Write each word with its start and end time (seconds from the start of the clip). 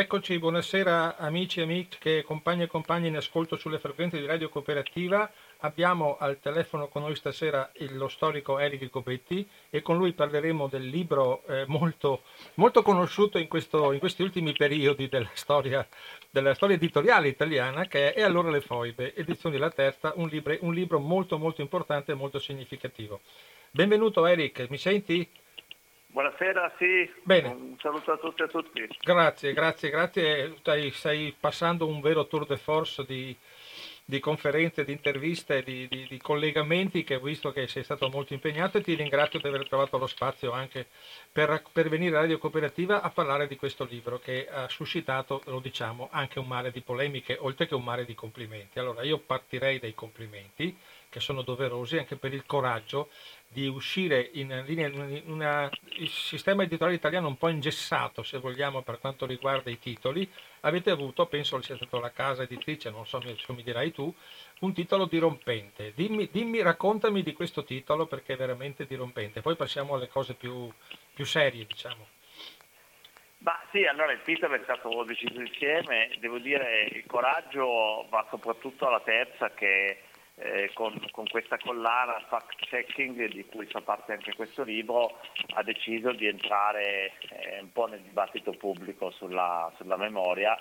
eccoci, 0.00 0.38
buonasera 0.38 1.16
amici 1.16 1.60
e 1.60 1.62
amiche, 1.62 2.22
compagni 2.22 2.64
e 2.64 2.66
compagni 2.66 3.08
in 3.08 3.16
ascolto 3.16 3.56
sulle 3.56 3.78
frequenze 3.78 4.18
di 4.18 4.26
Radio 4.26 4.48
Cooperativa. 4.48 5.30
Abbiamo 5.60 6.16
al 6.18 6.38
telefono 6.38 6.88
con 6.88 7.02
noi 7.02 7.16
stasera 7.16 7.70
lo 7.90 8.08
storico 8.08 8.58
Eric 8.58 8.90
Copetti 8.90 9.48
e 9.70 9.80
con 9.80 9.96
lui 9.96 10.12
parleremo 10.12 10.66
del 10.66 10.86
libro 10.86 11.44
eh, 11.46 11.64
molto, 11.68 12.22
molto, 12.54 12.82
conosciuto 12.82 13.38
in, 13.38 13.48
questo, 13.48 13.92
in, 13.92 13.98
questi 13.98 14.22
ultimi 14.22 14.52
periodi 14.52 15.08
della 15.08 15.30
storia, 15.32 15.86
della 16.30 16.54
storia, 16.54 16.76
editoriale 16.76 17.28
italiana 17.28 17.86
che 17.86 18.12
è 18.12 18.20
E 18.20 18.22
allora 18.22 18.50
le 18.50 18.60
foibe, 18.60 19.14
edizione 19.14 19.56
La 19.56 19.70
Terza, 19.70 20.12
un 20.16 20.28
libro, 20.28 20.56
un 20.60 20.74
libro 20.74 20.98
molto 20.98 21.38
molto 21.38 21.62
importante 21.62 22.12
e 22.12 22.16
molto 22.16 22.38
significativo. 22.38 23.20
Benvenuto 23.70 24.26
Eric, 24.26 24.66
mi 24.68 24.78
senti? 24.78 25.26
Buonasera, 26.16 26.72
sì. 26.78 27.12
Bene. 27.24 27.48
Un 27.48 27.76
saluto 27.78 28.12
a 28.12 28.16
tutti 28.16 28.40
e 28.40 28.46
a 28.46 28.48
tutti. 28.48 28.88
Grazie, 29.02 29.52
grazie, 29.52 29.90
grazie. 29.90 30.54
Stai, 30.60 30.90
stai 30.90 31.36
passando 31.38 31.86
un 31.86 32.00
vero 32.00 32.26
tour 32.26 32.46
de 32.46 32.56
force 32.56 33.04
di, 33.04 33.36
di 34.02 34.18
conferenze, 34.18 34.86
di 34.86 34.92
interviste, 34.92 35.62
di, 35.62 35.86
di, 35.88 36.06
di, 36.08 36.16
collegamenti 36.16 37.04
che 37.04 37.16
ho 37.16 37.20
visto 37.20 37.52
che 37.52 37.68
sei 37.68 37.84
stato 37.84 38.08
molto 38.08 38.32
impegnato 38.32 38.78
e 38.78 38.80
ti 38.80 38.94
ringrazio 38.94 39.40
di 39.40 39.46
aver 39.46 39.68
trovato 39.68 39.98
lo 39.98 40.06
spazio 40.06 40.52
anche 40.52 40.86
per, 41.30 41.62
per 41.70 41.90
venire 41.90 42.16
a 42.16 42.20
Radio 42.20 42.38
Cooperativa 42.38 43.02
a 43.02 43.10
parlare 43.10 43.46
di 43.46 43.56
questo 43.56 43.84
libro 43.84 44.18
che 44.18 44.48
ha 44.50 44.70
suscitato, 44.70 45.42
lo 45.44 45.60
diciamo, 45.60 46.08
anche 46.10 46.38
un 46.38 46.46
mare 46.46 46.70
di 46.70 46.80
polemiche 46.80 47.36
oltre 47.38 47.66
che 47.66 47.74
un 47.74 47.84
mare 47.84 48.06
di 48.06 48.14
complimenti. 48.14 48.78
Allora 48.78 49.02
io 49.02 49.18
partirei 49.18 49.78
dai 49.78 49.92
complimenti 49.92 50.74
che 51.10 51.20
sono 51.20 51.42
doverosi 51.42 51.96
anche 51.98 52.16
per 52.16 52.32
il 52.32 52.44
coraggio 52.46 53.10
di 53.48 53.66
uscire 53.66 54.30
in 54.34 54.62
linea 54.66 54.88
in 54.88 55.22
una, 55.26 55.70
il 55.98 56.08
sistema 56.08 56.62
editoriale 56.62 56.96
italiano 56.96 57.28
un 57.28 57.38
po' 57.38 57.48
ingessato, 57.48 58.22
se 58.22 58.38
vogliamo, 58.38 58.82
per 58.82 58.98
quanto 58.98 59.24
riguarda 59.26 59.70
i 59.70 59.78
titoli. 59.78 60.30
Avete 60.60 60.90
avuto, 60.90 61.26
penso 61.26 61.60
sia 61.62 61.76
stata 61.76 61.98
la 61.98 62.10
casa 62.10 62.42
editrice, 62.42 62.90
non 62.90 63.06
so 63.06 63.20
se 63.20 63.52
mi 63.52 63.62
dirai 63.62 63.92
tu, 63.92 64.12
un 64.60 64.72
titolo 64.72 65.06
dirompente. 65.06 65.92
Dimmi, 65.94 66.28
dimmi, 66.30 66.60
raccontami 66.60 67.22
di 67.22 67.32
questo 67.32 67.64
titolo 67.64 68.06
perché 68.06 68.34
è 68.34 68.36
veramente 68.36 68.86
dirompente. 68.86 69.40
Poi 69.40 69.56
passiamo 69.56 69.94
alle 69.94 70.08
cose 70.08 70.34
più, 70.34 70.70
più 71.14 71.24
serie, 71.24 71.64
diciamo. 71.64 72.06
Ma 73.38 73.60
sì, 73.70 73.84
allora 73.84 74.12
il 74.12 74.22
titolo 74.24 74.54
è 74.54 74.60
stato 74.64 75.04
deciso 75.04 75.40
insieme, 75.40 76.10
devo 76.18 76.38
dire 76.38 76.88
il 76.90 77.04
coraggio 77.06 78.06
va 78.08 78.26
soprattutto 78.28 78.88
alla 78.88 79.00
terza 79.00 79.50
che 79.50 80.00
eh, 80.38 80.70
con, 80.74 80.94
con, 81.12 81.26
questa 81.28 81.56
collana 81.56 82.22
fact 82.28 82.56
checking 82.66 83.28
di 83.28 83.44
cui 83.46 83.66
fa 83.66 83.80
parte 83.80 84.12
anche 84.12 84.34
questo 84.34 84.64
libro 84.64 85.18
ha 85.54 85.62
deciso 85.62 86.12
di 86.12 86.26
entrare 86.26 87.12
eh, 87.30 87.60
un 87.60 87.72
po' 87.72 87.86
nel 87.86 88.00
dibattito 88.00 88.52
pubblico 88.52 89.10
sulla, 89.12 89.72
sulla 89.76 89.96
memoria 89.96 90.58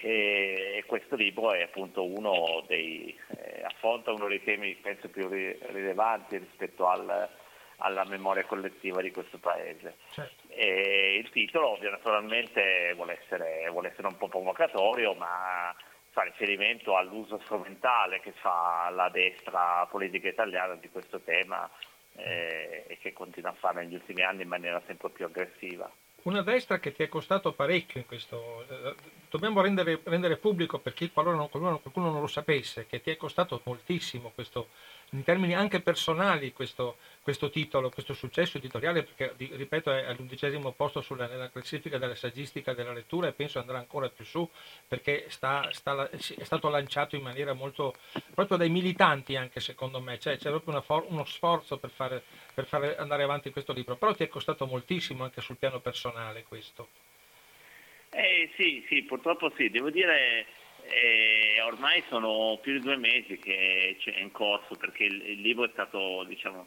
e, 0.00 0.74
e, 0.78 0.84
questo 0.86 1.14
libro 1.14 1.52
è 1.52 1.62
appunto 1.62 2.04
uno 2.04 2.64
dei, 2.66 3.16
eh, 3.36 3.62
affronta 3.62 4.10
uno 4.10 4.26
dei 4.26 4.42
temi 4.42 4.74
penso 4.74 5.08
più 5.08 5.28
rilevanti 5.28 6.38
rispetto 6.38 6.88
al, 6.88 7.28
alla 7.76 8.04
memoria 8.06 8.44
collettiva 8.44 9.00
di 9.00 9.12
questo 9.12 9.38
paese. 9.38 9.98
Certo. 10.10 10.42
il 10.56 11.28
titolo 11.30 11.70
ovvio 11.72 11.90
naturalmente 11.90 12.92
vuole 12.96 13.20
essere, 13.22 13.68
vuole 13.70 13.90
essere 13.90 14.08
un 14.08 14.16
po' 14.16 14.28
provocatorio 14.28 15.14
ma 15.14 15.72
fa 16.14 16.22
riferimento 16.22 16.96
all'uso 16.96 17.40
strumentale 17.42 18.20
che 18.20 18.30
fa 18.30 18.88
la 18.94 19.08
destra 19.08 19.84
politica 19.90 20.28
italiana 20.28 20.76
di 20.76 20.88
questo 20.88 21.18
tema 21.18 21.68
eh, 22.14 22.84
e 22.86 22.98
che 22.98 23.12
continua 23.12 23.50
a 23.50 23.54
fare 23.54 23.82
negli 23.82 23.94
ultimi 23.94 24.22
anni 24.22 24.42
in 24.42 24.48
maniera 24.48 24.80
sempre 24.86 25.10
più 25.10 25.24
aggressiva. 25.24 25.90
Una 26.22 26.42
destra 26.42 26.78
che 26.78 26.92
ti 26.92 27.02
è 27.02 27.08
costato 27.08 27.52
parecchio 27.52 27.98
in 27.98 28.06
questo. 28.06 28.64
Eh, 28.68 28.94
dobbiamo 29.28 29.60
rendere, 29.60 30.00
rendere 30.04 30.36
pubblico 30.36 30.78
per 30.78 30.94
chi 30.94 31.10
qualora 31.10 31.36
non, 31.36 31.50
qualcuno, 31.50 31.80
qualcuno 31.80 32.12
non 32.12 32.20
lo 32.20 32.28
sapesse, 32.28 32.86
che 32.86 33.02
ti 33.02 33.10
è 33.10 33.16
costato 33.16 33.60
moltissimo 33.64 34.30
questo, 34.32 34.68
in 35.10 35.24
termini 35.24 35.52
anche 35.52 35.80
personali 35.80 36.52
questo, 36.52 36.98
questo 37.24 37.48
titolo, 37.48 37.88
questo 37.88 38.12
successo 38.12 38.58
editoriale, 38.58 39.02
perché 39.02 39.32
ripeto 39.38 39.90
è 39.90 40.04
all'undicesimo 40.04 40.72
posto 40.72 41.00
sulla, 41.00 41.26
nella 41.26 41.48
classifica 41.48 41.96
della 41.96 42.14
saggistica 42.14 42.74
della 42.74 42.92
lettura 42.92 43.28
e 43.28 43.32
penso 43.32 43.58
andrà 43.58 43.78
ancora 43.78 44.10
più 44.10 44.26
su 44.26 44.46
perché 44.86 45.24
sta, 45.28 45.66
sta, 45.72 46.10
è 46.10 46.44
stato 46.44 46.68
lanciato 46.68 47.16
in 47.16 47.22
maniera 47.22 47.54
molto, 47.54 47.94
proprio 48.34 48.58
dai 48.58 48.68
militanti 48.68 49.36
anche 49.36 49.60
secondo 49.60 50.00
me, 50.00 50.18
cioè, 50.18 50.36
c'è 50.36 50.50
proprio 50.50 50.82
for, 50.82 51.06
uno 51.08 51.24
sforzo 51.24 51.78
per 51.78 51.88
fare, 51.88 52.22
per 52.52 52.66
fare 52.66 52.94
andare 52.98 53.22
avanti 53.22 53.50
questo 53.50 53.72
libro, 53.72 53.96
però 53.96 54.12
ti 54.12 54.24
è 54.24 54.28
costato 54.28 54.66
moltissimo 54.66 55.24
anche 55.24 55.40
sul 55.40 55.56
piano 55.56 55.80
personale 55.80 56.42
questo. 56.42 56.88
Eh, 58.10 58.50
sì, 58.54 58.84
sì, 58.86 59.02
purtroppo 59.02 59.50
sì, 59.56 59.70
devo 59.70 59.88
dire 59.88 60.44
eh, 60.86 61.60
ormai 61.62 62.04
sono 62.08 62.58
più 62.60 62.74
di 62.74 62.80
due 62.80 62.96
mesi 62.96 63.38
che 63.38 63.96
è 63.98 64.20
in 64.20 64.30
corso 64.30 64.74
perché 64.74 65.04
il, 65.04 65.22
il 65.26 65.40
libro 65.40 65.64
è 65.64 65.70
stato, 65.72 66.24
diciamo, 66.24 66.66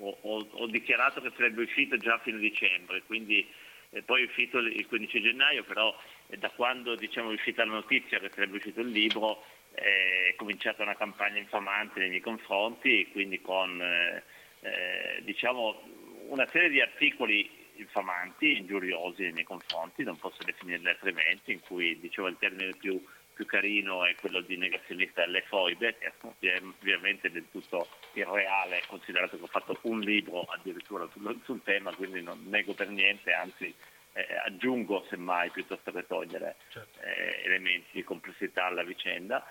ho, 0.00 0.46
ho, 0.50 0.66
dichiarato 0.66 1.20
che 1.20 1.30
sarebbe 1.36 1.62
uscito 1.62 1.96
già 1.96 2.14
a 2.14 2.18
fine 2.18 2.38
dicembre, 2.38 3.02
quindi 3.02 3.46
eh, 3.90 4.02
poi 4.02 4.22
è 4.22 4.26
uscito 4.26 4.58
il 4.58 4.86
15 4.86 5.20
gennaio, 5.20 5.64
però 5.64 5.94
eh, 6.28 6.36
da 6.36 6.50
quando 6.50 6.94
diciamo, 6.94 7.30
è 7.30 7.34
uscita 7.34 7.64
la 7.64 7.72
notizia 7.72 8.18
che 8.18 8.30
sarebbe 8.32 8.56
uscito 8.56 8.80
il 8.80 8.88
libro 8.88 9.44
eh, 9.74 10.28
è 10.30 10.34
cominciata 10.36 10.82
una 10.82 10.96
campagna 10.96 11.38
infamante 11.38 12.00
nei 12.00 12.08
miei 12.08 12.20
confronti, 12.20 13.08
quindi 13.12 13.40
con 13.40 13.80
eh, 13.80 14.22
eh, 14.60 15.22
diciamo, 15.22 15.82
una 16.28 16.46
serie 16.46 16.70
di 16.70 16.80
articoli 16.80 17.58
infamanti, 17.76 18.58
ingiuriosi 18.58 19.22
nei 19.22 19.32
miei 19.32 19.44
confronti, 19.44 20.02
non 20.02 20.18
posso 20.18 20.42
definirli 20.44 20.88
altrimenti, 20.88 21.52
in 21.52 21.60
cui 21.60 21.98
dicevo 21.98 22.28
il 22.28 22.36
termine 22.38 22.74
più 22.78 23.02
più 23.40 23.46
carino 23.46 24.04
è 24.04 24.14
quello 24.16 24.42
di 24.42 24.58
negazionista 24.58 25.24
delle 25.24 25.40
foibe, 25.40 25.96
che 25.96 26.12
è 26.40 26.60
ovviamente 26.60 27.30
del 27.30 27.46
tutto 27.50 27.88
irreale, 28.12 28.82
considerato 28.86 29.38
che 29.38 29.44
ho 29.44 29.46
fatto 29.46 29.78
un 29.82 30.00
libro 30.00 30.42
addirittura 30.42 31.08
sul, 31.10 31.40
sul 31.44 31.62
tema, 31.62 31.94
quindi 31.94 32.20
non 32.20 32.44
nego 32.48 32.74
per 32.74 32.90
niente, 32.90 33.32
anzi 33.32 33.74
eh, 34.12 34.26
aggiungo 34.44 35.06
semmai 35.08 35.48
piuttosto 35.50 35.90
che 35.90 36.06
togliere 36.06 36.56
certo. 36.68 37.00
eh, 37.00 37.40
elementi 37.44 37.88
di 37.92 38.04
complessità 38.04 38.66
alla 38.66 38.82
vicenda. 38.82 39.42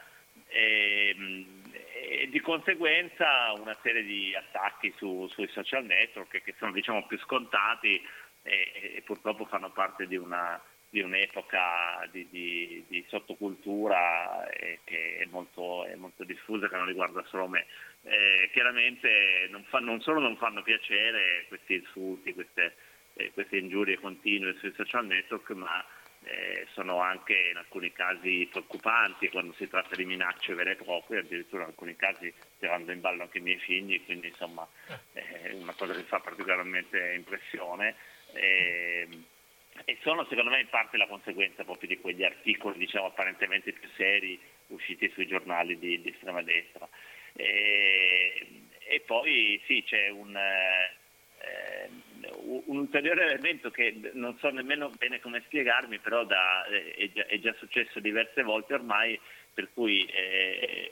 E, 0.46 1.16
e, 1.72 2.30
di 2.30 2.40
conseguenza 2.42 3.54
una 3.54 3.76
serie 3.82 4.04
di 4.04 4.36
attacchi 4.36 4.94
su, 4.98 5.28
sui 5.32 5.48
social 5.48 5.84
network 5.84 6.44
che 6.44 6.54
sono 6.60 6.72
diciamo 6.72 7.06
più 7.08 7.18
scontati 7.20 8.02
e, 8.44 8.94
e 8.98 9.02
purtroppo 9.02 9.46
fanno 9.46 9.72
parte 9.72 10.08
di 10.08 10.16
una 10.16 10.62
di 10.90 11.02
un'epoca 11.02 12.08
di, 12.12 12.28
di, 12.30 12.84
di 12.88 13.06
sottocultura 13.08 14.50
eh, 14.50 14.80
che 14.84 15.18
è 15.20 15.26
molto, 15.26 15.86
è 15.86 15.96
molto, 15.96 16.24
diffusa, 16.24 16.68
che 16.68 16.76
non 16.76 16.88
riguarda 16.88 17.24
solo 17.28 17.48
me. 17.48 17.68
Eh, 18.04 18.50
chiaramente 18.52 19.48
non, 19.50 19.64
fa, 19.66 19.80
non, 19.80 20.02
solo 20.02 20.20
non 20.20 20.38
fanno 20.38 20.64
piacere 20.64 21.46
questi 21.48 21.76
insulti, 21.76 22.34
queste, 22.34 22.76
eh, 23.14 23.32
queste 23.34 23.58
ingiurie 23.58 24.00
continue 24.00 24.56
sui 24.60 24.74
social 24.76 25.06
network, 25.06 25.52
ma 25.52 25.86
eh, 26.24 26.68
sono 26.74 27.00
anche 27.00 27.50
in 27.52 27.58
alcuni 27.58 27.92
casi 27.92 28.48
preoccupanti 28.50 29.30
quando 29.30 29.54
si 29.54 29.68
tratta 29.68 29.96
di 29.96 30.06
minacce 30.06 30.56
vere 30.56 30.72
e 30.72 30.76
proprie, 30.76 31.20
addirittura 31.20 31.64
in 31.64 31.70
alcuni 31.70 31.96
casi 31.96 32.34
tirando 32.58 32.92
in 32.92 33.00
ballo 33.00 33.24
anche 33.24 33.38
i 33.38 33.42
miei 33.42 33.60
figli, 33.60 34.04
quindi 34.06 34.28
insomma 34.28 34.68
è 35.14 35.52
una 35.54 35.74
cosa 35.74 35.94
che 35.94 36.04
fa 36.04 36.20
particolarmente 36.20 37.14
impressione. 37.16 37.96
Eh, 39.86 39.92
e 39.92 39.98
sono 40.02 40.26
secondo 40.30 40.52
me 40.52 40.62
in 40.62 40.70
parte 40.70 40.98
la 40.98 41.08
conseguenza 41.08 41.64
proprio 41.64 41.90
di 41.90 41.98
quegli 41.98 42.24
articoli 42.24 42.78
diciamo, 42.78 43.08
apparentemente 43.08 43.74
più 43.74 43.88
seri 43.96 44.40
usciti 44.68 45.10
sui 45.14 45.28
giornali 45.28 45.78
di, 45.78 46.02
di 46.02 46.10
estrema 46.10 46.42
destra. 46.42 46.88
E, 47.34 48.48
e, 48.80 49.00
poi 49.02 49.62
sì, 49.66 49.84
c'è 49.84 50.10
un, 50.10 50.36
eh, 50.36 51.90
un, 52.66 52.78
ulteriore 52.78 53.26
elemento 53.26 53.70
che 53.72 54.12
non 54.14 54.38
so 54.40 54.50
nemmeno 54.50 54.90
bene 54.98 55.20
come 55.20 55.42
spiegarmi, 55.46 56.00
però 56.00 56.24
da, 56.25 56.66
è, 56.66 57.10
già, 57.14 57.25
è, 57.25 57.40
già, 57.40 57.54
successo 57.58 58.00
diverse 58.00 58.44
volte 58.44 58.74
ormai, 58.74 59.20
per 59.54 59.70
cui 59.74 60.06
eh, 60.06 60.92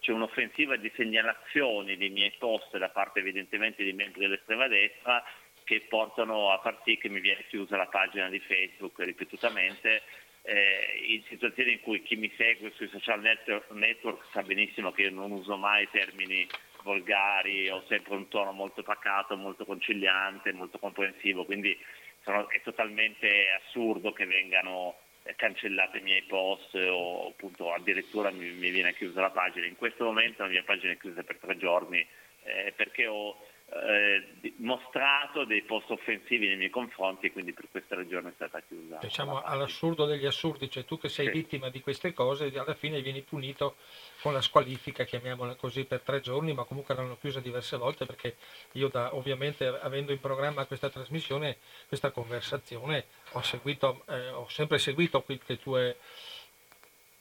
c'è 0.00 0.12
un'offensiva 0.12 0.76
di 0.76 0.90
segnalazioni 0.94 1.96
dei 1.96 2.10
miei 2.10 2.32
post 2.38 2.76
da 2.76 2.88
parte 2.88 3.20
evidentemente 3.20 3.82
di 3.82 3.92
membri 3.92 4.20
dell'estrema 4.20 4.68
destra 4.68 5.22
che 5.66 5.84
portano 5.88 6.52
a 6.52 6.60
far 6.60 6.80
sì 6.84 6.96
che 6.96 7.08
mi 7.08 7.18
viene 7.18 7.44
chiusa 7.48 7.76
la 7.76 7.86
pagina 7.86 8.28
di 8.28 8.38
Facebook 8.38 9.00
ripetutamente 9.00 10.02
eh, 10.42 11.02
in 11.08 11.24
situazioni 11.24 11.72
in 11.72 11.80
cui 11.80 12.02
chi 12.02 12.14
mi 12.14 12.32
segue 12.36 12.70
sui 12.76 12.88
social 12.88 13.20
network, 13.20 14.24
sa 14.30 14.42
benissimo 14.42 14.92
che 14.92 15.02
io 15.02 15.10
non 15.10 15.32
uso 15.32 15.56
mai 15.56 15.88
termini 15.90 16.46
volgari, 16.84 17.68
ho 17.68 17.82
sempre 17.88 18.14
un 18.14 18.28
tono 18.28 18.52
molto 18.52 18.84
pacato, 18.84 19.36
molto 19.36 19.64
conciliante, 19.64 20.52
molto 20.52 20.78
comprensivo, 20.78 21.44
quindi 21.44 21.76
sono, 22.22 22.48
è 22.48 22.62
totalmente 22.62 23.48
assurdo 23.60 24.12
che 24.12 24.24
vengano 24.24 24.94
eh, 25.24 25.34
cancellati 25.34 25.98
i 25.98 26.02
miei 26.02 26.22
post 26.22 26.76
o 26.76 27.26
appunto 27.30 27.72
addirittura 27.72 28.30
mi, 28.30 28.50
mi, 28.52 28.70
viene 28.70 28.94
chiusa 28.94 29.20
la 29.20 29.30
pagina. 29.30 29.66
In 29.66 29.74
questo 29.74 30.04
momento 30.04 30.42
la 30.42 30.48
mia 30.48 30.62
pagina 30.62 30.92
è 30.92 30.96
chiusa 30.96 31.24
per 31.24 31.38
tre 31.38 31.56
giorni 31.56 32.06
eh, 32.44 32.72
perché 32.76 33.08
ho 33.08 33.36
eh, 33.68 34.52
mostrato 34.58 35.44
dei 35.44 35.62
post 35.62 35.90
offensivi 35.90 36.46
nei 36.46 36.56
miei 36.56 36.70
confronti 36.70 37.26
e 37.26 37.32
quindi 37.32 37.52
per 37.52 37.66
questa 37.70 37.96
ragione 37.96 38.28
è 38.28 38.32
stata 38.34 38.60
chiusa. 38.60 38.98
Diciamo 39.00 39.42
all'assurdo 39.42 40.06
degli 40.06 40.24
assurdi, 40.24 40.70
cioè 40.70 40.84
tu 40.84 40.98
che 40.98 41.08
sei 41.08 41.26
sì. 41.26 41.32
vittima 41.32 41.68
di 41.68 41.80
queste 41.80 42.12
cose 42.12 42.52
alla 42.56 42.74
fine 42.74 43.02
vieni 43.02 43.22
punito 43.22 43.76
con 44.22 44.32
la 44.32 44.40
squalifica, 44.40 45.04
chiamiamola 45.04 45.56
così, 45.56 45.84
per 45.84 46.00
tre 46.00 46.20
giorni, 46.20 46.52
ma 46.52 46.64
comunque 46.64 46.94
l'hanno 46.94 47.16
chiusa 47.18 47.40
diverse 47.40 47.76
volte 47.76 48.06
perché 48.06 48.36
io 48.72 48.88
da, 48.88 49.14
ovviamente 49.14 49.66
avendo 49.66 50.12
in 50.12 50.20
programma 50.20 50.64
questa 50.66 50.88
trasmissione, 50.88 51.58
questa 51.88 52.10
conversazione, 52.10 53.06
ho, 53.32 53.42
seguito, 53.42 54.04
eh, 54.08 54.28
ho 54.28 54.48
sempre 54.48 54.78
seguito 54.78 55.24
le 55.26 55.58
tue 55.58 55.96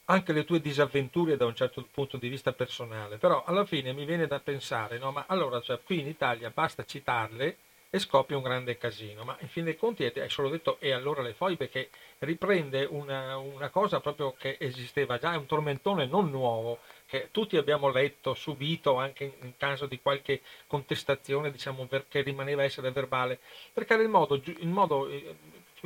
anche 0.05 0.33
le 0.33 0.45
tue 0.45 0.61
disavventure 0.61 1.37
da 1.37 1.45
un 1.45 1.55
certo 1.55 1.87
punto 1.91 2.17
di 2.17 2.27
vista 2.27 2.53
personale, 2.53 3.17
però 3.17 3.43
alla 3.43 3.65
fine 3.65 3.93
mi 3.93 4.05
viene 4.05 4.27
da 4.27 4.39
pensare, 4.39 4.97
no, 4.97 5.11
ma 5.11 5.25
allora 5.27 5.61
cioè, 5.61 5.79
qui 5.83 5.99
in 5.99 6.07
Italia 6.07 6.51
basta 6.53 6.85
citarle 6.85 7.57
e 7.89 7.99
scoppia 7.99 8.35
un 8.35 8.43
grande 8.43 8.77
casino, 8.77 9.23
ma 9.23 9.37
in 9.39 9.47
fin 9.47 9.63
dei 9.63 9.77
conti 9.77 10.03
hai 10.03 10.29
solo 10.29 10.49
detto 10.49 10.77
e 10.79 10.91
allora 10.91 11.21
le 11.21 11.33
foibe 11.33 11.69
che 11.69 11.89
riprende 12.19 12.83
una, 12.83 13.37
una 13.37 13.69
cosa 13.69 14.01
proprio 14.01 14.33
che 14.37 14.57
esisteva 14.59 15.17
già, 15.17 15.33
è 15.33 15.37
un 15.37 15.45
tormentone 15.45 16.05
non 16.05 16.29
nuovo, 16.29 16.79
che 17.05 17.29
tutti 17.31 17.55
abbiamo 17.55 17.89
letto, 17.89 18.33
subito 18.33 18.97
anche 18.97 19.37
in 19.39 19.53
caso 19.57 19.85
di 19.85 20.01
qualche 20.01 20.41
contestazione, 20.67 21.51
diciamo, 21.51 21.87
che 22.09 22.21
rimaneva 22.21 22.63
essere 22.63 22.91
verbale, 22.91 23.39
perché 23.71 23.93
era 23.93 24.03
il 24.03 24.09
modo, 24.09 24.35
il 24.43 24.67
modo 24.67 25.07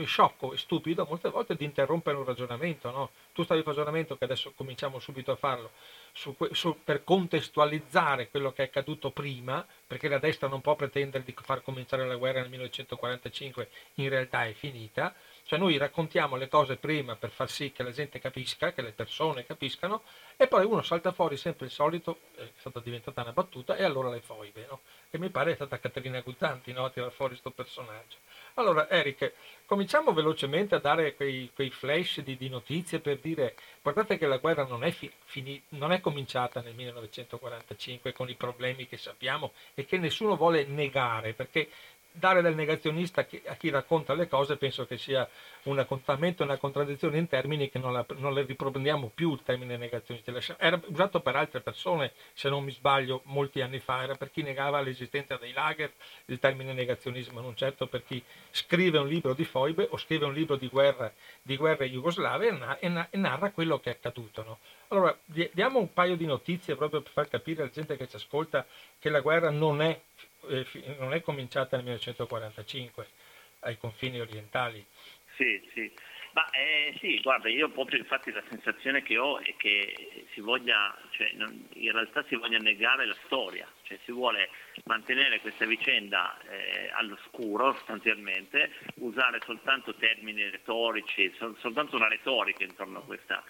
eh, 0.02 0.06
sciocco 0.06 0.54
e 0.54 0.58
stupido 0.58 1.06
molte 1.06 1.30
volte 1.30 1.56
di 1.56 1.66
interrompere 1.66 2.18
un 2.18 2.26
ragionamento. 2.26 2.92
No? 2.92 3.10
Tu 3.34 3.44
stavi 3.44 3.62
un 3.62 3.66
ragionamento 3.66 4.18
che 4.18 4.24
adesso 4.26 4.52
cominciamo 4.56 5.00
subito 5.00 5.32
a 5.32 5.36
farlo 5.36 5.72
su, 6.12 6.36
su, 6.52 6.78
per 6.84 7.04
contestualizzare 7.04 8.30
quello 8.30 8.52
che 8.52 8.64
è 8.64 8.66
accaduto 8.66 9.12
prima, 9.12 9.66
perché 9.86 10.08
la 10.08 10.20
destra 10.20 10.48
non 10.48 10.62
può 10.62 10.76
pretendere 10.76 11.24
di 11.24 11.36
far 11.42 11.62
cominciare 11.62 12.06
la 12.06 12.16
guerra 12.16 12.42
nel 12.42 12.50
1945, 12.50 13.70
in 13.96 14.10
realtà 14.10 14.46
è 14.46 14.54
finita. 14.54 15.14
Cioè 15.44 15.58
noi 15.58 15.78
raccontiamo 15.78 16.36
le 16.36 16.48
cose 16.48 16.76
prima 16.76 17.16
per 17.16 17.32
far 17.32 17.50
sì 17.50 17.72
che 17.72 17.82
la 17.82 17.92
gente 17.92 18.20
capisca, 18.20 18.72
che 18.72 18.84
le 18.84 18.92
persone 18.92 19.46
capiscano, 19.46 20.04
e 20.38 20.48
poi 20.48 20.64
uno 20.64 20.84
salta 20.84 21.12
fuori 21.12 21.38
sempre 21.38 21.66
il 21.66 21.72
solito, 21.72 22.20
è 22.36 22.48
stata 22.58 22.80
diventata 22.80 23.22
una 23.24 23.32
battuta, 23.32 23.76
e 23.76 23.84
allora 23.84 24.10
le 24.10 24.22
foibe, 24.22 24.68
no? 24.70 24.82
che 25.10 25.18
mi 25.18 25.30
pare 25.30 25.54
è 25.54 25.56
stata 25.56 25.80
Caterina 25.80 26.22
Guzzanti 26.22 26.72
no? 26.72 26.86
a 26.86 26.92
tirare 26.92 27.12
fuori 27.12 27.32
questo 27.32 27.50
personaggio. 27.50 28.18
Allora, 28.60 28.90
Eric, 28.90 29.32
cominciamo 29.66 30.12
velocemente 30.12 30.76
a 30.76 30.80
dare 30.80 31.16
quei, 31.16 31.50
quei 31.56 31.70
flash 31.70 32.20
di, 32.20 32.36
di, 32.36 32.50
notizie 32.50 33.00
per 33.00 33.20
dire, 33.20 33.56
guardate 33.82 34.18
che 34.18 34.28
la 34.28 34.36
guerra 34.36 34.66
non 34.66 34.84
è, 34.84 34.92
fi, 34.92 35.10
fini, 35.24 35.64
non 35.70 35.94
è 35.94 36.02
cominciata 36.02 36.60
nel 36.60 36.76
1945 36.76 38.12
con 38.12 38.28
i 38.28 38.36
problemi 38.36 38.86
che 38.86 38.98
sappiamo 38.98 39.54
e 39.76 39.86
che 39.86 39.98
nessuno 39.98 40.36
vuole 40.36 40.66
negare, 40.66 41.32
perché 41.32 41.70
dare 42.12 42.42
del 42.42 42.56
negazionista 42.56 43.22
a 43.22 43.56
chi 43.56 43.70
racconta 43.70 44.14
le 44.14 44.28
cose 44.28 44.58
penso 44.58 44.86
che 44.86 44.98
sia 44.98 45.28
un 45.64 45.80
accontamento 45.80 46.42
e 46.42 46.46
una 46.46 46.58
contraddizione 46.58 47.18
in 47.18 47.28
termini 47.28 47.70
che 47.70 47.80
non, 47.80 47.94
la, 47.94 48.06
non 48.18 48.34
le 48.34 48.44
riproprendiamo 48.44 49.12
più 49.14 49.34
il 49.34 49.44
termine 49.44 49.78
negazionista. 49.78 50.34
Era 50.58 50.80
usato 50.88 51.22
per 51.22 51.36
altre 51.36 51.62
persone, 51.62 52.14
se 52.34 52.50
non 52.50 52.64
mi 52.64 52.72
sbaglio, 52.72 53.22
molti 53.26 53.62
anni 53.62 53.80
fa, 53.80 54.04
era 54.04 54.16
per 54.16 54.32
chi 54.32 54.42
negava 54.42 54.82
l'esistenza 54.82 55.38
dei 55.38 55.54
lager 55.54 55.92
il 56.26 56.40
termine 56.40 56.74
negazionismo, 56.74 57.42
non 57.42 57.56
certo 57.56 57.88
per 57.88 58.04
chi 58.04 58.22
scrive 58.52 58.98
un 58.98 59.08
libro 59.08 59.34
di 59.34 59.46
foibe 59.46 59.88
o 59.92 59.98
scrive 59.98 60.26
un 60.26 60.34
libro 60.34 60.56
di 60.56 60.68
guerra, 60.68 61.12
di 61.42 61.56
guerra 61.58 61.86
jugoslave 61.86 62.48
e, 62.80 63.08
e, 63.10 63.18
narra 63.18 63.52
quello 63.52 63.80
che 63.80 63.92
è 63.92 63.94
accaduto. 63.94 64.44
No? 64.44 64.60
Allora, 64.90 65.18
diamo 65.26 65.80
un 65.80 65.94
paio 65.94 66.16
di 66.16 66.26
notizie 66.26 66.76
proprio 66.76 67.02
per 67.02 67.12
far 67.12 67.28
capire 67.28 67.62
alla 67.62 67.72
gente 67.72 67.96
che 67.96 68.08
ci 68.08 68.16
ascolta 68.16 68.66
che 68.98 69.10
la 69.10 69.20
guerra 69.20 69.50
non 69.50 69.82
è 69.82 70.00
eh, 70.48 70.66
non 70.98 71.14
è 71.14 71.22
cominciata 71.22 71.76
nel 71.76 71.86
1945 71.86 73.08
ai 73.62 73.78
confini 73.78 74.20
orientali. 74.20 74.86
Sì, 75.36 75.62
sì. 75.74 75.92
Ma 76.32 76.48
eh, 76.52 76.96
sì, 77.00 77.20
guarda, 77.22 77.50
io 77.50 77.70
proprio 77.70 77.98
infatti 77.98 78.32
la 78.32 78.44
sensazione 78.50 79.02
che 79.02 79.18
ho 79.18 79.40
è 79.40 79.56
che 79.58 80.26
si 80.34 80.42
voglia, 80.42 80.96
cioè, 81.12 81.32
non, 81.34 81.68
in 81.74 81.92
realtà 81.92 82.24
si 82.28 82.36
voglia 82.36 82.60
negare 82.60 83.06
la 83.08 83.16
storia, 83.26 83.68
cioè 83.84 83.98
si 84.06 84.12
vuole 84.12 84.50
mantenere 84.86 85.40
questa 85.40 85.66
vicenda 85.66 86.38
eh, 86.48 86.92
all'oscuro 86.94 87.74
sostanzialmente, 87.74 88.72
usare 88.96 89.40
soltanto 89.44 89.96
termini 89.96 90.48
retorici, 90.50 91.34
sol, 91.38 91.58
soltanto 91.60 91.96
una 91.96 92.08
retorica 92.08 92.64
intorno 92.64 93.00
a 93.00 93.04
questa 93.04 93.44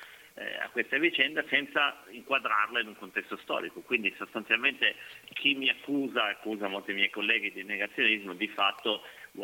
questa 0.80 0.98
vicenda 0.98 1.44
senza 1.50 2.02
inquadrarla 2.10 2.80
in 2.80 2.88
un 2.88 2.96
contesto 2.96 3.36
storico. 3.38 3.82
Quindi 3.82 4.14
sostanzialmente 4.18 4.96
chi 5.34 5.54
mi 5.54 5.70
accusa, 5.70 6.24
accusa 6.24 6.70
molti 6.70 6.94
miei 6.94 7.10
colleghi 7.10 7.52
di 7.52 7.64
negazionismo, 7.64 8.34
di 8.34 8.48
fatto 8.48 9.02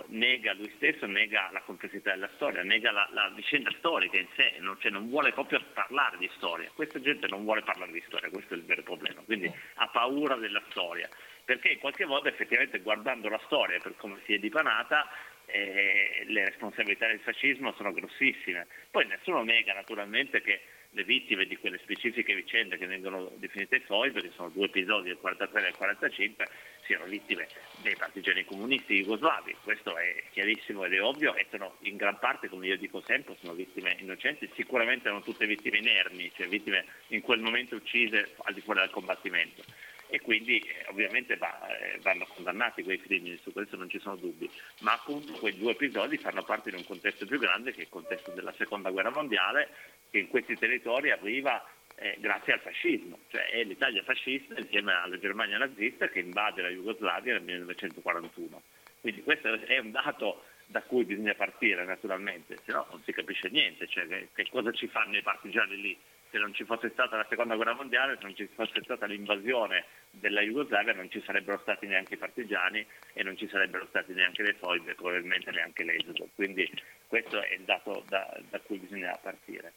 nega 0.08 0.54
lui 0.54 0.72
stesso, 0.78 1.06
nega 1.06 1.50
la 1.52 1.60
complessità 1.60 2.12
della 2.12 2.30
storia, 2.36 2.64
nega 2.64 2.92
la, 2.92 3.10
la 3.12 3.30
vicenda 3.36 3.70
storica 3.78 4.18
in 4.18 4.28
sé, 4.38 4.56
non, 4.60 4.80
cioè 4.80 4.92
non, 4.92 5.10
vuole 5.10 5.34
proprio 5.34 5.62
parlare 5.74 6.18
di 6.18 6.30
storia. 6.38 6.72
Questa 6.74 7.02
gente 7.02 7.28
non 7.28 7.44
vuole 7.44 7.64
parlare 7.64 7.92
di 7.92 8.04
storia, 8.08 8.30
questo 8.30 8.54
è 8.54 8.58
il 8.58 8.64
vero 8.64 8.84
problema, 8.84 9.22
quindi 9.26 9.52
ha 9.74 9.88
paura 9.90 10.36
della 10.36 10.64
storia, 10.70 11.10
perché 11.44 11.78
qualche 11.80 12.06
modo 12.06 12.30
effettivamente 12.30 12.80
guardando 12.80 13.28
la 13.28 13.42
storia 13.44 13.78
per 13.80 13.98
come 13.98 14.20
si 14.26 14.34
è 14.36 14.38
dipanata 14.38 15.06
eh, 15.48 16.24
le 16.28 16.46
responsabilità 16.46 17.08
del 17.08 17.20
fascismo 17.20 17.74
sono 17.74 17.92
grossissime. 17.92 18.68
Poi 18.90 19.06
nessuno 19.06 19.44
nega 19.44 19.74
naturalmente 19.74 20.42
che 20.42 20.62
le 20.96 21.04
vittime 21.04 21.46
di 21.46 21.58
quelle 21.58 21.78
specifiche 21.80 22.34
vicende 22.34 22.78
che 22.78 22.88
vengono 22.88 23.30
definite 23.36 23.82
foibe, 23.82 24.22
che 24.22 24.32
sono 24.34 24.50
due 24.50 24.66
episodi 24.66 25.10
del 25.10 25.18
43 25.18 25.60
e 25.60 25.64
del 25.64 25.76
45, 25.76 26.48
siano 26.86 27.04
vittime 27.04 27.48
dei 27.82 27.96
partigiani 27.98 28.46
comunisti 28.46 29.02
jugoslavi. 29.02 29.58
Questo 29.62 29.98
è 29.98 30.24
chiarissimo 30.32 30.86
ed 30.86 30.94
è 30.94 31.02
ovvio 31.02 31.36
e 31.36 31.48
sono 31.50 31.76
in 31.82 31.98
gran 31.98 32.18
parte, 32.18 32.48
come 32.48 32.68
io 32.68 32.78
dico 32.78 33.02
sempre, 33.02 33.36
sono 33.42 33.54
vittime 33.54 33.98
innocenti, 34.00 34.50
sicuramente 34.56 35.10
non 35.10 35.22
tutte 35.22 35.46
vittime 35.46 35.80
inermi, 35.80 36.32
cioè 36.34 36.48
vittime 36.48 36.86
in 37.08 37.22
quel 37.22 37.42
momento 37.42 37.76
uccise 37.76 38.34
al 38.44 38.54
di 38.54 38.62
fuori 38.62 38.80
del 38.80 38.90
combattimento. 38.90 39.64
E 40.08 40.22
quindi 40.22 40.60
eh, 40.60 40.86
ovviamente 40.88 41.36
va, 41.36 41.68
eh, 41.68 41.98
vanno 42.02 42.26
condannati 42.28 42.84
quei 42.84 43.02
crimini, 43.02 43.40
su 43.42 43.52
questo 43.52 43.76
non 43.76 43.90
ci 43.90 44.00
sono 44.00 44.16
dubbi, 44.16 44.50
ma 44.82 44.94
appunto 44.94 45.34
quei 45.34 45.58
due 45.58 45.72
episodi 45.72 46.18
fanno 46.18 46.44
parte 46.44 46.70
di 46.70 46.78
un 46.78 46.86
contesto 46.86 47.26
più 47.26 47.40
grande 47.40 47.72
che 47.72 47.80
è 47.80 47.82
il 47.82 47.90
contesto 47.90 48.32
della 48.32 48.54
seconda 48.54 48.92
guerra 48.92 49.10
mondiale 49.10 49.70
che 50.16 50.22
in 50.22 50.28
questi 50.30 50.56
territori 50.56 51.12
arriva 51.12 51.62
eh, 51.98 52.16
grazie 52.20 52.54
al 52.54 52.62
fascismo, 52.62 53.20
cioè 53.28 53.50
è 53.50 53.64
l'Italia 53.66 54.02
fascista 54.04 54.58
insieme 54.58 54.94
alla 54.94 55.20
Germania 55.20 55.58
nazista 55.58 56.08
che 56.08 56.20
invade 56.20 56.62
la 56.62 56.70
Jugoslavia 56.70 57.34
nel 57.34 57.44
1941. 57.44 58.62
Quindi 59.02 59.24
questo 59.24 59.54
è 59.54 59.78
un 59.78 59.92
dato 59.92 60.46
da 60.68 60.82
cui 60.84 61.04
bisogna 61.04 61.36
partire 61.36 61.84
naturalmente, 61.84 62.58
se 62.64 62.72
no 62.72 62.88
non 62.90 63.02
si 63.04 63.12
capisce 63.12 63.50
niente, 63.50 63.88
cioè 63.88 64.08
che, 64.08 64.30
che 64.34 64.48
cosa 64.50 64.72
ci 64.72 64.88
fanno 64.88 65.18
i 65.18 65.22
partigiani 65.22 65.76
lì 65.76 65.98
se 66.32 66.38
non 66.38 66.54
ci 66.54 66.64
fosse 66.64 66.90
stata 66.90 67.18
la 67.18 67.26
seconda 67.30 67.56
guerra 67.56 67.74
mondiale, 67.74 68.16
se 68.16 68.24
non 68.24 68.36
ci 68.36 68.50
fosse 68.54 68.82
stata 68.84 69.06
l'invasione 69.06 69.86
della 70.12 70.42
Jugoslavia 70.42 70.94
non 70.94 71.10
ci 71.10 71.22
sarebbero 71.26 71.60
stati 71.60 71.88
neanche 71.88 72.16
i 72.16 72.18
partigiani 72.18 72.86
e 73.14 73.24
non 73.24 73.38
ci 73.38 73.48
sarebbero 73.48 73.86
stati 73.88 74.14
neanche 74.14 74.44
le 74.44 74.54
foibe, 74.54 74.96
probabilmente 74.96 75.52
neanche 75.52 75.84
l'esodo. 75.84 76.28
Quindi 76.36 76.70
questo 77.08 77.42
è 77.42 77.54
il 77.54 77.62
dato 77.62 78.04
da, 78.10 78.38
da 78.50 78.60
cui 78.60 78.80
bisogna 78.80 79.18
partire. 79.22 79.72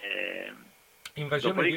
Eh, 0.00 0.52
invasione, 1.14 1.68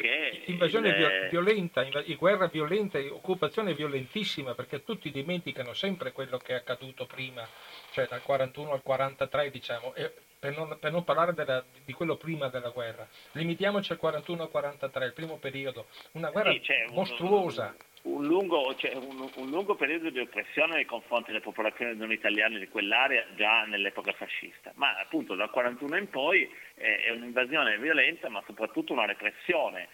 invasione 0.45 0.89
il... 0.89 1.27
violenta, 1.29 1.83
inv- 1.83 2.15
guerra 2.15 2.47
violenta, 2.47 2.99
occupazione 2.99 3.73
violentissima 3.73 4.53
perché 4.53 4.83
tutti 4.83 5.11
dimenticano 5.11 5.73
sempre 5.73 6.11
quello 6.11 6.37
che 6.37 6.53
è 6.53 6.55
accaduto 6.55 7.05
prima, 7.05 7.47
cioè 7.91 8.07
dal 8.07 8.21
41 8.21 8.71
al 8.71 8.81
43 8.81 9.51
diciamo, 9.51 9.93
e 9.93 10.11
per 10.39 10.55
non, 10.55 10.77
per 10.79 10.91
non 10.91 11.03
parlare 11.03 11.33
della, 11.33 11.63
di 11.83 11.93
quello 11.93 12.15
prima 12.15 12.47
della 12.47 12.69
guerra. 12.69 13.07
Limitiamoci 13.33 13.91
al 13.91 13.99
41-43, 14.01 15.03
il 15.03 15.13
primo 15.13 15.37
periodo, 15.37 15.87
una 16.11 16.29
guerra 16.29 16.51
sì, 16.51 16.93
mostruosa. 16.93 17.75
Un, 17.75 17.85
un, 18.07 18.25
lungo, 18.25 18.73
cioè, 18.75 18.95
un, 18.95 19.29
un, 19.35 19.49
lungo, 19.49 19.75
periodo 19.75 20.09
di 20.09 20.19
oppressione 20.19 20.75
nei 20.75 20.85
confronti 20.85 21.31
delle 21.31 21.43
popolazioni 21.43 21.95
non 21.95 22.11
italiane 22.11 22.59
di 22.59 22.67
quell'area 22.67 23.25
già 23.35 23.63
nell'epoca 23.63 24.13
fascista, 24.13 24.71
ma 24.75 24.97
appunto 24.97 25.35
dal 25.35 25.49
41 25.49 25.97
in 25.97 26.09
poi 26.09 26.49
eh, 26.75 27.03
è 27.03 27.09
un'invasione 27.11 27.77
violenta, 27.77 28.29
ma 28.29 28.41
soprattutto 28.45 28.93
una 28.93 29.05
repressione 29.05 29.87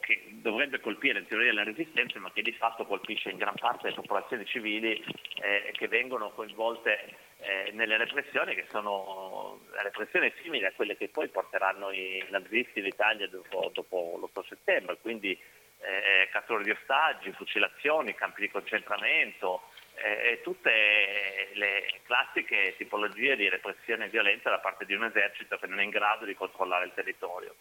che 0.00 0.24
dovrebbe 0.30 0.80
colpire 0.80 1.18
in 1.18 1.26
teoria 1.26 1.52
le 1.52 1.64
resistenze, 1.64 2.18
ma 2.18 2.32
che 2.32 2.40
di 2.40 2.52
fatto 2.52 2.86
colpisce 2.86 3.28
in 3.28 3.36
gran 3.36 3.54
parte 3.54 3.88
le 3.88 3.94
popolazioni 3.94 4.46
civili 4.46 5.04
eh, 5.42 5.72
che 5.72 5.88
vengono 5.88 6.30
coinvolte 6.30 7.16
eh, 7.40 7.70
nelle 7.72 7.98
repressioni, 7.98 8.54
che 8.54 8.64
sono 8.70 9.60
repressioni 9.82 10.32
simili 10.42 10.64
a 10.64 10.72
quelle 10.74 10.96
che 10.96 11.08
poi 11.08 11.28
porteranno 11.28 11.90
i 11.90 12.24
nazisti 12.30 12.78
in 12.78 12.86
Italia 12.86 13.28
dopo, 13.28 13.70
dopo 13.74 14.18
l'8 14.18 14.46
settembre, 14.48 14.96
quindi 15.02 15.38
eh, 15.80 16.28
catture 16.30 16.64
di 16.64 16.70
ostaggi, 16.70 17.32
fucilazioni, 17.32 18.14
campi 18.14 18.42
di 18.42 18.50
concentramento, 18.50 19.62
eh, 19.94 20.40
tutte 20.42 21.50
le 21.54 22.00
classiche 22.04 22.74
tipologie 22.76 23.36
di 23.36 23.48
repressione 23.48 24.06
e 24.06 24.08
violenza 24.08 24.50
da 24.50 24.58
parte 24.58 24.84
di 24.84 24.94
un 24.94 25.04
esercito 25.04 25.58
che 25.58 25.66
non 25.66 25.80
è 25.80 25.82
in 25.82 25.90
grado 25.90 26.24
di 26.24 26.34
controllare 26.34 26.86
il 26.86 26.92
territorio. 26.94 27.54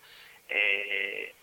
E, 0.45 1.33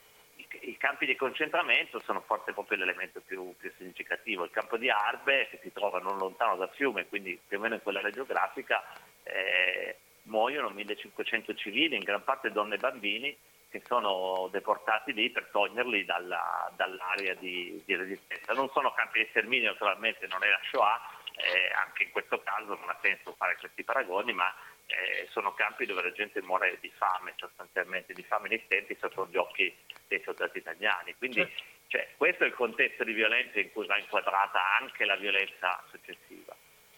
i 0.61 0.77
campi 0.77 1.07
di 1.07 1.17
concentramento 1.17 2.01
sono 2.01 2.21
forse 2.21 2.53
proprio 2.53 2.79
l'elemento 2.79 3.21
più, 3.21 3.55
più, 3.57 3.73
significativo. 3.77 4.45
Il 4.45 4.51
campo 4.51 4.77
di 4.77 4.89
Arbe, 4.89 5.49
che 5.49 5.59
si 5.63 5.73
trova 5.73 5.99
non 5.99 6.17
lontano 6.17 6.57
da 6.57 6.69
Fiume, 6.69 7.07
quindi 7.07 7.39
più 7.47 7.59
o 7.59 7.61
meno 7.61 7.75
in 7.75 7.83
quella 7.83 8.09
geografica, 8.11 8.83
eh, 9.25 9.97
muoiono 10.25 10.69
1500 10.71 11.55
civili, 11.55 11.97
in 11.97 12.03
gran 12.03 12.23
parte 12.23 12.51
donne 12.51 12.77
e 12.77 12.79
bambini, 12.79 13.37
che 13.75 13.83
sono 13.89 14.49
deportati 14.53 15.13
lì 15.13 15.31
per 15.31 15.49
toglierli 15.51 16.05
dalla, 16.05 16.71
dall'area 16.77 17.35
di, 17.35 17.83
di, 17.85 17.97
resistenza. 17.97 18.53
Non 18.53 18.71
sono 18.71 18.95
campi 18.95 19.19
di 19.19 19.27
sterminio, 19.31 19.73
naturalmente 19.73 20.29
non 20.29 20.45
è 20.45 20.49
la 20.49 20.61
Shoah, 20.71 21.01
eh, 21.35 21.73
anche 21.75 22.05
in 22.05 22.13
questo 22.13 22.41
caso 22.41 22.77
non 22.77 22.89
ha 22.89 22.97
senso 23.03 23.35
fare 23.37 23.57
questi 23.57 23.83
paragoni, 23.83 24.33
ma 24.33 24.55
eh, 24.87 25.27
sono 25.33 25.55
campi 25.55 25.87
dove 25.87 26.03
la 26.03 26.13
gente 26.13 26.41
muore 26.43 26.79
di 26.81 26.89
fame, 26.91 27.35
sostanzialmente 27.37 28.13
di 28.13 28.23
fame 28.23 28.47
esistenti 28.47 28.97
sotto 29.01 29.27
gli 29.29 29.37
occhi 29.37 29.75
dei 30.07 30.23
soldati 30.23 30.59
italiani. 30.59 31.17
Quindi 31.17 31.45
cioè, 31.89 32.11
questo 32.17 32.45
è 32.45 32.47
il 32.47 32.55
contesto 32.55 33.03
di 33.03 33.13
violenza 33.13 33.59
in 33.59 33.73
cui 33.73 33.87
va 33.87 33.99
inquadrata 33.99 34.79
anche 34.79 35.05
la 35.05 35.17
violenza 35.17 35.83
successiva. 35.91 36.44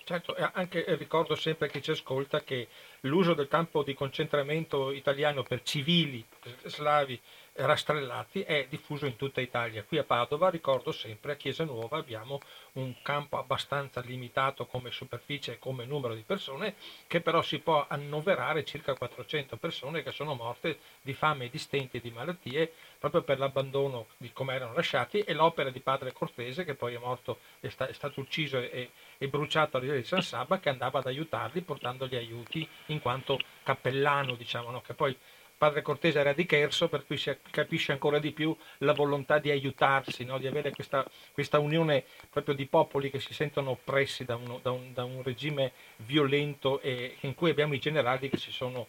Certo, 0.09 0.37
anche 0.53 0.85
ricordo 0.95 1.35
sempre 1.35 1.67
a 1.67 1.69
chi 1.69 1.83
ci 1.83 1.91
ascolta 1.91 2.41
che 2.45 2.69
l'uso 3.01 3.35
del 3.35 3.49
campo 3.49 3.83
di 3.83 3.93
concentramento 3.93 4.93
italiano 4.93 5.43
per 5.43 5.63
civili 5.65 6.25
slavi 6.63 7.21
rastrellati 7.55 8.43
è 8.43 8.67
diffuso 8.69 9.07
in 9.07 9.17
tutta 9.17 9.41
Italia. 9.41 9.83
Qui 9.83 9.99
a 9.99 10.05
Padova, 10.05 10.49
ricordo 10.49 10.93
sempre, 10.93 11.33
a 11.33 11.35
Chiesa 11.37 11.65
Nuova 11.65 11.99
abbiamo 11.99 12.41
un 12.75 12.95
campo 13.03 13.37
abbastanza 13.39 14.01
limitato 14.01 14.67
come 14.67 14.93
superficie 14.93 15.55
e 15.55 15.59
come 15.59 15.85
numero 15.87 16.15
di 16.15 16.23
persone, 16.23 16.77
che 17.09 17.21
però 17.21 17.43
si 17.43 17.59
può 17.59 17.85
annoverare 17.89 18.65
circa 18.65 18.95
400 18.95 19.57
persone 19.57 20.05
che 20.05 20.13
sono 20.13 20.35
morte 20.35 20.79
di 21.03 21.15
fame, 21.15 21.49
di 21.49 21.59
stenti 21.59 21.97
e 21.97 22.01
di 22.01 22.11
malattie 22.11 22.73
proprio 22.99 23.23
per 23.23 23.39
l'abbandono 23.39 24.07
di 24.19 24.31
come 24.33 24.55
erano 24.55 24.75
lasciati 24.75 25.21
e 25.21 25.33
l'opera 25.33 25.71
di 25.71 25.81
padre 25.81 26.13
Cortese 26.13 26.65
che 26.65 26.75
poi 26.75 26.95
è 26.95 26.99
morto, 26.99 27.39
è, 27.61 27.69
sta, 27.69 27.89
è 27.89 27.93
stato 27.93 28.21
ucciso 28.21 28.59
e, 28.59 28.91
e 29.19 29.29
bruciato 29.29 29.77
a 29.77 29.81
Riva 29.81 29.95
di 29.95 30.05
San 30.05 30.23
Saba 30.23 30.59
che 30.59 30.69
andava 30.69 30.99
ad 30.99 31.07
aiutarli 31.07 31.63
portandogli 31.63 32.17
aiuti 32.17 32.67
in 32.87 33.01
quanto 33.01 33.39
cappellano, 33.63 34.35
diciamo, 34.35 34.71
no? 34.71 34.81
che 34.81 34.95
poi 34.95 35.17
padre 35.57 35.81
Cortese 35.81 36.19
era 36.19 36.33
di 36.33 36.45
Cherso, 36.45 36.89
per 36.89 37.07
cui 37.07 37.17
si 37.17 37.35
capisce 37.51 37.93
ancora 37.93 38.19
di 38.19 38.33
più 38.33 38.55
la 38.79 38.93
volontà 38.93 39.39
di 39.39 39.51
aiutarsi, 39.51 40.25
no? 40.25 40.39
di 40.39 40.47
avere 40.47 40.71
questa, 40.71 41.05
questa, 41.33 41.59
unione 41.59 42.05
proprio 42.31 42.55
di 42.55 42.67
popoli 42.67 43.11
che 43.11 43.21
si 43.21 43.33
sentono 43.33 43.71
oppressi 43.71 44.25
da, 44.25 44.37
uno, 44.37 44.61
da, 44.63 44.71
un, 44.71 44.93
da 44.93 45.05
un, 45.05 45.23
regime 45.23 45.73
violento 45.97 46.81
e 46.81 47.17
in 47.21 47.35
cui 47.35 47.51
abbiamo 47.51 47.75
i 47.75 47.79
generali 47.79 48.29
che 48.29 48.37
si 48.37 48.53
sono, 48.53 48.89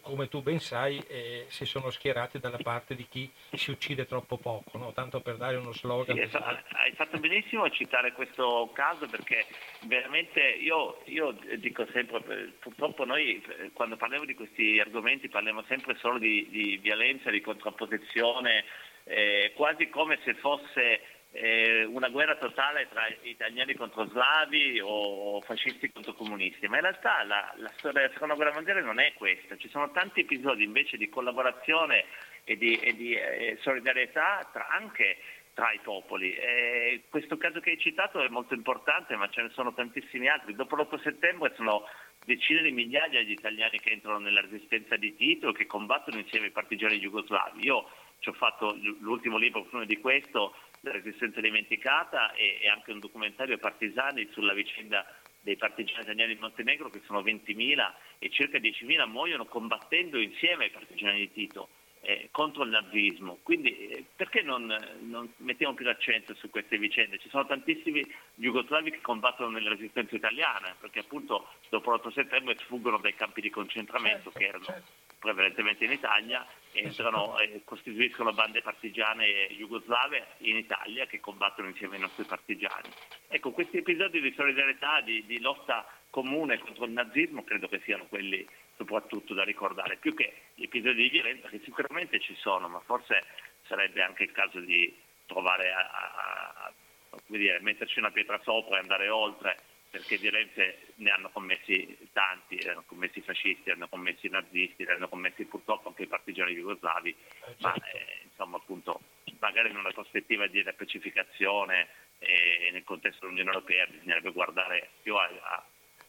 come 0.00 0.28
tu 0.28 0.42
ben 0.42 0.58
sai, 0.58 1.02
eh, 1.08 1.46
si 1.48 1.64
sono 1.64 1.90
schierati 1.90 2.38
dalla 2.38 2.58
parte 2.62 2.94
di 2.94 3.06
chi 3.08 3.30
si 3.52 3.70
uccide 3.70 4.06
troppo 4.06 4.36
poco, 4.36 4.78
no? 4.78 4.92
tanto 4.92 5.20
per 5.20 5.36
dare 5.36 5.56
uno 5.56 5.72
slogan. 5.72 6.16
Sì, 6.16 6.36
hai 6.36 6.92
fatto 6.94 7.18
benissimo 7.18 7.64
a 7.64 7.70
citare 7.70 8.12
questo 8.12 8.70
caso 8.72 9.06
perché 9.06 9.46
veramente 9.82 10.40
io, 10.40 11.00
io 11.04 11.36
dico 11.58 11.86
sempre, 11.92 12.20
purtroppo 12.58 13.04
noi 13.04 13.42
quando 13.72 13.96
parliamo 13.96 14.24
di 14.24 14.34
questi 14.34 14.78
argomenti 14.78 15.28
parliamo 15.28 15.62
sempre 15.68 15.96
solo 15.96 16.18
di, 16.18 16.46
di 16.50 16.76
violenza, 16.78 17.30
di 17.30 17.40
contrapposizione, 17.40 18.64
eh, 19.04 19.52
quasi 19.54 19.88
come 19.88 20.18
se 20.24 20.34
fosse 20.34 21.00
eh, 21.36 21.84
una 21.84 22.08
guerra 22.08 22.36
totale 22.36 22.88
tra 22.88 23.06
italiani 23.22 23.74
contro 23.74 24.06
slavi 24.06 24.80
o 24.82 25.40
fascisti 25.42 25.90
contro 25.92 26.14
comunisti, 26.14 26.66
ma 26.68 26.76
in 26.76 26.82
realtà 26.82 27.22
la, 27.24 27.52
la 27.56 27.70
storia 27.76 28.00
della 28.00 28.12
seconda 28.12 28.34
guerra 28.34 28.54
mondiale 28.54 28.82
non 28.82 28.98
è 28.98 29.12
questa, 29.14 29.56
ci 29.56 29.68
sono 29.68 29.90
tanti 29.90 30.20
episodi 30.20 30.64
invece 30.64 30.96
di 30.96 31.08
collaborazione 31.08 32.04
e 32.44 32.56
di, 32.56 32.74
e 32.76 32.94
di 32.94 33.14
eh, 33.14 33.58
solidarietà 33.60 34.48
tra, 34.52 34.68
anche 34.68 35.18
tra 35.56 35.72
i 35.72 35.80
popoli. 35.82 36.34
Eh, 36.34 37.04
questo 37.08 37.38
caso 37.38 37.60
che 37.60 37.70
hai 37.70 37.78
citato 37.78 38.22
è 38.22 38.28
molto 38.28 38.52
importante, 38.52 39.16
ma 39.16 39.30
ce 39.30 39.40
ne 39.42 39.50
sono 39.54 39.72
tantissimi 39.72 40.28
altri. 40.28 40.54
Dopo 40.54 40.76
l'8 40.76 41.00
settembre 41.00 41.54
sono 41.56 41.84
decine 42.26 42.60
di 42.60 42.72
migliaia 42.72 43.24
di 43.24 43.32
italiani 43.32 43.78
che 43.78 43.90
entrano 43.90 44.18
nella 44.18 44.42
resistenza 44.42 44.96
di 44.96 45.16
Tito 45.16 45.48
e 45.48 45.52
che 45.54 45.66
combattono 45.66 46.18
insieme 46.18 46.46
ai 46.46 46.52
partigiani 46.52 46.98
jugoslavi. 46.98 47.64
Io 47.64 47.88
ci 48.18 48.28
ho 48.28 48.32
fatto 48.32 48.76
l'ultimo 49.00 49.38
libro 49.38 49.66
di 49.84 49.98
questo, 49.98 50.54
La 50.80 50.92
resistenza 50.92 51.40
dimenticata, 51.40 52.32
e, 52.32 52.58
e 52.62 52.68
anche 52.68 52.92
un 52.92 53.00
documentario 53.00 53.54
ai 53.54 53.60
partigiani 53.60 54.28
sulla 54.32 54.52
vicenda 54.52 55.04
dei 55.40 55.56
partigiani 55.56 56.02
italiani 56.02 56.34
di 56.34 56.40
Montenegro, 56.40 56.90
che 56.90 57.02
sono 57.06 57.22
20.000 57.22 57.92
e 58.18 58.30
circa 58.30 58.58
10.000 58.58 59.08
muoiono 59.08 59.46
combattendo 59.46 60.18
insieme 60.18 60.64
ai 60.64 60.70
partigiani 60.70 61.18
di 61.18 61.32
Tito 61.32 61.68
eh, 62.06 62.28
contro 62.30 62.62
il 62.62 62.70
nazismo. 62.70 63.38
Quindi 63.42 63.88
eh, 63.88 64.04
perché 64.14 64.40
non, 64.42 64.64
non, 65.00 65.32
mettiamo 65.38 65.74
più 65.74 65.84
l'accento 65.84 66.34
su 66.34 66.48
queste 66.50 66.78
vicende? 66.78 67.18
Ci 67.18 67.28
sono 67.28 67.46
tantissimi 67.46 68.04
jugoslavi 68.34 68.92
che 68.92 69.00
combattono 69.00 69.50
nella 69.50 69.70
resistenza 69.70 70.14
italiana, 70.14 70.74
perché 70.78 71.00
appunto 71.00 71.48
dopo 71.68 71.92
l'8 71.92 72.12
settembre 72.12 72.56
sfuggono 72.58 72.98
dai 72.98 73.14
campi 73.14 73.40
di 73.40 73.50
concentramento 73.50 74.30
certo, 74.30 74.38
che 74.38 74.46
erano 74.46 74.64
certo. 74.64 74.90
prevalentemente 75.18 75.84
in 75.84 75.92
Italia, 75.92 76.46
entrano 76.78 77.38
e 77.38 77.62
costituiscono 77.64 78.32
bande 78.32 78.62
partigiane 78.62 79.48
jugoslave 79.50 80.26
in 80.38 80.56
Italia 80.56 81.06
che 81.06 81.20
combattono 81.20 81.68
insieme 81.68 81.96
ai 81.96 82.02
nostri 82.02 82.24
partigiani. 82.24 82.88
Ecco, 83.28 83.50
questi 83.50 83.78
episodi 83.78 84.20
di 84.20 84.32
solidarietà, 84.36 85.00
di, 85.00 85.24
di 85.26 85.40
lotta 85.40 85.86
comune 86.10 86.58
contro 86.58 86.84
il 86.84 86.92
nazismo 86.92 87.44
credo 87.44 87.68
che 87.68 87.80
siano 87.84 88.06
quelli 88.06 88.46
soprattutto 88.76 89.34
da 89.34 89.42
ricordare, 89.42 89.96
più 89.96 90.14
che 90.14 90.34
gli 90.54 90.64
episodi 90.64 91.02
di 91.02 91.08
violenza 91.08 91.48
che 91.48 91.60
sicuramente 91.64 92.20
ci 92.20 92.34
sono, 92.36 92.68
ma 92.68 92.80
forse 92.80 93.24
sarebbe 93.66 94.02
anche 94.02 94.24
il 94.24 94.32
caso 94.32 94.60
di 94.60 94.94
provare 95.26 95.72
a, 95.72 95.80
a, 95.80 96.72
a 97.10 97.20
dire, 97.26 97.60
metterci 97.60 97.98
una 97.98 98.10
pietra 98.10 98.40
sopra 98.42 98.76
e 98.76 98.80
andare 98.80 99.08
oltre, 99.08 99.58
perché 99.96 100.18
violenze 100.18 100.92
ne 100.96 101.10
hanno 101.10 101.30
commessi 101.30 101.96
tanti, 102.12 102.56
ne 102.56 102.70
hanno 102.70 102.84
commessi 102.86 103.18
i 103.18 103.22
fascisti, 103.22 103.62
ne 103.66 103.72
hanno 103.72 103.88
commessi 103.88 104.26
i 104.26 104.30
nazisti, 104.30 104.84
ne 104.84 104.92
hanno 104.92 105.08
commessi 105.08 105.44
purtroppo 105.46 105.88
anche 105.88 106.02
i 106.02 106.06
partigiani 106.06 106.52
jugoslavi, 106.52 107.10
eh, 107.10 107.54
ma 107.60 107.72
certo. 107.72 107.96
eh, 107.96 108.20
insomma 108.24 108.56
appunto 108.58 109.00
magari 109.38 109.70
in 109.70 109.76
una 109.76 109.90
prospettiva 109.90 110.46
di 110.46 110.62
pacificazione 110.76 111.88
e 112.18 112.70
nel 112.72 112.84
contesto 112.84 113.20
dell'Unione 113.24 113.52
Europea 113.52 113.86
bisognerebbe 113.86 114.32
guardare 114.32 114.90
più 115.02 115.14
a, 115.16 115.24
a 115.24 115.64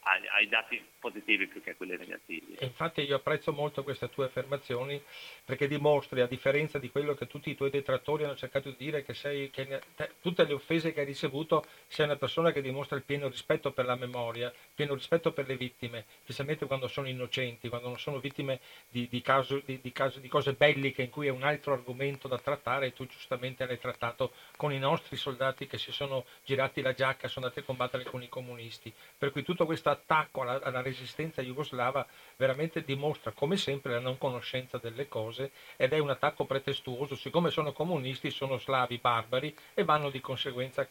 ai, 0.08 0.26
ai, 0.28 0.48
dati 0.48 0.82
positivi 0.98 1.46
più 1.46 1.62
che 1.62 1.70
a 1.70 1.74
quelli 1.74 1.96
negativi. 1.96 2.56
Infatti 2.60 3.02
io 3.02 3.16
apprezzo 3.16 3.52
molto 3.52 3.82
queste 3.82 4.08
tue 4.08 4.26
affermazioni 4.26 5.00
perché 5.44 5.68
dimostri, 5.68 6.20
a 6.20 6.26
differenza 6.26 6.78
di 6.78 6.90
quello 6.90 7.14
che 7.14 7.26
tutti 7.26 7.50
i 7.50 7.54
tuoi 7.54 7.70
detrattori 7.70 8.24
hanno 8.24 8.36
cercato 8.36 8.70
di 8.70 8.76
dire, 8.76 9.02
che, 9.02 9.14
sei, 9.14 9.50
che 9.50 9.80
te, 9.94 10.12
tutte 10.20 10.44
le 10.44 10.54
offese 10.54 10.92
che 10.92 11.00
hai 11.00 11.06
ricevuto 11.06 11.64
sei 11.86 12.06
una 12.06 12.16
persona 12.16 12.52
che 12.52 12.62
dimostra 12.62 12.96
il 12.96 13.02
pieno 13.02 13.28
rispetto 13.28 13.72
per 13.72 13.84
la 13.84 13.96
memoria, 13.96 14.48
il 14.48 14.54
pieno 14.74 14.94
rispetto 14.94 15.32
per 15.32 15.46
le 15.46 15.56
vittime, 15.56 16.04
specialmente 16.22 16.66
quando 16.66 16.88
sono 16.88 17.08
innocenti, 17.08 17.68
quando 17.68 17.88
non 17.88 17.98
sono 17.98 18.18
vittime 18.18 18.60
di, 18.88 19.08
di, 19.08 19.20
caso, 19.20 19.60
di, 19.64 19.80
di, 19.80 19.92
caso, 19.92 20.20
cose 20.28 20.54
belliche 20.54 21.02
in 21.02 21.10
cui 21.10 21.26
è 21.26 21.30
un 21.30 21.42
altro 21.42 21.72
argomento 21.72 22.28
da 22.28 22.38
trattare 22.38 22.86
e 22.86 22.92
tu 22.92 23.06
giustamente 23.06 23.66
l'hai 23.66 23.78
trattato 23.78 24.32
con 24.56 24.72
i 24.72 24.78
nostri 24.78 25.16
soldati 25.16 25.66
che 25.66 25.78
si 25.78 25.92
sono 25.92 26.24
girati 26.44 26.80
la 26.80 26.92
giacca, 26.92 27.28
sono 27.28 27.46
andati 27.46 27.62
a 27.62 27.66
combattere 27.66 28.04
con 28.04 28.22
i 28.22 28.28
comunisti. 28.28 28.92
Per 29.16 29.30
cui 29.30 29.42
tutto 29.42 29.66
questo 29.66 29.97
attacco 29.98 30.42
alla, 30.42 30.60
alla, 30.62 30.82
resistenza 30.82 31.42
jugoslava 31.42 32.06
veramente 32.36 32.82
dimostra 32.82 33.32
come 33.32 33.56
sempre 33.56 33.92
la 33.92 34.00
non 34.00 34.18
conoscenza 34.18 34.78
delle 34.78 35.08
cose 35.08 35.50
ed 35.76 35.92
è 35.92 35.98
un 35.98 36.10
attacco 36.10 36.44
pretestuoso, 36.44 37.16
siccome 37.16 37.50
sono 37.50 37.72
comunisti 37.72 38.30
sono 38.30 38.58
slavi 38.58 38.98
barbari 38.98 39.54
e 39.74 39.84
vanno 39.84 40.10
di 40.10 40.20
conseguenza 40.20 40.88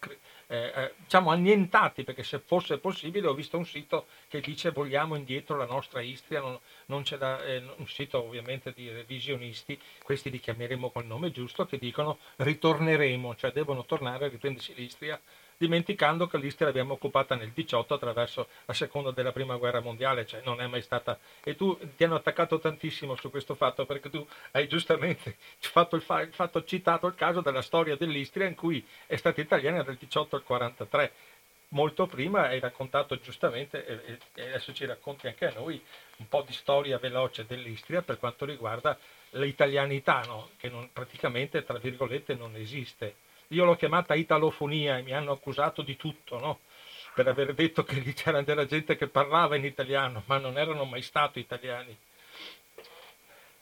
eh, 0.48 0.72
eh, 0.76 0.94
diciamo 0.98 1.32
annientati 1.32 2.04
perché 2.04 2.24
se 2.24 2.40
fosse 2.40 2.78
possibile 2.78 3.28
ho 3.28 3.34
visto 3.34 3.58
un 3.58 3.66
sito 3.66 4.08
che 4.28 4.42
dice 4.42 4.72
vogliamo 4.72 5.16
indietro 5.16 5.58
la 5.58 5.66
nostra 5.66 6.02
Istria, 6.02 6.42
non, 6.42 6.60
non 6.86 7.04
c'è 7.04 7.18
da, 7.18 7.44
eh, 7.44 7.64
un 7.78 7.88
sito 7.88 8.24
ovviamente 8.24 8.74
di 8.74 8.90
revisionisti, 8.90 9.80
questi 10.04 10.30
li 10.30 10.40
chiameremo 10.40 10.90
col 10.90 11.06
nome 11.06 11.32
giusto, 11.32 11.66
che 11.66 11.78
dicono 11.78 12.20
ritorneremo, 12.38 13.36
cioè 13.36 13.52
devono 13.52 13.86
tornare 13.86 14.26
a 14.26 14.30
riprendersi 14.30 14.74
l'Istria 14.74 15.20
dimenticando 15.58 16.28
che 16.28 16.38
l'Istria 16.38 16.68
l'abbiamo 16.68 16.94
occupata 16.94 17.36
nel 17.36 17.52
18 17.52 17.94
attraverso 17.94 18.48
la 18.66 18.74
seconda 18.74 19.12
della 19.12 19.32
prima 19.32 19.56
guerra 19.56 19.80
mondiale, 19.80 20.26
cioè 20.26 20.42
non 20.46 20.62
è 20.62 20.68
mai 20.68 20.82
stata... 20.82 21.20
E 21.44 21.56
tu 21.56 21.78
ti 21.96 22.04
hanno 22.04 22.16
attaccato 22.16 22.60
tantissimo 22.60 23.16
su 23.16 23.30
questo 23.30 23.56
fatto 23.56 23.86
perché 23.86 24.10
tu 24.10 24.26
hai 24.52 24.68
giustamente 24.68 25.38
fatto, 25.60 25.96
il 25.96 26.02
fa... 26.02 26.28
fatto 26.32 26.64
citato 26.64 27.08
il 27.08 27.16
caso 27.16 27.42
della 27.42 27.62
storia 27.62 27.96
dell'Istria 27.96 28.48
in 28.48 28.56
cui 28.56 28.86
è 29.08 29.16
stata 29.16 29.42
italiana 29.42 29.84
dal 29.84 29.96
18 29.96 30.36
al 30.36 30.44
43 30.44 31.12
molto 31.70 32.06
prima 32.06 32.44
hai 32.44 32.60
raccontato 32.60 33.20
giustamente, 33.20 34.20
e 34.34 34.42
adesso 34.42 34.74
ci 34.74 34.86
racconti 34.86 35.28
anche 35.28 35.48
a 35.48 35.54
noi, 35.54 35.82
un 36.18 36.28
po' 36.28 36.44
di 36.44 36.54
storia 36.54 36.98
veloce 36.98 37.46
dell'Istria 37.46 38.02
per 38.02 38.20
quanto 38.20 38.46
riguarda 38.46 38.98
l'italianità, 39.32 40.22
no? 40.22 40.52
che 40.58 40.70
non, 40.70 40.90
praticamente, 40.94 41.64
tra 41.64 41.78
virgolette, 41.78 42.36
non 42.36 42.56
esiste. 42.56 43.16
Io 43.50 43.66
l'ho 43.66 43.76
chiamata 43.76 44.14
italofonia 44.14 44.98
e 44.98 45.04
mi 45.04 45.14
hanno 45.14 45.32
accusato 45.32 45.82
di 45.82 45.96
tutto, 45.96 46.40
no? 46.40 46.60
per 47.18 47.28
aver 47.28 47.56
detto 47.56 47.84
che 47.84 47.96
lì 47.96 48.14
c'era 48.14 48.44
della 48.44 48.68
gente 48.68 48.96
che 48.96 49.08
parlava 49.08 49.56
in 49.56 49.66
italiano, 49.66 50.22
ma 50.28 50.38
non 50.38 50.56
erano 50.56 50.86
mai 50.86 51.02
stati 51.02 51.40
italiani. 51.40 51.98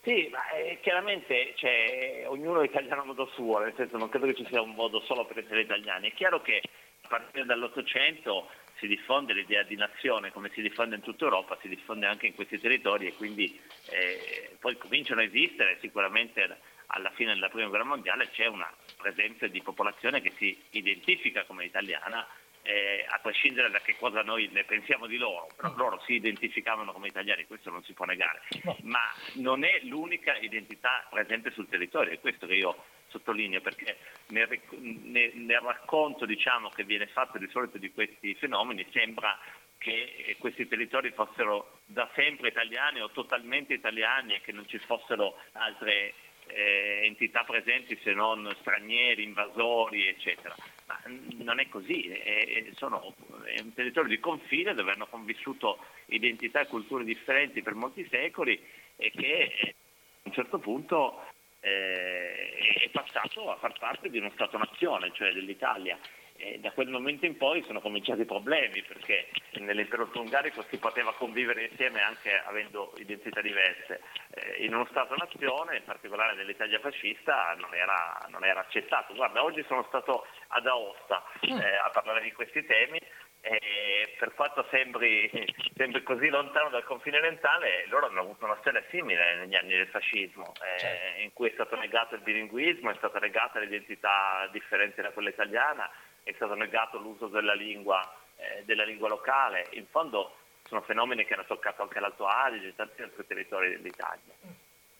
Sì, 0.01 0.27
ma 0.29 0.51
eh, 0.51 0.79
chiaramente 0.81 1.53
cioè, 1.55 2.25
ognuno 2.27 2.59
è 2.59 2.65
italiano 2.65 3.03
a 3.03 3.05
modo 3.05 3.25
suo, 3.33 3.59
nel 3.59 3.73
senso 3.77 3.97
non 3.97 4.09
credo 4.09 4.25
che 4.25 4.35
ci 4.35 4.45
sia 4.47 4.61
un 4.61 4.75
modo 4.75 4.99
solo 5.05 5.25
per 5.25 5.37
essere 5.37 5.61
italiani. 5.61 6.09
È 6.09 6.13
chiaro 6.13 6.41
che 6.41 6.61
a 7.01 7.07
partire 7.07 7.45
dall'Ottocento 7.45 8.49
si 8.77 8.87
diffonde 8.87 9.33
l'idea 9.33 9.63
di 9.63 9.77
nazione 9.77 10.33
come 10.33 10.51
si 10.53 10.61
diffonde 10.61 10.95
in 10.95 11.01
tutta 11.01 11.23
Europa, 11.23 11.57
si 11.61 11.69
diffonde 11.69 12.07
anche 12.07 12.27
in 12.27 12.35
questi 12.35 12.59
territori 12.59 13.07
e 13.07 13.13
quindi 13.13 13.57
eh, 13.89 14.57
poi 14.59 14.77
cominciano 14.77 15.21
a 15.21 15.23
esistere 15.23 15.77
sicuramente 15.79 16.57
alla 16.87 17.09
fine 17.11 17.33
della 17.33 17.47
prima 17.47 17.69
guerra 17.69 17.85
mondiale 17.85 18.29
c'è 18.31 18.47
una 18.47 18.69
presenza 19.05 19.45
di 19.45 19.61
popolazione 19.61 20.21
che 20.21 20.31
si 20.37 20.57
identifica 20.71 21.43
come 21.43 21.65
italiana 21.65 22.25
eh, 22.63 23.05
a 23.07 23.19
prescindere 23.19 23.69
da 23.69 23.79
che 23.79 23.95
cosa 23.95 24.23
noi 24.23 24.49
ne 24.51 24.63
pensiamo 24.63 25.05
di 25.05 25.17
loro, 25.17 25.47
però 25.55 25.71
mm. 25.71 25.77
loro 25.77 26.01
si 26.07 26.13
identificavano 26.13 26.91
come 26.91 27.07
italiani, 27.07 27.45
questo 27.45 27.69
non 27.69 27.83
si 27.83 27.93
può 27.93 28.05
negare, 28.05 28.41
ma 28.81 29.03
non 29.33 29.63
è 29.63 29.81
l'unica 29.83 30.35
identità 30.37 31.05
presente 31.11 31.51
sul 31.51 31.69
territorio, 31.69 32.11
è 32.11 32.19
questo 32.19 32.47
che 32.47 32.55
io 32.55 32.85
sottolineo, 33.09 33.61
perché 33.61 33.97
nel, 34.29 34.59
nel, 34.79 35.31
nel 35.35 35.59
racconto 35.59 36.25
diciamo, 36.25 36.69
che 36.69 36.83
viene 36.83 37.05
fatto 37.05 37.37
di 37.37 37.47
solito 37.51 37.77
di 37.77 37.91
questi 37.91 38.33
fenomeni 38.33 38.87
sembra 38.91 39.37
che 39.77 40.35
questi 40.39 40.67
territori 40.67 41.11
fossero 41.11 41.81
da 41.85 42.09
sempre 42.15 42.47
italiani 42.47 43.01
o 43.01 43.11
totalmente 43.11 43.75
italiani 43.75 44.33
e 44.33 44.41
che 44.41 44.51
non 44.51 44.67
ci 44.67 44.79
fossero 44.79 45.37
altre 45.51 46.15
eh, 46.47 47.01
entità 47.03 47.43
presenti 47.43 47.97
se 48.03 48.13
non 48.13 48.49
stranieri, 48.59 49.23
invasori, 49.23 50.07
eccetera. 50.07 50.55
Ma 50.87 50.99
non 51.37 51.59
è 51.59 51.67
così, 51.67 52.07
è, 52.09 52.67
sono, 52.75 53.15
è 53.43 53.59
un 53.61 53.73
territorio 53.73 54.09
di 54.09 54.19
confine 54.19 54.73
dove 54.73 54.91
hanno 54.91 55.07
convissuto 55.07 55.79
identità 56.07 56.61
e 56.61 56.67
culture 56.67 57.03
differenti 57.03 57.61
per 57.61 57.73
molti 57.73 58.07
secoli 58.09 58.61
e 58.95 59.11
che 59.11 59.53
eh, 59.59 59.75
a 60.23 60.29
un 60.29 60.33
certo 60.33 60.59
punto 60.59 61.23
eh, 61.59 62.83
è 62.83 62.89
passato 62.89 63.51
a 63.51 63.57
far 63.57 63.77
parte 63.79 64.09
di 64.09 64.19
uno 64.19 64.31
Stato-nazione, 64.33 65.11
cioè 65.13 65.31
dell'Italia. 65.33 65.97
E 66.45 66.59
da 66.59 66.69
quel 66.71 66.89
momento 66.89 67.25
in 67.25 67.37
poi 67.37 67.63
sono 67.63 67.81
cominciati 67.81 68.21
i 68.21 68.25
problemi 68.25 68.83
perché 68.83 69.29
nell'impero 69.53 70.07
ungarico 70.13 70.61
si 70.69 70.77
poteva 70.77 71.11
convivere 71.15 71.65
insieme 71.65 72.03
anche 72.03 72.39
avendo 72.45 72.93
identità 72.97 73.41
diverse. 73.41 74.01
Eh, 74.29 74.63
in 74.63 74.75
uno 74.75 74.85
Stato-nazione, 74.91 75.77
in 75.77 75.83
particolare 75.83 76.35
nell'Italia 76.35 76.79
fascista, 76.79 77.55
non 77.57 77.73
era, 77.73 78.23
non 78.29 78.45
era 78.45 78.59
accettato. 78.59 79.15
Guarda, 79.15 79.43
oggi 79.43 79.63
sono 79.67 79.85
stato 79.87 80.27
ad 80.49 80.67
Aosta 80.67 81.23
mm. 81.49 81.57
eh, 81.57 81.75
a 81.77 81.89
parlare 81.91 82.21
di 82.21 82.31
questi 82.31 82.63
temi 82.63 82.99
e 83.47 84.15
per 84.17 84.33
quanto 84.33 84.65
sembri, 84.71 85.29
sembri, 85.77 86.01
così 86.01 86.29
lontano 86.29 86.69
dal 86.69 86.83
confine 86.83 87.17
orientale, 87.17 87.85
loro 87.89 88.07
hanno 88.07 88.21
avuto 88.21 88.45
una 88.45 88.57
storia 88.59 88.83
simile 88.89 89.35
negli 89.35 89.55
anni 89.55 89.75
del 89.75 89.87
fascismo, 89.87 90.51
eh, 90.55 90.79
certo. 90.79 91.21
in 91.21 91.31
cui 91.31 91.49
è 91.49 91.53
stato 91.53 91.75
negato 91.75 92.15
il 92.15 92.21
bilinguismo, 92.21 92.89
è 92.89 92.95
stata 92.95 93.19
negata 93.19 93.59
l'identità 93.59 94.47
differente 94.51 95.03
da 95.03 95.11
quella 95.11 95.29
italiana, 95.29 95.87
è 96.25 96.33
stato 96.33 96.55
negato 96.55 96.97
l'uso 96.97 97.27
della 97.27 97.53
lingua, 97.53 98.01
eh, 98.37 98.63
della 98.65 98.83
lingua 98.83 99.07
locale. 99.07 99.67
In 99.73 99.85
fondo 99.85 100.37
sono 100.67 100.81
fenomeni 100.81 101.23
che 101.23 101.35
hanno 101.35 101.45
toccato 101.45 101.83
anche 101.83 101.99
l'Alto 101.99 102.25
Adige 102.25 102.69
e 102.69 102.75
tanti 102.75 103.03
altri 103.03 103.27
territori 103.27 103.69
dell'Italia. 103.69 104.33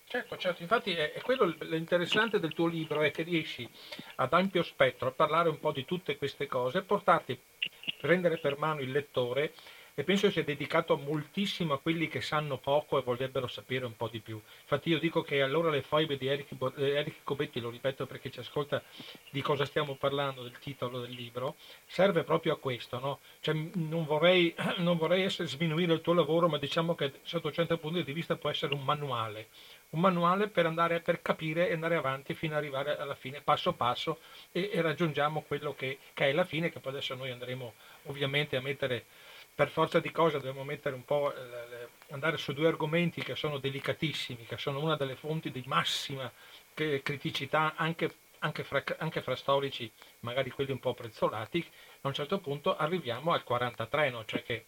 Certo, 0.08 0.38
certo, 0.38 0.62
infatti 0.62 0.94
è, 0.94 1.14
è 1.14 1.22
quello 1.22 1.56
l'interessante 1.62 2.40
del 2.40 2.54
tuo 2.54 2.68
libro 2.68 3.02
è 3.02 3.10
che 3.10 3.24
riesci 3.24 3.68
ad 4.18 4.34
ampio 4.34 4.62
spettro 4.62 5.08
a 5.08 5.12
parlare 5.12 5.50
un 5.50 5.60
po' 5.60 5.72
di 5.72 5.84
tutte 5.84 6.16
queste 6.16 6.46
cose 6.46 6.78
e 6.78 6.84
portarti, 6.84 7.38
prendere 8.00 8.38
per 8.38 8.56
mano 8.60 8.82
il 8.82 8.92
lettore 8.92 9.54
e 9.98 10.04
penso 10.04 10.30
sia 10.30 10.44
dedicato 10.44 10.98
moltissimo 10.98 11.74
a 11.74 11.80
quelli 11.80 12.10
che 12.10 12.20
sanno 12.20 12.58
poco 12.58 13.00
e 13.00 13.02
vorrebbero 13.02 13.48
sapere 13.48 13.86
un 13.86 13.96
po' 13.96 14.10
di 14.10 14.20
più. 14.20 14.40
Infatti 14.62 14.90
io 14.90 15.00
dico 15.00 15.22
che 15.22 15.42
allora 15.42 15.70
le 15.70 15.82
foibe 15.82 16.18
di 16.18 16.28
Eric, 16.28 16.50
Eric 16.76 17.24
Cobetti, 17.24 17.62
lo 17.62 17.70
ripeto 17.70 18.06
perché 18.06 18.30
ci 18.30 18.40
ascolta 18.40 18.84
di 19.30 19.42
cosa 19.42 19.64
stiamo 19.64 19.96
parlando, 19.96 20.44
del 20.44 20.60
titolo 20.60 21.00
del 21.00 21.12
libro, 21.12 21.56
serve 21.86 22.24
proprio 22.24 22.54
a 22.54 22.58
questo, 22.58 23.00
no? 23.00 23.20
cioè, 23.40 23.56
non, 23.76 24.04
vorrei, 24.04 24.54
non 24.78 24.98
vorrei 24.98 25.24
essere, 25.24 25.48
sminuire 25.48 25.94
il 25.94 26.02
tuo 26.02 26.14
lavoro, 26.14 26.50
ma 26.50 26.58
diciamo 26.58 26.94
che 26.94 27.14
sotto 27.24 27.50
certi 27.54 27.78
punti 27.78 28.04
di 28.04 28.12
vista 28.12 28.36
può 28.36 28.50
essere 28.50 28.74
un 28.74 28.84
manuale, 28.84 29.48
un 29.92 30.02
manuale 30.02 30.50
per, 30.50 30.66
andare, 30.66 31.00
per 31.00 31.22
capire 31.22 31.70
e 31.70 31.74
andare 31.74 31.96
avanti 31.96 32.34
fino 32.34 32.54
ad 32.54 32.60
arrivare 32.60 32.98
alla 32.98 33.16
fine, 33.16 33.40
passo 33.40 33.72
passo, 33.72 34.20
e, 34.52 34.72
e 34.74 34.82
raggiungiamo 34.82 35.44
quello 35.48 35.74
che, 35.74 36.00
che, 36.14 36.26
è 36.30 36.34
la 36.34 36.44
fine, 36.44 36.70
che 36.70 36.80
poi 36.80 36.92
adesso 36.92 37.16
noi 37.16 37.32
andremo 37.32 37.74
ovviamente 38.08 38.58
a 38.58 38.62
mettere 38.62 39.06
per 39.56 39.70
forza 39.70 40.00
di 40.00 40.12
cose 40.12 40.38
dobbiamo 40.38 40.66
mettere 40.66 40.96
un 40.96 41.06
po', 41.06 41.34
eh, 41.34 41.88
andare 42.10 42.38
su 42.38 42.54
due 42.54 42.68
argomenti 42.68 43.24
che 43.24 43.36
sono 43.36 43.58
delicatissimi, 43.58 44.46
che 44.46 44.58
sono 44.58 44.82
una 44.82 44.98
delle 44.98 45.16
fonti 45.16 45.50
di 45.50 45.64
massima 45.66 46.30
criticità 46.74 47.74
anche, 47.78 48.16
anche, 48.40 48.66
fra, 48.66 48.84
anche 48.98 49.22
fra, 49.22 49.36
storici, 49.38 49.90
magari 50.20 50.50
quelli 50.50 50.72
un 50.72 50.80
po' 50.80 50.94
prezzolati, 50.94 51.66
a 52.02 52.08
un 52.08 52.14
certo 52.14 52.40
punto 52.40 52.76
arriviamo 52.76 53.32
al 53.32 53.44
43, 53.44 54.10
no? 54.10 54.26
cioè 54.26 54.44
che 54.44 54.66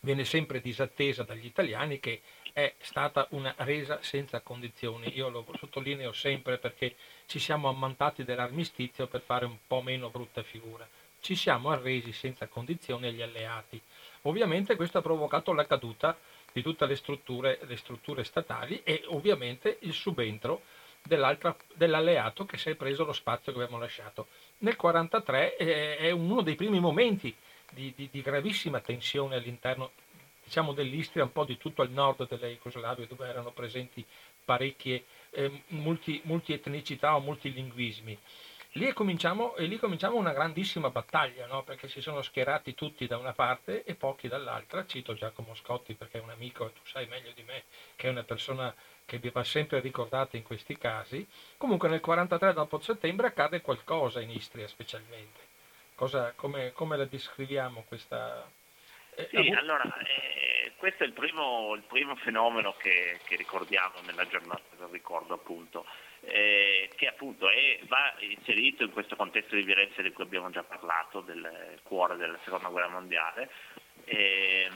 viene 0.00 0.24
sempre 0.24 0.60
disattesa 0.60 1.22
dagli 1.22 1.46
italiani 1.46 2.00
che 2.00 2.22
è 2.52 2.74
stata 2.80 3.26
una 3.30 3.54
resa 3.58 4.02
senza 4.02 4.40
condizioni. 4.40 5.16
Io 5.16 5.28
lo 5.28 5.46
sottolineo 5.56 6.12
sempre 6.12 6.58
perché 6.58 6.96
ci 7.26 7.38
siamo 7.38 7.68
ammantati 7.68 8.24
dell'armistizio 8.24 9.06
per 9.06 9.20
fare 9.20 9.44
un 9.44 9.58
po' 9.66 9.80
meno 9.80 10.10
brutta 10.10 10.42
figura. 10.42 10.86
Ci 11.20 11.36
siamo 11.36 11.70
arresi 11.70 12.12
senza 12.12 12.46
condizioni 12.46 13.06
agli 13.06 13.22
alleati. 13.22 13.80
Ovviamente 14.22 14.76
questo 14.76 14.98
ha 14.98 15.02
provocato 15.02 15.52
la 15.52 15.66
caduta 15.66 16.16
di 16.52 16.62
tutte 16.62 16.86
le 16.86 16.96
strutture, 16.96 17.58
le 17.62 17.76
strutture 17.76 18.24
statali 18.24 18.80
e 18.82 19.02
ovviamente 19.06 19.78
il 19.80 19.92
subentro 19.92 20.62
dell'alleato 21.02 22.44
che 22.44 22.58
si 22.58 22.70
è 22.70 22.74
preso 22.74 23.04
lo 23.04 23.12
spazio 23.12 23.52
che 23.52 23.62
abbiamo 23.62 23.80
lasciato. 23.80 24.28
Nel 24.58 24.76
1943 24.78 25.56
eh, 25.56 25.96
è 25.96 26.10
uno 26.10 26.42
dei 26.42 26.54
primi 26.54 26.80
momenti 26.80 27.34
di, 27.70 27.92
di, 27.94 28.08
di 28.10 28.20
gravissima 28.20 28.80
tensione 28.80 29.36
all'interno 29.36 29.92
diciamo, 30.44 30.72
dell'Istria, 30.72 31.24
un 31.24 31.32
po' 31.32 31.44
di 31.44 31.56
tutto 31.58 31.82
il 31.82 31.90
nord 31.90 32.26
della 32.26 32.46
Jugoslavia, 32.46 33.06
dove 33.06 33.26
erano 33.26 33.50
presenti 33.50 34.04
parecchie 34.44 35.04
eh, 35.30 35.62
multi, 35.68 36.20
multietnicità 36.24 37.14
o 37.14 37.20
multilinguismi. 37.20 38.18
Lì 38.78 38.92
cominciamo, 38.92 39.56
e 39.56 39.64
lì 39.64 39.76
cominciamo 39.76 40.18
una 40.18 40.32
grandissima 40.32 40.88
battaglia, 40.88 41.46
no? 41.46 41.64
perché 41.64 41.88
si 41.88 42.00
sono 42.00 42.22
schierati 42.22 42.74
tutti 42.74 43.08
da 43.08 43.18
una 43.18 43.32
parte 43.32 43.82
e 43.82 43.96
pochi 43.96 44.28
dall'altra. 44.28 44.86
Cito 44.86 45.14
Giacomo 45.14 45.56
Scotti 45.56 45.94
perché 45.94 46.18
è 46.18 46.22
un 46.22 46.30
amico 46.30 46.68
e 46.68 46.72
tu 46.72 46.80
sai 46.84 47.06
meglio 47.08 47.32
di 47.32 47.42
me 47.42 47.64
che 47.96 48.06
è 48.06 48.10
una 48.10 48.22
persona 48.22 48.72
che 49.04 49.18
vi 49.18 49.30
va 49.30 49.42
sempre 49.42 49.80
ricordata 49.80 50.36
in 50.36 50.44
questi 50.44 50.78
casi. 50.78 51.26
Comunque 51.56 51.88
nel 51.88 51.98
43 51.98 52.52
dopo 52.52 52.78
settembre 52.78 53.26
accade 53.26 53.62
qualcosa 53.62 54.20
in 54.20 54.30
Istria 54.30 54.68
specialmente. 54.68 55.40
Cosa, 55.96 56.32
come, 56.36 56.70
come, 56.70 56.96
la 56.96 57.04
descriviamo 57.04 57.82
questa... 57.88 58.48
Eh, 59.16 59.26
sì, 59.28 59.48
allora, 59.58 59.82
eh, 60.02 60.70
questo 60.76 61.02
è 61.02 61.06
il 61.06 61.14
primo, 61.14 61.74
il 61.74 61.82
primo 61.82 62.14
fenomeno 62.14 62.76
che, 62.78 63.18
che, 63.24 63.34
ricordiamo 63.34 63.94
nella 64.06 64.28
giornata 64.28 64.62
del 64.76 64.86
ricordo 64.86 65.34
appunto 65.34 65.84
eh, 66.20 66.90
che 66.96 67.06
appunto 67.06 67.48
è, 67.48 67.78
va 67.84 68.14
inserito 68.20 68.84
in 68.84 68.90
questo 68.90 69.16
contesto 69.16 69.54
di 69.54 69.62
violenza 69.62 70.02
di 70.02 70.12
cui 70.12 70.24
abbiamo 70.24 70.50
già 70.50 70.62
parlato, 70.62 71.20
del 71.20 71.78
cuore 71.82 72.16
della 72.16 72.38
seconda 72.44 72.68
guerra 72.68 72.88
mondiale. 72.88 73.50
Eh, 74.04 74.68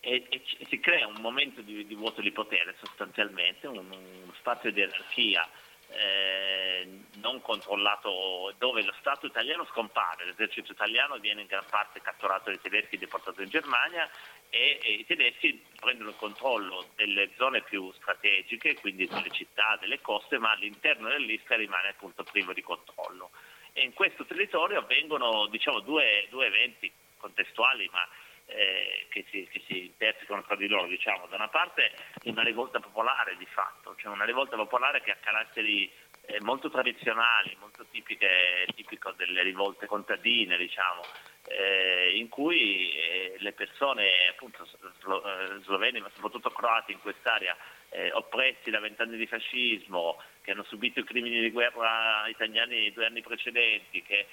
e, 0.00 0.26
e, 0.28 0.42
si 0.68 0.78
crea 0.78 1.06
un 1.06 1.20
momento 1.20 1.62
di, 1.62 1.84
di, 1.84 1.94
vuoto 1.94 2.20
di 2.20 2.30
potere 2.30 2.76
sostanzialmente, 2.78 3.66
un, 3.66 3.78
uno 3.78 4.32
spazio 4.34 4.70
di 4.70 4.82
anarchia 4.82 5.48
eh, 5.88 6.88
non 7.16 7.40
controllato 7.40 8.54
dove 8.58 8.82
lo 8.82 8.94
Stato 8.98 9.26
italiano 9.26 9.64
scompare, 9.66 10.24
l'esercito 10.24 10.72
italiano 10.72 11.18
viene 11.18 11.42
in 11.42 11.46
gran 11.46 11.64
parte 11.68 12.00
catturato 12.00 12.50
dai 12.50 12.60
tedeschi 12.60 12.96
e 12.96 12.98
deportato 12.98 13.42
in 13.42 13.48
Germania 13.48 14.08
e, 14.50 14.78
e, 14.82 14.92
i 14.92 15.06
tedeschi 15.06 15.62
prendono 15.78 16.10
il 16.10 16.16
controllo 16.16 16.88
delle 16.94 17.30
zone 17.36 17.62
più 17.62 17.92
strategiche, 17.92 18.76
quindi 18.80 19.06
delle 19.06 19.30
città, 19.30 19.76
delle 19.80 20.00
coste, 20.00 20.38
ma 20.38 20.52
all'interno 20.52 21.08
dell'Istria 21.08 21.58
rimane 21.58 21.88
appunto 21.88 22.24
privo 22.24 22.52
di 22.52 22.62
controllo. 22.62 23.30
E 23.72 23.82
in 23.82 23.92
questo 23.92 24.24
territorio 24.24 24.78
avvengono 24.78 25.46
diciamo, 25.48 25.80
due, 25.80 26.26
due 26.30 26.46
eventi 26.46 26.90
contestuali, 27.18 27.88
ma 27.92 28.08
eh, 28.46 29.06
che, 29.10 29.24
si, 29.30 29.46
che, 29.50 29.62
si, 29.66 29.86
intersecano 29.86 30.42
tra 30.42 30.56
di 30.56 30.68
loro. 30.68 30.86
Diciamo. 30.86 31.26
Da 31.26 31.36
una 31.36 31.48
parte 31.48 31.92
una 32.24 32.42
rivolta 32.42 32.80
popolare 32.80 33.36
di 33.36 33.46
fatto, 33.46 33.94
cioè 33.96 34.12
una 34.12 34.24
rivolta 34.24 34.56
popolare 34.56 35.02
che 35.02 35.10
ha 35.10 35.16
caratteri 35.20 35.90
eh, 36.26 36.40
molto 36.40 36.70
tradizionali, 36.70 37.56
molto 37.60 37.84
tipiche, 37.90 38.66
tipico 38.74 39.12
delle 39.12 39.42
rivolte 39.42 39.86
contadine, 39.86 40.56
diciamo, 40.56 41.02
eh, 41.48 42.12
in 42.14 42.28
cui 42.28 42.92
eh, 42.92 43.36
le 43.38 43.52
persone, 43.52 44.28
appunto 44.30 44.66
slo, 44.98 45.22
eh, 45.24 45.60
sloveni 45.62 46.00
ma 46.00 46.10
soprattutto 46.14 46.50
croati 46.50 46.92
in 46.92 47.00
quest'area, 47.00 47.56
eh, 47.90 48.10
oppressi 48.12 48.70
da 48.70 48.80
vent'anni 48.80 49.16
di 49.16 49.26
fascismo, 49.26 50.20
che 50.42 50.50
hanno 50.50 50.64
subito 50.64 51.00
i 51.00 51.04
crimini 51.04 51.40
di 51.40 51.50
guerra 51.50 52.26
italiani 52.28 52.92
due 52.92 53.06
anni 53.06 53.22
precedenti, 53.22 54.02
che 54.02 54.26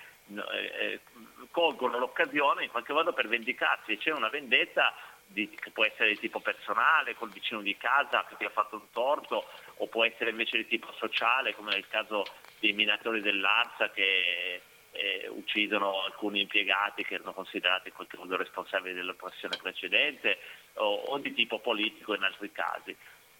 eh, 0.52 1.00
colgono 1.52 2.00
l'occasione 2.00 2.64
in 2.64 2.72
qualche 2.72 2.94
modo 2.94 3.14
per 3.14 3.28
vendicarsi. 3.28 3.98
C'è 3.98 4.12
una 4.12 4.30
vendetta 4.30 4.96
di, 5.26 5.50
che 5.50 5.72
può 5.72 5.86
essere 5.86 6.10
di 6.10 6.20
tipo 6.20 6.40
personale, 6.40 7.16
col 7.16 7.32
vicino 7.32 7.62
di 7.62 7.78
casa 7.78 8.26
che 8.28 8.36
ti 8.38 8.46
ha 8.46 8.50
fatto 8.50 8.76
un 8.76 8.90
torto, 8.92 9.48
o 9.78 9.88
può 9.88 10.04
essere 10.04 10.32
invece 10.32 10.58
di 10.58 10.68
tipo 10.68 10.92
sociale, 10.94 11.56
come 11.56 11.74
nel 11.74 11.88
caso 11.88 12.26
dei 12.60 12.74
minatori 12.74 13.22
dell'Arsa 13.22 13.92
che 13.92 14.62
eh, 14.94 15.28
uccidono 15.30 16.04
alcuni 16.04 16.42
impiegati 16.42 17.04
che 17.04 17.16
erano 17.16 17.34
considerati 17.34 17.90
in 17.90 17.96
qualche 17.96 18.18
modo 18.18 18.38
responsabili 18.38 18.94
dell'oppressione 18.94 19.58
precedente, 19.62 20.38
o, 20.76 20.94
o 20.94 21.18
di 21.18 21.34
tipo 21.34 21.60
politico 21.60 22.16
in 22.16 22.24
altri 22.24 22.52
casi. 22.52 22.96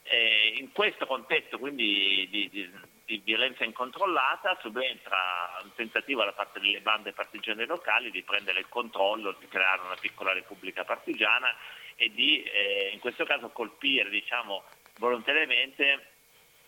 Eh, 0.06 0.56
in 0.58 0.72
questo 0.74 1.06
contesto 1.06 1.58
quindi 1.58 2.28
di, 2.30 2.50
di, 2.50 2.70
di, 3.06 3.22
violenza 3.24 3.64
incontrollata 3.64 4.58
subentra 4.60 5.58
un 5.64 5.74
tentativo 5.76 6.26
da 6.26 6.34
parte 6.34 6.60
delle 6.60 6.82
bande 6.82 7.14
partigiane 7.14 7.66
locali 7.66 8.12
di 8.12 8.22
prendere 8.22 8.60
il 8.60 8.68
controllo, 8.68 9.34
di 9.40 9.48
creare 9.48 9.82
una 9.82 9.96
piccola 9.96 10.34
repubblica 10.34 10.84
partigiana 10.84 11.56
e 11.96 12.12
di 12.12 12.44
eh, 12.44 12.90
in 12.92 13.00
questo 13.00 13.24
caso 13.24 13.48
colpire 13.50 14.10
diciamo, 14.10 14.64
volontariamente 14.98 16.13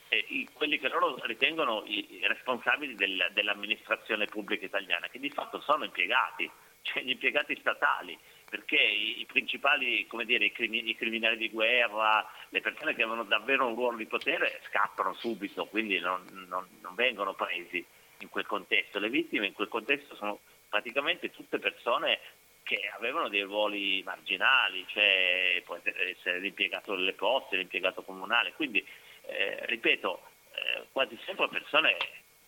i, 0.09 0.47
quelli 0.53 0.79
che 0.79 0.89
loro 0.89 1.17
ritengono 1.23 1.83
i, 1.85 2.19
responsabili 2.23 2.95
del, 2.95 3.29
dell'amministrazione 3.33 4.25
pubblica 4.25 4.65
italiana, 4.65 5.07
che 5.07 5.19
di 5.19 5.29
fatto 5.29 5.59
sono 5.61 5.83
impiegati, 5.83 6.49
cioè 6.81 7.03
gli 7.03 7.11
impiegati 7.11 7.57
statali, 7.59 8.17
perché 8.47 8.77
i, 8.77 9.21
i 9.21 9.25
principali, 9.25 10.07
dire, 10.25 10.45
i, 10.45 10.51
crimi, 10.51 10.89
i, 10.89 10.95
criminali 10.95 11.37
di 11.37 11.49
guerra, 11.49 12.27
le 12.49 12.61
persone 12.61 12.93
che 12.93 13.01
avevano 13.01 13.23
davvero 13.23 13.67
un 13.67 13.75
ruolo 13.75 13.97
di 13.97 14.05
potere 14.05 14.61
scappano 14.67 15.13
subito, 15.13 15.65
quindi 15.65 15.99
non, 15.99 16.23
non, 16.47 16.67
non 16.81 16.95
vengono 16.95 17.33
presi 17.33 17.83
in 18.19 18.29
quel 18.29 18.45
contesto. 18.45 18.99
Le 18.99 19.09
vittime 19.09 19.47
in 19.47 19.53
quel 19.53 19.67
contesto 19.67 20.15
sono 20.15 20.39
praticamente 20.69 21.31
tutte 21.31 21.57
persone 21.57 22.19
che 22.63 22.91
avevano 22.95 23.29
dei 23.29 23.41
ruoli 23.41 24.01
marginali, 24.03 24.85
cioè 24.87 25.61
può 25.63 25.77
essere 25.83 26.39
l'impiegato 26.39 26.95
delle 26.95 27.13
poste, 27.13 27.57
l'impiegato 27.57 28.01
comunale, 28.01 28.53
quindi 28.53 28.83
eh, 29.27 29.65
ripeto, 29.65 30.21
eh, 30.53 30.87
quasi 30.91 31.17
sempre 31.25 31.47
persone 31.49 31.97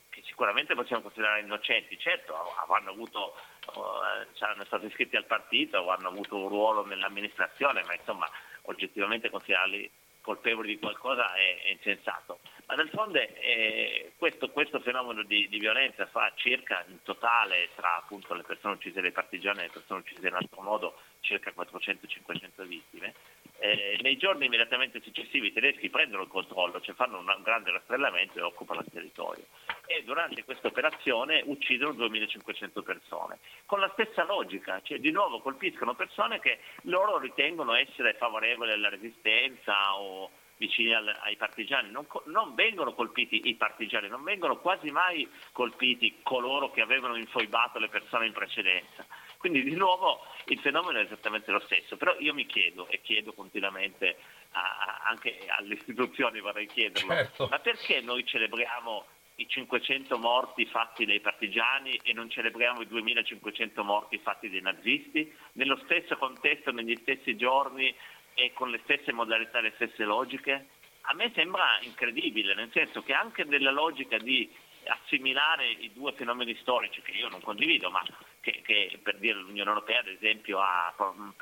che 0.09 0.21
sicuramente 0.25 0.73
possiamo 0.73 1.03
considerare 1.03 1.41
innocenti, 1.41 1.97
certo 1.99 2.33
avranno 2.57 2.91
avuto, 2.91 3.35
eh, 3.67 4.27
saranno 4.33 4.65
stati 4.65 4.87
iscritti 4.87 5.15
al 5.15 5.25
partito 5.25 5.79
o 5.79 5.89
hanno 5.89 6.07
avuto 6.07 6.37
un 6.37 6.47
ruolo 6.47 6.85
nell'amministrazione, 6.85 7.83
ma 7.83 7.93
insomma 7.93 8.27
oggettivamente 8.63 9.29
considerarli 9.29 9.89
colpevoli 10.27 10.67
di 10.67 10.79
qualcosa 10.79 11.33
è, 11.35 11.61
è 11.63 11.69
insensato. 11.69 12.39
Ma 12.65 12.75
nel 12.75 12.89
fondo 12.89 13.17
eh, 13.17 14.11
questo, 14.17 14.49
questo, 14.49 14.81
fenomeno 14.81 15.23
di, 15.23 15.47
di, 15.47 15.57
violenza 15.57 16.05
fa 16.07 16.33
circa 16.35 16.83
in 16.89 17.01
totale 17.03 17.69
tra 17.75 17.95
appunto, 17.95 18.33
le 18.33 18.43
persone 18.43 18.73
uccise 18.73 18.99
dai 18.99 19.13
partigiani 19.13 19.59
e 19.59 19.61
le 19.63 19.69
persone 19.71 20.01
uccise 20.01 20.27
in 20.27 20.33
altro 20.33 20.61
modo 20.61 20.99
circa 21.21 21.51
400-500 21.55 22.65
vittime. 22.65 23.13
Eh, 23.59 23.97
nei 24.01 24.17
giorni 24.17 24.45
immediatamente 24.45 25.01
successivi 25.01 25.47
i 25.47 25.53
tedeschi 25.53 25.89
prendono 25.89 26.23
il 26.23 26.29
controllo, 26.29 26.79
cioè 26.79 26.93
fanno 26.93 27.17
un 27.17 27.41
grande 27.43 27.71
rastrellamento 27.71 28.37
e 28.37 28.43
occupano 28.43 28.81
il 28.81 28.91
territorio. 28.91 29.45
E 29.87 30.03
durante 30.03 30.43
questa 30.43 30.67
operazione 30.67 31.41
uccidono 31.45 31.93
2500 31.93 32.83
persone. 32.83 33.39
Con 33.65 33.79
la 33.79 33.89
stessa 33.93 34.23
logica, 34.23 34.81
cioè 34.83 34.99
di 34.99 35.11
nuovo 35.11 35.39
colpiscono 35.39 35.95
persone 35.95 36.39
che 36.39 36.59
loro 36.83 37.17
ritengono 37.17 37.73
essere 37.73 38.13
favorevoli 38.13 38.71
alla 38.71 38.89
resistenza 38.89 39.95
o 39.95 40.29
vicini 40.57 40.93
al, 40.93 41.07
ai 41.21 41.35
partigiani, 41.35 41.91
non, 41.91 42.05
non, 42.25 42.53
vengono 42.55 42.93
colpiti 42.93 43.47
i 43.47 43.55
partigiani, 43.55 44.09
non 44.09 44.23
vengono 44.23 44.57
quasi 44.57 44.89
mai 44.91 45.27
colpiti 45.51 46.19
coloro 46.23 46.71
che 46.71 46.81
avevano 46.81 47.15
infoibato 47.15 47.79
le 47.79 47.89
persone 47.89 48.25
in 48.25 48.33
precedenza. 48.33 49.05
Quindi 49.37 49.63
di 49.63 49.75
nuovo 49.75 50.25
il 50.45 50.59
fenomeno 50.59 50.99
è 50.99 51.03
esattamente 51.03 51.51
lo 51.51 51.59
stesso, 51.59 51.97
però 51.97 52.15
io 52.19 52.33
mi 52.33 52.45
chiedo 52.45 52.87
e 52.87 53.01
chiedo 53.01 53.33
continuamente 53.33 54.17
a, 54.51 55.03
anche 55.07 55.39
alle 55.47 55.75
istituzioni, 55.75 56.39
vorrei 56.39 56.67
chiederlo, 56.67 57.13
certo. 57.13 57.47
ma 57.49 57.59
perché 57.59 58.01
noi 58.01 58.25
celebriamo 58.25 59.05
i 59.39 59.47
500 59.47 60.17
morti 60.17 60.65
fatti 60.65 61.05
dai 61.05 61.19
partigiani 61.19 61.99
e 62.03 62.13
non 62.13 62.29
celebriamo 62.29 62.81
i 62.81 62.87
2500 62.87 63.83
morti 63.83 64.17
fatti 64.17 64.49
dai 64.49 64.61
nazisti? 64.61 65.31
Nello 65.53 65.79
stesso 65.83 66.17
contesto, 66.17 66.71
negli 66.71 66.97
stessi 67.01 67.35
giorni 67.35 67.93
e 68.33 68.53
con 68.53 68.71
le 68.71 68.79
stesse 68.83 69.11
modalità, 69.11 69.59
le 69.59 69.73
stesse 69.75 70.03
logiche? 70.03 70.69
A 71.01 71.13
me 71.13 71.31
sembra 71.35 71.77
incredibile, 71.81 72.55
nel 72.55 72.71
senso 72.71 73.03
che 73.03 73.13
anche 73.13 73.43
nella 73.43 73.71
logica 73.71 74.17
di 74.17 74.51
assimilare 74.85 75.69
i 75.69 75.91
due 75.93 76.13
fenomeni 76.13 76.55
storici, 76.61 77.01
che 77.01 77.11
io 77.11 77.29
non 77.29 77.41
condivido, 77.41 77.89
ma 77.89 78.03
che, 78.51 78.61
che 78.63 78.99
per 79.01 79.17
dire 79.17 79.39
l'Unione 79.39 79.69
Europea 79.69 79.99
ad 79.99 80.07
esempio 80.07 80.59
ha, 80.59 80.93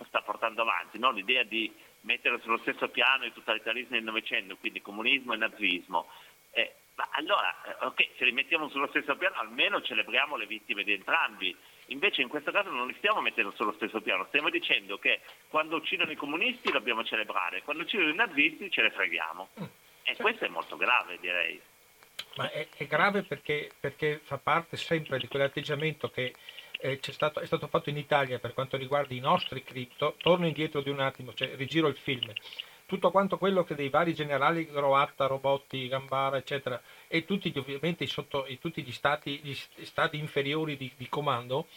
sta 0.08 0.22
portando 0.22 0.62
avanti, 0.62 0.98
no? 1.00 1.12
l'idea 1.12 1.44
di 1.44 1.72
mettere 2.02 2.40
sullo 2.42 2.58
stesso 2.60 2.90
piano 2.90 3.26
il 3.26 3.34
totalitarismo 3.34 3.96
del 3.96 4.04
Novecento, 4.04 4.58
quindi 4.58 4.82
comunismo 4.82 5.34
e 5.34 5.38
nazismo. 5.38 6.08
Eh, 6.52 6.74
ma 6.96 7.08
allora, 7.12 7.54
eh, 7.64 7.86
ok, 7.86 8.10
se 8.18 8.26
li 8.26 8.32
mettiamo 8.32 8.70
sullo 8.70 8.88
stesso 8.88 9.16
piano 9.18 9.36
almeno 9.36 9.82
celebriamo 9.82 10.36
le 10.36 10.46
vittime 10.46 10.84
di 10.84 10.94
entrambi 10.94 11.56
Invece 11.88 12.22
in 12.22 12.30
questo 12.30 12.52
caso 12.52 12.70
non 12.70 12.88
li 12.88 12.96
stiamo 12.98 13.22
mettendo 13.22 13.54
sullo 13.56 13.74
stesso 13.74 14.02
piano, 14.02 14.26
stiamo 14.30 14.50
dicendo 14.50 14.98
che 14.98 15.22
quando 15.50 15.76
uccidono 15.76 16.12
i 16.12 16.16
comunisti 16.16 16.72
dobbiamo 16.72 17.04
celebrare, 17.04 17.62
quando 17.62 17.84
uccidono 17.84 18.10
i 18.10 18.16
nazisti 18.16 18.72
ce 18.72 18.82
ne 18.82 18.90
freghiamo. 18.90 19.50
Mm, 19.60 19.66
e 20.04 20.16
questo 20.16 20.46
è 20.46 20.48
molto 20.48 20.78
grave 20.78 21.20
direi. 21.20 21.62
Ma 22.38 22.50
è, 22.50 22.68
è 22.76 22.88
grave 22.88 23.22
perché, 23.24 23.72
perché, 23.80 24.20
fa 24.24 24.38
parte 24.38 24.78
sempre 24.78 25.20
di 25.20 25.28
quell'atteggiamento 25.28 26.10
che 26.10 26.34
eh, 26.92 27.00
stato, 27.02 27.40
è 27.40 27.46
stato 27.46 27.68
fatto 27.68 27.90
in 27.90 27.98
Italia 27.98 28.40
per 28.40 28.54
quanto 28.54 28.78
riguarda 28.78 29.14
i 29.14 29.20
nostri 29.20 29.64
cripto. 29.64 30.16
Torno 30.18 30.46
indietro 30.46 30.82
di 30.82 30.90
un 30.90 31.00
attimo, 31.00 31.34
cioè 31.34 31.56
rigiro 31.56 31.88
il 31.88 31.98
film 31.98 32.32
tutto 32.86 33.10
quanto 33.10 33.40
quello 33.40 33.64
che 33.64 33.74
dei 33.74 33.90
vari 33.90 34.14
generali 34.14 34.68
Groatta, 34.68 35.26
Robotti, 35.26 35.88
Gambara, 35.88 36.38
eccetera, 36.38 36.80
e 37.08 37.26
tutti 37.26 37.52
ovviamente 37.56 38.06
sotto, 38.06 38.46
e 38.46 38.60
tutti 38.60 38.84
gli 38.84 38.92
stati, 38.92 39.40
gli 39.42 39.56
stati 39.86 40.18
inferiori 40.18 40.78
di, 40.78 40.92
di 40.96 41.10
comando 41.10 41.68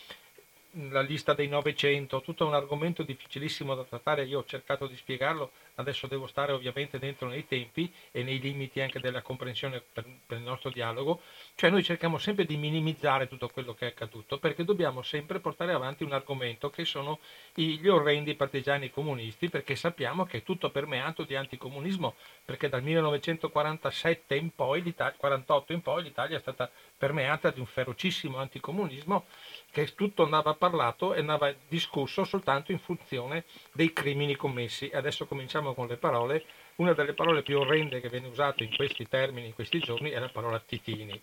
la 0.90 1.00
lista 1.00 1.32
dei 1.32 1.48
900, 1.48 2.20
tutto 2.20 2.46
un 2.46 2.54
argomento 2.54 3.02
difficilissimo 3.02 3.74
da 3.74 3.84
trattare, 3.84 4.24
io 4.24 4.40
ho 4.40 4.44
cercato 4.44 4.86
di 4.86 4.96
spiegarlo, 4.96 5.50
adesso 5.76 6.06
devo 6.06 6.26
stare 6.26 6.52
ovviamente 6.52 6.98
dentro 6.98 7.28
nei 7.28 7.46
tempi 7.46 7.92
e 8.10 8.22
nei 8.22 8.38
limiti 8.38 8.80
anche 8.80 9.00
della 9.00 9.22
comprensione 9.22 9.82
per, 9.92 10.04
per, 10.26 10.38
il 10.38 10.44
nostro 10.44 10.70
dialogo, 10.70 11.22
cioè 11.54 11.70
noi 11.70 11.82
cerchiamo 11.82 12.18
sempre 12.18 12.44
di 12.44 12.56
minimizzare 12.56 13.28
tutto 13.28 13.48
quello 13.48 13.74
che 13.74 13.86
è 13.86 13.88
accaduto 13.88 14.38
perché 14.38 14.64
dobbiamo 14.64 15.02
sempre 15.02 15.40
portare 15.40 15.72
avanti 15.72 16.04
un 16.04 16.12
argomento 16.12 16.68
che 16.68 16.84
sono 16.84 17.18
gli 17.54 17.88
orrendi 17.88 18.34
partigiani 18.34 18.90
comunisti 18.90 19.48
perché 19.48 19.74
sappiamo 19.74 20.24
che 20.24 20.38
è 20.38 20.42
tutto 20.42 20.70
permeato 20.70 21.24
di 21.24 21.34
anticomunismo 21.34 22.14
perché 22.44 22.68
dal 22.68 22.82
1947 22.82 24.36
in 24.36 24.54
poi, 24.54 24.94
48 25.16 25.72
in 25.72 25.80
poi 25.80 26.02
l'Italia 26.02 26.36
è 26.36 26.40
stata 26.40 26.70
permeata 26.96 27.50
di 27.50 27.60
un 27.60 27.66
ferocissimo 27.66 28.38
anticomunismo 28.38 29.26
che 29.70 29.94
tutto 29.94 30.24
andava 30.24 30.54
parlato 30.54 31.14
e 31.14 31.20
andava 31.20 31.54
discusso 31.68 32.24
soltanto 32.24 32.72
in 32.72 32.78
funzione 32.78 33.44
dei 33.72 33.92
crimini 33.92 34.36
commessi. 34.36 34.90
Adesso 34.92 35.26
cominciamo 35.26 35.74
con 35.74 35.86
le 35.86 35.96
parole. 35.96 36.44
Una 36.76 36.92
delle 36.92 37.14
parole 37.14 37.42
più 37.42 37.58
orrende 37.58 38.00
che 38.00 38.08
viene 38.08 38.28
usata 38.28 38.62
in 38.62 38.74
questi 38.74 39.08
termini, 39.08 39.48
in 39.48 39.54
questi 39.54 39.78
giorni, 39.78 40.10
è 40.10 40.18
la 40.18 40.28
parola 40.28 40.58
titini. 40.58 41.20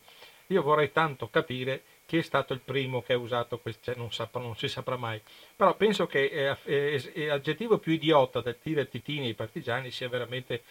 Io 0.47 0.61
vorrei 0.61 0.91
tanto 0.91 1.29
capire 1.29 1.83
chi 2.05 2.17
è 2.17 2.21
stato 2.21 2.53
il 2.53 2.59
primo 2.59 3.01
che 3.01 3.13
ha 3.13 3.17
usato 3.17 3.57
questo, 3.57 3.93
non, 3.95 4.11
saprà, 4.11 4.41
non, 4.41 4.55
si 4.55 4.67
saprà 4.67 4.95
mai. 4.95 5.19
Però 5.55 5.75
penso 5.75 6.05
che 6.05 6.29
è, 6.29 6.55
è, 6.63 7.11
è 7.13 7.25
l'aggettivo 7.25 7.79
più 7.79 7.93
idiota 7.93 8.41
del 8.41 8.57
dire 8.61 8.87
titini 8.87 9.27
ai 9.27 9.33
partigiani 9.33 9.89
sia 9.89 10.07
veramente 10.07 10.63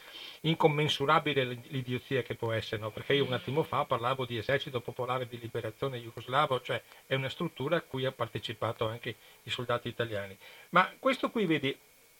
incommensurabile 0.42 1.44
l'idiozia 1.68 2.22
che 2.22 2.34
può 2.34 2.52
essere, 2.52 2.80
no? 2.80 2.90
perché 2.90 3.14
io 3.14 3.24
un 3.24 3.32
attimo 3.32 3.62
fa 3.62 3.84
parlavo 3.84 4.24
di 4.26 4.36
esercito 4.36 4.80
popolare 4.80 5.26
di 5.26 5.38
liberazione 5.38 5.98
jugoslavo, 5.98 6.60
cioè 6.60 6.80
è 7.06 7.14
una 7.14 7.28
struttura 7.28 7.76
a 7.76 7.82
cui 7.82 8.02
hanno 8.02 8.14
partecipato 8.14 8.86
anche 8.86 9.16
i 9.42 9.50
soldati 9.50 9.88
italiani. 9.88 10.36
Ma 10.70 10.92
questo 10.98 11.30
qui, 11.30 11.46
vedi, 11.46 11.76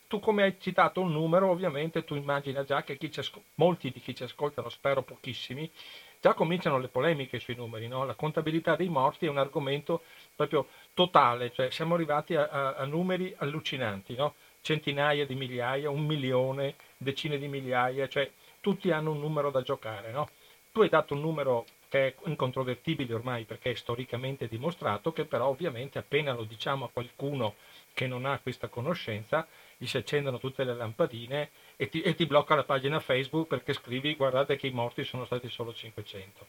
tu 0.09 0.21
come 0.21 0.43
hai 0.43 0.57
citato 0.61 1.01
un 1.01 1.13
numero, 1.13 1.51
ovviamente 1.51 2.05
tu 2.05 2.15
immagina 2.15 2.63
già 2.65 2.83
che 2.83 2.99
asco- 3.17 3.43
molti 3.55 3.91
di 3.91 4.01
chi 4.01 4.15
ci 4.15 4.23
ascoltano, 4.23 4.69
spero 4.69 5.03
pochissimi, 5.03 5.71
già 6.25 6.33
cominciano 6.33 6.79
le 6.79 6.89
polemiche 6.89 7.39
sui 7.39 7.55
numeri, 7.55 7.87
no? 7.87 8.07
la 8.07 8.15
contabilità 8.15 8.77
dei 8.77 8.89
morti 8.89 9.27
è 9.27 9.29
un 9.29 9.37
argomento 9.37 10.05
proprio 10.35 10.69
totale, 10.95 11.53
cioè 11.53 11.71
siamo 11.71 11.97
arrivati 11.97 12.35
a, 12.35 12.49
a, 12.49 12.75
a 12.77 12.87
numeri 12.87 13.35
allucinanti, 13.37 14.15
no? 14.15 14.33
centinaia 14.63 15.27
di 15.27 15.35
migliaia, 15.35 15.91
un 15.91 16.07
milione, 16.07 16.77
decine 16.97 17.37
di 17.37 17.47
migliaia, 17.47 18.09
cioè 18.09 18.31
tutti 18.63 18.91
hanno 18.91 19.11
un 19.11 19.21
numero 19.21 19.51
da 19.51 19.61
giocare. 19.61 20.13
No? 20.13 20.31
Tu 20.73 20.81
hai 20.81 20.89
dato 20.89 21.13
un 21.13 21.21
numero 21.21 21.67
che 21.91 22.07
è 22.07 22.15
incontrovertibile 22.25 23.13
ormai 23.13 23.45
perché 23.45 23.73
è 23.73 23.75
storicamente 23.75 24.49
dimostrato, 24.49 25.13
che 25.13 25.27
però 25.27 25.49
ovviamente 25.49 25.99
appena 25.99 26.33
lo 26.33 26.45
diciamo 26.45 26.87
a 26.87 26.91
qualcuno 26.91 27.57
che 27.93 28.07
non 28.07 28.25
ha 28.25 28.39
questa 28.39 28.69
conoscenza, 28.69 29.47
gli 29.77 29.85
si 29.85 29.99
accendono 29.99 30.39
tutte 30.39 30.65
le 30.65 30.75
lampadine 30.75 31.51
e 31.77 31.89
ti, 31.89 32.03
e 32.03 32.15
ti 32.15 32.27
blocca 32.27 32.55
la 32.55 32.65
pagina 32.65 33.01
Facebook 33.01 33.49
perché 33.49 33.73
scrivi 33.73 34.15
guardate 34.15 34.57
che 34.57 34.67
i 34.67 34.73
morti 34.73 35.05
sono 35.05 35.25
stati 35.25 35.49
solo 35.49 35.73
500. 35.73 36.47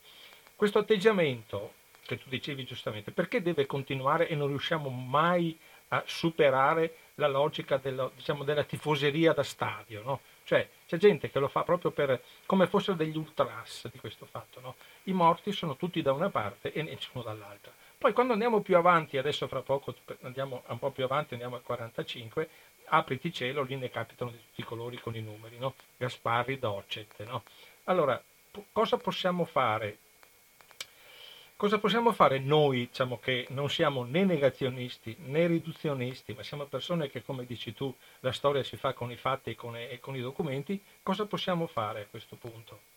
Questo 0.55 0.79
atteggiamento 0.79 1.73
che 2.05 2.17
tu 2.17 2.29
dicevi 2.29 2.63
giustamente, 2.63 3.11
perché 3.11 3.41
deve 3.41 3.65
continuare 3.65 4.27
e 4.27 4.35
non 4.35 4.47
riusciamo 4.47 4.89
mai 4.89 5.57
a 5.89 6.03
superare 6.05 6.97
la 7.15 7.27
logica 7.27 7.77
dello, 7.77 8.11
diciamo, 8.15 8.43
della 8.43 8.63
tifoseria 8.63 9.33
da 9.33 9.43
stadio, 9.43 10.03
no? 10.03 10.19
Cioè, 10.43 10.67
c'è 10.87 10.97
gente 10.97 11.31
che 11.31 11.39
lo 11.39 11.47
fa 11.47 11.63
proprio 11.63 11.91
per, 11.91 12.21
come 12.45 12.67
fossero 12.67 12.95
degli 12.95 13.17
ultras 13.17 13.89
di 13.91 13.97
questo 13.97 14.25
fatto, 14.25 14.59
no? 14.59 14.75
I 15.03 15.13
morti 15.13 15.51
sono 15.51 15.75
tutti 15.75 16.01
da 16.01 16.11
una 16.11 16.29
parte 16.29 16.71
e 16.71 16.83
nessuno 16.83 17.23
dall'altra. 17.23 17.71
Poi 17.97 18.13
quando 18.13 18.33
andiamo 18.33 18.61
più 18.61 18.77
avanti, 18.77 19.17
adesso 19.17 19.47
fra 19.47 19.61
poco 19.61 19.95
andiamo 20.21 20.63
un 20.67 20.77
po' 20.77 20.91
più 20.91 21.03
avanti, 21.03 21.33
andiamo 21.33 21.55
al 21.55 21.63
45, 21.63 22.49
apriti 22.87 23.31
cielo, 23.33 23.63
lì 23.63 23.75
ne 23.75 23.89
capitano 23.89 24.31
di 24.31 24.37
tutti 24.37 24.61
i 24.61 24.63
colori 24.63 24.99
con 24.99 25.15
i 25.15 25.21
numeri, 25.21 25.57
no? 25.57 25.75
Gasparri, 25.97 26.59
Docet, 26.59 27.23
no? 27.25 27.43
Allora, 27.85 28.21
cosa 28.71 28.97
possiamo 28.97 29.45
fare? 29.45 29.99
Cosa 31.57 31.77
possiamo 31.79 32.11
fare 32.11 32.39
noi, 32.39 32.87
diciamo 32.87 33.17
che 33.17 33.47
non 33.49 33.69
siamo 33.69 34.03
né 34.03 34.25
negazionisti 34.25 35.15
né 35.19 35.47
riduzionisti, 35.47 36.33
ma 36.33 36.43
siamo 36.43 36.65
persone 36.65 37.09
che, 37.09 37.23
come 37.23 37.45
dici 37.45 37.73
tu, 37.73 37.95
la 38.19 38.33
storia 38.33 38.61
si 38.63 38.75
fa 38.75 38.93
con 38.93 39.09
i 39.09 39.15
fatti 39.15 39.51
e 39.51 39.55
con, 39.55 39.75
e 39.77 39.99
con 40.01 40.15
i 40.15 40.21
documenti, 40.21 40.83
cosa 41.01 41.25
possiamo 41.25 41.65
fare 41.67 42.01
a 42.01 42.07
questo 42.07 42.35
punto? 42.35 42.94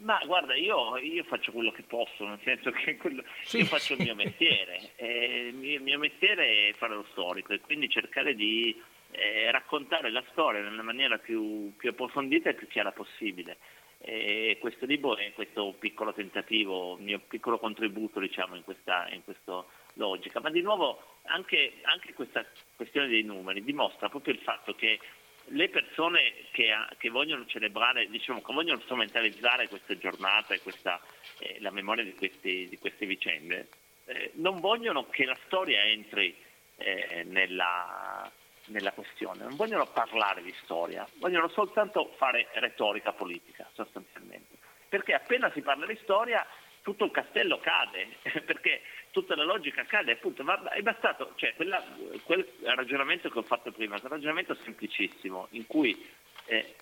Ma 0.00 0.20
guarda, 0.24 0.54
io, 0.54 0.96
io, 0.96 1.22
faccio 1.24 1.52
quello 1.52 1.70
che 1.70 1.82
posso, 1.82 2.26
nel 2.26 2.40
senso 2.42 2.70
che 2.70 2.96
quello, 2.96 3.22
sì. 3.44 3.58
io 3.58 3.66
faccio 3.66 3.92
il 3.92 4.02
mio 4.02 4.14
mestiere. 4.14 4.92
Eh, 4.96 5.48
il, 5.48 5.54
mio, 5.54 5.74
il, 5.74 5.82
mio, 5.82 5.98
mestiere 5.98 6.68
è 6.68 6.72
fare 6.72 6.94
lo 6.94 7.06
storico 7.12 7.52
e 7.52 7.60
quindi 7.60 7.88
cercare 7.88 8.34
di 8.34 8.74
eh, 9.12 9.50
raccontare 9.50 10.10
la 10.10 10.24
storia 10.30 10.62
nella 10.62 10.82
maniera 10.82 11.18
più, 11.18 11.72
più 11.76 11.90
approfondita 11.90 12.48
e 12.48 12.54
più 12.54 12.66
chiara 12.68 12.90
possibile. 12.90 13.58
E 14.04 14.56
questo 14.58 14.84
libro 14.84 15.16
è 15.16 15.32
questo 15.32 15.76
piccolo 15.78 16.12
tentativo, 16.12 16.96
il 16.96 17.04
mio 17.04 17.20
piccolo 17.20 17.58
contributo 17.60 18.18
diciamo, 18.18 18.56
in 18.56 18.64
questa 18.64 19.08
in 19.12 19.22
questa 19.22 19.64
logica, 19.94 20.40
ma 20.40 20.50
di 20.50 20.60
nuovo 20.60 21.18
anche, 21.26 21.74
anche, 21.82 22.12
questa 22.12 22.44
questione 22.74 23.06
dei 23.06 23.22
numeri 23.22 23.62
dimostra 23.62 24.08
proprio 24.08 24.34
il 24.34 24.40
fatto 24.40 24.74
che 24.74 24.98
le 25.46 25.68
persone 25.68 26.32
che, 26.52 26.72
che 26.98 27.10
vogliono 27.10 27.46
celebrare, 27.46 28.08
diciamo, 28.08 28.40
che 28.40 28.52
vogliono 28.52 28.80
strumentalizzare 28.80 29.68
questa 29.68 29.96
giornata 29.96 30.54
e 30.54 30.60
questa, 30.60 31.00
eh, 31.38 31.58
la 31.60 31.70
memoria 31.70 32.04
di, 32.04 32.14
questi, 32.14 32.68
di 32.68 32.78
queste 32.78 33.06
vicende, 33.06 33.68
eh, 34.06 34.32
non 34.34 34.60
vogliono 34.60 35.08
che 35.08 35.24
la 35.24 35.36
storia 35.46 35.82
entri 35.82 36.34
eh, 36.76 37.24
nella, 37.26 38.30
nella 38.66 38.92
questione, 38.92 39.42
non 39.44 39.56
vogliono 39.56 39.86
parlare 39.86 40.42
di 40.42 40.54
storia, 40.62 41.06
vogliono 41.16 41.48
soltanto 41.48 42.12
fare 42.16 42.48
retorica 42.54 43.12
politica 43.12 43.68
sostanzialmente. 43.72 44.56
Perché 44.88 45.14
appena 45.14 45.50
si 45.52 45.62
parla 45.62 45.86
di 45.86 45.98
storia 46.02 46.46
tutto 46.82 47.04
il 47.04 47.10
castello 47.10 47.58
cade, 47.58 48.08
perché 48.44 48.82
tutta 49.10 49.34
la 49.36 49.44
logica 49.44 49.84
cade, 49.84 50.12
appunto, 50.12 50.42
ma 50.42 50.70
è 50.70 50.82
bastato, 50.82 51.32
cioè 51.36 51.54
quella, 51.54 51.82
quel 52.24 52.46
ragionamento 52.62 53.30
che 53.30 53.38
ho 53.38 53.42
fatto 53.42 53.72
prima, 53.72 53.96
è 53.96 54.00
un 54.02 54.08
ragionamento 54.08 54.54
semplicissimo, 54.54 55.48
in 55.50 55.66
cui 55.66 56.04
eh, 56.46 56.74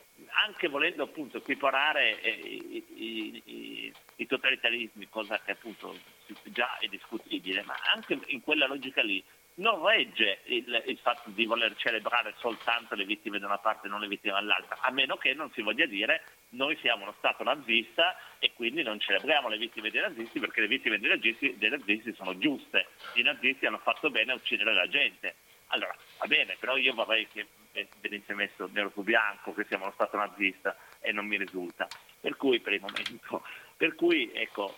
anche 0.46 0.68
volendo 0.68 1.04
appunto 1.04 1.38
equiparare 1.38 2.20
eh, 2.20 2.30
i, 2.30 2.84
i, 2.94 3.42
i, 3.44 3.92
i, 4.16 4.26
totalitarismi, 4.26 5.08
cosa 5.08 5.40
che 5.44 5.52
appunto 5.52 5.96
già 6.44 6.78
è 6.78 6.86
discutibile, 6.86 7.62
ma 7.62 7.74
anche 7.94 8.18
in 8.26 8.40
quella 8.40 8.66
logica 8.66 9.02
lì 9.02 9.22
non 9.54 9.84
regge 9.84 10.40
il, 10.44 10.82
il, 10.86 10.98
fatto 10.98 11.30
di 11.30 11.44
voler 11.44 11.74
celebrare 11.76 12.34
soltanto 12.38 12.94
le 12.94 13.04
vittime 13.04 13.38
da 13.38 13.46
una 13.46 13.58
parte 13.58 13.86
e 13.86 13.90
non 13.90 14.00
le 14.00 14.08
vittime 14.08 14.32
dall'altra, 14.32 14.78
a 14.80 14.90
meno 14.90 15.16
che 15.16 15.34
non 15.34 15.50
si 15.52 15.62
voglia 15.62 15.86
dire 15.86 16.22
noi 16.50 16.76
siamo 16.80 17.02
uno 17.02 17.14
Stato 17.18 17.42
nazista 17.42 18.16
e 18.38 18.52
quindi 18.54 18.82
non 18.82 18.98
celebriamo 18.98 19.48
le 19.48 19.58
vittime 19.58 19.90
dei 19.90 20.00
nazisti 20.00 20.40
perché 20.40 20.62
le 20.62 20.66
vittime 20.66 20.98
dei 20.98 21.10
nazisti, 21.10 21.56
dei 21.58 21.70
nazisti 21.70 22.14
sono 22.14 22.36
giuste, 22.38 22.88
i 23.14 23.22
nazisti 23.22 23.66
hanno 23.66 23.78
fatto 23.78 24.10
bene 24.10 24.32
a 24.32 24.36
uccidere 24.36 24.74
la 24.74 24.88
gente. 24.88 25.34
Allora, 25.68 25.94
va 26.18 26.26
bene, 26.26 26.56
però 26.58 26.76
io 26.76 26.94
vorrei 26.94 27.28
che 27.28 27.46
venisse 28.00 28.34
messo 28.34 28.68
nero 28.72 28.90
su 28.92 29.02
bianco 29.02 29.54
che 29.54 29.64
siamo 29.64 29.84
uno 29.84 29.92
Stato 29.92 30.16
nazista 30.16 30.76
e 31.00 31.12
non 31.12 31.26
mi 31.26 31.36
risulta. 31.36 31.86
Per 32.20 32.36
cui, 32.36 32.60
per 32.60 32.72
il 32.72 32.80
momento, 32.80 33.44
per 33.76 33.94
cui 33.94 34.30
ecco, 34.32 34.74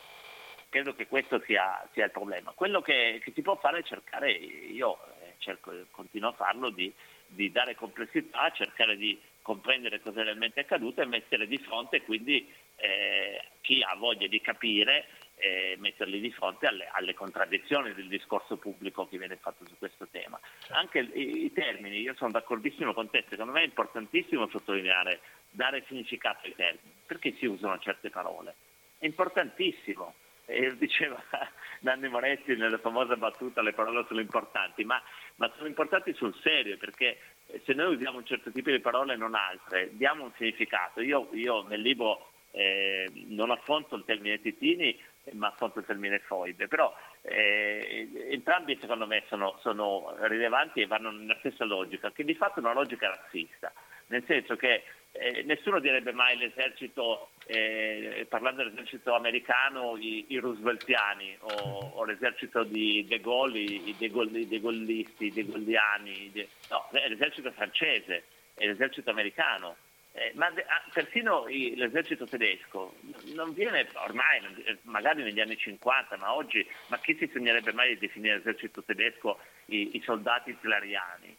credo 0.69 0.95
che 0.95 1.07
questo 1.07 1.41
sia, 1.47 1.87
sia 1.93 2.05
il 2.05 2.11
problema. 2.11 2.53
Quello 2.53 2.81
che, 2.83 3.21
che, 3.23 3.33
si 3.35 3.43
può 3.43 3.57
fare 3.57 3.81
è 3.81 3.83
cercare, 3.83 4.33
io 4.33 4.99
eh, 5.21 5.35
cerco, 5.39 5.73
continuo 5.91 6.31
a 6.31 6.35
farlo, 6.35 6.71
di, 6.71 6.93
di, 7.27 7.51
dare 7.51 7.75
complessità, 7.75 8.51
cercare 8.53 8.97
di 8.97 9.19
comprendere 9.43 10.01
cosa 10.01 10.21
è 10.21 10.25
realmente 10.25 10.61
accaduto 10.61 11.03
e 11.03 11.07
mettere 11.07 11.47
di 11.47 11.59
fronte 11.59 12.03
quindi 12.03 12.49
eh, 12.77 13.43
chi 13.61 13.83
ha 13.83 13.95
voglia 13.97 14.27
di 14.27 14.41
capire 14.41 15.07
eh, 15.43 15.77
metterli 15.79 16.21
di 16.21 16.31
fronte 16.31 16.69
alle, 16.69 16.89
alle, 16.93 17.15
contraddizioni 17.15 17.93
del 17.95 18.07
discorso 18.07 18.57
pubblico 18.57 19.09
che 19.09 19.19
viene 19.19 19.37
fatto 19.37 19.67
su 19.67 19.77
questo 19.77 20.07
tema. 20.09 20.39
Certo. 20.61 20.75
Anche 20.75 21.01
i, 21.01 21.45
i, 21.45 21.53
termini, 21.53 22.01
io 22.01 22.15
sono 22.15 22.31
d'accordissimo 22.31 22.95
con 22.95 23.11
te, 23.11 23.25
secondo 23.29 23.51
me 23.51 23.63
è 23.63 23.65
importantissimo 23.65 24.49
sottolineare, 24.49 25.21
dare 25.51 25.85
significato 25.89 26.47
ai 26.47 26.55
termini, 26.55 26.95
perché 27.05 27.35
si 27.39 27.47
usano 27.47 27.77
certe 27.81 28.11
parole. 28.11 28.55
È 28.99 29.07
importantissimo, 29.07 30.15
e 30.47 30.77
diceva 30.77 31.21
Nanni 31.81 32.09
Moretti 32.09 32.55
nella 32.55 32.79
famosa 32.79 33.17
battuta 33.17 33.63
le 33.63 33.73
parole 33.73 34.05
sono 34.07 34.21
importanti, 34.21 34.85
ma, 34.85 35.03
ma, 35.37 35.51
sono 35.57 35.67
importanti 35.67 36.13
sul 36.15 36.35
serio 36.41 36.77
perché 36.77 37.19
se 37.65 37.73
noi 37.75 37.95
usiamo 37.95 38.19
un 38.19 38.25
certo 38.25 38.51
tipo 38.51 38.71
di 38.71 38.81
parole 38.81 39.15
e 39.15 39.17
non 39.17 39.35
altre, 39.35 39.91
diamo 39.93 40.25
un 40.25 40.33
significato. 40.37 41.01
Io, 41.01 41.29
io 41.33 41.63
nel 41.69 41.81
libro 41.81 42.31
eh, 42.53 43.11
non 43.29 43.51
affronto 43.51 43.97
il 43.97 44.05
termine 44.05 44.41
titini, 44.41 44.99
ma 45.33 45.49
affronto 45.49 45.79
il 45.79 45.87
termine 45.87 46.19
foibe, 46.21 46.69
però 46.69 46.95
eh, 47.23 48.09
entrambi 48.31 48.77
secondo 48.81 49.07
me 49.07 49.23
sono, 49.29 49.57
sono 49.61 50.15
rilevanti 50.23 50.81
e 50.81 50.87
vanno 50.87 51.11
nella 51.11 51.37
stessa 51.39 51.65
logica, 51.65 52.11
che 52.11 52.25
di 52.25 52.35
fatto 52.35 52.59
è 52.59 52.63
una 52.63 52.73
logica 52.73 53.09
razzista, 53.09 53.73
nel 54.09 54.25
senso 54.27 54.57
che 54.57 54.83
eh, 55.13 55.43
nessuno 55.43 55.79
direbbe 55.79 56.13
mai 56.13 56.39
l'esercito, 56.39 57.33
eh, 57.47 58.27
parlando 58.29 58.63
dell'esercito 58.65 59.15
americano, 59.15 59.97
i, 59.99 60.25
i 60.29 60.39
rooseveltiani 60.39 61.37
o, 61.41 61.93
o, 61.95 62.05
l'esercito 62.05 62.65
di 62.65 63.05
De 63.07 63.21
Gaulle, 63.21 63.59
i 63.59 63.95
De, 63.99 64.09
Gaulle, 64.09 64.49
de 64.49 64.59
Gaullisti, 64.59 65.27
i 65.27 65.33
De 65.33 65.45
Gaulliani, 65.45 66.31
de, 66.33 66.49
no, 66.71 66.89
l'esercito 66.91 67.51
francese 67.53 68.25
e 68.55 68.67
l'esercito 68.67 69.11
americano. 69.11 69.77
Eh, 70.15 70.33
ma 70.35 70.51
de, 70.51 70.63
ah, 70.63 70.83
persino 70.93 71.47
i, 71.49 71.75
l'esercito 71.77 72.27
tedesco 72.27 72.95
non 73.35 73.53
viene 73.55 73.89
ormai, 73.95 74.41
magari 74.83 75.23
negli 75.23 75.41
anni 75.41 75.57
50, 75.57 76.17
ma 76.17 76.35
oggi, 76.35 76.67
ma 76.89 76.99
chi 76.99 77.17
si 77.17 77.31
sognerebbe 77.33 77.73
mai 77.73 77.95
di 77.95 77.99
definire 77.99 78.37
l'esercito 78.37 78.83
tedesco 78.83 79.39
i, 79.67 79.97
i 79.97 80.03
soldati 80.05 80.51
hitleriani? 80.51 81.37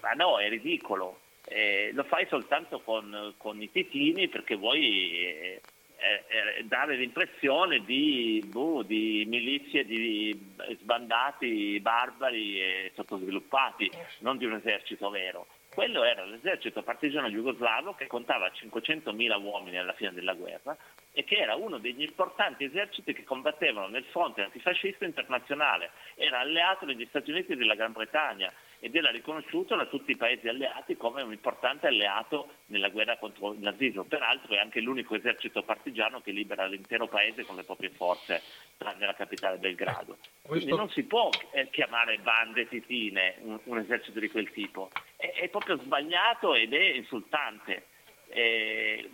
Ma 0.00 0.10
no, 0.12 0.38
è 0.38 0.48
ridicolo 0.48 1.22
eh, 1.46 1.90
lo 1.92 2.04
fai 2.04 2.26
soltanto 2.28 2.80
con, 2.80 3.34
con, 3.36 3.60
i 3.60 3.70
titini 3.70 4.28
perché 4.28 4.56
vuoi 4.56 5.18
eh, 5.18 5.60
eh, 5.96 6.64
dare 6.64 6.96
l'impressione 6.96 7.84
di, 7.84 8.42
boh, 8.46 8.82
di, 8.82 9.24
milizie 9.26 9.84
di 9.84 10.54
sbandati, 10.80 11.78
barbari 11.80 12.60
e 12.60 12.92
sottosviluppati, 12.94 13.90
non 14.20 14.36
di 14.36 14.44
un 14.44 14.54
esercito 14.54 15.10
vero. 15.10 15.46
Quello 15.74 16.04
era 16.04 16.24
l'esercito 16.24 16.82
partigiano 16.82 17.28
jugoslavo 17.28 17.94
che 17.94 18.06
contava 18.06 18.46
500.000 18.46 19.42
uomini 19.42 19.76
alla 19.76 19.92
fine 19.94 20.12
della 20.12 20.34
guerra 20.34 20.76
e 21.12 21.24
che 21.24 21.34
era 21.36 21.56
uno 21.56 21.78
degli 21.78 22.02
importanti 22.02 22.62
eserciti 22.62 23.12
che 23.12 23.24
combattevano 23.24 23.88
nel 23.88 24.04
fronte 24.04 24.42
antifascista 24.42 25.04
internazionale. 25.04 25.90
Era 26.14 26.38
alleato 26.38 26.84
degli 26.84 27.04
Stati 27.08 27.32
Uniti 27.32 27.52
e 27.52 27.56
della 27.56 27.74
Gran 27.74 27.90
Bretagna 27.90 28.52
ed 28.84 28.94
era 28.94 29.10
riconosciuto 29.10 29.74
da 29.76 29.86
tutti 29.86 30.10
i 30.10 30.16
paesi 30.16 30.46
alleati 30.46 30.94
come 30.98 31.22
un 31.22 31.32
importante 31.32 31.86
alleato 31.86 32.56
nella 32.66 32.90
guerra 32.90 33.16
contro 33.16 33.54
il 33.54 33.60
nazismo. 33.60 34.04
Peraltro 34.04 34.52
è 34.52 34.58
anche 34.58 34.82
l'unico 34.82 35.14
esercito 35.14 35.62
partigiano 35.62 36.20
che 36.20 36.32
libera 36.32 36.66
l'intero 36.66 37.06
paese 37.06 37.46
con 37.46 37.56
le 37.56 37.62
proprie 37.62 37.88
forze, 37.88 38.42
tranne 38.76 39.06
la 39.06 39.14
capitale 39.14 39.56
Belgrado. 39.56 40.18
Eh, 40.42 40.48
Quindi 40.48 40.76
non 40.76 40.90
si 40.90 41.02
può 41.04 41.30
eh, 41.52 41.70
chiamare 41.70 42.18
bande 42.18 42.68
titine 42.68 43.36
un, 43.40 43.58
un, 43.64 43.78
esercito 43.78 44.20
di 44.20 44.28
quel 44.28 44.50
tipo. 44.50 44.90
È, 45.16 45.32
è 45.32 45.48
proprio 45.48 45.78
sbagliato 45.78 46.54
ed 46.54 46.74
è 46.74 46.82
insultante. 46.92 47.86
E 48.28 49.08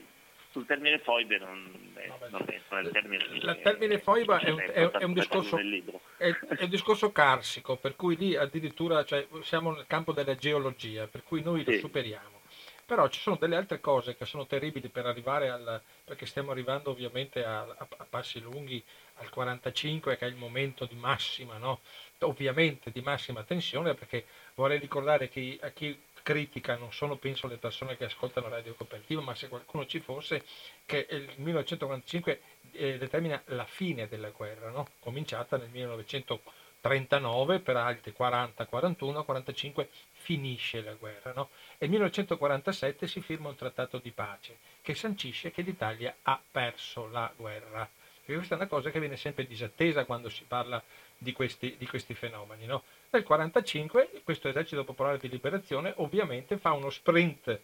sul 0.50 0.66
termine 0.66 0.98
foibe 0.98 1.38
non, 1.38 1.92
eh, 1.94 2.06
no, 2.08 2.18
non 2.28 2.44
penso 2.44 2.74
nel 2.74 2.90
termine 2.90 3.24
il 3.30 3.60
termine 3.62 3.98
foiba 3.98 4.38
è 4.38 4.50
un, 4.50 4.58
è, 4.58 4.90
è, 4.90 5.04
un 5.04 5.12
discorso, 5.12 5.56
è, 5.56 6.34
un 6.60 6.68
discorso 6.68 7.12
carsico 7.12 7.76
per 7.76 7.94
cui 7.96 8.16
lì 8.16 8.34
addirittura 8.34 9.04
cioè, 9.04 9.26
siamo 9.42 9.72
nel 9.72 9.86
campo 9.86 10.12
della 10.12 10.34
geologia 10.34 11.06
per 11.06 11.22
cui 11.22 11.42
noi 11.42 11.62
sì. 11.64 11.72
lo 11.72 11.78
superiamo 11.78 12.38
però 12.84 13.06
ci 13.06 13.20
sono 13.20 13.36
delle 13.36 13.54
altre 13.54 13.78
cose 13.78 14.16
che 14.16 14.24
sono 14.24 14.46
terribili 14.46 14.88
per 14.88 15.06
arrivare 15.06 15.48
al 15.48 15.80
perché 16.04 16.26
stiamo 16.26 16.50
arrivando 16.50 16.90
ovviamente 16.90 17.44
a, 17.44 17.60
a, 17.60 17.86
a 17.98 18.06
passi 18.08 18.40
lunghi 18.40 18.82
al 19.18 19.30
45 19.30 20.16
che 20.16 20.26
è 20.26 20.28
il 20.28 20.34
momento 20.34 20.84
di 20.86 20.96
massima 20.96 21.58
no? 21.58 21.80
ovviamente 22.20 22.90
di 22.90 23.00
massima 23.00 23.44
tensione 23.44 23.94
perché 23.94 24.24
vorrei 24.54 24.80
ricordare 24.80 25.28
che 25.28 25.58
a 25.62 25.70
chi 25.70 25.96
critica 26.22 26.76
non 26.76 26.92
sono 26.92 27.16
penso 27.16 27.46
le 27.46 27.56
persone 27.56 27.96
che 27.96 28.04
ascoltano 28.04 28.48
Radio 28.48 28.74
Cooperativa, 28.74 29.20
ma 29.20 29.35
se 29.35 29.48
qualcuno 29.48 29.87
ci 29.87 30.00
fosse, 30.00 30.44
che 30.85 31.06
il 31.11 31.33
1945 31.37 32.40
eh, 32.72 32.98
determina 32.98 33.42
la 33.46 33.64
fine 33.64 34.09
della 34.09 34.30
guerra, 34.30 34.70
no? 34.70 34.88
cominciata 35.00 35.56
nel 35.56 35.68
1939 35.70 37.61
per 37.61 37.76
altri 37.76 38.12
40, 38.12 38.66
41, 38.66 39.24
45 39.24 39.88
finisce 40.12 40.83
la 40.83 40.92
guerra 40.94 41.33
no? 41.33 41.50
e 41.78 41.87
nel 41.87 41.90
1947 41.90 43.06
si 43.06 43.20
firma 43.20 43.48
un 43.48 43.56
trattato 43.56 43.98
di 43.98 44.11
pace 44.11 44.59
che 44.83 44.94
sancisce 44.94 45.50
che 45.50 45.62
l'Italia 45.62 46.14
ha 46.22 46.40
perso 46.50 47.09
la 47.09 47.33
guerra. 47.37 47.88
E 48.24 48.35
questa 48.35 48.54
è 48.54 48.59
una 48.59 48.68
cosa 48.68 48.90
che 48.90 49.00
viene 49.00 49.16
sempre 49.16 49.46
disattesa 49.46 50.04
quando 50.04 50.28
si 50.28 50.44
parla 50.44 50.83
di 51.18 51.33
questi, 51.33 51.74
di 51.76 51.87
questi 51.87 52.14
fenomeni. 52.14 52.64
No? 52.64 52.83
Nel 53.12 53.25
1945 53.27 54.23
questo 54.23 54.46
esercito 54.46 54.85
popolare 54.85 55.18
di 55.18 55.29
liberazione 55.29 55.92
ovviamente 55.96 56.59
fa 56.59 56.70
uno 56.70 56.90
sprint 56.90 57.61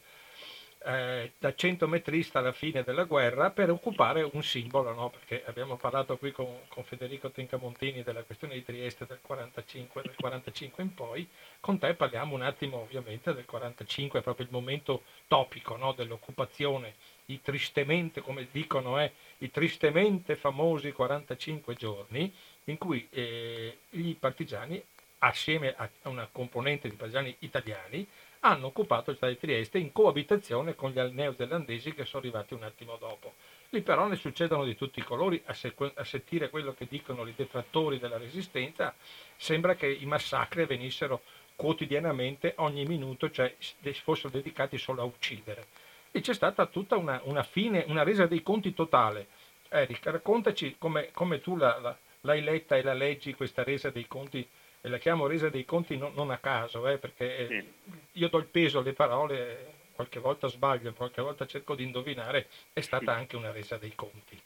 eh, 0.84 1.32
da 1.38 1.54
centometrista 1.54 2.40
alla 2.40 2.50
fine 2.50 2.82
della 2.82 3.04
guerra 3.04 3.50
per 3.50 3.70
occupare 3.70 4.28
un 4.32 4.42
simbolo, 4.42 4.92
no? 4.92 5.10
perché 5.10 5.44
abbiamo 5.46 5.76
parlato 5.76 6.16
qui 6.16 6.32
con, 6.32 6.48
con, 6.66 6.82
Federico 6.82 7.30
Tencamontini 7.30 8.02
della 8.02 8.24
questione 8.24 8.54
di 8.54 8.64
Trieste 8.64 9.06
del 9.06 9.20
45, 9.22 10.02
del 10.02 10.16
45 10.16 10.82
in 10.82 10.94
poi, 10.94 11.28
con 11.60 11.78
te 11.78 11.94
parliamo 11.94 12.34
un 12.34 12.42
attimo 12.42 12.78
ovviamente 12.78 13.32
del 13.32 13.44
45, 13.44 14.22
proprio 14.22 14.46
il 14.46 14.52
momento 14.52 15.02
topico 15.28 15.76
no? 15.76 15.92
dell'occupazione, 15.92 16.94
i 17.26 17.40
tristemente, 17.40 18.20
come 18.20 18.48
dicono, 18.50 19.00
eh, 19.00 19.12
i 19.38 19.50
tristemente 19.52 20.34
famosi 20.34 20.90
45 20.90 21.74
giorni 21.74 22.34
in 22.64 22.78
cui 22.78 23.06
eh, 23.10 23.78
i 23.90 24.16
partigiani 24.18 24.82
assieme 25.26 25.74
a 25.76 25.88
una 26.04 26.28
componente 26.30 26.88
di 26.88 26.96
partigiani 26.96 27.34
italiani 27.40 28.06
hanno 28.40 28.66
occupato 28.66 29.10
il 29.10 29.16
città 29.16 29.28
di 29.28 29.38
Trieste 29.38 29.78
in 29.78 29.92
coabitazione 29.92 30.74
con 30.74 30.90
gli 30.90 30.98
neozelandesi 30.98 31.94
che 31.94 32.04
sono 32.04 32.22
arrivati 32.22 32.54
un 32.54 32.62
attimo 32.62 32.96
dopo. 32.96 33.34
Lì 33.70 33.80
però 33.82 34.06
ne 34.06 34.16
succedono 34.16 34.64
di 34.64 34.76
tutti 34.76 35.00
i 35.00 35.04
colori, 35.04 35.42
a, 35.46 35.52
se- 35.52 35.74
a 35.94 36.04
sentire 36.04 36.50
quello 36.50 36.72
che 36.72 36.86
dicono 36.88 37.26
i 37.26 37.34
detrattori 37.34 37.98
della 37.98 38.18
resistenza, 38.18 38.94
sembra 39.36 39.74
che 39.74 39.88
i 39.88 40.06
massacri 40.06 40.62
avvenissero 40.62 41.22
quotidianamente, 41.56 42.52
ogni 42.58 42.84
minuto, 42.84 43.30
cioè 43.30 43.56
fossero 44.02 44.28
dedicati 44.28 44.78
solo 44.78 45.02
a 45.02 45.04
uccidere. 45.04 45.66
E 46.12 46.20
c'è 46.20 46.34
stata 46.34 46.66
tutta 46.66 46.96
una, 46.96 47.20
una 47.24 47.42
fine, 47.42 47.84
una 47.88 48.04
resa 48.04 48.26
dei 48.26 48.42
conti 48.42 48.72
totale. 48.72 49.26
Eric, 49.68 50.06
raccontaci 50.06 50.76
come, 50.78 51.10
come 51.12 51.40
tu 51.40 51.56
la, 51.56 51.78
la, 51.80 51.96
l'hai 52.20 52.42
letta 52.42 52.76
e 52.76 52.82
la 52.82 52.94
leggi 52.94 53.34
questa 53.34 53.64
resa 53.64 53.90
dei 53.90 54.06
conti 54.06 54.46
e 54.86 54.88
la 54.88 54.98
chiamo 54.98 55.26
resa 55.26 55.48
dei 55.48 55.64
conti 55.64 55.96
non, 55.96 56.12
non 56.14 56.30
a 56.30 56.38
caso, 56.38 56.86
eh, 56.86 56.98
perché 56.98 57.48
sì. 57.48 57.64
io 58.12 58.28
do 58.28 58.38
il 58.38 58.44
peso 58.44 58.78
alle 58.78 58.92
parole, 58.92 59.88
qualche 59.96 60.20
volta 60.20 60.46
sbaglio, 60.46 60.92
qualche 60.92 61.20
volta 61.20 61.44
cerco 61.44 61.74
di 61.74 61.82
indovinare, 61.82 62.46
è 62.72 62.80
stata 62.80 63.12
anche 63.12 63.34
una 63.34 63.50
resa 63.50 63.78
dei 63.78 63.96
conti. 63.96 64.40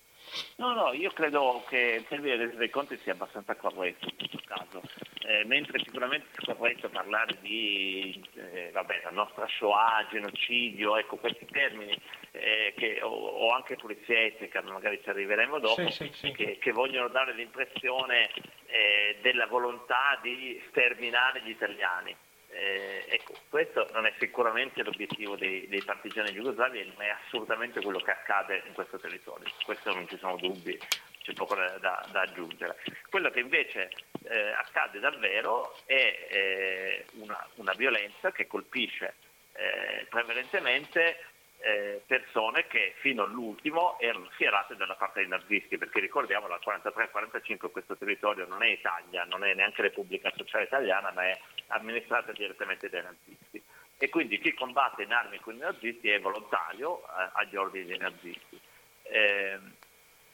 No, 0.57 0.73
no, 0.75 0.93
io 0.93 1.11
credo 1.11 1.65
che 1.69 1.97
il 1.99 2.07
termine 2.07 2.37
resa 2.37 2.57
dei 2.57 2.71
conti 2.71 2.97
sia 2.99 3.13
abbastanza 3.13 3.55
corretto 3.57 4.07
in 4.09 4.17
questo 4.17 4.41
caso, 4.45 4.83
eh, 5.27 5.45
mentre 5.45 5.79
sicuramente 5.79 6.27
è 6.37 6.55
corretto 6.55 6.89
parlare 6.89 7.37
di 7.41 8.23
eh, 8.35 8.71
vabbè, 8.73 9.01
la 9.05 9.11
nostra 9.11 9.47
Shoah, 9.49 10.07
genocidio, 10.11 10.97
ecco 10.97 11.17
questi 11.17 11.47
termini 11.47 11.99
eh, 12.33 12.75
che, 12.77 13.01
o, 13.03 13.09
o, 13.09 13.51
anche 13.53 13.77
pulizia 13.77 14.19
etnica, 14.21 14.63
magari 14.63 15.01
ci 15.03 15.09
arriveremo 15.09 15.59
dopo, 15.59 15.91
sì, 15.91 16.11
sì, 16.11 16.11
sì. 16.13 16.33
Che, 16.33 16.59
che, 16.59 16.73
vogliono 16.73 17.09
dare 17.09 17.35
l'impressione 17.35 18.31
eh, 18.67 19.19
della 19.23 19.47
volontà 19.47 20.19
di 20.23 20.63
sterminare 20.69 21.43
gli 21.43 21.51
italiani. 21.51 22.15
Eh, 22.53 23.05
ecco, 23.09 23.35
questo 23.49 23.89
non 23.93 24.07
è 24.07 24.13
sicuramente 24.19 24.83
l'obiettivo 24.83 25.37
dei, 25.37 25.69
dei 25.69 25.83
partigiani 25.83 26.33
jugoslavi 26.33 26.85
non 26.85 27.03
è 27.03 27.09
assolutamente 27.09 27.81
quello 27.81 28.01
che 28.01 28.11
accade 28.11 28.63
in 28.67 28.73
questo 28.73 28.99
territorio, 28.99 29.49
questo 29.65 29.95
non 29.95 30.09
ci 30.09 30.19
sono 30.19 30.37
dubbi, 30.37 30.77
c'è 31.23 31.33
poco 31.33 31.55
da, 31.55 31.79
da, 31.79 32.05
da 32.11 32.23
aggiungere. 32.23 32.77
Quello 33.09 33.31
che 33.31 33.41
invece 33.41 33.91
eh, 34.25 34.51
accade 34.51 34.99
davvero 34.99 35.77
è 35.85 36.27
eh, 36.29 37.07
una, 37.21 37.47
una, 37.57 37.73
violenza 37.75 38.33
che 38.33 38.49
colpisce 38.49 39.15
eh, 39.53 40.07
prevalentemente 40.09 41.25
eh, 41.61 42.03
persone 42.07 42.67
che 42.67 42.95
fino 42.99 43.25
all'ultimo 43.25 43.99
erano 44.01 44.29
schierate 44.33 44.77
dalla 44.77 44.95
parte 44.95 45.21
dei 45.21 45.29
nazisti, 45.29 45.79
perché 45.79 46.01
ricordiamo 46.01 46.49
dal 46.49 46.61
43-45 46.65 47.71
questo 47.71 47.97
territorio 47.97 48.47
non 48.47 48.63
è 48.63 48.69
Italia, 48.69 49.25
non 49.25 49.45
è 49.45 49.55
neanche 49.55 49.83
Repubblica 49.83 50.33
Sociale 50.37 50.65
Italiana, 50.65 51.13
ma 51.13 51.25
è 51.25 51.39
amministrata 51.71 52.33
direttamente 52.33 52.89
dai 52.89 53.03
nazisti. 53.03 53.63
E 53.99 54.09
quindi 54.09 54.39
chi 54.39 54.55
combatte 54.55 55.03
in 55.03 55.13
armi 55.13 55.39
con 55.41 55.55
i 55.55 55.59
nazisti 55.59 56.09
è 56.09 56.21
volontario 56.21 57.01
eh, 57.01 57.31
agli 57.35 57.57
ordini 57.57 57.87
dei 57.87 57.99
nazisti. 57.99 58.61
Eh, 59.03 59.59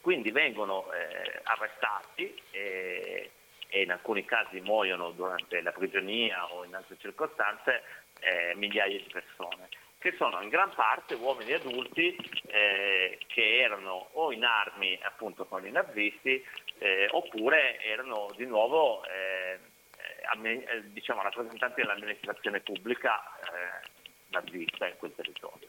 quindi 0.01 0.31
vengono 0.31 0.91
eh, 0.93 1.41
arrestati 1.43 2.41
e, 2.51 3.31
e, 3.67 3.81
in 3.81 3.91
alcuni 3.91 4.23
casi 4.23 4.61
muoiono 4.61 5.11
durante 5.11 5.61
la 5.61 5.71
prigionia 5.71 6.53
o 6.53 6.63
in 6.63 6.75
altre 6.75 6.95
circostanze 6.97 7.83
eh, 8.19 8.55
migliaia 8.55 8.97
di 8.97 9.09
persone 9.11 9.67
che 9.99 10.13
sono 10.15 10.41
in 10.41 10.49
gran 10.49 10.73
parte 10.75 11.15
uomini 11.15 11.53
adulti 11.53 12.15
eh, 12.47 13.17
che 13.27 13.59
erano 13.59 14.09
o 14.13 14.31
in 14.31 14.43
armi 14.43 14.97
appunto 15.01 15.45
con 15.45 15.65
i 15.65 15.71
nazisti 15.71 16.43
eh, 16.77 17.07
oppure 17.11 17.81
erano 17.81 18.31
di 18.35 18.45
nuovo 18.45 19.03
eh, 19.05 19.59
diciamo, 20.87 21.21
rappresentanti 21.21 21.81
dell'amministrazione 21.81 22.59
pubblica 22.61 23.21
eh, 23.39 23.87
nazista 24.29 24.87
in 24.87 24.97
quel 24.97 25.13
territorio. 25.15 25.67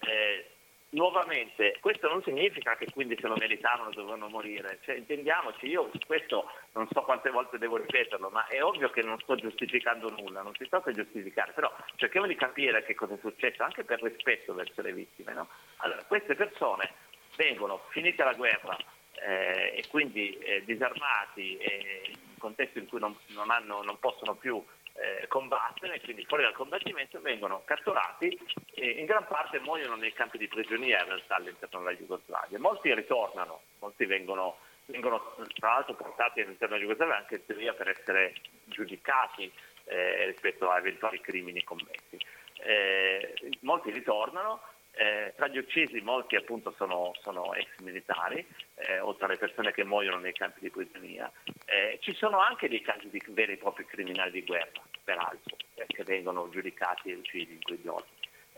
Eh, 0.00 0.50
nuovamente, 0.90 1.76
questo 1.80 2.08
non 2.08 2.22
significa 2.22 2.76
che 2.76 2.86
quindi 2.90 3.16
se 3.20 3.26
lo 3.28 3.36
meritavano 3.36 3.90
dovevano 3.90 4.28
morire, 4.28 4.78
cioè, 4.82 4.96
intendiamoci, 4.96 5.66
io 5.66 5.90
questo 6.06 6.50
non 6.72 6.88
so 6.90 7.02
quante 7.02 7.30
volte 7.30 7.58
devo 7.58 7.76
ripeterlo, 7.76 8.28
ma 8.30 8.46
è 8.46 8.62
ovvio 8.62 8.90
che 8.90 9.02
non 9.02 9.18
sto 9.20 9.36
giustificando 9.36 10.10
nulla, 10.10 10.42
non 10.42 10.54
si 10.54 10.68
tratta 10.68 10.90
di 10.90 11.02
giustificare, 11.02 11.52
però 11.52 11.72
cerchiamo 11.96 12.26
di 12.26 12.34
capire 12.34 12.84
che 12.84 12.94
cosa 12.94 13.14
è 13.14 13.18
successo, 13.18 13.62
anche 13.62 13.84
per 13.84 14.02
rispetto 14.02 14.54
verso 14.54 14.82
le 14.82 14.92
vittime. 14.92 15.32
No? 15.32 15.48
Allora, 15.78 16.02
queste 16.04 16.34
persone 16.34 16.92
vengono, 17.36 17.82
finita 17.90 18.24
la 18.24 18.34
guerra, 18.34 18.76
eh, 19.22 19.74
e 19.76 19.84
quindi 19.88 20.36
eh, 20.38 20.64
disarmati 20.64 21.56
eh, 21.58 22.02
in 22.08 22.38
contesti 22.38 22.78
in 22.78 22.88
cui 22.88 23.00
non, 23.00 23.16
non, 23.28 23.50
hanno, 23.50 23.82
non 23.82 23.98
possono 23.98 24.34
più 24.34 24.62
eh, 24.94 25.26
combattere, 25.28 26.00
quindi 26.00 26.24
fuori 26.26 26.42
dal 26.42 26.52
combattimento 26.52 27.20
vengono 27.20 27.62
catturati 27.64 28.38
e 28.74 28.90
in 28.90 29.06
gran 29.06 29.26
parte 29.26 29.58
muoiono 29.60 29.96
nei 29.96 30.12
campi 30.12 30.38
di 30.38 30.48
prigionia 30.48 31.00
in 31.00 31.06
realtà 31.06 31.36
all'interno 31.36 31.78
della 31.78 31.94
Jugoslavia. 31.96 32.58
Molti 32.58 32.94
ritornano, 32.94 33.62
molti 33.78 34.04
vengono, 34.04 34.58
vengono 34.86 35.34
tra 35.54 35.74
l'altro 35.74 35.94
portati 35.94 36.40
all'interno 36.40 36.76
della 36.76 36.86
Jugoslavia 36.86 37.16
anche 37.16 37.36
in 37.36 37.46
teoria 37.46 37.72
per 37.72 37.88
essere 37.88 38.34
giudicati 38.64 39.50
eh, 39.84 40.26
rispetto 40.26 40.70
a 40.70 40.78
eventuali 40.78 41.20
crimini 41.20 41.62
commessi. 41.64 42.18
Eh, 42.62 43.34
molti 43.60 43.90
ritornano, 43.90 44.60
eh, 44.92 45.32
tra 45.36 45.48
gli 45.48 45.58
uccisi 45.58 46.00
molti 46.00 46.36
appunto 46.36 46.72
sono, 46.76 47.12
sono 47.20 47.54
ex 47.54 47.78
militari, 47.82 48.44
eh, 48.74 49.00
oltre 49.00 49.26
alle 49.26 49.36
persone 49.36 49.72
che 49.72 49.84
muoiono 49.84 50.18
nei 50.18 50.32
campi 50.32 50.60
di 50.60 50.70
prigionia. 50.70 51.30
Eh, 51.64 51.98
ci 52.00 52.14
sono 52.14 52.40
anche 52.40 52.68
dei 52.68 52.82
casi 52.82 53.08
di 53.08 53.22
veri 53.28 53.52
e 53.52 53.56
propri 53.56 53.86
criminali 53.86 54.30
di 54.32 54.44
guerra, 54.44 54.82
peraltro, 55.04 55.56
eh, 55.74 55.86
che 55.86 56.04
vengono 56.04 56.48
giudicati 56.50 57.10
e 57.10 57.14
uccisi 57.14 57.52
in 57.52 57.62
quei 57.62 57.80
giorni. 57.82 58.08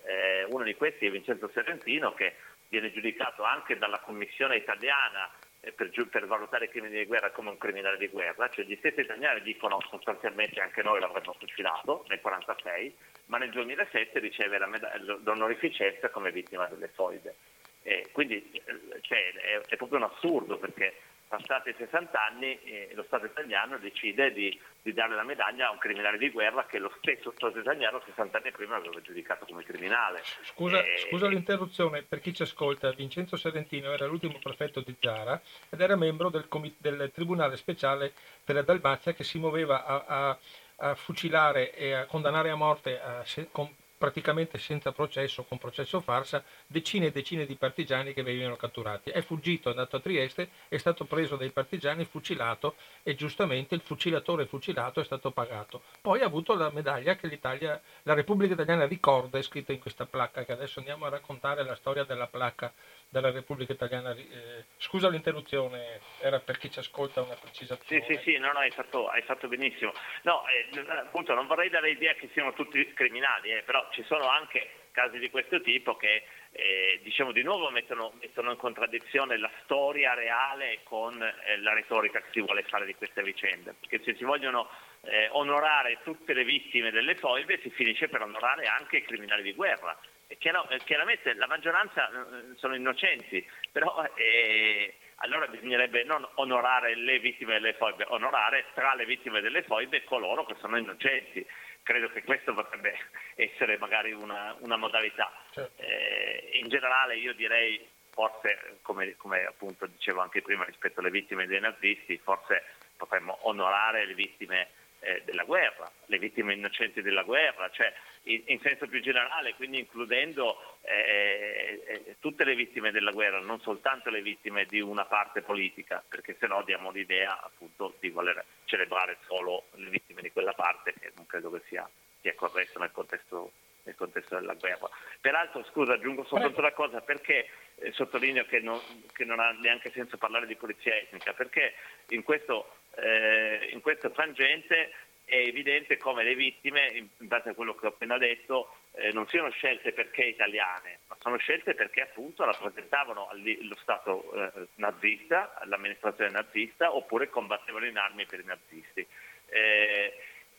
Eh, 0.04 0.44
uno 0.50 0.64
di 0.64 0.74
questi 0.74 1.06
è 1.06 1.10
Vincenzo 1.10 1.48
Serentino 1.52 2.12
che 2.14 2.34
viene 2.68 2.90
giudicato 2.92 3.44
anche 3.44 3.76
dalla 3.76 4.00
Commissione 4.00 4.56
italiana 4.56 5.30
per, 5.70 5.90
per, 6.11 6.27
valutare 6.27 6.64
i 6.64 6.68
crimini 6.68 6.98
di 6.98 7.07
guerra 7.07 7.31
come 7.31 7.51
un 7.51 7.59
criminale 7.59 7.96
di 7.96 8.09
guerra, 8.09 8.48
cioè 8.48 8.64
gli 8.64 8.75
stessi 8.77 9.01
italiani 9.01 9.42
dicono 9.42 9.81
sostanzialmente 9.88 10.61
anche 10.61 10.83
noi 10.83 10.98
l'avremmo 10.98 11.37
fucilato 11.38 12.05
nel 12.09 12.20
1946, 12.22 12.96
ma 13.27 13.38
nel 13.38 13.51
2007 13.51 14.18
riceve 14.18 14.59
medaglia, 14.66 15.18
l'onorificenza 15.22 16.09
come 16.11 16.33
vittima 16.33 16.66
delle 16.66 16.88
foide. 16.88 17.37
Eh, 17.85 18.09
quindi 18.12 18.61
cioè, 19.03 19.33
è, 19.33 19.61
è, 19.68 19.77
proprio 19.77 19.98
un 19.98 20.11
assurdo 20.12 20.59
perché 20.59 20.94
passati 21.32 21.74
60 21.78 22.22
anni 22.22 22.60
eh, 22.62 22.90
lo 22.92 23.04
Stato 23.04 23.24
italiano 23.24 23.78
decide 23.78 24.34
di, 24.34 24.60
di, 24.82 24.92
dare 24.92 25.14
la 25.14 25.22
medaglia 25.22 25.68
a 25.68 25.70
un 25.70 25.78
criminale 25.78 26.18
di 26.18 26.28
guerra 26.28 26.66
che 26.66 26.78
lo 26.78 26.92
stesso 26.98 27.32
Stato 27.34 27.58
italiano 27.58 28.02
60 28.04 28.36
anni 28.36 28.50
prima 28.50 28.76
aveva 28.76 29.00
giudicato 29.00 29.46
come 29.46 29.64
criminale. 29.64 30.20
Scusa, 30.42 30.84
eh, 30.84 30.98
scusa 31.08 31.28
l'interruzione, 31.28 32.02
per 32.02 32.20
chi 32.20 32.35
ci 32.35 32.42
ascolta, 32.42 32.92
Vincenzo 32.92 33.37
Serentino 33.37 33.92
era 33.92 34.04
l'ultimo 34.04 34.38
prefetto 34.42 34.83
di 34.83 34.94
Zara 35.00 35.40
ed 35.70 35.80
era 35.80 35.96
membro 35.96 36.28
del, 36.28 36.48
comit- 36.48 36.76
del 36.78 37.10
Tribunale 37.14 37.56
Speciale 37.56 38.12
per 38.44 38.56
la 38.56 38.62
Dalmazia 38.62 39.14
che 39.14 39.24
si 39.24 39.38
muoveva 39.38 39.87
a, 39.87 40.04
a, 40.06 40.38
a, 40.76 40.94
fucilare 40.94 41.72
e 41.74 41.94
a 41.94 42.04
condannare 42.04 42.50
a 42.50 42.56
morte 42.56 43.00
a, 43.00 43.24
con 43.50 43.74
praticamente 44.03 44.59
senza 44.59 44.90
processo, 44.90 45.44
con 45.44 45.59
processo 45.59 46.00
farsa, 46.00 46.42
decine 46.67 47.07
e 47.07 47.13
decine 47.13 47.46
di 47.46 47.55
partigiani 47.55 48.13
che 48.13 48.25
venivano 48.25 48.57
catturati. 48.57 49.11
È 49.11 49.23
fuggito, 49.23 49.69
è 49.69 49.71
andato 49.71 49.94
a 49.94 50.00
Trieste, 50.00 50.48
è 50.67 50.77
stato 50.77 51.05
preso 51.05 51.37
dai 51.37 51.50
partigiani, 51.50 52.05
fucilato 52.05 52.75
e 53.05 53.15
giustamente 53.15 53.77
il 53.77 53.81
fucilatore 53.81 54.46
fucilato 54.46 55.00
è 55.00 55.05
stato 55.05 55.31
pagato. 55.31 55.83
Poi 56.00 56.21
ha 56.21 56.27
avuto 56.27 56.55
la 56.55 56.73
medaglia 56.73 57.15
che 57.15 57.29
l'Italia, 57.29 57.81
la 58.03 58.15
Repubblica 58.15 58.55
Italiana 58.55 58.87
ricorda, 58.87 59.38
è 59.38 59.42
scritta 59.42 59.71
in 59.71 59.79
questa 59.79 60.05
placca, 60.05 60.44
che 60.44 60.50
adesso 60.50 60.81
andiamo 60.81 61.05
a 61.05 61.11
raccontare 61.11 61.63
la 61.63 61.77
storia 61.77 62.03
della 62.03 62.27
placca 62.27 62.73
della 63.13 63.31
Repubblica 63.31 63.75
Italiana. 63.75 64.13
Eh, 64.13 64.65
scusa 64.79 65.10
l'interruzione, 65.10 66.00
era 66.21 66.40
per 66.40 66.56
chi 66.56 66.71
ci 66.71 66.79
ascolta 66.79 67.21
una 67.21 67.35
precisazione. 67.35 68.02
Sì, 68.06 68.15
sì, 68.15 68.21
sì, 68.23 68.38
no, 68.38 68.50
no, 68.52 68.60
hai 68.60 68.71
fatto, 68.71 69.08
hai 69.08 69.21
fatto 69.21 69.48
benissimo. 69.48 69.92
No, 70.23 70.42
eh, 70.48 70.81
appunto 70.88 71.35
non 71.35 71.46
vorrei 71.46 71.69
dare 71.69 71.90
l'idea 71.90 72.15
che 72.15 72.31
siano 72.33 72.54
tutti 72.54 72.92
criminali, 72.94 73.50
eh, 73.50 73.63
però 73.65 73.87
ci 73.90 74.02
sono 74.04 74.27
anche 74.29 74.81
casi 74.92 75.19
di 75.19 75.29
questo 75.29 75.60
tipo 75.60 75.96
che 75.96 76.25
eh, 76.52 77.00
diciamo 77.02 77.33
di 77.33 77.42
nuovo 77.42 77.71
mettono, 77.71 78.13
mettono, 78.19 78.50
in 78.50 78.56
contraddizione 78.56 79.37
la 79.37 79.50
storia 79.65 80.15
reale 80.15 80.81
con 80.83 81.23
eh, 81.23 81.58
la 81.60 81.75
retorica 81.75 82.21
che 82.21 82.29
si 82.33 82.40
vuole 82.40 82.63
fare 82.63 82.87
di 82.87 82.94
queste 82.94 83.23
vicende, 83.23 83.75
perché 83.79 84.02
se 84.04 84.15
si 84.17 84.25
vogliono 84.25 84.71
eh, 85.02 85.29
onorare 85.33 85.98
tutte 86.02 86.33
le 86.33 86.44
vittime 86.44 86.90
delle 86.90 87.17
foibe 87.17 87.60
si 87.60 87.69
finisce 87.71 88.08
per 88.08 88.23
onorare 88.23 88.67
anche 88.67 88.98
i 88.98 89.02
criminali 89.02 89.42
di 89.42 89.52
guerra. 89.52 89.98
E 90.38 90.78
chiaramente 90.85 91.35
la 91.35 91.46
maggioranza 91.46 92.08
eh, 92.08 92.56
sono 92.56 92.74
innocenti, 92.74 93.46
però 93.70 94.04
eh, 94.14 94.94
allora 95.16 95.46
bisognerebbe 95.46 96.04
non 96.04 96.26
onorare 96.35 96.96
le 96.96 97.18
vittime 97.18 97.54
delle 97.54 97.74
foibe, 97.74 98.06
onorare 98.08 98.66
tra 98.74 98.94
le 98.94 99.04
vittime 99.04 99.40
delle 99.40 99.62
foibe 99.62 100.04
coloro 100.04 100.44
che 100.44 100.56
sono 100.60 100.78
innocenti 100.78 101.46
credo 101.83 102.08
che 102.10 102.22
questo 102.22 102.54
potrebbe 102.54 102.96
essere 103.35 103.76
magari 103.78 104.12
una, 104.12 104.56
una 104.60 104.76
modalità. 104.76 105.30
Certo. 105.50 105.83
Eh, 105.83 106.50
in 106.62 106.68
generale 106.68 107.16
io 107.16 107.35
direi 107.35 107.85
forse, 108.10 108.78
come, 108.83 109.16
come, 109.16 109.44
appunto 109.44 109.87
dicevo 109.87 110.20
anche 110.20 110.42
prima 110.42 110.64
rispetto 110.64 111.00
alle 111.00 111.10
vittime 111.10 111.46
dei 111.46 111.60
nazisti, 111.60 112.18
forse 112.18 112.62
potremmo 112.96 113.38
onorare 113.42 114.06
le 114.06 114.14
vittime 114.14 114.68
eh, 115.03 115.23
della 115.25 115.44
guerra, 115.44 115.90
le 116.07 116.19
vittime 116.19 116.55
innocenti 116.55 117.03
della 117.03 117.23
guerra, 117.25 117.69
cioè 117.71 117.92
in, 118.25 118.42
in 118.46 118.61
senso 118.61 118.87
più 118.87 119.00
generale, 119.00 119.55
quindi 119.55 119.79
includendo 119.79 120.79
eh, 120.83 121.83
eh, 121.87 122.17
tutte 122.21 122.44
le 122.44 122.55
vittime 122.55 122.92
della 122.92 123.11
guerra, 123.11 123.40
non 123.40 123.61
soltanto 123.61 124.11
le 124.11 124.23
vittime 124.23 124.65
di 124.65 124.81
una 124.81 125.05
parte 125.05 125.42
politica, 125.42 126.03
perché 126.09 126.37
sennò 126.38 126.63
diamo 126.63 126.90
l'idea 126.90 127.42
appunto 127.42 127.94
di 127.98 128.11
voler 128.11 128.44
celebrare 128.65 129.19
solo 129.27 129.65
le 129.75 129.90
vittime 129.90 130.23
di 130.23 130.31
quella 130.31 130.53
parte, 130.53 130.94
che 130.98 131.13
non 131.17 131.27
credo 131.27 131.50
che 131.50 131.63
sia, 131.67 131.88
sia 132.21 132.35
corretto 132.35 132.79
nel 132.79 132.92
contesto 132.92 133.53
nel 133.85 133.96
contesto 133.96 134.38
della 134.38 134.55
guerra. 134.55 134.88
Peraltro, 135.21 135.65
scusa, 135.65 135.94
aggiungo 135.94 136.25
soltanto 136.25 136.61
una 136.61 136.71
cosa, 136.71 137.00
perché 137.00 137.48
eh, 137.77 137.90
sottolineo 137.90 138.44
che 138.44 138.61
non, 138.61 138.79
che 139.13 139.25
non, 139.25 139.40
ha 139.40 139.50
neanche 139.50 139.90
senso 139.90 140.17
parlare 140.19 140.46
di 140.46 140.55
pulizia 140.55 140.94
etnica, 140.94 141.33
perché 141.33 141.75
in 142.11 142.23
questo 142.23 142.81
eh, 142.96 143.68
in 143.72 143.80
questo 143.80 144.10
frangente 144.10 144.92
è 145.24 145.36
evidente 145.36 145.96
come 145.96 146.24
le 146.24 146.34
vittime, 146.34 146.88
in 146.88 147.08
base 147.20 147.50
a 147.50 147.54
quello 147.54 147.74
che 147.74 147.86
ho 147.86 147.90
appena 147.90 148.18
detto, 148.18 148.74
eh, 148.94 149.12
non 149.12 149.26
siano 149.28 149.50
scelte 149.50 149.92
perché 149.92 150.24
italiane, 150.24 151.00
ma 151.08 151.16
sono 151.20 151.38
scelte 151.38 151.74
perché 151.74 152.02
appunto 152.02 152.44
rappresentavano 152.44 153.30
lo 153.32 153.76
Stato 153.80 154.32
eh, 154.34 154.66
nazista, 154.74 155.58
l'amministrazione 155.64 156.30
nazista, 156.30 156.94
oppure 156.94 157.30
combattevano 157.30 157.86
in 157.86 157.96
armi 157.96 158.26
per 158.26 158.40
i 158.40 158.44
nazisti. 158.44 159.06
Eh, 159.46 160.12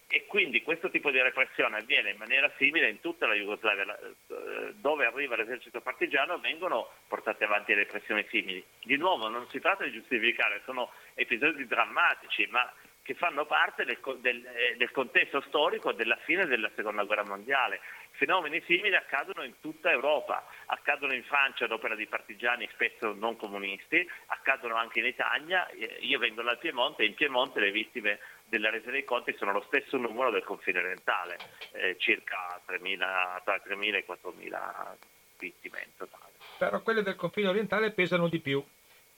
e 0.07 0.25
quindi 0.27 0.61
questo 0.61 0.89
tipo 0.89 1.11
di 1.11 1.21
repressione 1.21 1.77
avviene 1.77 2.11
in 2.11 2.17
maniera 2.17 2.51
simile 2.57 2.89
in 2.89 2.99
tutta 2.99 3.27
la 3.27 3.33
Jugoslavia, 3.33 3.97
eh, 3.97 4.73
dove 4.75 5.05
arriva 5.05 5.35
l'esercito 5.35 5.81
partigiano 5.81 6.39
vengono 6.39 6.89
portate 7.07 7.43
avanti 7.43 7.73
repressioni 7.73 8.25
simili. 8.29 8.63
Di 8.83 8.97
nuovo 8.97 9.27
non 9.27 9.47
si 9.49 9.59
tratta 9.59 9.83
di 9.83 9.91
giustificare, 9.91 10.61
sono 10.65 10.91
episodi 11.15 11.65
drammatici, 11.65 12.47
ma 12.51 12.71
che 13.03 13.15
fanno 13.15 13.45
parte 13.45 13.83
del, 13.83 13.99
del, 14.21 14.45
eh, 14.45 14.75
del, 14.77 14.91
contesto 14.91 15.41
storico 15.41 15.91
della 15.91 16.15
fine 16.23 16.45
della 16.45 16.71
seconda 16.73 17.03
guerra 17.03 17.25
mondiale. 17.25 17.81
Fenomeni 18.11 18.61
simili 18.65 18.95
accadono 18.95 19.43
in 19.43 19.59
tutta 19.59 19.91
Europa, 19.91 20.47
accadono 20.67 21.13
in 21.13 21.23
Francia 21.23 21.65
ad 21.65 21.71
opera 21.71 21.95
di 21.95 22.07
partigiani 22.07 22.67
spesso 22.71 23.13
non 23.13 23.35
comunisti, 23.35 24.09
accadono 24.27 24.75
anche 24.75 24.99
in 24.99 25.05
Italia, 25.05 25.67
eh, 25.69 25.97
io 25.99 26.17
vengo 26.17 26.41
dal 26.41 26.57
Piemonte 26.57 27.03
e 27.03 27.07
in 27.07 27.15
Piemonte 27.15 27.59
le 27.59 27.71
vittime 27.71 28.19
della 28.53 28.69
resa 28.69 28.91
dei 28.91 29.03
conti 29.03 29.33
sono 29.35 29.51
lo 29.51 29.63
stesso 29.65 29.97
numero 29.97 30.29
del 30.29 30.43
confine 30.43 30.77
orientale, 30.77 31.37
eh, 31.71 31.95
circa 31.97 32.61
3.000, 32.67 32.97
tra 33.43 33.59
3.000 33.65 33.95
e 33.95 34.05
4.000 34.05 34.95
vittime 35.39 35.81
in 35.83 35.89
totale. 35.97 36.33
Però 36.59 36.79
quelle 36.81 37.01
del 37.01 37.15
confine 37.15 37.47
orientale 37.47 37.91
pesano 37.91 38.27
di 38.27 38.39
più 38.39 38.63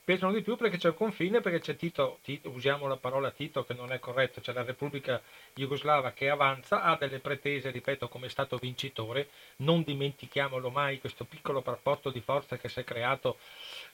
pesano 0.05 0.31
di 0.31 0.43
più 0.43 0.55
perché 0.55 0.77
c'è 0.77 0.89
il 0.89 0.93
confine, 0.93 1.41
perché 1.41 1.59
c'è 1.59 1.75
Tito, 1.75 2.19
Tito, 2.21 2.49
usiamo 2.51 2.87
la 2.87 2.95
parola 2.95 3.31
Tito 3.31 3.65
che 3.65 3.73
non 3.73 3.91
è 3.91 3.97
corretto, 3.97 4.39
c'è 4.39 4.53
la 4.53 4.61
Repubblica 4.61 5.19
Jugoslava 5.55 6.11
che 6.11 6.29
avanza, 6.29 6.83
ha 6.83 6.95
delle 6.95 7.17
pretese, 7.17 7.71
ripeto, 7.71 8.07
come 8.07 8.29
Stato 8.29 8.57
vincitore, 8.57 9.29
non 9.57 9.81
dimentichiamolo 9.81 10.69
mai 10.69 10.99
questo 10.99 11.25
piccolo 11.25 11.63
rapporto 11.65 12.11
di 12.11 12.21
forza 12.21 12.55
che 12.57 12.69
si 12.69 12.81
è 12.81 12.83
creato 12.83 13.37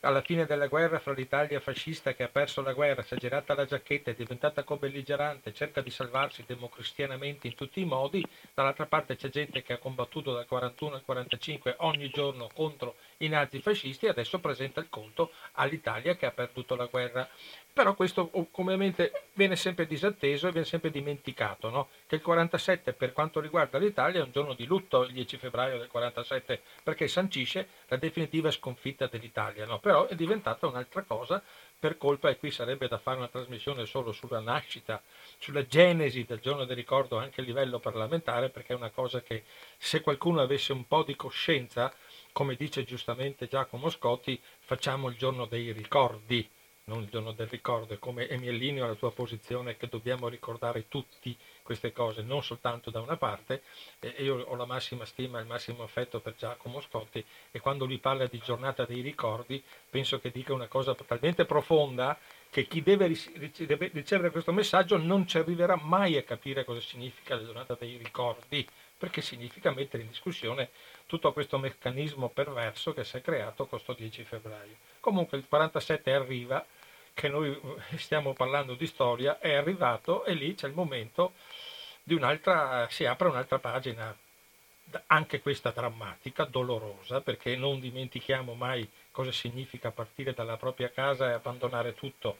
alla 0.01 0.21
fine 0.21 0.45
della 0.45 0.67
guerra 0.67 0.99
fra 0.99 1.13
l'Italia 1.13 1.59
fascista 1.59 2.13
che 2.13 2.23
ha 2.23 2.27
perso 2.27 2.61
la 2.61 2.73
guerra, 2.73 3.03
si 3.03 3.13
è 3.13 3.17
girata 3.17 3.53
la 3.53 3.65
giacchetta, 3.65 4.11
è 4.11 4.15
diventata 4.15 4.63
co-belligerante, 4.63 5.53
cerca 5.53 5.81
di 5.81 5.91
salvarsi 5.91 6.43
democristianamente 6.45 7.47
in 7.47 7.55
tutti 7.55 7.81
i 7.81 7.85
modi, 7.85 8.25
dall'altra 8.53 8.87
parte 8.87 9.15
c'è 9.15 9.29
gente 9.29 9.61
che 9.61 9.73
ha 9.73 9.77
combattuto 9.77 10.33
dal 10.33 10.47
41 10.47 10.95
al 10.95 11.03
45 11.03 11.75
ogni 11.79 12.09
giorno 12.09 12.49
contro 12.53 12.95
i 13.23 13.27
nazifascisti 13.27 14.05
e 14.05 14.09
adesso 14.09 14.39
presenta 14.39 14.79
il 14.79 14.89
conto 14.89 15.31
all'Italia 15.53 16.15
che 16.15 16.25
ha 16.25 16.31
perduto 16.31 16.75
la 16.75 16.85
guerra. 16.85 17.27
Però 17.73 17.95
questo 17.95 18.29
ovviamente 18.33 19.29
viene 19.33 19.55
sempre 19.55 19.87
disatteso 19.87 20.47
e 20.47 20.51
viene 20.51 20.67
sempre 20.67 20.91
dimenticato, 20.91 21.69
no? 21.69 21.87
che 22.05 22.15
il 22.15 22.21
47 22.21 22.91
per 22.91 23.13
quanto 23.13 23.39
riguarda 23.39 23.77
l'Italia 23.77 24.19
è 24.19 24.23
un 24.23 24.31
giorno 24.31 24.53
di 24.53 24.65
lutto, 24.65 25.03
il 25.03 25.13
10 25.13 25.37
febbraio 25.37 25.77
del 25.77 25.87
47, 25.87 26.61
perché 26.83 27.07
sancisce 27.07 27.67
la 27.87 27.95
definitiva 27.95 28.51
sconfitta 28.51 29.07
dell'Italia, 29.07 29.65
no? 29.65 29.79
però 29.79 30.05
è 30.07 30.15
diventata 30.15 30.67
un'altra 30.67 31.03
cosa 31.03 31.41
per 31.81 31.97
colpa, 31.97 32.29
e 32.29 32.37
qui 32.37 32.51
sarebbe 32.51 32.87
da 32.87 32.99
fare 32.99 33.17
una 33.17 33.27
trasmissione 33.27 33.85
solo 33.85 34.11
sulla 34.11 34.39
nascita, 34.39 35.01
sulla 35.39 35.65
genesi 35.65 36.25
del 36.25 36.39
giorno 36.39 36.65
del 36.65 36.75
ricordo 36.75 37.17
anche 37.17 37.41
a 37.41 37.43
livello 37.43 37.79
parlamentare, 37.79 38.49
perché 38.49 38.73
è 38.73 38.75
una 38.75 38.91
cosa 38.91 39.21
che 39.21 39.45
se 39.77 40.01
qualcuno 40.01 40.41
avesse 40.41 40.73
un 40.73 40.85
po' 40.85 41.03
di 41.03 41.15
coscienza 41.15 41.91
come 42.31 42.55
dice 42.55 42.83
giustamente 42.83 43.47
Giacomo 43.47 43.89
Scotti, 43.89 44.39
facciamo 44.59 45.09
il 45.09 45.17
giorno 45.17 45.45
dei 45.45 45.71
ricordi, 45.71 46.47
non 46.85 47.03
il 47.03 47.09
giorno 47.09 47.31
del 47.31 47.47
ricordo, 47.47 47.97
come 47.99 48.27
e 48.27 48.37
mi 48.37 48.47
allineo 48.47 48.85
alla 48.85 48.95
tua 48.95 49.11
posizione 49.11 49.77
che 49.77 49.87
dobbiamo 49.87 50.27
ricordare 50.27 50.87
tutti 50.87 51.37
queste 51.61 51.91
cose, 51.91 52.21
non 52.21 52.43
soltanto 52.43 52.89
da 52.89 52.99
una 52.99 53.17
parte, 53.17 53.63
e 53.99 54.23
io 54.23 54.41
ho 54.41 54.55
la 54.55 54.65
massima 54.65 55.05
stima 55.05 55.37
e 55.37 55.41
il 55.41 55.47
massimo 55.47 55.83
affetto 55.83 56.19
per 56.19 56.35
Giacomo 56.35 56.81
Scotti 56.81 57.23
e 57.51 57.59
quando 57.59 57.85
lui 57.85 57.97
parla 57.97 58.25
di 58.25 58.41
giornata 58.43 58.85
dei 58.85 59.01
ricordi 59.01 59.63
penso 59.89 60.19
che 60.19 60.31
dica 60.31 60.53
una 60.53 60.67
cosa 60.67 60.95
talmente 60.95 61.45
profonda 61.45 62.17
che 62.49 62.67
chi 62.67 62.81
deve 62.81 63.07
ricevere 63.07 64.31
questo 64.31 64.51
messaggio 64.51 64.97
non 64.97 65.25
ci 65.25 65.37
arriverà 65.37 65.77
mai 65.81 66.17
a 66.17 66.23
capire 66.23 66.65
cosa 66.65 66.81
significa 66.81 67.35
la 67.35 67.45
giornata 67.45 67.77
dei 67.79 67.95
ricordi, 67.95 68.67
perché 68.97 69.21
significa 69.21 69.71
mettere 69.71 70.03
in 70.03 70.09
discussione 70.09 70.69
tutto 71.05 71.33
questo 71.33 71.57
meccanismo 71.57 72.29
perverso 72.29 72.93
che 72.93 73.03
si 73.03 73.17
è 73.17 73.21
creato 73.21 73.65
questo 73.65 73.93
10 73.93 74.23
febbraio. 74.23 74.75
Comunque 74.99 75.37
il 75.37 75.47
47 75.47 76.13
arriva, 76.13 76.65
che 77.13 77.27
noi 77.27 77.59
stiamo 77.97 78.33
parlando 78.33 78.75
di 78.75 78.87
storia, 78.87 79.39
è 79.39 79.53
arrivato 79.53 80.25
e 80.25 80.33
lì 80.33 80.55
c'è 80.55 80.67
il 80.67 80.73
momento 80.73 81.33
di 82.03 82.13
un'altra, 82.13 82.87
si 82.89 83.05
apre 83.05 83.27
un'altra 83.27 83.59
pagina, 83.59 84.15
anche 85.07 85.41
questa 85.41 85.71
drammatica, 85.71 86.43
dolorosa, 86.45 87.21
perché 87.21 87.55
non 87.55 87.79
dimentichiamo 87.79 88.53
mai 88.53 88.89
cosa 89.11 89.31
significa 89.31 89.91
partire 89.91 90.33
dalla 90.33 90.57
propria 90.57 90.89
casa 90.89 91.29
e 91.29 91.33
abbandonare 91.33 91.93
tutto 91.93 92.39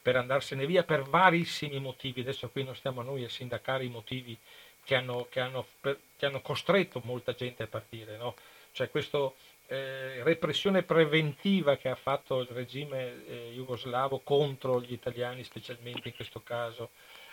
per 0.00 0.16
andarsene 0.16 0.66
via 0.66 0.84
per 0.84 1.02
varissimi 1.02 1.78
motivi. 1.80 2.20
Adesso 2.20 2.48
qui 2.50 2.64
non 2.64 2.76
stiamo 2.76 3.02
noi 3.02 3.24
a 3.24 3.28
sindacare 3.28 3.84
i 3.84 3.88
motivi 3.88 4.38
che 4.88 4.94
hanno, 4.94 5.26
che 5.28 5.40
hanno, 5.40 5.66
che 5.82 6.24
hanno 6.24 6.40
costretto 6.40 7.02
molta 7.04 7.34
gente 7.34 7.62
a 7.62 7.66
partire. 7.66 8.16
No? 8.16 8.34
Cioè 8.72 8.88
questa 8.88 9.30
eh, 9.66 10.22
repressione 10.22 10.82
preventiva 10.82 11.76
che 11.76 11.90
ha 11.90 11.94
fatto 11.94 12.40
il 12.40 12.48
regime 12.48 13.26
eh, 13.26 13.52
jugoslavo 13.54 14.20
contro 14.20 14.80
gli 14.80 14.94
italiani, 14.94 15.44
specialmente 15.44 16.08
in 16.08 16.14
questo 16.14 16.42
caso. 16.42 16.88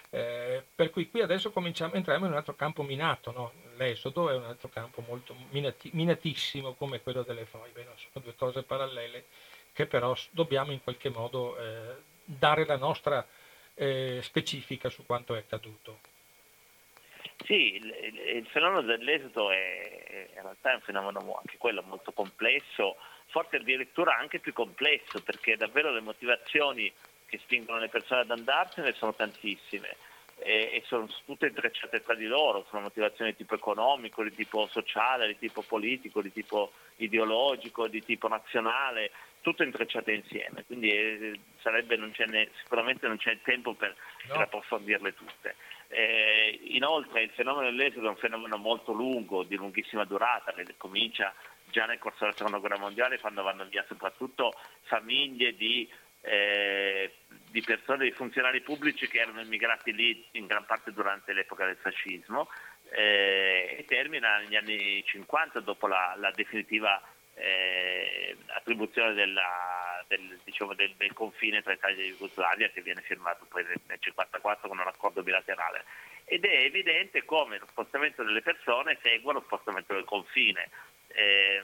Eh, 0.09 0.61
per 0.75 0.89
cui 0.89 1.09
qui 1.09 1.21
adesso 1.21 1.49
cominciamo, 1.51 1.93
entriamo 1.93 2.25
in 2.25 2.31
un 2.31 2.37
altro 2.37 2.55
campo 2.55 2.83
minato, 2.83 3.31
no? 3.31 3.53
l'esodo 3.77 4.29
è 4.29 4.35
un 4.35 4.43
altro 4.43 4.67
campo 4.67 5.01
molto 5.07 5.33
minati, 5.51 5.89
minatissimo 5.93 6.73
come 6.73 7.01
quello 7.01 7.23
delle 7.23 7.45
foibe, 7.45 7.85
no? 7.85 7.91
sono 7.95 8.25
due 8.25 8.35
cose 8.35 8.63
parallele 8.63 9.27
che 9.71 9.85
però 9.85 10.13
dobbiamo 10.31 10.73
in 10.73 10.83
qualche 10.83 11.09
modo 11.09 11.57
eh, 11.57 11.95
dare 12.25 12.65
la 12.65 12.77
nostra 12.77 13.25
eh, 13.75 14.19
specifica 14.21 14.89
su 14.89 15.05
quanto 15.05 15.35
è 15.35 15.37
accaduto. 15.37 16.14
Sì, 17.43 17.75
il, 17.75 17.93
il 18.37 18.47
fenomeno 18.47 18.81
dell'esodo 18.81 19.51
è, 19.51 20.27
in 20.35 20.41
realtà 20.41 20.71
è 20.71 20.75
un 20.75 20.81
fenomeno 20.81 21.19
anche 21.37 21.57
quello 21.57 21.83
molto 21.83 22.11
complesso, 22.11 22.95
forse 23.27 23.57
addirittura 23.57 24.15
anche 24.17 24.39
più 24.39 24.53
complesso, 24.53 25.21
perché 25.21 25.57
davvero 25.57 25.91
le 25.91 26.01
motivazioni 26.01 26.91
che 27.25 27.37
spingono 27.39 27.79
le 27.79 27.89
persone 27.89 28.21
ad 28.21 28.31
andarsene 28.31 28.93
sono 28.93 29.13
tantissime 29.13 29.95
e, 30.37 30.69
e 30.73 30.83
sono 30.85 31.07
tutte 31.25 31.47
intrecciate 31.47 32.03
tra 32.03 32.15
di 32.15 32.25
loro, 32.25 32.65
sono 32.69 32.83
motivazioni 32.83 33.31
di 33.31 33.37
tipo 33.37 33.55
economico, 33.55 34.23
di 34.23 34.33
tipo 34.33 34.67
sociale, 34.67 35.27
di 35.27 35.37
tipo 35.37 35.61
politico, 35.61 36.21
di 36.21 36.31
tipo 36.31 36.71
ideologico, 36.97 37.87
di 37.87 38.03
tipo 38.03 38.27
nazionale, 38.27 39.11
tutto 39.45 39.61
intrecciate 39.61 40.11
insieme, 40.11 40.63
quindi 40.65 40.89
eh, 40.89 41.39
sarebbe, 41.61 41.95
non 41.97 42.11
ne, 42.17 42.49
sicuramente 42.63 43.05
non 43.07 43.17
c'è 43.17 43.29
il 43.29 43.41
tempo 43.43 43.75
per, 43.75 43.95
no. 44.23 44.33
per 44.33 44.41
approfondirle 44.41 45.13
tutte. 45.13 45.55
Eh, 45.89 46.61
inoltre 46.63 47.21
il 47.21 47.29
fenomeno 47.29 47.69
dell'esodo 47.69 48.07
è 48.07 48.09
un 48.09 48.17
fenomeno 48.17 48.57
molto 48.57 48.91
lungo, 48.91 49.43
di 49.43 49.55
lunghissima 49.55 50.03
durata, 50.03 50.51
che 50.51 50.65
comincia 50.77 51.31
già 51.69 51.85
nel 51.85 51.99
corso 51.99 52.21
della 52.21 52.35
seconda 52.35 52.57
guerra 52.57 52.79
mondiale 52.79 53.19
quando 53.19 53.43
vanno 53.43 53.65
via 53.65 53.85
soprattutto 53.87 54.51
famiglie 54.81 55.55
di 55.55 55.87
eh, 56.21 57.13
di 57.51 57.61
persone, 57.61 58.05
di 58.05 58.11
funzionari 58.11 58.61
pubblici 58.61 59.07
che 59.07 59.19
erano 59.19 59.41
immigrati 59.41 59.93
lì 59.93 60.25
in 60.31 60.47
gran 60.47 60.65
parte 60.65 60.91
durante 60.91 61.33
l'epoca 61.33 61.65
del 61.65 61.77
fascismo 61.77 62.49
eh, 62.89 63.75
e 63.77 63.85
termina 63.85 64.39
negli 64.39 64.55
anni 64.55 65.03
50 65.05 65.59
dopo 65.59 65.85
la, 65.85 66.15
la 66.17 66.31
definitiva 66.31 66.99
eh, 67.35 68.35
attribuzione 68.47 69.13
della, 69.13 70.03
del, 70.07 70.39
diciamo, 70.43 70.73
del, 70.73 70.93
del, 70.97 71.13
confine 71.13 71.61
tra 71.61 71.73
Italia 71.73 72.03
e 72.03 72.09
Jugoslavia 72.09 72.69
che 72.69 72.81
viene 72.81 73.01
firmato 73.01 73.45
poi 73.45 73.63
nel 73.63 73.79
1954 73.83 74.67
con 74.67 74.79
un 74.79 74.87
accordo 74.87 75.21
bilaterale 75.21 75.83
ed 76.25 76.43
è 76.43 76.63
evidente 76.63 77.23
come 77.23 77.59
lo 77.59 77.67
spostamento 77.67 78.23
delle 78.23 78.41
persone 78.41 78.97
segua 79.01 79.33
lo 79.33 79.41
spostamento 79.41 79.93
del 79.93 80.05
confine. 80.05 80.69
Eh, 81.07 81.63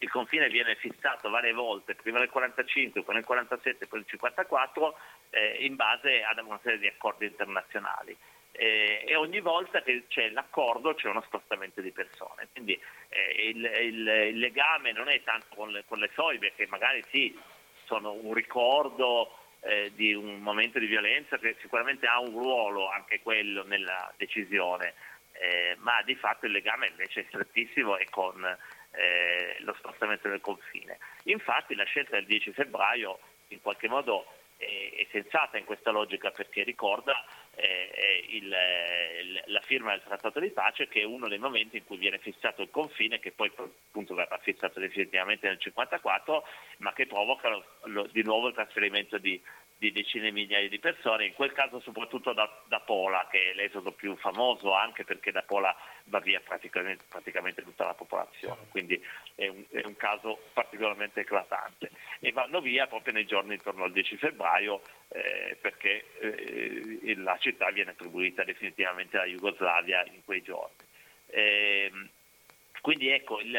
il 0.00 0.10
confine 0.10 0.48
viene 0.48 0.76
fissato 0.76 1.30
varie 1.30 1.52
volte, 1.52 1.94
prima 1.94 2.18
nel 2.18 2.28
45, 2.28 3.02
poi 3.02 3.14
nel 3.14 3.24
47, 3.24 3.86
poi 3.86 4.00
nel 4.00 4.08
54, 4.08 4.98
eh, 5.30 5.56
in 5.60 5.74
base 5.74 6.22
ad 6.22 6.38
una 6.38 6.60
serie 6.62 6.78
di 6.78 6.86
accordi 6.86 7.26
internazionali. 7.26 8.16
Eh, 8.60 9.04
e 9.06 9.14
ogni 9.14 9.38
volta 9.38 9.82
che 9.82 10.06
c'è 10.08 10.30
l'accordo 10.30 10.92
c'è 10.92 11.08
uno 11.08 11.22
spostamento 11.22 11.80
di 11.80 11.92
persone. 11.92 12.48
Quindi 12.50 12.76
eh, 13.08 13.50
il, 13.50 13.64
il, 13.64 14.08
il, 14.30 14.38
legame 14.40 14.90
non 14.90 15.08
è 15.08 15.22
tanto 15.22 15.46
con 15.54 15.70
le, 15.70 15.84
con 15.86 16.00
le 16.00 16.08
foibe, 16.08 16.52
che 16.56 16.66
magari 16.66 17.04
sì, 17.08 17.38
sono 17.84 18.10
un 18.10 18.34
ricordo 18.34 19.32
eh, 19.60 19.92
di 19.94 20.12
un 20.12 20.40
momento 20.40 20.80
di 20.80 20.86
violenza 20.86 21.38
che 21.38 21.54
sicuramente 21.60 22.08
ha 22.08 22.18
un 22.18 22.32
ruolo 22.32 22.90
anche 22.90 23.20
quello 23.20 23.62
nella 23.62 24.12
decisione, 24.16 24.94
eh, 25.34 25.76
ma 25.78 26.02
di 26.02 26.16
fatto 26.16 26.46
il 26.46 26.52
legame 26.52 26.88
invece 26.88 27.20
è 27.20 27.24
strettissimo 27.28 27.96
e 27.96 28.08
con 28.10 28.44
eh, 28.90 29.56
lo 29.60 29.74
spostamento 29.78 30.28
del 30.28 30.40
confine. 30.40 30.98
Infatti 31.26 31.76
la 31.76 31.84
scelta 31.84 32.16
del 32.16 32.26
10 32.26 32.50
febbraio 32.50 33.20
in 33.48 33.60
qualche 33.62 33.86
modo 33.86 34.26
è, 34.56 34.64
è 34.96 35.06
sensata 35.12 35.58
in 35.58 35.64
questa 35.64 35.92
logica 35.92 36.32
perché 36.32 36.64
ricorda 36.64 37.24
eh, 37.60 38.24
il, 38.30 38.48
la 39.46 39.60
firma 39.62 39.90
del 39.90 40.02
trattato 40.02 40.40
di 40.40 40.50
pace 40.50 40.88
che 40.88 41.00
è 41.00 41.04
uno 41.04 41.28
dei 41.28 41.38
momenti 41.38 41.78
in 41.78 41.84
cui 41.84 41.96
viene 41.96 42.18
fissato 42.18 42.62
il 42.62 42.70
confine 42.70 43.18
che 43.18 43.32
poi 43.32 43.50
appunto 43.56 44.14
verrà 44.14 44.38
fissato 44.38 44.78
definitivamente 44.78 45.46
nel 45.46 45.58
1954 45.58 46.44
ma 46.78 46.92
che 46.92 47.06
provoca 47.06 47.48
lo, 47.48 47.64
lo, 47.84 48.08
di 48.12 48.22
nuovo 48.22 48.48
il 48.48 48.54
trasferimento 48.54 49.18
di, 49.18 49.40
di 49.78 49.92
decine 49.92 50.24
di 50.24 50.32
migliaia 50.32 50.68
di 50.68 50.80
persone, 50.80 51.26
in 51.26 51.34
quel 51.34 51.52
caso 51.52 51.80
soprattutto 51.80 52.32
da, 52.32 52.50
da, 52.66 52.80
Pola, 52.80 53.28
che 53.30 53.50
è 53.50 53.54
l'esodo 53.54 53.92
più 53.92 54.16
famoso 54.16 54.74
anche 54.74 55.04
perché 55.04 55.30
da 55.30 55.42
Pola 55.42 55.74
va 56.04 56.18
via 56.18 56.40
praticamente, 56.40 57.04
praticamente 57.08 57.62
tutta 57.62 57.84
la 57.84 57.94
popolazione, 57.94 58.66
quindi 58.70 59.00
è 59.36 59.46
un, 59.46 59.64
è 59.70 59.84
un, 59.84 59.96
caso 59.96 60.40
particolarmente 60.52 61.20
eclatante. 61.20 61.90
E 62.18 62.32
vanno 62.32 62.60
via 62.60 62.88
proprio 62.88 63.12
nei 63.12 63.26
giorni 63.26 63.54
intorno 63.54 63.84
al 63.84 63.92
10 63.92 64.16
febbraio 64.16 64.82
eh, 65.10 65.56
perché 65.60 66.06
eh, 66.18 67.14
la 67.16 67.38
città 67.38 67.70
viene 67.70 67.90
attribuita 67.90 68.42
definitivamente 68.42 69.16
alla 69.16 69.26
Jugoslavia 69.26 70.04
in 70.06 70.24
quei 70.24 70.42
giorni. 70.42 70.74
Eh, 71.26 71.92
quindi 72.80 73.10
ecco, 73.10 73.40
il, 73.40 73.56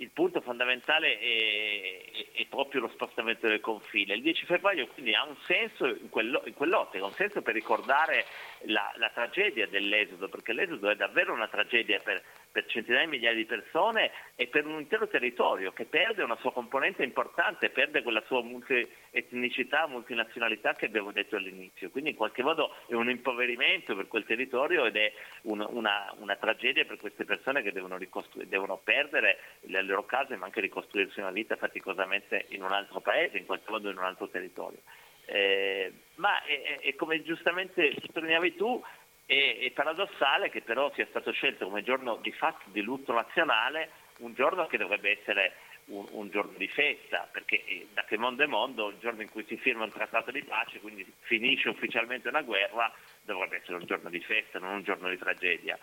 il 0.00 0.10
punto 0.10 0.40
fondamentale 0.40 1.18
è, 1.18 2.30
è, 2.32 2.46
proprio 2.46 2.82
lo 2.82 2.88
spostamento 2.88 3.48
del 3.48 3.60
confine. 3.60 4.14
Il 4.14 4.22
10 4.22 4.46
febbraio 4.46 4.86
quindi 4.88 5.14
ha 5.14 5.24
un 5.24 5.36
senso 5.44 5.86
in, 5.86 6.08
quello, 6.08 6.42
in 6.44 6.54
quell'ottica, 6.54 7.04
un 7.04 7.12
senso 7.12 7.42
per 7.42 7.54
ricordare 7.54 8.24
la, 8.62 8.92
la, 8.96 9.10
tragedia 9.10 9.66
dell'esodo, 9.66 10.28
perché 10.28 10.52
l'esodo 10.52 10.88
è 10.88 10.94
davvero 10.94 11.32
una 11.32 11.48
tragedia 11.48 11.98
per, 11.98 12.22
per 12.58 12.66
centinaia 12.66 13.04
di 13.04 13.10
migliaia 13.10 13.36
di 13.36 13.44
persone 13.44 14.10
e 14.34 14.48
per 14.48 14.66
un 14.66 14.80
intero 14.80 15.06
territorio 15.06 15.72
che 15.72 15.84
perde 15.84 16.24
una 16.24 16.36
sua 16.40 16.52
componente 16.52 17.04
importante, 17.04 17.70
perde 17.70 18.02
quella 18.02 18.22
sua 18.26 18.42
multietnicità, 18.42 19.86
multinazionalità 19.86 20.74
che 20.74 20.86
abbiamo 20.86 21.12
detto 21.12 21.36
all'inizio. 21.36 21.90
Quindi 21.90 22.10
in 22.10 22.16
qualche 22.16 22.42
modo 22.42 22.74
è 22.86 22.94
un 22.94 23.08
impoverimento 23.08 23.94
per 23.94 24.08
quel 24.08 24.24
territorio 24.24 24.86
ed 24.86 24.96
è 24.96 25.12
un, 25.42 25.64
una, 25.70 26.12
una, 26.18 26.34
tragedia 26.34 26.84
per 26.84 26.96
queste 26.96 27.24
persone 27.24 27.62
che 27.62 27.70
devono, 27.70 27.96
devono 28.44 28.80
perdere 28.82 29.38
le 29.62 29.82
loro 29.82 30.04
case 30.04 30.34
ma 30.36 30.46
anche 30.46 30.60
ricostruirsi 30.60 31.20
una 31.20 31.30
vita 31.30 31.54
faticosamente 31.54 32.46
in 32.48 32.62
un 32.62 32.72
altro 32.72 33.00
paese, 33.00 33.38
in 33.38 33.46
qualche 33.46 33.70
modo 33.70 33.88
in 33.88 33.98
un 33.98 34.04
altro 34.04 34.28
territorio. 34.28 34.80
Eh, 35.26 35.92
ma 36.16 36.42
è, 36.42 36.80
è, 36.80 36.94
come 36.96 37.22
giustamente 37.22 37.92
sottolineavi 38.00 38.56
tu, 38.56 38.82
è, 39.28 39.58
è, 39.60 39.70
paradossale 39.72 40.48
che 40.48 40.62
però 40.62 40.90
sia 40.94 41.06
stato 41.10 41.32
scelto 41.32 41.66
come 41.66 41.82
giorno 41.82 42.16
di 42.16 42.32
fatto 42.32 42.70
di 42.70 42.80
lutto 42.80 43.12
nazionale, 43.12 43.90
un 44.20 44.32
giorno 44.32 44.66
che 44.66 44.78
dovrebbe 44.78 45.20
essere 45.20 45.52
un, 45.88 46.06
un, 46.12 46.30
giorno 46.30 46.56
di 46.56 46.66
festa, 46.68 47.28
perché 47.30 47.62
eh, 47.66 47.88
da 47.92 48.04
che 48.04 48.16
mondo 48.16 48.42
è 48.42 48.46
mondo, 48.46 48.88
il 48.88 48.96
giorno 48.98 49.20
in 49.20 49.30
cui 49.30 49.44
si 49.46 49.58
firma 49.58 49.84
un 49.84 49.92
trattato 49.92 50.30
di 50.30 50.42
pace, 50.44 50.80
quindi 50.80 51.06
finisce 51.20 51.68
ufficialmente 51.68 52.28
una 52.28 52.40
guerra, 52.40 52.90
dovrebbe 53.20 53.56
essere 53.56 53.74
un 53.74 53.84
giorno 53.84 54.08
di 54.08 54.20
festa, 54.20 54.58
non 54.58 54.76
un 54.76 54.82
giorno 54.82 55.10
di 55.10 55.18
tragedia. 55.18 55.78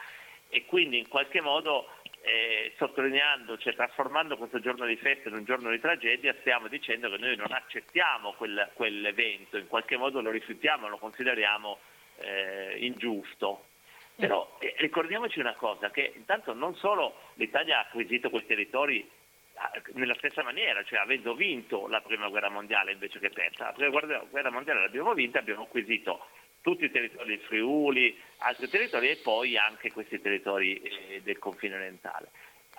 E 0.50 0.66
quindi 0.66 0.98
in 0.98 1.08
qualche 1.08 1.39
modo 1.39 1.89
eh, 2.22 2.74
sottolineando, 2.78 3.60
cioè 3.60 3.76
trasformando 3.76 4.38
questo 4.38 4.60
giorno 4.60 4.88
di 4.88 4.96
festa 4.96 5.30
in 5.30 5.36
un 5.36 5.43
giorno 5.43 5.70
di 5.70 5.80
tragedia, 5.80 6.36
stiamo 6.39 6.68
dicendo 6.68 7.12
che 7.12 7.18
noi 7.18 7.36
non 7.36 7.52
accettiamo 7.52 8.34
quel, 8.34 8.72
quell'evento, 8.74 9.58
in 9.58 9.68
qualche 9.68 9.98
modo 9.98 10.20
lo 10.20 10.32
rifiutiamo, 10.32 10.88
lo 10.88 10.98
consideriamo 10.98 11.78
eh, 12.18 12.76
ingiusto. 12.80 13.66
Però 14.16 14.57
eh, 14.59 14.74
ricordiamoci 14.78 15.39
una 15.39 15.55
cosa, 15.55 15.91
che 15.91 16.13
intanto 16.16 16.53
non 16.53 16.76
solo 16.76 17.16
l'Italia 17.36 17.78
ha 17.78 17.82
acquisito 17.82 18.30
quei 18.30 18.45
territori 18.45 19.07
ah, 19.55 19.72
nella 19.93 20.16
stessa 20.16 20.43
maniera, 20.43 20.84
cioè 20.84 20.99
avendo 20.99 21.36
vinto 21.36 21.88
la 21.88 22.01
prima 22.01 22.30
guerra 22.30 22.49
mondiale 22.49 22.93
invece 22.93 23.20
che 23.20 23.30
persa. 23.30 23.66
La 23.66 23.74
prima 23.74 24.24
guerra 24.30 24.51
mondiale 24.51 24.82
l'abbiamo 24.82 25.13
vinta, 25.13 25.39
abbiamo 25.39 25.63
acquisito 25.63 26.28
tutti 26.61 26.86
i 26.86 26.91
territori 26.91 27.28
del 27.30 27.45
Friuli, 27.45 28.18
altri 28.39 28.68
territori 28.70 29.09
e 29.09 29.18
poi 29.18 29.57
anche 29.57 29.91
questi 29.91 30.20
territori 30.20 30.82
eh, 30.82 31.22
del 31.22 31.38
confine 31.38 31.76
orientale. 31.76 32.30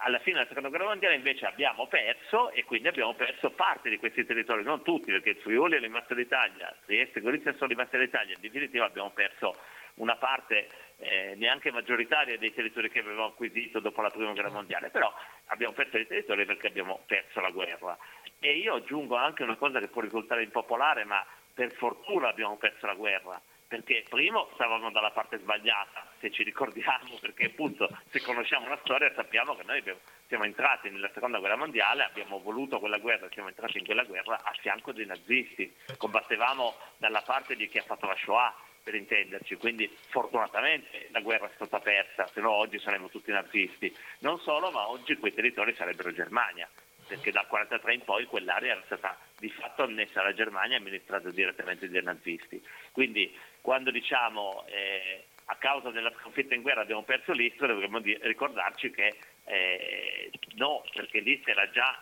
Alla 0.01 0.18
fine 0.18 0.36
della 0.36 0.49
seconda 0.49 0.68
guerra 0.68 0.86
mondiale 0.86 1.14
invece 1.14 1.47
abbiamo 1.47 1.86
perso 1.86 2.51
e 2.51 2.64
quindi 2.64 2.88
abbiamo 2.88 3.14
perso 3.14 3.51
parte 3.51 3.88
di 3.88 3.99
questi 3.99 4.26
territori, 4.26 4.62
non 4.62 4.82
tutti 4.82 5.11
perché 5.11 5.30
il 5.30 5.36
Friuli 5.36 5.76
è 5.76 5.80
rimasto 5.80 6.14
l'Italia, 6.14 6.74
Trieste 6.84 7.18
e 7.18 7.22
Gorizia 7.22 7.53
sono 7.55 7.68
rimaste 7.68 7.97
l'Italia, 7.97 8.34
in 8.34 8.40
definitiva 8.40 8.84
abbiamo 8.84 9.11
perso 9.11 9.57
una 9.94 10.16
parte 10.16 10.68
eh, 10.99 11.34
neanche 11.36 11.70
maggioritaria 11.72 12.36
dei 12.36 12.53
territori 12.53 12.90
che 12.90 13.01
avevamo 13.01 13.28
acquisito 13.28 13.80
dopo 13.80 14.03
la 14.03 14.11
prima 14.11 14.32
guerra 14.32 14.51
mondiale, 14.51 14.90
però 14.90 15.12
abbiamo 15.47 15.72
perso 15.72 15.97
dei 15.97 16.07
territori 16.07 16.44
perché 16.44 16.66
abbiamo 16.66 17.01
perso 17.07 17.40
la 17.40 17.51
guerra. 17.51 17.97
E 18.38 18.57
io 18.57 18.74
aggiungo 18.74 19.16
anche 19.16 19.42
una 19.42 19.57
cosa 19.57 19.80
che 19.80 19.88
può 19.88 20.03
risultare 20.03 20.42
impopolare, 20.42 21.05
ma 21.05 21.24
per 21.55 21.72
fortuna 21.72 22.28
abbiamo 22.28 22.57
perso 22.59 22.84
la 22.86 22.94
guerra 22.94 23.40
perché 23.69 24.05
primo 24.09 24.49
stavamo 24.55 24.91
dalla 24.91 25.11
parte 25.11 25.39
sbagliata, 25.39 26.07
se 26.21 26.31
ci 26.31 26.43
ricordiamo, 26.43 27.17
perché 27.21 27.47
appunto 27.47 27.89
se 28.11 28.21
conosciamo 28.21 28.69
la 28.69 28.79
storia 28.83 29.12
sappiamo 29.14 29.55
che 29.55 29.64
noi 29.64 29.79
abbiamo, 29.79 30.01
siamo 30.29 30.45
entrati 30.45 30.91
nella 30.91 31.11
seconda 31.12 31.39
guerra 31.39 31.57
mondiale, 31.57 32.05
abbiamo 32.05 32.39
voluto 32.41 32.79
quella 32.79 32.99
guerra, 32.99 33.29
siamo 33.33 33.49
entrati 33.49 33.79
in 33.79 33.85
quella 33.85 34.05
guerra 34.05 34.41
a 34.43 34.53
fianco 34.61 34.93
dei 34.93 35.07
nazisti, 35.07 35.75
combattevamo 35.97 36.75
dalla 36.99 37.23
parte 37.23 37.57
di 37.57 37.69
chi 37.69 37.79
ha 37.79 37.83
fatto 37.83 38.07
la 38.07 38.17
Shoah, 38.17 38.55
per 38.87 38.95
intenderci, 38.95 39.57
quindi 39.57 39.91
fortunatamente 40.11 41.09
la 41.11 41.21
guerra 41.21 41.47
è 41.47 41.55
stata 41.57 41.81
persa, 41.81 42.29
se 42.29 42.41
no 42.41 42.53
oggi 42.53 42.79
saremmo 42.79 43.09
tutti 43.09 43.33
nazisti. 43.33 43.93
Non 44.21 44.39
solo, 44.39 44.71
ma 44.71 44.89
oggi 44.89 45.17
quei 45.17 45.35
territori 45.35 45.75
sarebbero 45.75 46.12
Germania, 46.12 46.69
perché 47.07 47.30
dal 47.30 47.46
1943 47.48 47.94
in 47.94 48.04
poi 48.04 48.24
quell'area 48.26 48.72
era 48.72 48.82
stata 48.86 49.16
di 49.38 49.50
fatto 49.50 49.82
annessa 49.82 50.20
alla 50.20 50.34
Germania 50.34 50.76
e 50.76 50.80
amministrata 50.80 51.30
direttamente 51.30 51.88
dai 51.88 52.02
nazisti. 52.02 52.62
Quindi 52.92 53.34
quando 53.61 53.90
diciamo 53.90 54.64
eh, 54.66 55.24
a 55.46 55.57
causa 55.57 55.90
della 55.90 56.12
sconfitta 56.20 56.54
in 56.54 56.62
guerra 56.62 56.82
abbiamo 56.82 57.02
perso 57.02 57.32
l'Istria, 57.32 57.68
dovremmo 57.68 58.00
di- 58.00 58.18
ricordarci 58.22 58.90
che 58.90 59.16
eh, 59.44 60.30
no, 60.54 60.82
perché 60.92 61.20
l'Istria 61.20 61.54
era 61.54 61.70
già, 61.70 61.98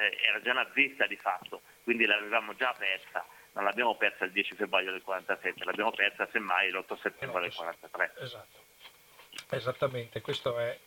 eh, 0.00 0.16
era 0.26 0.40
già 0.40 0.52
nazista 0.52 1.06
di 1.06 1.16
fatto, 1.16 1.62
quindi 1.84 2.06
l'avevamo 2.06 2.54
già 2.54 2.74
persa 2.76 3.24
non 3.58 3.64
l'abbiamo 3.64 3.96
persa 3.96 4.24
il 4.24 4.30
10 4.30 4.54
febbraio 4.54 4.92
del 4.92 5.02
47, 5.02 5.64
l'abbiamo 5.64 5.90
persa 5.90 6.28
semmai 6.30 6.70
l'8 6.70 7.00
settembre 7.00 7.40
del 7.40 7.54
43. 7.54 8.12
Esatto. 8.20 8.58
Esattamente, 9.50 10.20
questo 10.20 10.56
è. 10.58 10.78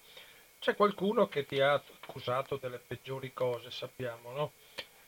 C'è 0.62 0.76
qualcuno 0.76 1.28
che 1.28 1.44
ti 1.48 1.60
ha 1.60 1.74
accusato 1.74 2.58
delle 2.58 2.78
peggiori 2.78 3.34
cose, 3.34 3.72
sappiamo, 3.72 4.32
no? 4.32 4.52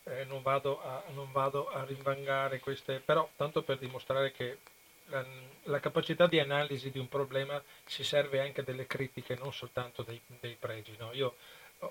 Eh, 0.06 0.24
non, 0.24 0.42
vado 0.42 0.82
a, 0.82 1.04
non, 1.14 1.32
vado 1.32 1.70
a, 1.70 1.86
rinvangare 1.86 2.60
queste, 2.60 3.00
però 3.00 3.30
tanto 3.36 3.62
per 3.62 3.78
dimostrare 3.78 4.32
che 4.32 4.58
la, 5.10 5.24
la, 5.66 5.80
capacità 5.80 6.26
di 6.26 6.40
analisi 6.40 6.90
di 6.90 6.98
un 6.98 7.08
problema 7.08 7.62
si 7.86 8.04
serve 8.04 8.40
anche 8.40 8.64
delle 8.64 8.88
critiche, 8.88 9.36
non 9.36 9.54
soltanto 9.54 10.02
dei, 10.02 10.20
dei 10.40 10.56
pregi. 10.60 10.96
No? 10.98 11.14
Io 11.14 11.36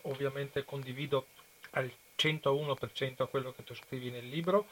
ovviamente 0.02 0.64
condivido 0.64 1.26
al 1.70 1.88
101% 2.18 3.28
quello 3.28 3.52
che 3.52 3.62
tu 3.62 3.76
scrivi 3.76 4.10
nel 4.10 4.28
libro 4.28 4.66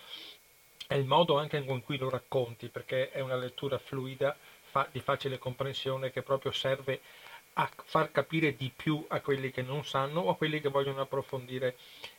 e 0.88 0.98
il 0.98 1.06
modo 1.06 1.38
anche 1.38 1.64
con 1.64 1.80
cui 1.84 1.96
lo 1.96 2.10
racconti, 2.10 2.66
perché 2.66 3.10
è 3.10 3.20
una 3.20 3.36
lettura 3.36 3.78
fluida, 3.78 4.36
fa, 4.64 4.88
di 4.90 4.98
facile 4.98 5.38
comprensione 5.38 6.10
che 6.10 6.22
proprio 6.22 6.50
serve 6.50 7.00
a 7.54 7.70
far 7.84 8.10
capire 8.10 8.54
di 8.54 8.70
più 8.74 9.04
a 9.08 9.20
quelli 9.20 9.50
che 9.50 9.62
non 9.62 9.84
sanno 9.84 10.20
o 10.20 10.30
a 10.30 10.36
quelli 10.36 10.60
che 10.60 10.68
vogliono 10.68 11.00
approfondire, 11.00 11.76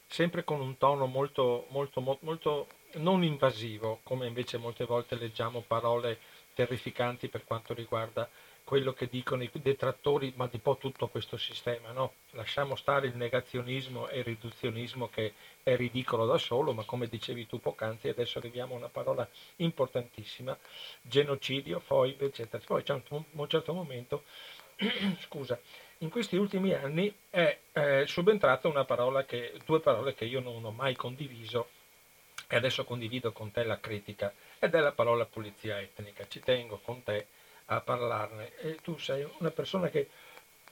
sempre 0.08 0.44
con 0.44 0.60
un 0.60 0.78
tono 0.78 1.06
molto, 1.06 1.68
molto, 1.70 2.18
molto 2.22 2.68
non 2.96 3.24
invasivo, 3.24 4.02
come 4.04 4.28
invece 4.28 4.58
molte 4.58 4.86
volte 4.86 5.16
leggiamo 5.16 5.64
parole 5.66 6.20
terrificanti 6.54 7.30
per 7.30 7.46
quanto 7.46 7.74
riguarda 7.74 8.30
quello 8.64 8.94
che 8.94 9.08
dicono 9.10 9.44
i 9.44 9.50
detrattori, 9.52 10.34
ma 10.36 10.48
di 10.48 10.58
po' 10.58 10.78
tutto 10.78 11.08
questo 11.08 11.38
sistema. 11.38 11.92
No? 11.92 12.14
Lasciamo 12.32 12.76
stare 12.76 13.08
il 13.08 13.16
negazionismo 13.16 14.08
e 14.08 14.20
il 14.20 14.24
riduzionismo 14.24 15.10
che 15.10 15.34
è 15.64 15.76
ridicolo 15.76 16.26
da 16.26 16.38
solo, 16.38 16.74
ma 16.74 16.84
come 16.84 17.08
dicevi 17.08 17.48
tu 17.48 17.60
poc'anzi, 17.60 18.08
adesso 18.08 18.38
arriviamo 18.38 18.76
a 18.76 18.78
una 18.78 18.90
parola 18.90 19.28
importantissima, 19.58 20.58
genocidio, 21.02 21.80
foibe, 21.80 22.28
eccetera. 22.28 22.64
Poi 22.66 22.84
c'è 22.84 22.94
un, 22.94 23.24
un 23.32 23.50
certo 23.50 23.74
momento, 23.74 24.24
scusa, 25.22 25.60
in 26.00 26.10
questi 26.10 26.36
ultimi 26.36 26.74
anni 26.74 27.14
è 27.30 27.58
eh, 27.74 28.04
subentrata 28.08 28.68
una 28.68 28.86
parola 28.86 29.24
che, 29.26 29.54
due 29.66 29.80
parole 29.80 30.14
che 30.14 30.26
io 30.26 30.40
non 30.40 30.64
ho 30.64 30.72
mai 30.72 30.96
condiviso 30.96 31.70
e 32.48 32.56
adesso 32.56 32.84
condivido 32.84 33.32
con 33.32 33.52
te 33.52 33.64
la 33.64 33.80
critica, 33.80 34.34
ed 34.60 34.76
è 34.76 34.80
la 34.80 34.92
parola 34.92 35.26
pulizia 35.26 35.80
etnica. 35.80 36.28
Ci 36.28 36.40
tengo 36.40 36.80
con 36.84 37.04
te 37.04 37.28
a 37.66 37.80
parlarne 37.82 38.58
e 38.58 38.76
tu 38.82 38.98
sei 38.98 39.28
una 39.40 39.52
persona 39.52 39.90
che, 39.90 40.10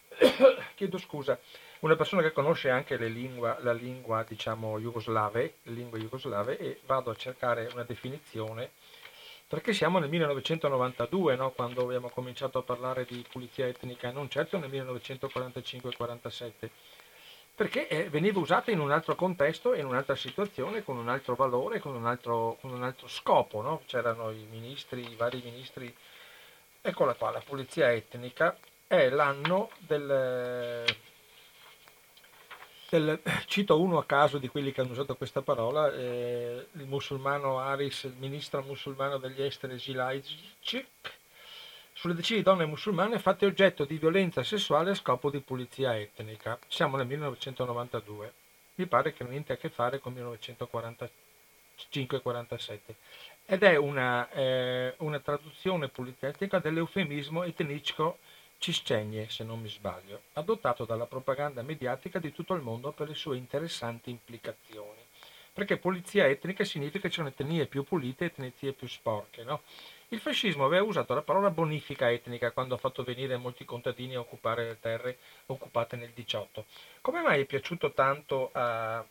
chiedo 0.75 0.97
scusa, 0.97 1.39
una 1.79 1.95
persona 1.95 2.21
che 2.21 2.33
conosce 2.33 2.69
anche 2.69 2.97
lingua, 2.97 3.57
la 3.61 3.71
lingua 3.71 4.25
diciamo 4.27 4.79
jugoslave, 4.79 5.55
lingue 5.63 5.99
jugoslave 5.99 6.57
e 6.57 6.79
vado 6.85 7.11
a 7.11 7.15
cercare 7.15 7.69
una 7.71 7.83
definizione 7.83 8.71
perché 9.49 9.73
siamo 9.73 9.99
nel 9.99 10.09
1992 10.09 11.35
no? 11.35 11.51
quando 11.51 11.81
abbiamo 11.81 12.07
cominciato 12.07 12.59
a 12.59 12.63
parlare 12.63 13.03
di 13.03 13.25
pulizia 13.29 13.67
etnica, 13.67 14.11
non 14.11 14.29
certo 14.29 14.57
nel 14.57 14.69
1945-47 14.69 16.69
perché 17.53 17.89
eh, 17.89 18.09
veniva 18.09 18.39
usata 18.39 18.71
in 18.71 18.79
un 18.79 18.89
altro 18.89 19.15
contesto, 19.15 19.73
in 19.73 19.85
un'altra 19.85 20.15
situazione, 20.15 20.81
con 20.81 20.95
un 20.95 21.09
altro 21.09 21.35
valore, 21.35 21.79
con 21.79 21.93
un 21.93 22.05
altro, 22.05 22.57
con 22.61 22.71
un 22.71 22.83
altro 22.83 23.09
scopo. 23.09 23.61
No? 23.61 23.81
C'erano 23.85 24.31
i 24.31 24.47
ministri, 24.49 25.01
i 25.01 25.15
vari 25.15 25.41
ministri 25.43 25.93
Eccola 26.81 27.13
qua, 27.13 27.29
la 27.29 27.43
pulizia 27.45 27.91
etnica 27.91 28.57
è 28.87 29.09
l'anno 29.09 29.69
del, 29.79 30.85
del, 32.89 33.21
cito 33.45 33.79
uno 33.79 33.97
a 33.97 34.05
caso 34.05 34.37
di 34.37 34.47
quelli 34.47 34.71
che 34.71 34.81
hanno 34.81 34.91
usato 34.91 35.15
questa 35.15 35.41
parola, 35.41 35.91
eh, 35.93 36.67
il 36.71 36.85
musulmano 36.85 37.59
Aris, 37.59 38.03
il 38.03 38.15
ministro 38.17 38.61
musulmano 38.63 39.17
degli 39.17 39.41
esteri 39.41 39.77
Gilajcik, 39.77 40.87
sulle 41.93 42.13
decine 42.13 42.39
di 42.39 42.45
donne 42.45 42.65
musulmane 42.65 43.19
fatte 43.19 43.45
oggetto 43.45 43.85
di 43.85 43.97
violenza 43.97 44.43
sessuale 44.43 44.91
a 44.91 44.95
scopo 44.95 45.29
di 45.29 45.39
pulizia 45.39 45.97
etnica. 45.97 46.59
Siamo 46.67 46.97
nel 46.97 47.07
1992. 47.07 48.33
Mi 48.75 48.85
pare 48.85 49.13
che 49.13 49.23
niente 49.25 49.53
a 49.53 49.57
che 49.57 49.69
fare 49.69 49.99
con 49.99 50.13
1945-47 50.13 52.79
ed 53.45 53.63
è 53.63 53.75
una, 53.75 54.29
eh, 54.29 54.93
una 54.99 55.19
traduzione 55.19 55.89
politecnica 55.89 56.59
dell'eufemismo 56.59 57.43
etnico 57.43 58.19
ciscegne, 58.59 59.29
se 59.29 59.43
non 59.43 59.59
mi 59.59 59.69
sbaglio, 59.69 60.21
adottato 60.33 60.85
dalla 60.85 61.07
propaganda 61.07 61.63
mediatica 61.63 62.19
di 62.19 62.31
tutto 62.31 62.53
il 62.53 62.61
mondo 62.61 62.91
per 62.91 63.07
le 63.07 63.15
sue 63.15 63.37
interessanti 63.37 64.11
implicazioni. 64.11 64.99
Perché 65.51 65.77
pulizia 65.77 66.27
etnica 66.27 66.63
significa 66.63 66.99
che 66.99 67.09
ci 67.09 67.15
sono 67.15 67.29
etnie 67.29 67.65
più 67.65 67.83
pulite 67.83 68.25
e 68.25 68.27
etnie 68.27 68.73
più 68.73 68.87
sporche, 68.87 69.43
no? 69.43 69.61
Il 70.09 70.19
fascismo 70.19 70.65
aveva 70.65 70.83
usato 70.83 71.13
la 71.13 71.21
parola 71.21 71.51
bonifica 71.51 72.11
etnica 72.11 72.51
quando 72.51 72.75
ha 72.75 72.77
fatto 72.79 73.03
venire 73.03 73.37
molti 73.37 73.63
contadini 73.63 74.15
a 74.15 74.19
occupare 74.19 74.65
le 74.65 74.79
terre 74.79 75.17
occupate 75.47 75.95
nel 75.95 76.11
18. 76.11 76.65
Come 77.01 77.21
mai 77.21 77.41
è 77.41 77.45
piaciuto 77.45 77.91
tanto 77.93 78.49
a, 78.53 79.05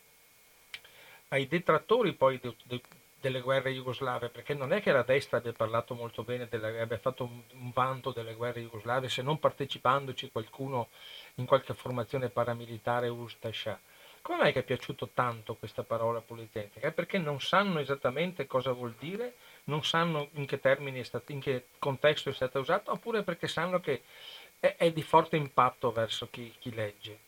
ai 1.28 1.46
detrattori 1.46 2.14
poi 2.14 2.38
de, 2.40 2.54
de, 2.64 2.80
delle 3.20 3.40
guerre 3.40 3.72
jugoslave, 3.72 4.28
perché 4.28 4.54
non 4.54 4.72
è 4.72 4.80
che 4.80 4.92
la 4.92 5.02
destra 5.02 5.38
abbia 5.38 5.52
parlato 5.52 5.94
molto 5.94 6.22
bene, 6.22 6.46
delle, 6.48 6.80
abbia 6.80 6.98
fatto 6.98 7.24
un, 7.24 7.42
un, 7.54 7.70
vanto 7.72 8.12
delle 8.12 8.34
guerre 8.34 8.60
jugoslave, 8.60 9.08
se 9.08 9.22
non 9.22 9.38
partecipandoci 9.38 10.30
qualcuno 10.30 10.88
in 11.36 11.46
qualche 11.46 11.74
formazione 11.74 12.28
paramilitare 12.28 13.08
Ustascia. 13.08 13.78
Come 14.22 14.38
mai 14.38 14.52
che 14.52 14.60
è 14.60 14.64
piaciuto 14.64 15.10
tanto 15.14 15.54
questa 15.54 15.82
parola 15.82 16.20
politecnica? 16.20 16.88
È 16.88 16.92
perché 16.92 17.18
non 17.18 17.40
sanno 17.40 17.78
esattamente 17.80 18.46
cosa 18.46 18.72
vuol 18.72 18.94
dire, 18.98 19.34
non 19.64 19.82
sanno 19.82 20.28
in 20.32 20.46
che 20.46 20.60
termini 20.60 21.02
stato, 21.02 21.32
in 21.32 21.40
che 21.40 21.66
contesto 21.78 22.28
è 22.28 22.32
stata 22.32 22.58
usata, 22.58 22.92
oppure 22.92 23.22
perché 23.22 23.48
sanno 23.48 23.80
che 23.80 24.02
è, 24.60 24.76
è 24.76 24.92
di 24.92 25.02
forte 25.02 25.36
impatto 25.36 25.90
verso 25.92 26.28
chi, 26.30 26.52
chi 26.58 26.74
legge? 26.74 27.18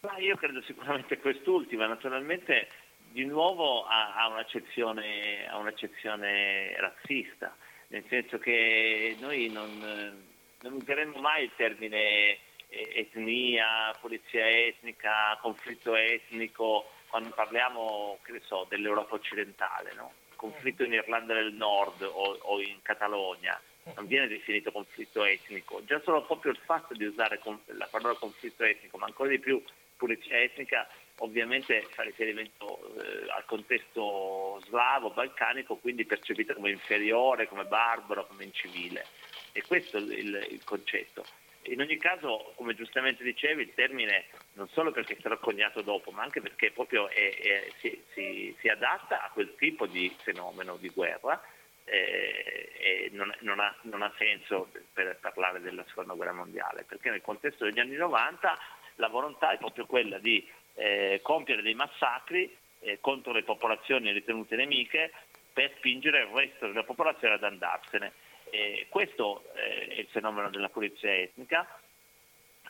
Ma 0.00 0.18
io 0.18 0.36
credo 0.36 0.62
sicuramente 0.62 1.18
quest'ultima, 1.18 1.86
naturalmente 1.86 2.68
di 3.10 3.24
nuovo 3.24 3.84
ha, 3.84 4.14
ha, 4.14 4.28
un'accezione, 4.28 5.46
ha, 5.48 5.56
un'accezione, 5.58 6.74
razzista, 6.78 7.54
nel 7.88 8.04
senso 8.08 8.38
che 8.38 9.16
noi 9.20 9.48
non, 9.48 10.24
non 10.60 10.72
useremo 10.72 11.18
mai 11.20 11.44
il 11.44 11.52
termine 11.56 12.38
etnia, 12.68 13.94
polizia 14.00 14.48
etnica, 14.48 15.38
conflitto 15.40 15.94
etnico, 15.94 16.90
quando 17.08 17.30
parliamo 17.30 18.18
so, 18.42 18.66
dell'Europa 18.68 19.14
occidentale, 19.14 19.92
no? 19.94 20.12
conflitto 20.36 20.84
in 20.84 20.92
Irlanda 20.92 21.34
del 21.34 21.54
Nord 21.54 22.02
o, 22.02 22.38
o, 22.40 22.60
in 22.60 22.82
Catalogna, 22.82 23.58
non 23.94 24.06
viene 24.06 24.28
definito 24.28 24.70
conflitto 24.70 25.24
etnico, 25.24 25.82
già 25.84 26.00
solo 26.04 26.22
proprio 26.24 26.52
il 26.52 26.58
fatto 26.64 26.92
di 26.94 27.04
usare 27.04 27.40
la 27.66 27.88
parola 27.90 28.14
conflitto 28.14 28.64
etnico, 28.64 28.98
ma 28.98 29.06
ancora 29.06 29.30
di 29.30 29.38
più 29.38 29.62
pulizia 29.96 30.38
etnica, 30.40 30.86
ovviamente 31.18 31.86
fa 31.90 32.02
riferimento 32.02 32.94
eh, 33.00 33.30
al 33.30 33.44
contesto 33.46 34.60
slavo, 34.66 35.10
balcanico, 35.10 35.76
quindi 35.76 36.04
percepito 36.04 36.54
come 36.54 36.70
inferiore, 36.70 37.48
come 37.48 37.64
barbaro, 37.64 38.26
come 38.26 38.44
incivile. 38.44 39.06
E 39.52 39.62
questo 39.62 39.96
è 39.96 40.00
il, 40.00 40.46
il 40.50 40.64
concetto. 40.64 41.24
In 41.68 41.80
ogni 41.80 41.96
caso, 41.96 42.52
come 42.54 42.74
giustamente 42.74 43.24
dicevi, 43.24 43.62
il 43.62 43.74
termine 43.74 44.26
non 44.52 44.68
solo 44.68 44.92
perché 44.92 45.16
stato 45.18 45.38
coniato 45.38 45.82
dopo, 45.82 46.10
ma 46.10 46.22
anche 46.22 46.40
perché 46.40 46.70
proprio 46.70 47.08
è, 47.08 47.36
è, 47.38 47.68
si, 47.78 48.02
si, 48.12 48.54
si, 48.60 48.68
adatta 48.68 49.22
a 49.22 49.30
quel 49.30 49.54
tipo 49.56 49.86
di 49.86 50.14
fenomeno 50.22 50.76
di 50.76 50.88
guerra 50.90 51.42
eh, 51.84 52.70
e 52.78 53.10
non, 53.12 53.34
non, 53.40 53.58
ha, 53.58 53.74
non, 53.82 54.02
ha, 54.02 54.12
senso 54.16 54.70
per 54.92 55.18
parlare 55.20 55.60
della 55.60 55.84
seconda 55.88 56.14
guerra 56.14 56.32
mondiale, 56.32 56.84
perché 56.84 57.10
nel 57.10 57.22
contesto 57.22 57.64
degli 57.64 57.80
anni 57.80 57.96
90 57.96 58.58
la 58.96 59.08
volontà 59.08 59.50
è 59.50 59.58
proprio 59.58 59.86
quella 59.86 60.18
di 60.18 60.46
eh, 60.76 61.20
compiere 61.22 61.62
dei 61.62 61.74
massacri 61.74 62.54
eh, 62.80 62.98
contro 63.00 63.32
le 63.32 63.42
popolazioni 63.42 64.12
ritenute 64.12 64.56
nemiche 64.56 65.12
per 65.52 65.72
spingere 65.76 66.20
il 66.20 66.26
resto 66.26 66.66
della 66.66 66.84
popolazione 66.84 67.34
ad 67.34 67.44
andarsene. 67.44 68.12
Eh, 68.50 68.86
questo 68.88 69.44
è 69.54 69.94
il 69.98 70.06
fenomeno 70.10 70.50
della 70.50 70.68
pulizia 70.68 71.12
etnica 71.12 71.80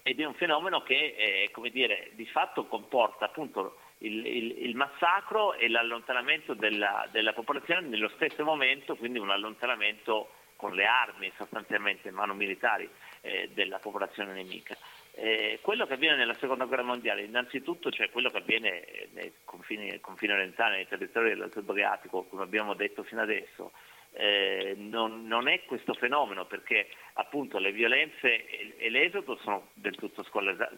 ed 0.03 0.21
è 0.21 0.25
un 0.25 0.35
fenomeno 0.35 0.83
che 0.83 1.17
eh, 1.17 1.71
dire, 1.71 2.11
di 2.13 2.27
fatto 2.27 2.67
comporta 2.67 3.25
appunto 3.25 3.79
il, 3.99 4.25
il, 4.25 4.63
il 4.67 4.77
massacro 4.77 5.55
e 5.55 5.69
l'allontanamento 5.69 6.55
della, 6.55 7.09
della, 7.11 7.33
popolazione 7.33 7.89
nello 7.89 8.11
stesso 8.11 8.45
momento, 8.45 8.95
quindi 8.97 9.19
un 9.19 9.31
allontanamento 9.31 10.31
con 10.57 10.75
le 10.75 10.87
armi 10.87 11.33
sostanzialmente 11.37 12.09
in 12.09 12.15
mano 12.15 12.35
militari 12.35 12.89
eh, 13.21 13.51
della 13.53 13.79
popolazione 13.79 14.33
nemica. 14.33 14.77
Eh, 15.19 15.61
quello 15.63 15.87
che 15.87 15.95
avviene 15.95 16.17
nella 16.17 16.37
seconda 16.39 16.67
guerra 16.67 16.83
mondiale, 16.83 17.23
innanzitutto 17.23 17.89
c'è 17.89 18.11
quello 18.11 18.31
che 18.31 18.37
avviene 18.37 19.09
nei 19.13 19.33
confini, 19.45 19.99
confini 19.99 20.33
orientali, 20.33 20.77
nei 20.77 20.89
territori 20.89 21.31
dell'Alto 21.31 21.61
Adriatico, 21.61 22.25
come 22.25 22.43
abbiamo 22.43 22.75
detto 22.75 23.03
fino 23.03 23.23
adesso, 23.23 23.73
eh, 24.13 24.75
non, 24.77 25.27
non, 25.27 25.49
è 25.49 25.65
questo 25.65 25.95
fenomeno 25.95 26.45
perché 26.45 26.89
appunto 27.15 27.59
le 27.59 27.73
violenze 27.73 28.47
e, 28.47 28.75
e 28.77 28.91
l'esodo 28.91 29.39
sono 29.43 29.69
del 29.73 29.97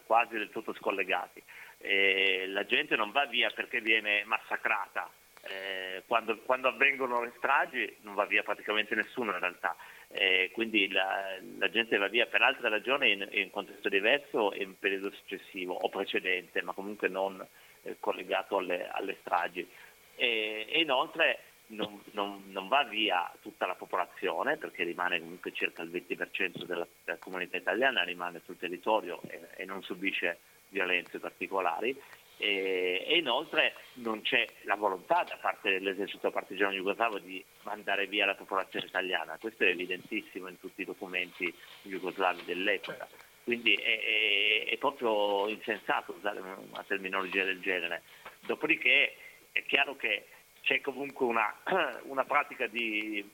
quasi 0.06 0.34
del 0.34 0.50
tutto 0.50 0.72
scollegati. 0.74 1.42
Eh, 1.78 2.46
la 2.46 2.64
gente 2.64 2.94
non 2.94 3.10
va 3.10 3.26
via 3.26 3.50
perché 3.50 3.80
viene 3.80 4.22
massacrata. 4.24 5.10
Eh, 5.42 6.02
quando, 6.06 6.36
quando, 6.38 6.68
avvengono 6.68 7.22
le 7.22 7.32
stragi 7.36 7.96
non 8.02 8.14
va 8.14 8.24
via 8.24 8.42
praticamente 8.42 8.94
nessuno 8.94 9.32
in 9.32 9.38
realtà, 9.38 9.76
eh, 10.10 10.50
quindi 10.52 10.90
la, 10.90 11.38
la, 11.58 11.68
gente 11.68 11.96
va 11.98 12.08
via 12.08 12.26
per 12.26 12.40
altre 12.40 12.68
ragioni 12.68 13.12
in, 13.12 13.28
in 13.30 13.50
contesto 13.50 13.88
diverso 13.88 14.52
e 14.52 14.62
in 14.62 14.78
periodo 14.78 15.10
successivo 15.10 15.74
o 15.74 15.88
precedente, 15.88 16.62
ma 16.62 16.72
comunque 16.72 17.08
non 17.08 17.44
eh, 17.82 17.96
collegato 18.00 18.56
alle, 18.56 18.88
alle 18.88 19.16
stragi. 19.20 19.68
E, 20.16 20.66
e 20.68 20.80
inoltre 20.80 21.40
non, 21.68 22.00
non, 22.12 22.44
non, 22.46 22.68
va 22.68 22.84
via 22.84 23.30
tutta 23.42 23.66
la 23.66 23.74
popolazione 23.74 24.56
perché 24.56 24.84
rimane 24.84 25.20
comunque 25.20 25.52
circa 25.52 25.82
il 25.82 25.90
20% 25.90 26.64
della, 26.64 26.86
della 27.04 27.18
comunità 27.18 27.58
italiana 27.58 28.02
rimane 28.02 28.40
sul 28.44 28.56
territorio 28.56 29.20
e, 29.28 29.48
e 29.56 29.64
non 29.66 29.82
subisce 29.82 30.38
violenze 30.70 31.18
particolari 31.18 31.96
e, 32.38 33.04
e, 33.06 33.18
inoltre 33.18 33.74
non 33.94 34.22
c'è 34.22 34.46
la 34.62 34.76
volontà 34.76 35.24
da 35.28 35.36
parte 35.40 35.70
dell'esercito 35.70 36.30
partigiano 36.30 36.72
jugoslavo 36.72 37.18
di 37.18 37.44
mandare 37.64 38.06
via 38.06 38.26
la 38.26 38.34
popolazione 38.34 38.86
italiana, 38.86 39.36
questo 39.40 39.64
è 39.64 39.68
evidentissimo 39.68 40.48
in 40.48 40.58
tutti 40.58 40.82
i 40.82 40.86
documenti 40.86 41.52
jugoslavi 41.82 42.44
dell'epoca, 42.44 43.08
quindi 43.42 43.74
è, 43.74 44.00
è, 44.00 44.70
è 44.70 44.76
proprio 44.76 45.48
insensato 45.48 46.14
usare 46.16 46.40
una 46.40 46.84
terminologia 46.86 47.44
del 47.44 47.60
genere. 47.60 48.02
Dopodiché 48.46 49.16
è 49.52 49.64
chiaro 49.64 49.96
che 49.96 50.26
c'è 50.62 50.80
comunque 50.80 51.26
una, 51.26 51.52
una 52.04 52.24
pratica 52.24 52.66
di, 52.66 53.28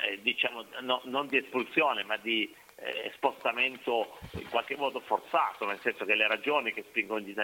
eh, 0.00 0.20
diciamo, 0.22 0.64
no, 0.80 1.00
non 1.04 1.28
di 1.28 1.36
espulsione 1.36 2.02
ma 2.04 2.16
di 2.16 2.52
eh, 2.84 3.10
spostamento 3.14 4.18
in 4.32 4.48
qualche 4.50 4.76
modo 4.76 5.00
forzato, 5.00 5.64
nel 5.64 5.80
senso 5.80 6.04
che 6.04 6.14
le 6.14 6.26
ragioni 6.26 6.72
che 6.72 6.84
spingono 6.88 7.20
gli, 7.20 7.34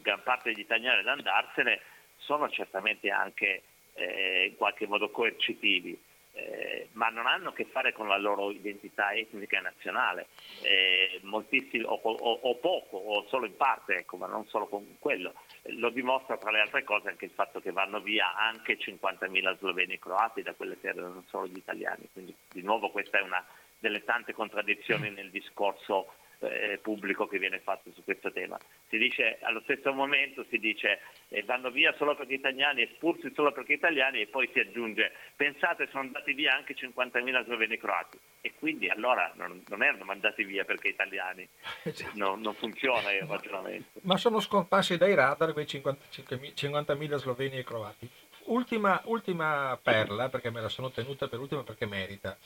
gran 0.00 0.22
parte 0.22 0.52
degli 0.52 0.62
italiani 0.62 1.00
ad 1.00 1.08
andarsene 1.08 1.80
sono 2.18 2.48
certamente 2.48 3.10
anche 3.10 3.62
eh, 3.94 4.46
in 4.50 4.56
qualche 4.56 4.86
modo 4.86 5.10
coercitivi. 5.10 6.00
Eh, 6.36 6.88
ma 6.94 7.10
non 7.10 7.28
hanno 7.28 7.50
a 7.50 7.52
che 7.52 7.64
fare 7.64 7.92
con 7.92 8.08
la 8.08 8.18
loro 8.18 8.50
identità 8.50 9.12
etnica 9.12 9.58
e 9.58 9.60
nazionale, 9.60 10.26
eh, 10.62 11.20
o, 11.22 12.00
o, 12.02 12.32
o, 12.42 12.56
poco, 12.56 12.96
o 12.96 13.24
solo 13.28 13.46
in 13.46 13.56
parte, 13.56 13.98
ecco, 13.98 14.16
ma 14.16 14.26
non 14.26 14.44
solo 14.48 14.66
con 14.66 14.96
quello. 14.98 15.34
Lo 15.78 15.90
dimostra 15.90 16.36
tra 16.36 16.50
le 16.50 16.58
altre 16.58 16.82
cose 16.82 17.08
anche 17.08 17.26
il 17.26 17.30
fatto 17.30 17.60
che 17.60 17.70
vanno 17.70 18.00
via 18.00 18.34
anche 18.34 18.76
50.000 18.76 19.58
sloveni 19.58 19.94
e 19.94 19.98
croati 20.00 20.42
da 20.42 20.54
quelle 20.54 20.80
terre, 20.80 21.02
non 21.02 21.24
solo 21.28 21.46
gli 21.46 21.56
italiani. 21.56 22.08
Quindi 22.12 22.34
di 22.50 22.62
nuovo 22.62 22.90
questa 22.90 23.18
è 23.18 23.22
una 23.22 23.44
delle 23.84 24.02
tante 24.02 24.32
contraddizioni 24.32 25.10
nel 25.10 25.28
discorso 25.28 26.14
eh, 26.38 26.78
pubblico 26.80 27.26
che 27.26 27.38
viene 27.38 27.60
fatto 27.60 27.90
su 27.92 28.02
questo 28.02 28.32
tema. 28.32 28.58
Si 28.88 28.96
dice 28.96 29.38
allo 29.42 29.60
stesso 29.60 29.92
momento 29.92 30.44
si 30.48 30.58
dice 30.58 31.00
eh, 31.28 31.42
vanno 31.42 31.70
via 31.70 31.94
solo 31.98 32.16
perché 32.16 32.34
italiani, 32.34 32.82
espulsi 32.82 33.30
solo 33.34 33.52
perché 33.52 33.74
italiani 33.74 34.22
e 34.22 34.26
poi 34.26 34.48
si 34.54 34.60
aggiunge 34.60 35.12
pensate 35.36 35.88
sono 35.90 36.04
andati 36.04 36.32
via 36.32 36.54
anche 36.54 36.74
50.000 36.74 37.44
sloveni 37.44 37.76
croati 37.76 38.18
e 38.40 38.54
quindi 38.58 38.88
allora 38.88 39.30
non, 39.36 39.62
non 39.68 39.82
erano 39.82 40.04
mandati 40.04 40.44
via 40.44 40.64
perché 40.64 40.88
italiani, 40.88 41.46
esatto. 41.84 42.10
no, 42.14 42.36
non 42.36 42.54
funziona 42.54 43.12
il 43.12 43.26
ragionamento. 43.26 44.00
Ma 44.02 44.16
sono 44.16 44.40
scomparsi 44.40 44.96
dai 44.96 45.14
radar 45.14 45.52
quei 45.52 45.66
50.000 45.66 47.14
sloveni 47.16 47.58
e 47.58 47.64
croati. 47.64 48.08
Ultima, 48.46 49.00
ultima 49.06 49.78
perla, 49.82 50.28
perché 50.28 50.50
me 50.50 50.60
la 50.60 50.68
sono 50.68 50.90
tenuta 50.90 51.28
per 51.28 51.38
ultima 51.38 51.62
perché 51.62 51.86
merita. 51.86 52.36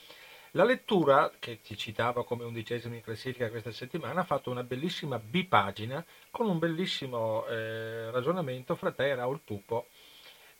La 0.53 0.63
lettura, 0.63 1.31
che 1.37 1.61
ti 1.61 1.77
citavo 1.77 2.23
come 2.23 2.43
undicesima 2.43 2.95
in 2.95 3.01
classifica 3.01 3.51
questa 3.51 3.71
settimana, 3.71 4.21
ha 4.21 4.23
fatto 4.23 4.49
una 4.49 4.63
bellissima 4.63 5.19
bipagina 5.19 6.03
con 6.31 6.49
un 6.49 6.57
bellissimo 6.57 7.45
eh, 7.45 8.09
ragionamento 8.09 8.75
fra 8.75 8.91
te 8.91 9.09
e 9.09 9.15
Raul 9.15 9.41
Pupo 9.43 9.89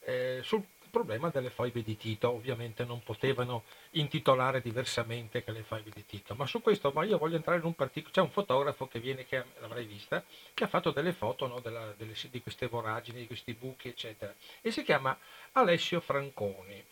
eh, 0.02 0.42
sul 0.44 0.64
problema 0.92 1.30
delle 1.30 1.50
foibe 1.50 1.82
di 1.82 1.98
Tito. 1.98 2.30
Ovviamente 2.30 2.86
non 2.86 3.02
potevano 3.02 3.64
intitolare 3.92 4.62
diversamente 4.62 5.44
che 5.44 5.52
le 5.52 5.64
foibe 5.64 5.90
di 5.92 6.06
Tito, 6.06 6.36
ma 6.36 6.46
su 6.46 6.62
questo 6.62 6.92
ma 6.92 7.04
io 7.04 7.18
voglio 7.18 7.38
entrare 7.38 7.58
in 7.58 7.66
un 7.66 7.74
particolare. 7.74 8.14
C'è 8.14 8.22
un 8.22 8.30
fotografo 8.30 8.88
che 8.88 9.00
viene, 9.00 9.26
che 9.26 9.44
l'avrai 9.60 9.86
vista, 9.86 10.24
che 10.54 10.66
ha 10.66 10.68
fatto 10.68 10.92
delle 10.92 11.14
foto 11.14 11.48
no, 11.48 11.62
della, 11.62 11.96
delle, 11.98 12.14
di 12.30 12.42
queste 12.44 12.68
voragini, 12.68 13.22
di 13.22 13.28
questi 13.28 13.54
buchi, 13.56 13.88
eccetera, 13.88 14.36
e 14.62 14.70
si 14.70 14.84
chiama 14.84 15.18
Alessio 15.54 16.00
Franconi. 16.00 16.86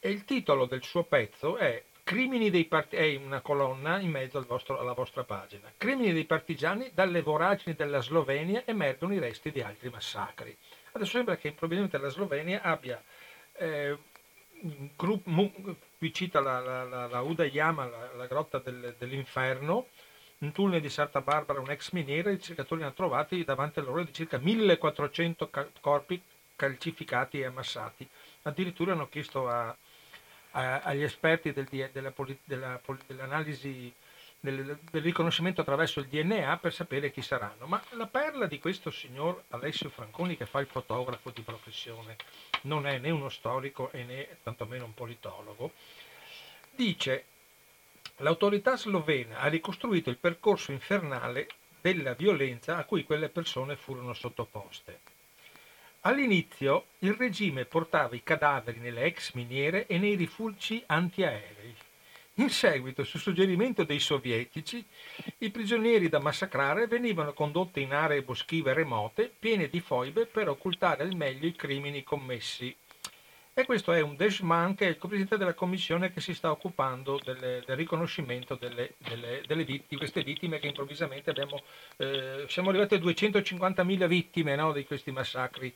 E 0.00 0.10
il 0.10 0.24
titolo 0.24 0.64
del 0.64 0.82
suo 0.82 1.04
pezzo 1.04 1.56
è 1.56 1.84
Crimini 2.10 2.50
dei 2.50 2.64
part- 2.64 2.92
è 2.92 3.14
una 3.14 3.40
colonna 3.40 4.00
in 4.00 4.10
mezzo 4.10 4.36
al 4.36 4.44
vostro, 4.44 4.80
alla 4.80 4.94
vostra 4.94 5.22
pagina. 5.22 5.72
Crimini 5.76 6.12
dei 6.12 6.24
partigiani, 6.24 6.90
dalle 6.92 7.22
voragini 7.22 7.76
della 7.76 8.00
Slovenia 8.00 8.64
emergono 8.66 9.14
i 9.14 9.20
resti 9.20 9.52
di 9.52 9.60
altri 9.60 9.90
massacri. 9.90 10.56
Adesso 10.90 11.12
sembra 11.12 11.36
che 11.36 11.52
probabilmente 11.52 11.98
la 11.98 12.08
Slovenia 12.08 12.62
abbia 12.62 13.00
eh, 13.52 13.96
qui 14.96 16.12
cita 16.12 16.40
la, 16.40 16.58
la, 16.58 16.82
la, 16.82 17.06
la 17.06 17.20
Uda 17.20 17.46
la, 17.48 18.10
la 18.16 18.26
grotta 18.26 18.58
del, 18.58 18.96
dell'inferno, 18.98 19.86
un 20.38 20.50
tunnel 20.50 20.80
di 20.80 20.90
Santa 20.90 21.20
Barbara, 21.20 21.60
un 21.60 21.70
ex 21.70 21.92
miniera, 21.92 22.30
i 22.30 22.34
ricercatori 22.34 22.82
hanno 22.82 22.92
trovati 22.92 23.44
davanti 23.44 23.78
a 23.78 23.82
loro 23.82 24.02
di 24.02 24.12
circa 24.12 24.36
1400 24.38 25.48
corpi 25.80 26.20
calcificati 26.56 27.38
e 27.38 27.44
ammassati. 27.44 28.04
Addirittura 28.42 28.94
hanno 28.94 29.08
chiesto 29.08 29.48
a, 29.48 29.76
agli 30.52 31.02
esperti 31.02 31.52
del, 31.52 31.66
della, 31.66 32.12
della, 32.44 32.80
dell'analisi 33.06 33.92
del, 34.40 34.78
del, 34.90 35.02
riconoscimento 35.02 35.60
attraverso 35.60 36.00
il 36.00 36.06
DNA 36.06 36.56
per 36.58 36.72
sapere 36.72 37.10
chi 37.10 37.22
saranno. 37.22 37.66
Ma 37.66 37.82
la 37.90 38.06
perla 38.06 38.46
di 38.46 38.58
questo 38.58 38.90
signor 38.90 39.44
Alessio 39.50 39.90
Franconi 39.90 40.36
che 40.36 40.46
fa 40.46 40.60
il 40.60 40.66
fotografo 40.66 41.30
di 41.30 41.42
professione, 41.42 42.16
non 42.62 42.86
è 42.86 42.98
né 42.98 43.10
uno 43.10 43.28
storico 43.28 43.90
e 43.92 44.04
né 44.04 44.38
tantomeno 44.42 44.86
un 44.86 44.94
politologo, 44.94 45.72
dice 46.70 47.24
l'autorità 48.16 48.76
slovena 48.76 49.38
ha 49.40 49.48
ricostruito 49.48 50.10
il 50.10 50.16
percorso 50.16 50.72
infernale 50.72 51.48
della 51.80 52.14
violenza 52.14 52.76
a 52.76 52.84
cui 52.84 53.04
quelle 53.04 53.28
persone 53.28 53.76
furono 53.76 54.12
sottoposte. 54.12 55.18
All'inizio 56.04 56.86
il 57.00 57.12
regime 57.12 57.66
portava 57.66 58.16
i 58.16 58.22
cadaveri 58.22 58.78
nelle 58.78 59.02
ex 59.02 59.34
miniere 59.34 59.86
e 59.86 59.98
nei 59.98 60.14
rifugi 60.14 60.82
antiaerei. 60.86 61.74
In 62.36 62.48
seguito, 62.48 63.04
su 63.04 63.18
suggerimento 63.18 63.84
dei 63.84 63.98
sovietici, 63.98 64.82
i 65.38 65.50
prigionieri 65.50 66.08
da 66.08 66.18
massacrare 66.18 66.86
venivano 66.86 67.34
condotti 67.34 67.82
in 67.82 67.92
aree 67.92 68.22
boschive 68.22 68.72
remote, 68.72 69.30
piene 69.38 69.68
di 69.68 69.80
foibe, 69.80 70.24
per 70.24 70.48
occultare 70.48 71.02
al 71.02 71.14
meglio 71.14 71.46
i 71.46 71.54
crimini 71.54 72.02
commessi. 72.02 72.74
E 73.60 73.66
questo 73.66 73.92
è 73.92 74.00
un 74.00 74.16
Deshman 74.16 74.74
che 74.74 74.86
è 74.86 74.88
il 74.88 74.96
co-presidente 74.96 75.36
della 75.36 75.52
commissione 75.52 76.14
che 76.14 76.22
si 76.22 76.32
sta 76.32 76.50
occupando 76.50 77.20
delle, 77.22 77.62
del 77.66 77.76
riconoscimento 77.76 78.54
delle, 78.54 78.94
delle, 78.96 79.42
delle 79.46 79.64
vittime, 79.64 79.98
queste 80.00 80.22
vittime 80.22 80.58
che 80.58 80.68
improvvisamente 80.68 81.28
abbiamo, 81.28 81.60
eh, 81.98 82.46
siamo 82.48 82.70
arrivati 82.70 82.94
a 82.94 82.98
250.000 82.98 84.06
vittime 84.06 84.56
no, 84.56 84.72
di 84.72 84.86
questi 84.86 85.10
massacri 85.10 85.74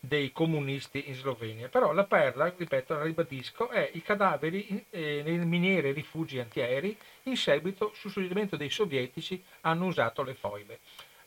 dei 0.00 0.32
comunisti 0.32 1.08
in 1.08 1.14
Slovenia. 1.14 1.68
Però 1.68 1.92
la 1.92 2.04
perla, 2.04 2.50
ripeto, 2.56 2.94
la 2.94 3.02
ribadisco, 3.02 3.68
è 3.68 3.90
i 3.92 4.00
cadaveri 4.00 4.86
eh, 4.88 5.20
nelle 5.22 5.44
miniere 5.44 5.90
e 5.90 5.92
rifugi 5.92 6.38
antiaerei 6.38 6.96
in 7.24 7.36
seguito, 7.36 7.92
su 7.94 8.08
suggerimento 8.08 8.56
dei 8.56 8.70
sovietici, 8.70 9.44
hanno 9.60 9.84
usato 9.84 10.22
le 10.22 10.32
foibe. 10.32 10.78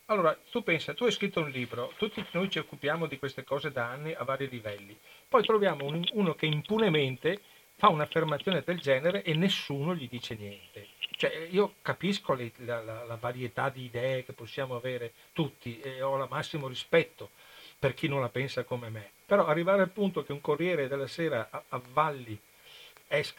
Allora, 0.10 0.36
tu 0.50 0.64
pensa, 0.64 0.96
tu 0.96 1.04
hai 1.04 1.12
scritto 1.12 1.40
un 1.40 1.52
libro, 1.52 1.94
tutti 1.96 2.26
noi 2.32 2.50
ci 2.50 2.58
occupiamo 2.58 3.06
di 3.06 3.20
queste 3.20 3.44
cose 3.44 3.72
da 3.72 3.90
anni 3.90 4.12
a 4.12 4.24
vari 4.24 4.50
livelli, 4.50 4.98
poi 5.28 5.44
troviamo 5.44 5.86
un, 5.86 6.04
uno 6.14 6.34
che 6.34 6.48
impunemente 6.48 7.42
fa 7.76 7.90
un'affermazione 7.90 8.64
del 8.66 8.80
genere 8.80 9.22
e 9.22 9.36
nessuno 9.36 9.94
gli 9.94 10.10
dice 10.10 10.36
niente. 10.36 10.88
Cioè, 11.12 11.48
io 11.52 11.76
capisco 11.84 12.34
le, 12.34 12.52
la, 12.58 12.82
la, 12.82 13.04
la, 13.04 13.18
varietà 13.18 13.70
di 13.70 13.84
idee 13.84 14.26
che 14.26 14.34
possiamo 14.34 14.76
avere 14.76 15.14
tutti 15.32 15.80
e 15.80 16.02
ho 16.02 16.20
il 16.20 16.28
massimo 16.28 16.68
rispetto 16.68 17.30
per 17.78 17.94
chi 17.94 18.08
non 18.08 18.22
la 18.22 18.30
pensa 18.30 18.64
come 18.64 18.90
me, 18.90 19.12
però 19.28 19.46
arrivare 19.46 19.84
al 19.84 19.92
punto 19.92 20.24
che 20.24 20.32
un 20.32 20.42
Corriere 20.42 20.88
della 20.88 21.08
Sera 21.08 21.66
avvalli 21.70 22.40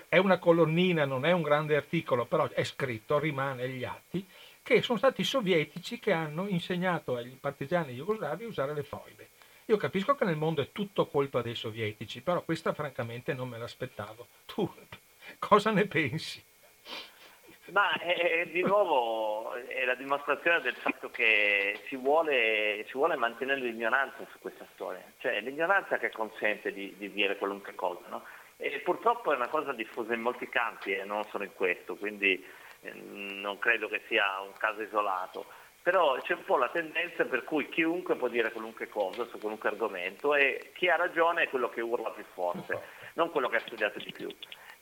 è, 0.08 0.18
una 0.18 0.38
colonnina, 0.38 1.04
non 1.04 1.24
è 1.24 1.32
un 1.32 1.42
grande 1.42 1.76
articolo, 1.76 2.26
però 2.26 2.48
è 2.48 2.64
scritto, 2.64 3.18
rimane 3.18 3.62
agli 3.62 3.84
atti, 3.84 4.24
che 4.74 4.82
sono 4.82 4.98
stati 4.98 5.22
i 5.22 5.24
sovietici 5.24 5.98
che 5.98 6.12
hanno 6.12 6.46
insegnato 6.46 7.16
agli 7.16 7.34
partigiani 7.34 7.92
jugoslavi 7.92 8.44
a 8.44 8.46
usare 8.46 8.72
le 8.72 8.84
foibe. 8.84 9.30
Io 9.64 9.76
capisco 9.76 10.14
che 10.14 10.24
nel 10.24 10.36
mondo 10.36 10.62
è 10.62 10.70
tutto 10.70 11.06
colpa 11.06 11.42
dei 11.42 11.56
sovietici, 11.56 12.22
però 12.22 12.42
questa 12.42 12.72
francamente 12.72 13.34
non 13.34 13.48
me 13.48 13.58
l'aspettavo. 13.58 14.28
Tu 14.46 14.72
cosa 15.40 15.72
ne 15.72 15.86
pensi? 15.86 16.40
Ma 17.72 17.98
è, 17.98 18.46
di 18.46 18.62
nuovo 18.62 19.54
è 19.54 19.84
la 19.84 19.96
dimostrazione 19.96 20.60
del 20.60 20.74
fatto 20.74 21.10
che 21.10 21.80
si 21.88 21.96
vuole, 21.96 22.84
si 22.86 22.92
vuole 22.92 23.16
mantenere 23.16 23.60
l'ignoranza 23.60 24.24
su 24.30 24.38
questa 24.38 24.66
storia, 24.74 25.02
cioè 25.18 25.40
l'ignoranza 25.40 25.98
che 25.98 26.10
consente 26.10 26.72
di, 26.72 26.94
di 26.96 27.12
dire 27.12 27.36
qualunque 27.36 27.74
cosa. 27.74 28.02
No? 28.08 28.22
E 28.56 28.78
purtroppo 28.84 29.32
è 29.32 29.36
una 29.36 29.48
cosa 29.48 29.72
diffusa 29.72 30.14
in 30.14 30.20
molti 30.20 30.48
campi 30.48 30.92
e 30.92 31.02
non 31.04 31.24
solo 31.24 31.42
in 31.42 31.54
questo, 31.54 31.96
quindi 31.96 32.44
non 32.94 33.58
credo 33.58 33.88
che 33.88 34.02
sia 34.08 34.40
un 34.40 34.52
caso 34.58 34.82
isolato. 34.82 35.46
però 35.82 36.16
c'è 36.20 36.34
un 36.34 36.44
po' 36.44 36.58
la 36.58 36.68
tendenza 36.68 37.24
per 37.24 37.44
cui 37.44 37.68
chiunque 37.68 38.16
può 38.16 38.28
dire 38.28 38.52
qualunque 38.52 38.88
cosa 38.88 39.24
su 39.26 39.38
qualunque 39.38 39.70
argomento 39.70 40.34
e 40.34 40.72
chi 40.74 40.88
ha 40.88 40.96
ragione 40.96 41.44
è 41.44 41.48
quello 41.48 41.70
che 41.70 41.80
urla 41.80 42.10
più 42.10 42.24
forte, 42.34 42.80
non 43.14 43.30
quello 43.30 43.48
che 43.48 43.56
ha 43.56 43.60
studiato 43.60 43.98
di 43.98 44.12
più. 44.12 44.28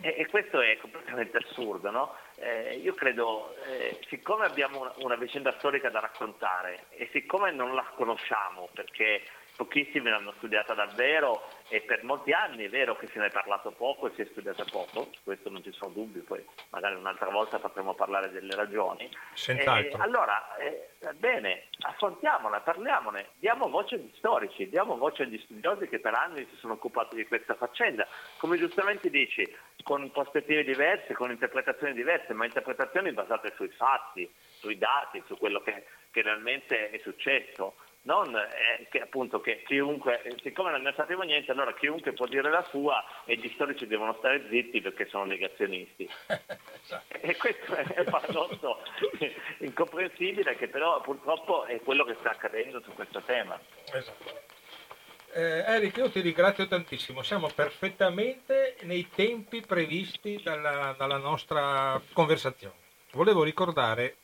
E, 0.01 0.15
e 0.19 0.27
questo 0.27 0.61
è 0.61 0.77
completamente 0.79 1.39
assurdo, 1.39 1.91
no? 1.91 2.15
eh, 2.37 2.77
io 2.77 2.95
credo, 2.95 3.55
eh, 3.65 3.99
siccome 4.09 4.45
abbiamo 4.47 4.81
una, 4.81 4.93
una 4.99 5.17
vicenda 5.17 5.53
storica 5.59 5.91
da 5.91 6.01
raccontare 6.01 6.85
e 6.91 7.09
siccome 7.13 7.51
non 7.51 7.75
la 7.75 7.85
conosciamo 7.95 8.69
perché 8.73 9.23
pochissimi 9.59 10.09
l'hanno 10.09 10.33
studiata 10.37 10.73
davvero 10.73 11.43
e 11.67 11.81
per 11.81 12.05
molti 12.05 12.31
anni 12.31 12.67
è 12.67 12.69
vero 12.69 12.97
che 12.97 13.09
se 13.09 13.19
ne 13.19 13.27
è 13.27 13.31
parlato 13.31 13.73
poco 13.73 14.07
e 14.07 14.13
si 14.15 14.23
è 14.23 14.25
studiata 14.31 14.65
poco, 14.71 15.11
questo 15.25 15.51
non 15.51 15.65
ci 15.65 15.73
sono 15.73 15.91
dubbi, 15.91 16.21
poi 16.21 16.45
magari 16.71 16.95
un'altra 16.95 17.29
volta 17.29 17.59
potremo 17.59 17.93
parlare 17.95 18.31
delle 18.31 18.55
ragioni. 18.55 19.11
Eh, 19.49 19.91
allora, 19.99 20.57
eh, 20.59 20.91
bene, 21.15 21.65
affrontiamola, 21.81 22.61
parliamone, 22.61 23.31
diamo 23.41 23.69
voce 23.69 23.97
agli 23.97 24.13
storici, 24.17 24.69
diamo 24.69 24.97
voce 24.97 25.25
agli 25.25 25.39
studiosi 25.43 25.89
che 25.89 25.99
per 25.99 26.15
anni 26.15 26.47
si 26.49 26.57
sono 26.59 26.75
occupati 26.75 27.17
di 27.17 27.27
questa 27.27 27.55
faccenda. 27.55 28.07
Come 28.39 28.59
giustamente 28.59 29.11
dici, 29.11 29.45
con 29.83 30.09
prospettive 30.13 30.63
diverse, 30.63 31.15
con 31.15 31.33
interpretazioni 31.33 31.95
diverse, 31.95 32.33
ma 32.33 32.45
interpretazioni 32.45 33.11
basate 33.11 33.53
sui 33.57 33.71
fatti, 33.71 34.33
sui 34.53 34.79
dati, 34.79 35.21
su 35.27 35.37
quello 35.37 35.61
che, 35.63 35.85
che 36.13 36.23
realmente 36.23 36.91
è 36.91 36.99
successo 36.99 37.75
non 38.09 38.35
eh, 38.35 38.89
che 38.91 39.03
appunto 39.03 39.41
che 39.41 39.63
chiunque, 39.67 40.23
siccome 40.43 40.71
non 40.71 40.81
ne 40.81 40.95
sappiamo 40.97 41.23
niente, 41.25 41.53
allora 41.53 41.75
chiunque 41.75 42.15
può 42.15 42.27
dire 42.27 42.49
la 42.49 42.67
sua 42.71 43.05
e 43.27 43.37
gli 43.37 43.51
storici 43.53 43.87
devono 43.87 44.15
stare 44.15 44.47
zitti 44.49 44.81
perché 44.81 45.07
sono 45.09 45.25
negazionisti. 45.25 46.09
e 47.21 47.37
questo 47.37 47.75
è 47.75 48.01
un 48.01 48.07
paradosso 48.07 48.81
incomprensibile 49.61 50.57
che 50.57 50.69
però 50.69 51.03
purtroppo 51.03 51.67
è 51.67 51.79
quello 51.83 52.05
che 52.05 52.17
sta 52.19 52.31
accadendo 52.31 52.81
su 52.81 52.93
questo 52.95 53.21
tema. 53.21 53.61
Esatto. 53.93 54.47
Eh, 55.35 55.65
Eric, 55.67 55.99
io 55.99 56.11
ti 56.11 56.21
ringrazio 56.21 56.67
tantissimo, 56.67 57.23
siamo 57.23 57.51
perfettamente 57.55 58.77
nei 58.83 59.11
tempi 59.15 59.61
previsti 59.61 60.41
dalla, 60.43 60.95
dalla 60.97 61.19
nostra 61.19 62.01
conversazione. 62.15 62.87
Volevo 63.13 63.43
ricordare 63.43 64.17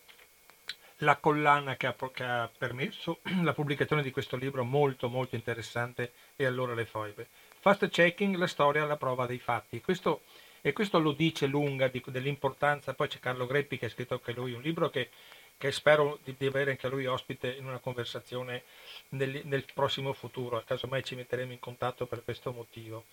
la 1.04 1.16
collana 1.18 1.76
che 1.76 1.86
ha, 1.86 1.94
che 2.12 2.24
ha, 2.24 2.50
permesso 2.56 3.20
la 3.44 3.52
pubblicazione 3.52 4.02
di 4.02 4.10
questo 4.10 4.36
libro 4.36 4.64
molto 4.64 5.08
molto 5.08 5.36
interessante 5.36 6.12
e 6.34 6.44
allora 6.46 6.74
le 6.74 6.86
foibe. 6.86 7.28
Fast 7.60 7.88
checking, 7.88 8.34
la 8.36 8.46
storia 8.46 8.82
alla 8.82 8.96
prova 8.96 9.26
dei 9.26 9.38
fatti. 9.38 9.80
Questo, 9.80 10.22
e 10.60 10.72
questo 10.72 10.98
lo 10.98 11.12
dice 11.12 11.46
lunga 11.46 11.88
di, 11.88 12.02
dell'importanza, 12.06 12.94
poi 12.94 13.08
c'è 13.08 13.20
Carlo 13.20 13.46
Greppi 13.46 13.78
che 13.78 13.86
ha 13.86 13.90
scritto 13.90 14.14
anche 14.14 14.32
lui 14.32 14.52
un 14.52 14.62
libro 14.62 14.90
che, 14.90 15.10
che 15.56 15.70
spero 15.70 16.18
di, 16.24 16.34
di, 16.36 16.46
avere 16.46 16.72
anche 16.72 16.88
lui 16.88 17.06
ospite 17.06 17.52
in 17.52 17.66
una 17.66 17.78
conversazione 17.78 18.64
nel, 19.10 19.42
nel 19.44 19.64
prossimo 19.72 20.12
futuro, 20.12 20.62
casomai 20.66 21.04
ci 21.04 21.14
metteremo 21.14 21.52
in 21.52 21.60
contatto 21.60 22.06
per 22.06 22.24
questo 22.24 22.50
motivo. 22.52 23.04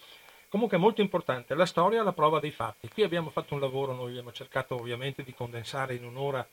Comunque 0.49 0.75
è 0.75 0.79
molto 0.79 0.99
importante, 0.99 1.55
la 1.55 1.65
storia 1.65 2.01
alla 2.01 2.11
prova 2.11 2.41
dei 2.41 2.51
fatti. 2.51 2.89
Qui 2.89 3.03
abbiamo 3.03 3.29
fatto 3.29 3.53
un 3.53 3.61
lavoro, 3.61 3.93
noi 3.93 4.09
abbiamo 4.09 4.33
cercato 4.33 4.75
ovviamente 4.75 5.23
di 5.23 5.33
condensare 5.33 5.95
in 5.95 6.03
un'ora 6.03 6.45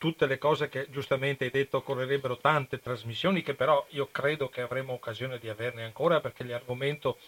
tutte 0.00 0.24
le 0.24 0.38
cose 0.38 0.70
che 0.70 0.86
giustamente 0.88 1.44
hai 1.44 1.50
detto 1.50 1.76
occorrerebbero 1.76 2.38
tante 2.38 2.80
trasmissioni 2.80 3.42
che 3.42 3.52
però 3.52 3.84
io 3.90 4.08
credo 4.10 4.48
che 4.48 4.62
avremo 4.62 4.94
occasione 4.94 5.38
di 5.38 5.50
averne 5.50 5.84
ancora 5.84 6.20
perché 6.20 6.42
l'argomento 6.42 7.18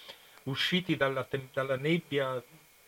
usciti 0.44 0.96
dalla, 0.96 1.28
dalla 1.52 1.76
nebbia 1.76 2.42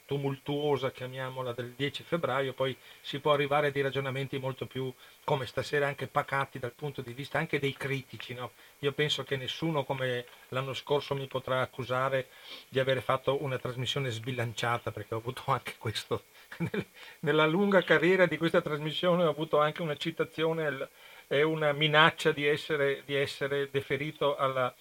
tumultuosa, 0.07 0.91
chiamiamola, 0.91 1.53
del 1.53 1.75
10 1.77 2.03
febbraio, 2.03 2.55
poi 2.55 2.75
si 3.03 3.19
può 3.21 3.35
arrivare 3.35 3.67
a 3.67 3.71
dei 3.71 3.83
ragionamenti 3.83 4.39
molto 4.39 4.65
più, 4.67 4.91
come 5.23 5.45
stasera, 5.45 5.87
anche 5.87 6.07
pacati 6.07 6.59
dal 6.59 6.73
punto 6.73 7.03
di 7.03 7.13
vista 7.13 7.39
anche 7.39 7.59
dei 7.59 7.75
critici. 7.75 8.33
No? 8.33 8.53
Io 8.79 8.93
penso 8.93 9.23
che 9.23 9.37
nessuno 9.37 9.85
come 9.85 10.25
l'anno 10.49 10.73
scorso 10.73 11.15
mi 11.15 11.27
potrà 11.27 11.61
accusare 11.61 12.29
di 12.71 12.79
aver 12.81 13.03
fatto 13.03 13.43
una 13.43 13.59
trasmissione 13.59 14.11
sbilanciata, 14.11 14.91
perché 14.93 15.15
ho 15.15 15.19
avuto 15.19 15.43
anche 15.47 15.75
questo. 15.77 16.25
Nella 17.21 17.47
lunga 17.47 17.83
carriera 17.83 18.27
di 18.27 18.37
questa 18.37 18.61
trasmissione 18.61 19.25
ho 19.25 19.31
avuto 19.31 19.61
anche 19.61 19.83
una 19.83 19.97
citazione 19.97 20.89
e 21.27 21.43
una 21.43 21.73
minaccia 21.73 22.33
di 22.33 22.47
essere, 22.47 23.03
di 23.05 23.15
essere 23.15 23.69
deferito 23.71 24.37
alla, 24.37 24.75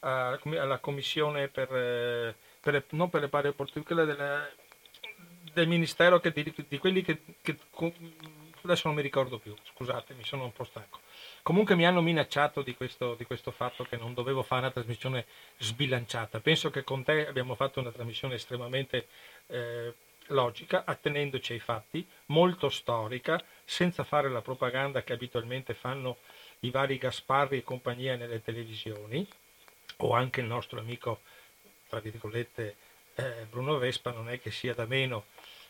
alla 0.00 0.78
commissione 0.78 1.48
per 1.48 1.72
eh, 1.74 2.34
per, 2.64 2.82
non 2.90 3.10
per 3.10 3.20
le 3.20 3.28
pari 3.28 3.48
opportunità, 3.48 4.04
della, 4.04 4.48
del 5.52 5.68
ministero 5.68 6.18
che, 6.18 6.32
di, 6.32 6.52
di, 6.66 6.78
quelli 6.78 7.02
che, 7.02 7.20
che, 7.42 7.56
adesso 8.62 8.88
non 8.88 8.96
mi 8.96 9.02
ricordo 9.02 9.38
più, 9.38 9.54
scusatemi, 9.74 10.24
sono 10.24 10.44
un 10.44 10.52
po' 10.52 10.64
stanco. 10.64 11.00
Comunque 11.42 11.74
mi 11.74 11.84
hanno 11.84 12.00
minacciato 12.00 12.62
di 12.62 12.74
questo, 12.74 13.14
di 13.16 13.24
questo 13.24 13.50
fatto 13.50 13.84
che 13.84 13.98
non 13.98 14.14
dovevo 14.14 14.42
fare 14.42 14.62
una 14.62 14.70
trasmissione 14.70 15.26
sbilanciata. 15.58 16.40
Penso 16.40 16.70
che 16.70 16.84
con 16.84 17.04
te 17.04 17.26
abbiamo 17.26 17.54
fatto 17.54 17.80
una 17.80 17.92
trasmissione 17.92 18.36
estremamente 18.36 19.08
eh, 19.48 19.92
logica, 20.28 20.84
attenendoci 20.84 21.52
ai 21.52 21.60
fatti, 21.60 22.06
molto 22.26 22.68
storica, 22.68 23.42
senza 23.64 24.04
fare 24.04 24.28
la 24.28 24.42
propaganda 24.42 25.02
che 25.02 25.12
abitualmente 25.12 25.74
fanno 25.74 26.18
i 26.60 26.70
vari 26.70 26.98
Gasparri 26.98 27.58
e 27.58 27.62
compagnia 27.62 28.16
nelle 28.16 28.42
televisioni, 28.42 29.26
o 29.98 30.12
anche 30.12 30.40
il 30.40 30.46
nostro 30.46 30.80
amico 30.80 31.20
tra 31.94 32.00
virgolette, 32.00 32.76
eh, 33.14 33.46
Bruno 33.48 33.78
Vespa 33.78 34.10
non 34.10 34.28
è 34.28 34.40
che 34.40 34.50
sia 34.50 34.74
da 34.74 34.84
meno 34.84 35.26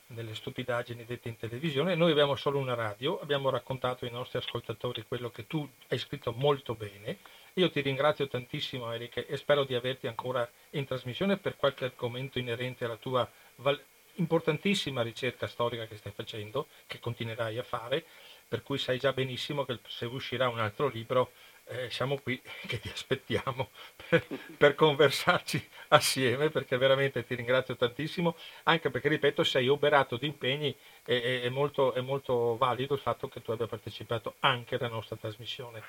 nelle 0.08 0.34
stupidaggini 0.34 1.04
dette 1.04 1.28
in 1.28 1.36
televisione. 1.36 1.94
Noi 1.94 2.12
abbiamo 2.12 2.34
solo 2.34 2.58
una 2.58 2.74
radio, 2.74 3.20
abbiamo 3.20 3.50
raccontato 3.50 4.06
ai 4.06 4.10
nostri 4.10 4.38
ascoltatori 4.38 5.04
quello 5.06 5.30
che 5.30 5.46
tu 5.46 5.68
hai 5.88 5.98
scritto 5.98 6.32
molto 6.32 6.74
bene. 6.74 7.18
Io 7.54 7.70
ti 7.70 7.80
ringrazio 7.82 8.26
tantissimo 8.26 8.90
Eric 8.92 9.26
e 9.28 9.36
spero 9.36 9.64
di 9.64 9.74
averti 9.74 10.06
ancora 10.06 10.48
in 10.70 10.86
trasmissione 10.86 11.36
per 11.36 11.56
qualche 11.56 11.84
argomento 11.84 12.38
inerente 12.38 12.84
alla 12.84 12.96
tua 12.96 13.28
val- 13.56 13.82
importantissima 14.16 15.02
ricerca 15.02 15.46
storica 15.46 15.86
che 15.86 15.96
stai 15.96 16.12
facendo, 16.12 16.68
che 16.86 17.00
continuerai 17.00 17.58
a 17.58 17.62
fare, 17.62 18.04
per 18.46 18.62
cui 18.62 18.78
sai 18.78 18.98
già 18.98 19.12
benissimo 19.12 19.64
che 19.64 19.78
se 19.88 20.06
uscirà 20.06 20.48
un 20.48 20.60
altro 20.60 20.88
libro 20.88 21.32
eh, 21.66 21.90
siamo 21.90 22.18
qui 22.18 22.40
che 22.66 22.78
ti 22.78 22.88
aspettiamo 22.88 23.70
per, 24.08 24.24
per, 24.56 24.74
conversarci 24.74 25.66
assieme 25.88 26.50
perché 26.50 26.76
veramente 26.76 27.24
ti 27.24 27.34
ringrazio 27.34 27.76
tantissimo 27.76 28.36
anche 28.64 28.90
perché 28.90 29.08
ripeto 29.08 29.42
sei 29.42 29.68
oberato 29.68 30.16
di 30.16 30.26
impegni 30.26 30.74
e 31.04 31.42
è 31.42 31.48
molto, 31.48 31.94
è 31.94 32.00
molto 32.00 32.56
valido 32.56 32.94
il 32.94 33.00
fatto 33.00 33.28
che 33.28 33.42
tu 33.42 33.50
abbia 33.50 33.66
partecipato 33.66 34.34
anche 34.40 34.76
alla 34.76 34.88
nostra 34.88 35.16
trasmissione. 35.16 35.82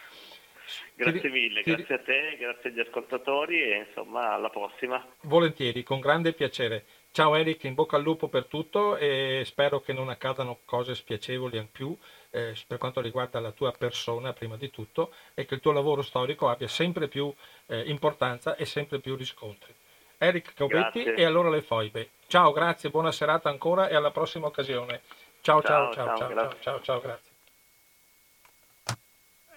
Grazie 0.96 1.30
mille, 1.30 1.62
ti... 1.62 1.76
grazie 1.76 1.96
a 1.96 2.00
te, 2.00 2.38
grazie 2.40 2.70
agli 2.70 2.80
ascoltatori 2.80 3.62
e 3.62 3.86
insomma 3.88 4.32
alla 4.32 4.50
prossima. 4.50 5.06
Volentieri, 5.22 5.84
con 5.84 6.00
grande 6.00 6.34
piacere. 6.34 6.86
Ciao 7.16 7.34
Eric, 7.36 7.64
in 7.64 7.76
bocca 7.76 7.96
al 7.96 8.04
lupo 8.04 8.28
per 8.28 8.44
tutto 8.44 8.98
e 8.98 9.44
spero 9.46 9.80
che 9.80 9.94
non 9.94 10.10
accadano 10.10 10.60
cose 10.66 10.94
spiacevoli 10.94 11.58
in 11.58 11.72
più 11.72 11.98
eh, 12.30 12.54
per 12.68 12.78
quanto 12.78 13.00
riguarda 13.00 13.40
la 13.40 13.52
tua 13.52 13.72
persona 13.72 14.34
prima 14.34 14.58
di 14.58 14.70
tutto 14.70 15.14
e 15.34 15.46
che 15.46 15.54
il 15.54 15.62
tuo 15.62 15.72
lavoro 15.72 16.02
storico 16.02 16.50
abbia 16.50 16.68
sempre 16.68 17.08
più 17.08 17.34
eh, 17.68 17.84
importanza 17.90 18.58
e 18.58 18.66
sempre 18.66 19.00
più 19.00 19.16
riscontri. 19.16 19.74
Eric 20.18 20.56
Copetti 20.58 21.06
e 21.06 21.24
allora 21.24 21.50
le 21.50 21.62
foibe. 21.62 22.10
Ciao, 22.28 22.52
grazie, 22.52 22.90
buona 22.90 23.14
serata 23.14 23.48
ancora 23.48 23.88
e 23.88 23.96
alla 23.96 24.12
prossima 24.12 24.48
occasione. 24.48 25.00
Ciao, 25.40 25.62
ciao, 25.62 25.94
ciao, 25.94 26.18
ciao, 26.18 26.18
ciao, 26.18 26.36
ciao, 26.36 26.60
ciao, 26.60 26.82
ciao 26.82 27.00
grazie. 27.00 27.32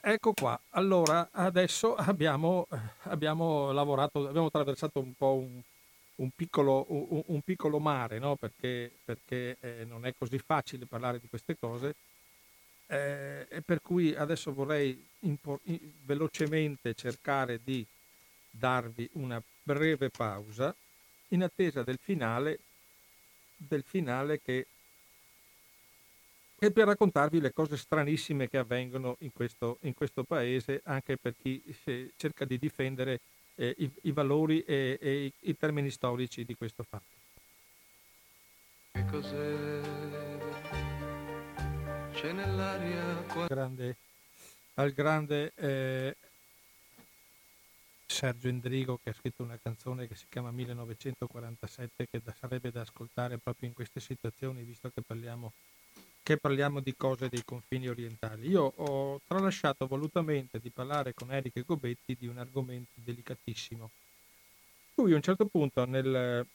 Ecco 0.00 0.32
qua, 0.32 0.56
allora 0.70 1.30
adesso 1.32 1.96
abbiamo, 1.96 2.68
abbiamo 3.06 3.72
lavorato, 3.72 4.28
abbiamo 4.28 4.46
attraversato 4.46 5.00
un 5.00 5.12
po' 5.14 5.32
un, 5.32 5.61
un, 6.18 6.30
piccolo, 6.34 6.86
un, 6.88 7.40
piccolo, 7.42 7.78
mare, 7.78 8.18
no? 8.18 8.36
perché, 8.36 8.90
perché 9.04 9.56
eh, 9.60 9.84
non 9.84 10.06
è 10.06 10.14
così 10.16 10.38
facile 10.38 10.86
parlare 10.86 11.20
di 11.20 11.28
queste 11.28 11.56
cose 11.58 11.94
eh, 12.86 13.46
e 13.48 13.60
per 13.62 13.80
cui 13.80 14.14
adesso 14.14 14.52
vorrei 14.52 15.06
impo- 15.20 15.60
velocemente 16.04 16.94
cercare 16.94 17.60
di 17.62 17.84
darvi 18.50 19.08
una 19.14 19.42
breve 19.62 20.10
pausa 20.10 20.74
in 21.28 21.42
attesa 21.42 21.82
del 21.82 21.98
finale, 22.02 22.58
del 23.56 23.82
finale 23.82 24.40
che 24.40 24.66
e 26.60 26.72
per 26.72 26.86
raccontarvi 26.86 27.40
le 27.40 27.52
cose 27.52 27.76
stranissime 27.76 28.48
che 28.48 28.58
avvengono 28.58 29.14
in 29.20 29.32
questo, 29.32 29.78
in 29.82 29.94
questo 29.94 30.24
paese, 30.24 30.80
anche 30.82 31.16
per 31.16 31.36
chi 31.40 31.62
cerca 32.16 32.44
di 32.44 32.58
difendere 32.58 33.20
eh, 33.59 33.74
i, 33.78 33.90
i, 34.02 34.12
valori 34.12 34.62
e, 34.62 34.98
e 35.00 35.24
i, 35.24 35.32
i, 35.50 35.56
termini 35.56 35.90
storici 35.90 36.44
di 36.44 36.54
questo 36.54 36.84
fatto. 36.84 37.16
Che 38.92 39.04
cos'è? 39.06 40.26
c'è 42.12 42.32
nell'aria 42.32 43.24
grande, 43.46 43.96
al 44.74 44.90
grande 44.90 45.52
eh, 45.54 46.16
Sergio 48.06 48.48
Endrigo 48.48 48.98
che 49.00 49.11
ha 49.11 49.12
scritto 49.12 49.44
una 49.44 49.59
canzone 49.62 50.09
che 50.09 50.16
si 50.16 50.26
chiama 50.28 50.50
1947 50.50 52.09
che 52.09 52.20
da, 52.22 52.34
sarebbe 52.36 52.72
da 52.72 52.80
ascoltare 52.80 53.38
proprio 53.38 53.68
in 53.68 53.74
queste 53.74 54.00
situazioni 54.00 54.64
visto 54.64 54.90
che 54.90 55.00
parliamo 55.00 55.52
che 56.29 56.37
parliamo 56.37 56.81
di 56.81 56.95
cose 56.95 57.31
dei 57.31 57.43
confini 57.43 57.89
orientali. 57.89 58.49
Io 58.49 58.74
ho 58.76 59.18
tralasciato 59.26 59.87
volutamente 59.87 60.59
di 60.59 60.68
parlare 60.68 61.14
con 61.14 61.33
Eric 61.33 61.64
Gobetti 61.64 62.18
di 62.20 62.26
un 62.26 62.37
argomento 62.37 62.91
delicatissimo. 62.97 63.91
Lui 64.97 65.12
a 65.12 65.14
un 65.14 65.22
certo 65.22 65.47
punto 65.47 65.87
nel, 65.87 66.47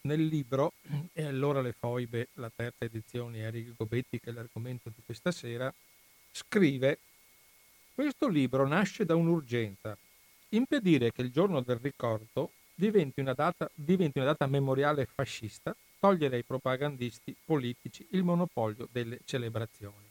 nel 0.00 0.24
libro, 0.24 0.72
e 1.12 1.24
allora 1.24 1.60
le 1.60 1.74
foibe, 1.78 2.28
la 2.36 2.50
terza 2.56 2.86
edizione, 2.86 3.40
Eric 3.40 3.76
Gobetti, 3.76 4.18
che 4.18 4.30
è 4.30 4.32
l'argomento 4.32 4.88
di 4.88 5.02
questa 5.04 5.30
sera, 5.30 5.70
scrive 6.32 6.98
questo 7.94 8.28
libro 8.28 8.66
nasce 8.66 9.04
da 9.04 9.14
un'urgenza, 9.14 9.94
impedire 10.48 11.12
che 11.12 11.20
il 11.20 11.30
giorno 11.30 11.60
del 11.60 11.80
ricordo 11.82 12.50
diventi 12.74 13.20
una 13.20 13.34
data, 13.34 13.70
diventi 13.74 14.20
una 14.20 14.28
data 14.28 14.46
memoriale 14.46 15.04
fascista, 15.04 15.76
togliere 16.04 16.36
ai 16.36 16.42
propagandisti 16.42 17.34
politici 17.46 18.06
il 18.10 18.24
monopolio 18.24 18.86
delle 18.92 19.20
celebrazioni. 19.24 20.04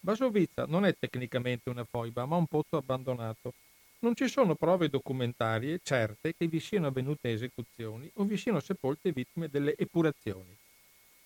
Basovizza 0.00 0.64
non 0.64 0.86
è 0.86 0.96
tecnicamente 0.98 1.68
una 1.68 1.84
foiba, 1.84 2.24
ma 2.24 2.36
un 2.36 2.46
pozzo 2.46 2.78
abbandonato. 2.78 3.52
Non 3.98 4.14
ci 4.14 4.26
sono 4.26 4.54
prove 4.54 4.88
documentarie 4.88 5.80
certe 5.82 6.34
che 6.34 6.46
vi 6.46 6.60
siano 6.60 6.86
avvenute 6.86 7.30
esecuzioni 7.30 8.10
o 8.14 8.24
vi 8.24 8.38
siano 8.38 8.58
sepolte 8.60 9.12
vittime 9.12 9.50
delle 9.50 9.76
epurazioni. 9.76 10.56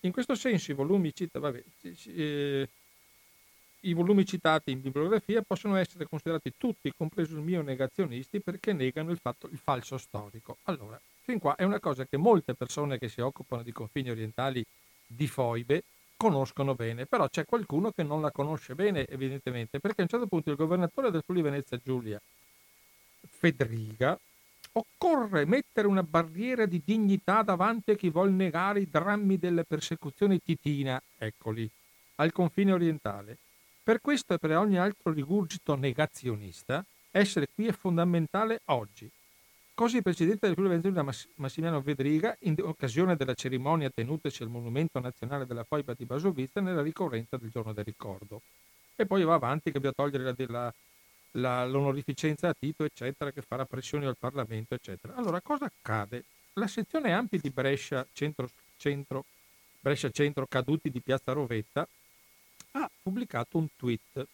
In 0.00 0.11
questo 0.11 0.34
senso 0.34 0.72
i 0.72 0.74
volumi 0.74 1.14
cita, 1.14 1.38
vabbè, 1.38 1.62
eh, 2.07 2.68
i 3.82 3.92
volumi 3.92 4.26
citati 4.26 4.72
in 4.72 4.80
bibliografia 4.80 5.42
possono 5.42 5.76
essere 5.76 6.09
considerati 6.09 6.55
tutti, 6.59 6.92
compreso 6.96 7.36
il 7.36 7.42
mio, 7.42 7.62
negazionisti 7.62 8.40
perché 8.40 8.72
negano 8.72 9.12
il, 9.12 9.18
fatto, 9.18 9.46
il 9.46 9.59
falso 9.59 9.96
storico. 9.96 10.57
Allora, 10.64 11.00
fin 11.25 11.39
qua 11.39 11.55
è 11.55 11.64
una 11.64 11.81
cosa 11.81 12.05
che 12.05 12.16
molte 12.16 12.55
persone 12.55 12.99
che 12.99 13.09
si 13.09 13.20
occupano 13.20 13.62
di 13.62 13.73
confini 13.73 14.11
orientali 14.11 14.64
di 15.07 15.27
foibe 15.27 15.85
conoscono 16.16 16.75
bene, 16.75 17.07
però 17.07 17.29
c'è 17.29 17.45
qualcuno 17.45 17.91
che 17.91 18.03
non 18.03 18.20
la 18.20 18.31
conosce 18.31 18.75
bene, 18.75 19.07
evidentemente, 19.07 19.81
perché 19.81 20.01
a 20.01 20.05
un 20.05 20.09
certo 20.09 20.27
punto 20.27 20.51
il 20.51 20.57
governatore 20.57 21.11
del 21.11 21.23
Friuli 21.25 21.43
Venezia 21.43 21.81
Giulia, 21.83 22.20
Fedriga, 23.29 24.18
occorre 24.75 25.45
mettere 25.45 25.87
una 25.87 26.03
barriera 26.03 26.64
di 26.66 26.81
dignità 26.85 27.43
davanti 27.43 27.91
a 27.91 27.97
chi 27.97 28.09
vuol 28.09 28.33
negare 28.33 28.81
i 28.81 28.89
drammi 28.89 29.37
delle 29.37 29.64
persecuzioni 29.64 30.41
titina, 30.41 31.03
eccoli, 31.18 31.68
al 32.16 32.33
confine 32.33 32.73
orientale. 32.73 33.37
Per 33.83 34.01
questo 34.01 34.35
e 34.35 34.39
per 34.39 34.57
ogni 34.57 34.79
altro 34.79 35.12
rigurgito 35.12 35.75
negazionista, 35.75 36.85
essere 37.11 37.49
qui 37.53 37.66
è 37.66 37.73
fondamentale 37.73 38.61
oggi. 38.66 39.11
Così 39.75 39.97
il 39.97 40.03
presidente 40.03 40.47
del 40.47 40.55
Friuli 40.55 40.77
Venezia 40.77 41.27
Massimiliano 41.37 41.81
Vedriga, 41.81 42.37
in 42.41 42.57
occasione 42.61 43.16
della 43.16 43.33
cerimonia 43.33 43.89
tenutasi 43.89 44.43
al 44.43 44.51
Monumento 44.51 45.01
Nazionale 45.01 45.47
della 45.47 45.64
Foiba 45.64 45.95
di 45.95 46.05
Basovizza 46.05 46.61
nella 46.61 46.83
ricorrenza 46.83 47.39
del 47.39 47.51
giorno 47.51 47.73
del 47.73 47.85
ricordo. 47.85 48.43
E 48.95 49.07
poi 49.07 49.25
va 49.25 49.35
avanti 49.35 49.73
che 49.73 49.79
bisogna 49.79 49.95
togliere 49.95 50.25
la, 50.25 50.35
la, 50.47 50.75
la, 51.33 51.66
l'onorificenza 51.66 52.49
a 52.49 52.55
Tito, 52.57 52.85
eccetera, 52.85 53.33
che 53.33 53.41
farà 53.41 53.64
pressioni 53.64 54.05
al 54.05 54.18
Parlamento, 54.18 54.75
eccetera. 54.75 55.14
Allora, 55.14 55.41
cosa 55.41 55.64
accade? 55.64 56.25
La 56.55 56.66
sezione 56.66 57.14
Ampi 57.14 57.39
di 57.39 57.49
Brescia, 57.49 58.07
centro, 58.12 58.51
centro, 58.77 59.25
Brescia 59.81 60.11
Centro, 60.11 60.47
caduti 60.47 60.91
di 60.91 61.01
Piazza 61.01 61.33
Rovetta, 61.33 61.89
ha 62.73 62.91
pubblicato 63.03 63.57
un 63.57 63.68
tweet, 63.75 64.27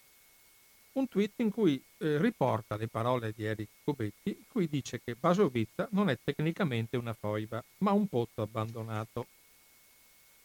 un 0.92 1.08
tweet 1.08 1.32
in 1.36 1.50
cui 1.50 1.82
eh, 1.98 2.18
riporta 2.18 2.76
le 2.76 2.88
parole 2.88 3.32
di 3.34 3.44
Eric 3.44 3.68
Cobetti, 3.84 4.30
in 4.30 4.44
cui 4.48 4.68
dice 4.68 5.00
che 5.02 5.14
Basovizza 5.14 5.88
non 5.92 6.10
è 6.10 6.18
tecnicamente 6.22 6.96
una 6.96 7.14
foiba, 7.14 7.62
ma 7.78 7.92
un 7.92 8.08
pozzo 8.08 8.42
abbandonato. 8.42 9.26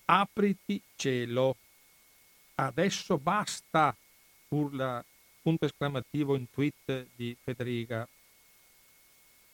Apriti 0.05 0.81
cielo, 0.95 1.55
adesso 2.55 3.17
basta, 3.17 3.95
urla 4.49 5.03
punto 5.41 5.65
esclamativo 5.65 6.35
in 6.35 6.49
tweet 6.49 7.07
di 7.15 7.35
Federica, 7.41 8.07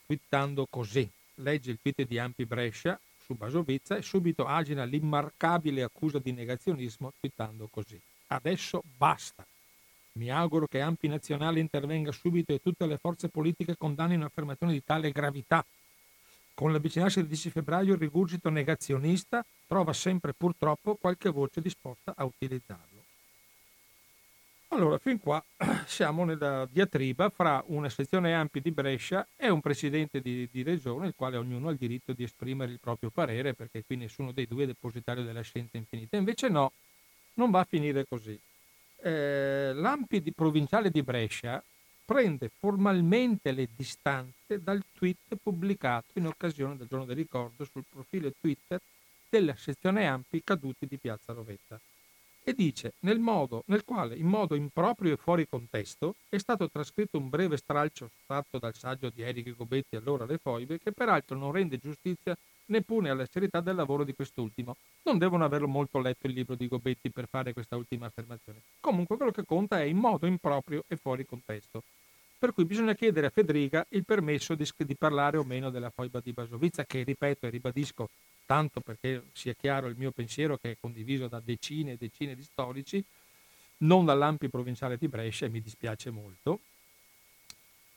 twittando 0.06 0.68
così. 0.70 1.10
Legge 1.36 1.72
il 1.72 1.80
tweet 1.82 2.06
di 2.06 2.20
Ampi 2.20 2.46
Brescia 2.46 3.00
su 3.24 3.34
Basovizza 3.36 3.96
e 3.96 4.02
subito 4.02 4.46
agina 4.46 4.84
l'immarcabile 4.84 5.84
accusa 5.84 6.20
di 6.20 6.32
negazionismo 6.32 7.14
twittando 7.20 7.68
così. 7.72 8.00
Adesso 8.28 8.84
basta. 8.98 9.46
Mi 10.20 10.30
auguro 10.30 10.68
che 10.68 10.82
Ampi 10.82 11.08
Nazionale 11.08 11.62
intervenga 11.62 12.12
subito 12.12 12.52
e 12.52 12.60
tutte 12.62 12.86
le 12.86 12.98
forze 12.98 13.30
politiche 13.30 13.78
condannino 13.78 14.20
un'affermazione 14.20 14.74
di 14.74 14.84
tale 14.84 15.12
gravità. 15.12 15.66
Con 16.54 16.74
l'avvicinarsi 16.74 17.20
del 17.20 17.30
10 17.30 17.52
febbraio 17.52 17.94
il 17.94 18.00
rigurgito 18.00 18.50
negazionista 18.50 19.46
trova 19.66 19.94
sempre 19.94 20.34
purtroppo 20.34 20.96
qualche 20.96 21.30
voce 21.30 21.62
disposta 21.62 22.14
a 22.18 22.26
utilizzarlo. 22.26 22.98
Allora, 24.72 24.98
fin 24.98 25.22
qua 25.22 25.42
siamo 25.88 26.26
nella 26.26 26.68
diatriba 26.70 27.30
fra 27.30 27.64
una 27.68 27.88
sezione 27.88 28.34
Ampi 28.34 28.60
di 28.60 28.72
Brescia 28.72 29.26
e 29.38 29.50
un 29.50 29.62
presidente 29.62 30.20
di, 30.20 30.50
di, 30.52 30.64
regione, 30.64 31.08
il 31.08 31.14
quale 31.16 31.38
ognuno 31.38 31.70
ha 31.70 31.72
il 31.72 31.78
diritto 31.78 32.12
di 32.12 32.24
esprimere 32.24 32.74
il 32.74 32.80
proprio 32.82 33.10
parere, 33.10 33.54
perché 33.54 33.86
qui 33.86 33.96
nessuno 33.96 34.34
dei 34.34 34.48
due 34.48 34.64
è 34.64 34.68
depositario 34.68 35.24
della 35.24 35.42
scienza 35.44 35.78
infinita. 35.78 36.18
Invece 36.18 36.50
no, 36.50 36.74
non 37.36 37.52
va 37.52 37.62
a 37.62 37.68
finire 37.68 38.06
così. 38.06 38.38
Eh, 39.02 39.72
L'Ampi 39.74 40.22
di 40.22 40.34
provinciale 40.34 40.90
di 40.90 41.02
Brescia 41.04 41.64
prende 42.04 42.50
formalmente 42.50 43.52
le 43.52 43.70
distanze 43.76 44.62
dal 44.62 44.84
tweet 44.94 45.36
pubblicato 45.42 46.18
in 46.18 46.26
occasione 46.26 46.76
del 46.76 46.88
giorno 46.88 47.06
del 47.06 47.16
ricordo 47.16 47.66
sul 47.66 47.86
profilo 47.88 48.32
Twitter 48.40 48.82
della 49.30 49.56
sezione 49.56 50.08
Ampi 50.08 50.42
caduti 50.44 50.88
di 50.88 50.98
Piazza 50.98 51.34
Rovetta 51.34 51.80
e 52.44 52.54
dice 52.54 52.94
nel 53.02 53.20
modo 53.20 53.64
nel 53.68 53.86
quale 53.86 54.16
in 54.16 54.26
modo 54.26 54.56
improprio 54.56 55.14
e 55.14 55.18
fuori 55.18 55.48
contesto 55.48 56.16
è 56.30 56.40
stato 56.40 56.68
trascritto 56.70 57.20
un 57.20 57.30
breve 57.30 57.58
stralcio 57.58 58.10
tratto 58.26 58.58
dal 58.58 58.74
saggio 58.76 59.12
di 59.14 59.22
Eric 59.22 59.56
Gobetti 59.56 59.96
allora 59.96 60.26
Le 60.26 60.40
Foibe 60.40 60.80
che 60.80 60.92
peraltro 60.92 61.38
non 61.38 61.52
rende 61.52 61.78
giustizia 61.78 62.36
neppure 62.70 63.10
alla 63.10 63.28
serietà 63.30 63.62
del 63.62 63.76
lavoro 63.76 64.04
di 64.04 64.14
quest'ultimo. 64.14 64.76
Non 65.04 65.18
devono 65.18 65.46
averlo 65.46 65.68
molto 65.68 66.00
letto 66.00 66.28
il 66.28 66.34
libro 66.34 66.56
di 66.56 66.68
Gobetti 66.68 67.12
per 67.12 67.28
fare 67.30 67.54
questa 67.54 67.76
ultima 67.76 68.08
affermazione. 68.08 68.62
Comunque 68.80 69.18
quello 69.18 69.32
che 69.32 69.46
conta 69.46 69.80
è 69.80 69.84
in 69.84 69.98
modo 69.98 70.26
improprio 70.26 70.84
e 70.88 70.96
fuori 70.96 71.26
contesto. 71.26 71.84
Per 72.38 72.54
cui 72.54 72.66
bisogna 72.66 72.96
chiedere 72.96 73.28
a 73.28 73.32
Federica 73.32 73.86
il 73.90 74.06
permesso 74.06 74.56
di, 74.56 74.66
di 74.78 74.96
parlare 74.96 75.38
o 75.38 75.44
meno 75.44 75.70
della 75.70 75.90
foiba 75.90 76.22
di 76.24 76.32
Basovizza, 76.32 76.86
che 76.86 77.04
ripeto 77.04 77.46
e 77.46 77.50
ribadisco 77.50 78.10
tanto 78.46 78.80
perché 78.80 79.26
sia 79.34 79.54
chiaro 79.54 79.88
il 79.88 79.96
mio 79.98 80.12
pensiero 80.12 80.58
che 80.58 80.72
è 80.72 80.78
condiviso 80.80 81.28
da 81.28 81.42
decine 81.44 81.92
e 81.92 81.98
decine 81.98 82.36
di 82.36 82.44
storici, 82.44 83.04
non 83.80 84.06
dall'Ampi 84.06 84.50
provinciale 84.50 84.98
di 84.98 85.08
Brescia 85.08 85.46
e 85.46 85.50
mi 85.50 85.62
dispiace 85.62 86.10
molto. 86.10 86.60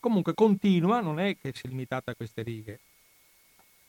Comunque 0.00 0.34
continua, 0.34 1.00
non 1.00 1.20
è 1.20 1.38
che 1.38 1.52
si 1.54 1.66
è 1.66 1.68
limitata 1.68 2.10
a 2.10 2.14
queste 2.14 2.42
righe, 2.42 2.80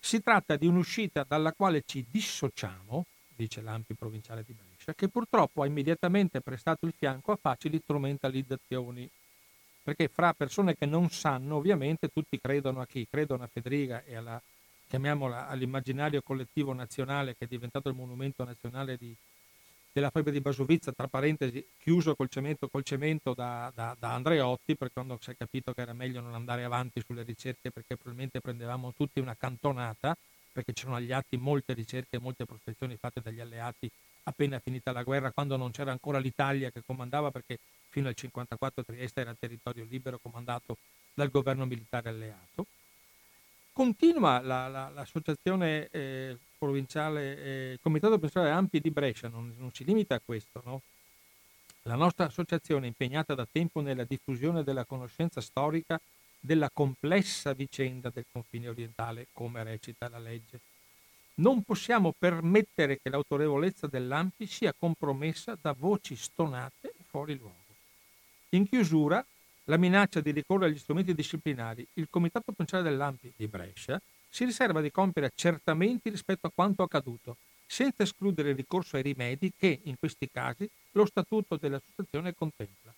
si 0.06 0.22
tratta 0.22 0.58
di 0.58 0.68
un'uscita 0.68 1.24
dalla 1.26 1.54
quale 1.54 1.84
ci 1.86 2.06
dissociamo, 2.10 3.06
dice 3.38 3.62
l'Ampi 3.62 3.94
provinciale 3.96 4.44
di 4.46 4.54
Brescia, 4.54 4.94
che 4.94 5.08
purtroppo 5.08 5.62
ha 5.62 5.66
immediatamente 5.66 6.42
prestato 6.42 6.86
il 6.86 6.94
fianco 6.96 7.32
a 7.32 7.38
facili 7.38 7.80
strumentalizzazioni. 7.82 9.10
Perché 9.82 10.10
fra 10.10 10.34
persone 10.34 10.76
che 10.76 10.86
non 10.86 11.10
sanno, 11.10 11.56
ovviamente 11.56 12.10
tutti 12.10 12.38
credono 12.38 12.82
a 12.82 12.86
chi? 12.86 13.08
Credono 13.10 13.44
a 13.44 13.48
Federica 13.48 14.04
e 14.04 14.16
alla, 14.16 14.42
chiamiamola, 14.88 15.48
all'immaginario 15.48 16.22
collettivo 16.22 16.74
nazionale 16.74 17.36
che 17.38 17.46
è 17.46 17.48
diventato 17.48 17.88
il 17.88 17.96
monumento 17.96 18.44
nazionale 18.44 18.98
di, 18.98 19.16
della 19.94 20.10
febbre 20.10 20.32
di 20.32 20.42
Basovizza, 20.42 20.92
tra 20.92 21.08
parentesi, 21.08 21.64
chiuso 21.78 22.16
col 22.16 22.28
cemento, 22.28 22.68
col 22.68 22.84
cemento 22.84 23.36
da, 23.36 23.72
da, 23.76 23.96
da, 23.98 24.14
Andreotti, 24.14 24.76
perché 24.76 24.96
quando 24.96 25.20
si 25.22 25.30
è 25.30 25.38
capito 25.38 25.72
che 25.72 25.82
era 25.82 25.94
meglio 25.94 26.20
non 26.20 26.34
andare 26.34 26.64
avanti 26.64 27.02
sulle 27.06 27.22
ricerche 27.22 27.70
perché 27.70 27.96
probabilmente 27.96 28.42
prendevamo 28.42 28.94
tutti 28.98 29.20
una 29.20 29.36
cantonata, 29.36 30.18
perché 30.52 30.74
c'erano 30.74 30.96
agli 30.96 31.12
atti 31.12 31.38
molte 31.38 31.74
ricerche 31.74 32.16
e 32.18 32.20
molte 32.20 32.46
prospezioni 32.46 32.98
fatte 32.98 33.22
dagli 33.22 33.40
alleati 33.40 33.90
appena 34.24 34.60
finita 34.60 34.92
la 34.92 35.04
guerra, 35.04 35.32
quando 35.32 35.58
non 35.58 35.72
c'era 35.72 35.92
ancora 35.92 36.18
l'Italia 36.18 36.72
che 36.72 36.82
comandava, 36.86 37.30
perché 37.30 37.60
fino 37.90 38.08
al 38.08 38.16
1954 38.18 38.84
Trieste 38.84 39.22
era 39.22 39.36
territorio 39.38 39.86
libero 39.88 40.18
comandato 40.20 40.78
dal 41.14 41.30
governo 41.30 41.66
militare 41.66 42.10
alleato. 42.10 42.66
Continua 43.74 44.40
la, 44.40 44.68
la, 44.68 44.90
l'associazione 44.90 45.88
eh, 45.90 46.38
provinciale, 46.60 47.38
eh, 47.38 47.72
il 47.72 47.80
Comitato 47.82 48.20
Provinciale 48.20 48.52
Ampi 48.52 48.80
di 48.80 48.92
Brescia 48.92 49.28
non, 49.28 49.52
non 49.58 49.74
si 49.74 49.84
limita 49.84 50.14
a 50.14 50.22
questo, 50.24 50.62
no? 50.64 50.82
La 51.84 51.96
nostra 51.96 52.26
associazione 52.26 52.86
impegnata 52.86 53.34
da 53.34 53.48
tempo 53.52 53.82
nella 53.82 54.04
diffusione 54.04 54.64
della 54.64 54.86
conoscenza 54.86 55.42
storica 55.42 56.00
della 56.40 56.70
complessa 56.72 57.54
vicenda 57.54 58.12
del 58.14 58.26
confine 58.32 58.70
orientale, 58.70 59.28
come 59.34 59.64
recita 59.64 60.08
la 60.08 60.20
legge. 60.20 60.60
Non 61.36 61.64
possiamo 61.64 62.14
permettere 62.16 63.00
che 63.02 63.10
l'autorevolezza 63.10 63.88
dell'Ampi 63.88 64.46
sia 64.46 64.74
compromessa 64.78 65.58
da 65.60 65.74
voci 65.76 66.16
stonate 66.16 66.94
fuori 67.08 67.36
luogo. 67.38 67.56
In 68.50 68.70
chiusura, 68.70 69.26
la 69.66 69.78
minaccia 69.78 70.20
di 70.20 70.32
ricorrere 70.32 70.72
agli 70.72 70.78
strumenti 70.78 71.14
disciplinari, 71.14 71.88
il 71.94 72.08
Comitato 72.10 72.52
Provinciale 72.52 72.84
dell'Ampi 72.84 73.32
di 73.36 73.48
Brescia 73.48 74.02
si 74.30 74.46
riserva 74.46 74.82
di 74.82 74.92
compiere 74.92 75.28
accertamenti 75.28 76.10
rispetto 76.10 76.48
a 76.48 76.52
quanto 76.54 76.84
accaduto, 76.84 77.38
senza 77.66 78.04
escludere 78.04 78.50
il 78.50 78.56
ricorso 78.56 78.96
ai 78.96 79.04
rimedi 79.04 79.54
che, 79.56 79.80
in 79.84 79.96
questi 79.98 80.28
casi, 80.32 80.68
lo 80.92 81.06
statuto 81.06 81.56
dell'associazione 81.56 82.34
contempla. 82.34 82.94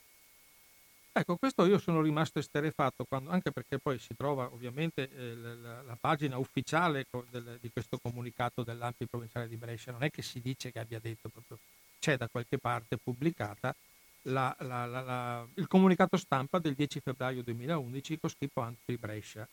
Ecco, 1.18 1.38
questo 1.38 1.66
io 1.66 1.78
sono 1.78 2.02
rimasto 2.02 2.40
esterefatto, 2.40 3.06
quando, 3.06 3.30
anche 3.30 3.52
perché 3.52 3.80
poi 3.80 4.00
si 4.00 4.16
trova 4.18 4.50
ovviamente 4.52 5.10
eh, 5.10 5.36
la, 5.36 5.82
la, 5.82 5.98
pagina 5.98 6.38
ufficiale 6.38 7.06
del, 7.30 7.58
di 7.62 7.70
questo 7.72 7.98
comunicato 8.00 8.64
dell'Ampi 8.64 9.06
provinciale 9.06 9.48
di 9.48 9.56
Brescia, 9.56 9.92
non 9.94 10.04
è 10.04 10.10
che 10.10 10.22
si 10.22 10.42
dice 10.42 10.74
che 10.74 10.80
abbia 10.80 11.00
detto 11.00 11.30
proprio, 11.30 11.58
c'è 12.00 12.18
da 12.18 12.28
qualche 12.28 12.58
parte 12.58 12.98
pubblicata 12.98 13.74
la, 14.28 14.56
la, 14.60 15.48
il 15.56 15.68
comunicato 15.68 16.18
stampa 16.18 16.60
del 16.60 16.74
10 16.74 17.00
febbraio 17.00 17.44
2011 17.44 18.20
con 18.20 18.30
scritto 18.30 18.62
Ampi 18.62 18.98
Brescia, 18.98 19.48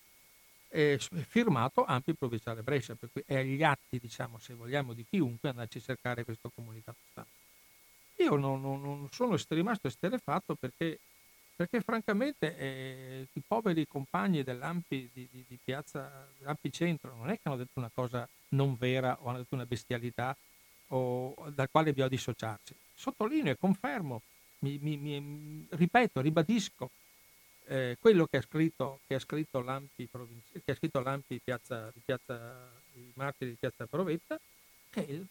eh, 0.69 0.99
firmato 1.27 1.85
Ampi 1.85 2.15
provinciale 2.15 2.63
Brescia, 2.63 2.95
per 2.95 3.11
cui 3.13 3.23
è 3.27 3.37
agli 3.37 3.63
atti, 3.63 3.99
diciamo, 3.99 4.39
se 4.39 4.55
vogliamo, 4.55 4.93
di 4.93 5.05
chiunque 5.05 5.51
andarci 5.51 5.79
a 5.79 5.83
cercare 5.83 6.25
questo 6.25 6.51
comunicato 6.55 6.99
stampa. 7.11 7.31
Io 8.17 8.37
non, 8.37 8.61
non, 8.61 8.81
non 8.81 9.09
sono 9.11 9.37
rimasto 9.49 9.89
esterefatto 9.89 10.55
perché 10.55 10.99
perché 11.55 11.81
francamente 11.83 12.57
eh, 12.57 13.27
i 13.33 13.43
poveri 13.47 13.87
compagni 13.87 14.43
dell'Ampi 14.43 15.09
di, 15.13 15.29
di, 15.31 15.45
di 15.47 15.59
piazza 15.63 16.27
dell'Ampi 16.39 16.73
Centro 16.73 17.15
non 17.15 17.31
è 17.31 17.35
che 17.35 17.43
hanno 17.45 17.59
detto 17.59 17.79
una 17.79 17.91
cosa 17.93 18.27
non 18.49 18.77
vera 18.77 19.17
o 19.21 19.29
hanno 19.29 19.39
detto 19.39 19.55
una 19.55 19.67
bestialità 19.67 20.37
o, 20.89 21.35
dal 21.55 21.71
quale 21.71 21.91
bisogna 21.91 22.09
dissociarsi. 22.09 22.75
Sottolineo 22.95 23.53
e 23.53 23.59
confermo, 23.59 24.23
mi, 24.63 24.79
mi, 24.81 24.97
mi, 24.97 25.67
ripeto, 25.71 26.21
ribadisco 26.21 26.91
eh, 27.67 27.97
quello 28.01 28.27
che 28.27 28.39
ha 28.39 28.43
scritto, 28.43 29.01
che 29.07 29.15
ha 29.15 29.19
scritto 29.19 29.61
l'Ampi, 29.61 30.09
che 30.65 30.73
ha 30.73 30.75
scritto 30.75 31.01
l'Ampi 31.01 31.41
piazza, 31.43 31.91
di 31.93 32.01
piazza, 32.05 32.69
i 32.95 33.13
martiri 33.15 33.51
di 33.51 33.57
piazza 33.57 33.87
Provetta, 33.87 34.39
che 34.91 35.25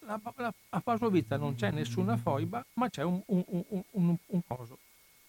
la, 0.00 0.20
la, 0.36 0.54
a 0.70 0.80
Pasovizza 0.80 1.36
non 1.36 1.54
c'è 1.54 1.70
nessuna 1.70 2.16
foiba, 2.16 2.64
ma 2.74 2.88
c'è 2.88 3.02
un, 3.02 3.20
un, 3.26 3.44
un, 3.46 3.82
un, 3.90 4.16
un 4.26 4.40
coso, 4.46 4.78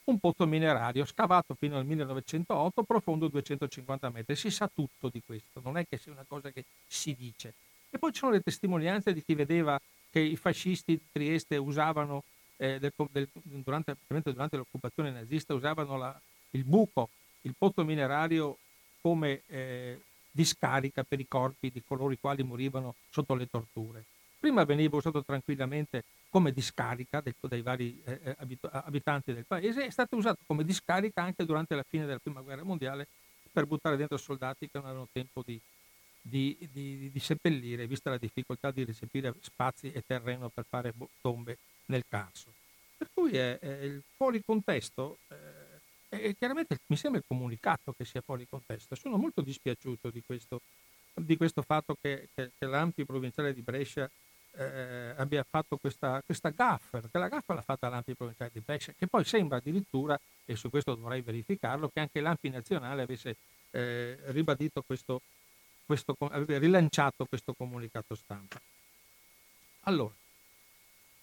un 0.06 0.20
pozzo 0.20 0.46
minerario 0.46 1.06
scavato 1.06 1.54
fino 1.54 1.78
al 1.78 1.86
1908, 1.86 2.84
profondo 2.84 3.28
250 3.28 4.10
metri. 4.10 4.36
Si 4.36 4.50
sa 4.50 4.70
tutto 4.74 5.10
di 5.10 5.22
questo, 5.26 5.62
non 5.64 5.78
è 5.78 5.86
che 5.88 5.98
sia 5.98 6.12
una 6.12 6.26
cosa 6.28 6.52
che 6.52 6.64
si 6.86 7.16
dice. 7.16 7.54
E 7.90 7.98
poi 7.98 8.12
ci 8.12 8.20
sono 8.20 8.32
le 8.34 8.42
testimonianze 8.42 9.14
di 9.14 9.24
chi 9.24 9.36
vedeva 9.36 9.80
che 10.10 10.20
i 10.20 10.36
fascisti 10.36 10.94
di 10.94 11.06
Trieste 11.12 11.58
usavano, 11.58 12.24
eh, 12.58 12.80
del, 12.80 12.92
del, 13.12 13.30
durante, 13.44 13.96
durante, 14.08 14.58
l'occupazione 14.58 15.12
nazista, 15.12 15.54
usavano 15.54 15.98
la, 15.98 16.20
il 16.52 16.64
buco, 16.64 17.10
il 17.42 17.56
pozzo 17.58 17.84
minerario 17.84 18.58
come 19.02 19.44
eh, 19.48 20.02
discarica 20.32 21.04
per 21.04 21.20
i 21.20 21.28
corpi 21.28 21.72
di 21.72 21.82
coloro 21.86 22.12
i 22.12 22.20
quali 22.20 22.44
morivano 22.44 22.96
sotto 23.10 23.36
le 23.36 23.50
torture. 23.50 24.06
Prima 24.40 24.64
veniva 24.66 24.98
usato 24.98 25.24
tranquillamente 25.24 26.04
come 26.30 26.52
discarica 26.52 27.22
dei, 27.22 27.34
dei 27.40 27.62
vari 27.62 28.02
eh, 28.06 28.20
eh 28.24 28.58
abitanti 28.72 29.34
del 29.34 29.46
paese, 29.46 29.86
è 29.86 29.90
stato 29.90 30.16
usato 30.16 30.40
come 30.46 30.64
discarica 30.64 31.24
anche 31.24 31.46
durante 31.46 31.76
la 31.76 31.86
fine 31.88 32.06
della 32.06 32.20
prima 32.20 32.42
guerra 32.42 32.64
mondiale 32.64 33.08
per 33.52 33.66
buttare 33.66 33.98
dentro 33.98 34.18
soldati 34.18 34.68
che 34.68 34.78
non 34.78 34.86
avevano 34.86 35.08
tempo 35.12 35.42
di, 35.44 35.60
di, 36.22 36.56
di, 36.72 37.10
di 37.12 37.20
seppellire, 37.20 37.88
vista 37.88 38.10
la 38.10 38.18
difficoltà 38.18 38.70
di 38.70 38.84
recepire 38.84 39.34
spazi 39.42 39.92
e 39.92 40.04
terreno 40.06 40.50
per 40.50 40.66
fare 40.68 40.94
tombe 41.22 41.58
nel 41.88 42.04
Carso. 42.08 42.54
Per 42.98 43.10
cui 43.14 43.36
è, 43.36 43.60
è 43.60 43.82
il 43.82 44.02
fuori 44.16 44.42
contesto, 44.44 45.18
eh, 46.10 46.36
chiaramente 46.38 46.80
mi 46.88 46.96
sembra 46.96 47.20
il 47.20 47.26
comunicato 47.28 47.94
che 47.96 48.06
sia 48.06 48.22
fuori 48.22 48.48
contesto. 48.50 48.96
Sono 48.96 49.18
molto 49.18 49.42
dispiaciuto 49.42 50.10
di 50.10 50.24
questo, 50.26 50.62
di 51.14 51.38
questo 51.38 51.62
fatto 51.62 51.98
che, 52.00 52.30
che, 52.34 52.52
che 52.58 52.66
l'Ampi 52.66 53.06
provinciale 53.06 53.54
di 53.54 53.62
Brescia 53.62 54.10
eh, 54.58 55.14
abbia 55.16 55.46
fatto 55.48 55.78
questa, 55.78 56.22
questa 56.26 56.50
gaffa, 56.50 57.00
perché 57.00 57.18
la 57.18 57.28
gaffa 57.28 57.54
l'ha 57.54 57.62
fatta 57.62 57.90
l'Ampi 57.90 58.16
provinciale 58.16 58.50
di 58.54 58.62
Brescia, 58.62 58.94
che 58.98 59.08
poi 59.08 59.24
sembra 59.24 59.58
addirittura, 59.58 60.20
e 60.46 60.56
su 60.56 60.70
questo 60.70 60.96
dovrei 60.96 61.22
verificarlo, 61.22 61.90
che 61.90 62.00
anche 62.00 62.20
l'Ampi 62.20 62.50
nazionale 62.50 63.04
avesse 63.04 63.36
eh, 63.72 64.18
ribadito 64.28 64.82
questo, 64.82 65.22
questo, 65.86 66.16
rilanciato 66.20 67.26
questo 67.26 67.54
comunicato 67.54 68.16
stampa. 68.16 68.60
Allora, 69.82 70.14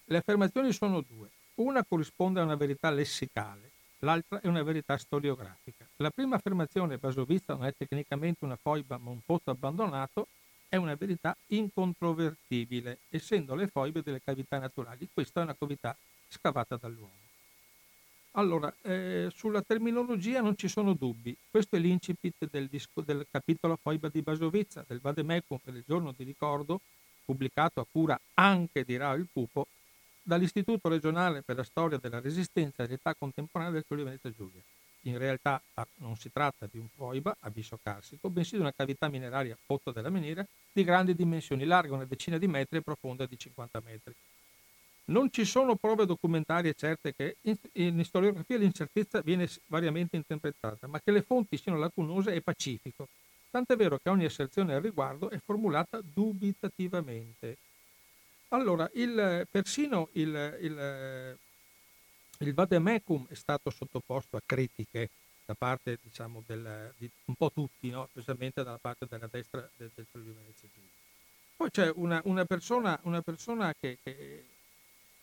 le 0.05 0.17
affermazioni 0.17 0.71
sono 0.71 1.01
due. 1.01 1.29
Una 1.55 1.83
corrisponde 1.83 2.39
a 2.39 2.43
una 2.43 2.55
verità 2.55 2.89
lessicale, 2.89 3.71
l'altra 3.99 4.41
è 4.41 4.47
una 4.47 4.63
verità 4.63 4.97
storiografica. 4.97 5.87
La 5.97 6.09
prima 6.09 6.35
affermazione, 6.35 6.97
Basovizza 6.97 7.53
non 7.53 7.65
è 7.65 7.73
tecnicamente 7.75 8.43
una 8.43 8.57
foiba 8.61 8.97
ma 8.97 9.09
un 9.09 9.21
pozzo 9.25 9.51
abbandonato, 9.51 10.27
è 10.67 10.75
una 10.75 10.95
verità 10.95 11.35
incontrovertibile, 11.47 12.99
essendo 13.09 13.55
le 13.55 13.67
foibe 13.67 14.01
delle 14.01 14.21
cavità 14.21 14.59
naturali. 14.59 15.07
Questa 15.11 15.39
è 15.39 15.43
una 15.43 15.55
cavità 15.55 15.95
scavata 16.27 16.75
dall'uomo. 16.75 17.23
Allora, 18.37 18.73
eh, 18.81 19.29
sulla 19.33 19.61
terminologia 19.61 20.41
non 20.41 20.57
ci 20.57 20.67
sono 20.67 20.93
dubbi. 20.93 21.35
Questo 21.49 21.77
è 21.77 21.79
l'incipit 21.79 22.49
del, 22.49 22.67
disco, 22.67 22.99
del 22.99 23.25
capitolo 23.31 23.77
Foiba 23.81 24.09
di 24.09 24.21
Basovizza, 24.21 24.83
del 24.85 24.99
Vademecum 24.99 25.57
per 25.63 25.73
il 25.73 25.85
giorno 25.87 26.13
di 26.15 26.25
ricordo, 26.25 26.81
pubblicato 27.23 27.79
a 27.79 27.85
cura 27.89 28.19
anche 28.33 28.83
di 28.83 28.97
Rao 28.97 29.15
il 29.15 29.27
Pupo, 29.31 29.67
dall'Istituto 30.25 30.89
regionale 30.89 31.43
per 31.43 31.55
la 31.55 31.63
storia 31.63 31.99
della 31.99 32.19
resistenza 32.19 32.83
dell'età 32.83 33.13
contemporanea 33.13 33.73
del 33.73 33.83
Friuli 33.85 34.03
Venezia 34.03 34.31
Giulia. 34.31 34.61
In 35.01 35.19
realtà 35.19 35.61
ah, 35.75 35.87
non 35.97 36.17
si 36.17 36.31
tratta 36.31 36.67
di 36.69 36.79
un 36.79 36.87
foiba, 36.87 37.37
abisso 37.41 37.79
carsico, 37.81 38.31
bensì 38.31 38.55
di 38.55 38.61
una 38.61 38.73
cavità 38.73 39.07
mineraria 39.07 39.55
pozzo 39.63 39.91
della 39.91 40.09
miniera 40.09 40.43
di 40.73 40.83
grandi 40.83 41.13
dimensioni, 41.13 41.63
larga 41.63 41.93
una 41.93 42.05
decina 42.05 42.39
di 42.39 42.47
metri 42.47 42.77
e 42.77 42.81
profonda 42.81 43.27
di 43.27 43.37
50 43.37 43.81
metri. 43.85 44.15
Non 45.07 45.29
ci 45.29 45.45
sono 45.45 45.75
prove 45.75 46.07
documentarie 46.07 46.73
certe 46.73 47.13
che 47.13 47.37
in, 47.41 47.55
in 47.73 48.03
storiografia 48.03 48.57
l'incertezza 48.57 49.21
viene 49.21 49.47
variamente 49.67 50.15
interpretata, 50.15 50.87
ma 50.87 50.99
che 50.99 51.11
le 51.11 51.21
fonti 51.21 51.57
siano 51.57 51.77
lacunose 51.77 52.33
è 52.33 52.41
pacifico, 52.41 53.07
tant'è 53.51 53.75
vero 53.75 53.99
che 54.01 54.09
ogni 54.09 54.25
asserzione 54.25 54.73
al 54.73 54.81
riguardo 54.81 55.29
è 55.29 55.37
formulata 55.37 56.01
dubitativamente. 56.01 57.57
Allora, 58.49 58.89
il, 58.93 59.47
persino 59.49 60.09
il, 60.13 60.57
il 60.61 61.37
il 62.39 62.53
vademecum 62.53 63.27
è 63.29 63.33
stato 63.33 63.69
sottoposto 63.69 64.35
a 64.35 64.41
critiche 64.45 65.09
da 65.45 65.53
parte 65.53 65.99
diciamo, 66.01 66.43
del, 66.45 66.93
di 66.97 67.09
un 67.25 67.35
po' 67.35 67.51
tutti, 67.51 67.89
no? 67.89 68.07
specialmente 68.09 68.63
dalla 68.63 68.79
parte 68.79 69.05
della 69.07 69.27
destra 69.31 69.67
del, 69.77 69.91
del 69.93 70.05
Friuli 70.09 70.31
Venezia 70.31 70.67
Giulia. 70.73 70.89
Poi 71.55 71.69
c'è 71.69 71.91
una, 71.95 72.19
una, 72.25 72.45
persona, 72.45 72.99
una 73.03 73.21
persona, 73.21 73.73
che, 73.79 73.99
che 74.03 74.45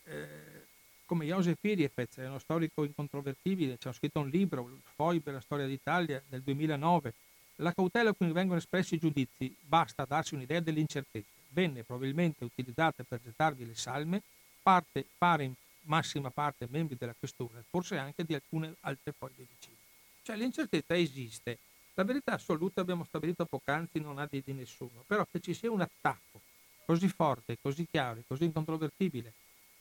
eh, 0.05 0.67
come 1.05 1.27
Josef 1.27 1.59
Iriefez, 1.61 2.19
è 2.19 2.29
uno 2.29 2.39
storico 2.39 2.85
incontrovertibile, 2.85 3.77
ci 3.79 3.89
ha 3.89 3.93
scritto 3.93 4.21
un 4.21 4.29
libro, 4.29 4.69
il 4.69 4.81
Foibe, 4.95 5.33
la 5.33 5.41
storia 5.41 5.67
d'Italia, 5.67 6.23
nel 6.29 6.41
2009. 6.43 7.13
La 7.57 7.75
cautela 7.75 8.15
con 8.15 8.27
cui 8.29 8.33
vengono 8.33 8.59
espressi 8.59 8.95
i 8.95 8.99
giudizi 8.99 9.55
basta 9.61 10.07
darsi 10.07 10.35
un'idea 10.35 10.61
dell'incertezza. 10.61 11.42
Venne 11.53 11.83
probabilmente 11.83 12.45
utilizzata 12.45 13.05
per 13.05 13.21
gettarvi 13.23 13.67
le 13.67 13.75
salme, 13.75 14.23
parte, 14.63 15.05
pare 15.19 15.45
in 15.45 15.55
massima 15.83 16.31
parte 16.31 16.67
membri 16.71 16.97
della 16.97 17.15
questura 17.19 17.59
e 17.59 17.65
forse 17.69 17.97
anche 17.99 18.25
di 18.25 18.35
alcune 18.35 18.75
altre 18.81 19.13
foglie 19.13 19.47
vicine. 19.49 19.77
Cioè 20.23 20.37
l'incertezza 20.37 20.97
esiste. 20.97 21.59
La 21.95 22.05
verità 22.05 22.33
assoluta, 22.33 22.81
abbiamo 22.81 23.05
stabilito 23.05 23.45
poc'anzi, 23.45 24.01
non 24.01 24.19
ha 24.19 24.27
di, 24.31 24.43
nessuno, 24.47 25.05
però 25.07 25.27
che 25.31 25.41
ci 25.41 25.53
sia 25.53 25.71
un 25.71 25.83
attacco 25.83 26.41
così 26.87 27.09
forte, 27.09 27.59
così 27.61 27.87
chiaro, 27.91 28.23
così 28.27 28.45
incontrovertibile 28.45 29.33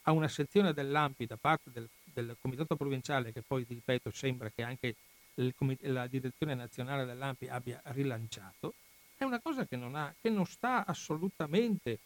a 0.02 0.12
una 0.12 0.28
sezione 0.28 0.74
dell'AMPI 0.74 1.26
da 1.26 1.36
parte 1.40 1.70
del, 1.72 1.88
del 2.04 2.36
Comitato 2.40 2.76
Provinciale, 2.76 3.32
che 3.32 3.40
poi, 3.40 3.64
ripeto, 3.66 4.10
sembra 4.10 4.50
che 4.50 4.62
anche 4.62 4.94
il, 5.36 5.54
la 5.80 6.06
direzione 6.06 6.54
nazionale 6.54 7.06
dell'AMPI 7.06 7.48
abbia 7.48 7.80
rilanciato, 7.84 8.74
è 9.22 9.24
una 9.24 9.40
cosa 9.40 9.64
che 9.66 9.76
non, 9.76 9.94
ha, 9.94 10.12
che 10.20 10.30
non 10.30 10.46
sta 10.46 10.84
assolutamente 10.84 11.98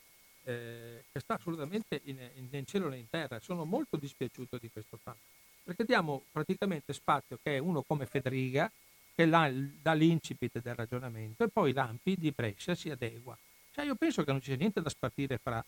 eh, 0.44 1.04
che 1.10 1.20
sta 1.20 1.34
assolutamente 1.34 2.00
in, 2.04 2.18
in, 2.36 2.48
in, 2.50 2.66
cielo 2.66 2.88
né 2.88 2.98
in 2.98 3.08
terra. 3.10 3.40
Sono 3.40 3.64
molto 3.64 3.96
dispiaciuto 3.96 4.58
di 4.58 4.70
questo 4.70 4.96
fatto, 4.96 5.18
perché 5.64 5.84
diamo 5.84 6.22
praticamente 6.30 6.92
spazio 6.92 7.38
che 7.42 7.58
uno 7.58 7.82
come 7.82 8.06
Federica, 8.06 8.70
che 9.14 9.28
dà 9.28 9.92
l'incipit 9.94 10.60
del 10.60 10.74
ragionamento, 10.74 11.44
e 11.44 11.48
poi 11.48 11.72
l'Ampi 11.72 12.16
di 12.16 12.30
Brescia 12.30 12.74
si 12.74 12.90
adegua. 12.90 13.36
Cioè 13.72 13.84
io 13.84 13.94
penso 13.96 14.22
che 14.22 14.30
non 14.30 14.40
ci 14.40 14.50
sia 14.50 14.56
niente 14.56 14.80
da 14.80 14.88
spartire 14.88 15.38
fra 15.38 15.64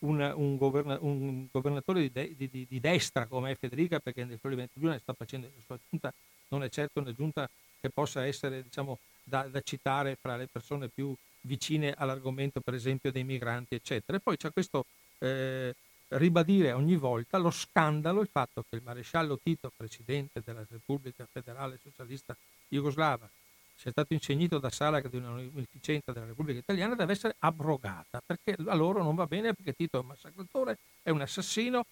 un, 0.00 0.20
un, 0.36 0.56
governa, 0.56 0.98
un 1.00 1.46
governatore 1.50 2.02
di, 2.02 2.12
de, 2.12 2.34
di, 2.36 2.66
di, 2.68 2.80
destra 2.80 3.26
come 3.26 3.52
è 3.52 3.56
Federica, 3.56 3.98
perché 3.98 4.24
nel 4.24 4.38
Friuli 4.38 4.56
Venezia 4.56 4.98
sta 4.98 5.14
facendo 5.14 5.50
la 5.54 5.62
sua 5.64 5.78
giunta, 5.88 6.12
non 6.48 6.62
è 6.62 6.68
certo 6.68 7.00
una 7.00 7.14
giunta 7.14 7.48
che 7.80 7.88
possa 7.88 8.26
essere 8.26 8.62
diciamo, 8.62 8.98
da, 9.28 9.42
da 9.48 9.60
citare 9.60 10.16
fra 10.20 10.36
le 10.36 10.46
persone 10.46 10.88
più 10.88 11.14
vicine 11.42 11.94
all'argomento 11.96 12.60
per 12.60 12.74
esempio 12.74 13.12
dei 13.12 13.24
migranti 13.24 13.74
eccetera. 13.74 14.18
E 14.18 14.20
poi 14.20 14.36
c'è 14.36 14.52
questo 14.52 14.86
eh, 15.18 15.74
ribadire 16.08 16.72
ogni 16.72 16.96
volta 16.96 17.38
lo 17.38 17.50
scandalo, 17.50 18.20
il 18.20 18.28
fatto 18.28 18.64
che 18.68 18.76
il 18.76 18.82
maresciallo 18.82 19.38
Tito, 19.42 19.70
presidente 19.76 20.40
della 20.44 20.64
Repubblica 20.68 21.26
Federale 21.30 21.78
Socialista 21.82 22.36
Jugoslava, 22.68 23.28
sia 23.74 23.90
stato 23.92 24.12
insegnito 24.12 24.58
da 24.58 24.70
Sala 24.70 25.00
di 25.00 25.16
una 25.16 25.30
munificenza 25.30 26.10
della 26.12 26.26
Repubblica 26.26 26.58
Italiana 26.58 26.96
deve 26.96 27.12
essere 27.12 27.36
abrogata 27.38 28.20
perché 28.24 28.56
a 28.66 28.74
loro 28.74 29.02
non 29.02 29.14
va 29.14 29.26
bene 29.26 29.54
perché 29.54 29.72
Tito 29.72 29.98
è 29.98 30.00
un 30.00 30.08
massacratore, 30.08 30.78
è 31.02 31.10
un 31.10 31.20
assassino, 31.20 31.84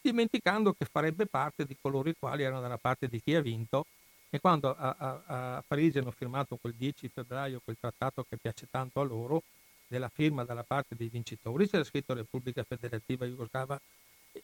dimenticando 0.00 0.72
che 0.72 0.84
farebbe 0.84 1.26
parte 1.26 1.64
di 1.64 1.76
coloro 1.80 2.08
i 2.08 2.14
quali 2.18 2.42
erano 2.42 2.60
dalla 2.60 2.76
parte 2.76 3.08
di 3.08 3.20
chi 3.20 3.34
ha 3.34 3.40
vinto 3.40 3.86
e 4.34 4.40
quando 4.40 4.74
a, 4.74 4.96
a, 4.98 5.56
a 5.56 5.64
Parigi 5.66 5.98
hanno 5.98 6.10
firmato 6.10 6.56
quel 6.56 6.72
10 6.72 7.06
febbraio 7.08 7.60
quel 7.62 7.76
trattato 7.78 8.24
che 8.26 8.38
piace 8.38 8.66
tanto 8.70 9.00
a 9.00 9.04
loro, 9.04 9.42
della 9.86 10.08
firma 10.08 10.42
dalla 10.42 10.62
parte 10.62 10.96
dei 10.96 11.08
vincitori, 11.08 11.68
c'era 11.68 11.84
scritto 11.84 12.14
Repubblica 12.14 12.64
Federativa 12.64 13.26
Jugoslava 13.26 13.78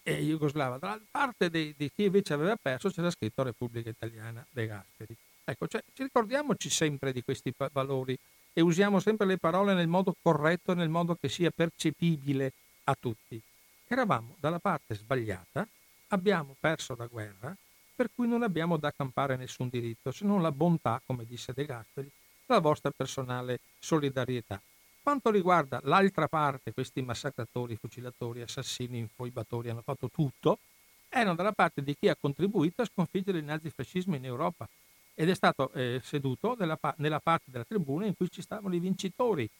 e 0.02 0.16
Jugoslava, 0.20 0.76
dalla 0.76 1.00
parte 1.10 1.48
di, 1.48 1.72
di 1.74 1.90
chi 1.90 2.04
invece 2.04 2.34
aveva 2.34 2.54
perso 2.60 2.90
c'era 2.90 3.10
scritto 3.10 3.42
Repubblica 3.42 3.88
Italiana 3.88 4.44
De 4.50 4.66
Gasperi. 4.66 5.16
Ecco, 5.42 5.66
cioè, 5.66 5.82
ricordiamoci 5.96 6.68
sempre 6.68 7.10
di 7.10 7.22
questi 7.22 7.54
valori 7.72 8.14
e 8.52 8.60
usiamo 8.60 9.00
sempre 9.00 9.26
le 9.26 9.38
parole 9.38 9.72
nel 9.72 9.88
modo 9.88 10.14
corretto, 10.20 10.74
nel 10.74 10.90
modo 10.90 11.14
che 11.14 11.30
sia 11.30 11.50
percepibile 11.50 12.52
a 12.84 12.94
tutti. 13.00 13.40
Eravamo 13.86 14.36
dalla 14.38 14.58
parte 14.58 14.94
sbagliata, 14.96 15.66
abbiamo 16.08 16.54
perso 16.60 16.94
la 16.94 17.06
guerra, 17.06 17.56
per 17.98 18.10
cui 18.14 18.28
non 18.28 18.44
abbiamo 18.44 18.76
da 18.76 18.86
accampare 18.86 19.34
nessun 19.34 19.68
diritto, 19.68 20.12
se 20.12 20.24
non 20.24 20.40
la 20.40 20.52
bontà, 20.52 21.02
come 21.04 21.24
disse 21.24 21.52
De 21.52 21.64
Gasperi, 21.64 22.08
la 22.46 22.60
vostra 22.60 22.92
personale 22.92 23.58
solidarietà. 23.80 24.62
Quanto 25.02 25.32
riguarda 25.32 25.80
l'altra 25.82 26.28
parte, 26.28 26.72
questi 26.72 27.02
massacratori, 27.02 27.74
fucilatori, 27.74 28.40
assassini, 28.40 28.98
infoibatori 28.98 29.70
hanno 29.70 29.82
fatto 29.82 30.08
tutto, 30.10 30.60
erano 31.08 31.34
dalla 31.34 31.50
parte 31.50 31.82
di 31.82 31.96
chi 31.98 32.08
ha 32.08 32.14
contribuito 32.14 32.82
a 32.82 32.84
sconfiggere 32.84 33.38
il 33.38 33.44
nazifascismo 33.44 34.14
in 34.14 34.24
Europa 34.24 34.68
ed 35.12 35.28
è 35.28 35.34
stato 35.34 35.72
eh, 35.72 36.00
seduto 36.04 36.54
nella, 36.56 36.78
nella 36.98 37.18
parte 37.18 37.50
della 37.50 37.64
tribuna 37.64 38.06
in 38.06 38.14
cui 38.16 38.30
ci 38.30 38.42
stavano 38.42 38.76
i 38.76 38.78
vincitori, 38.78 39.50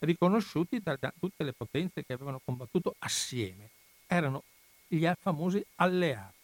riconosciuti 0.00 0.80
da, 0.82 0.94
da 1.00 1.10
tutte 1.18 1.42
le 1.42 1.54
potenze 1.54 2.04
che 2.04 2.12
avevano 2.12 2.38
combattuto 2.44 2.94
assieme. 2.98 3.70
Erano 4.06 4.42
gli 4.86 5.08
famosi 5.18 5.64
alleati. 5.76 6.36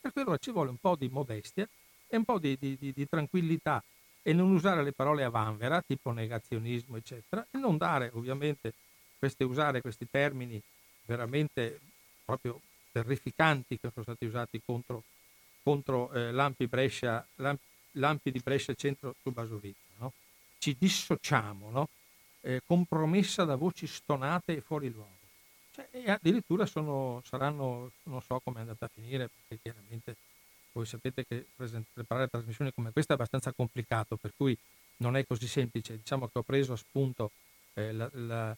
Per 0.00 0.12
cui 0.12 0.22
allora 0.22 0.38
ci 0.38 0.50
vuole 0.50 0.70
un 0.70 0.78
po' 0.78 0.96
di 0.96 1.08
modestia 1.08 1.68
e 2.06 2.16
un 2.16 2.24
po' 2.24 2.38
di, 2.38 2.56
di, 2.58 2.76
di, 2.76 2.92
di 2.92 3.08
tranquillità 3.08 3.82
e 4.22 4.32
non 4.32 4.50
usare 4.50 4.82
le 4.82 4.92
parole 4.92 5.24
a 5.24 5.30
vanvera, 5.30 5.82
tipo 5.82 6.10
negazionismo, 6.10 6.96
eccetera, 6.96 7.46
e 7.50 7.58
non 7.58 7.76
dare 7.76 8.10
ovviamente 8.14 8.74
queste, 9.18 9.44
usare 9.44 9.80
questi 9.80 10.06
termini 10.10 10.60
veramente 11.04 11.80
proprio 12.24 12.60
terrificanti 12.92 13.78
che 13.78 13.90
sono 13.92 14.04
stati 14.04 14.24
usati 14.24 14.60
contro, 14.64 15.02
contro 15.62 16.10
eh, 16.12 16.32
Lampi, 16.32 16.66
Brescia, 16.66 17.26
Lampi, 17.36 17.62
Lampi, 17.92 18.30
di 18.30 18.40
Brescia 18.40 18.74
Centro 18.74 19.14
su 19.20 19.30
Basovizza. 19.30 19.78
No? 19.98 20.12
Ci 20.58 20.76
dissociamo, 20.78 21.70
no? 21.70 21.88
eh, 22.40 22.62
compromessa 22.66 23.44
da 23.44 23.56
voci 23.56 23.86
stonate 23.86 24.56
e 24.56 24.60
fuori 24.60 24.90
luogo. 24.90 25.19
Cioè, 25.72 25.88
e 25.90 26.10
addirittura 26.10 26.66
sono, 26.66 27.22
saranno, 27.24 27.92
non 28.04 28.22
so 28.22 28.40
come 28.42 28.58
è 28.58 28.60
andata 28.60 28.86
a 28.86 28.90
finire, 28.92 29.28
perché 29.28 29.62
chiaramente 29.62 30.16
voi 30.72 30.86
sapete 30.86 31.24
che 31.26 31.46
preparare 31.92 32.28
trasmissioni 32.28 32.72
come 32.72 32.92
questa 32.92 33.12
è 33.12 33.16
abbastanza 33.16 33.52
complicato, 33.52 34.16
per 34.16 34.32
cui 34.36 34.56
non 34.98 35.16
è 35.16 35.24
così 35.26 35.46
semplice. 35.46 35.96
Diciamo 35.96 36.28
che 36.28 36.38
ho 36.38 36.42
preso 36.42 36.72
a 36.72 36.76
spunto 36.76 37.30
eh, 37.74 37.92
la, 37.92 38.08
la, 38.12 38.56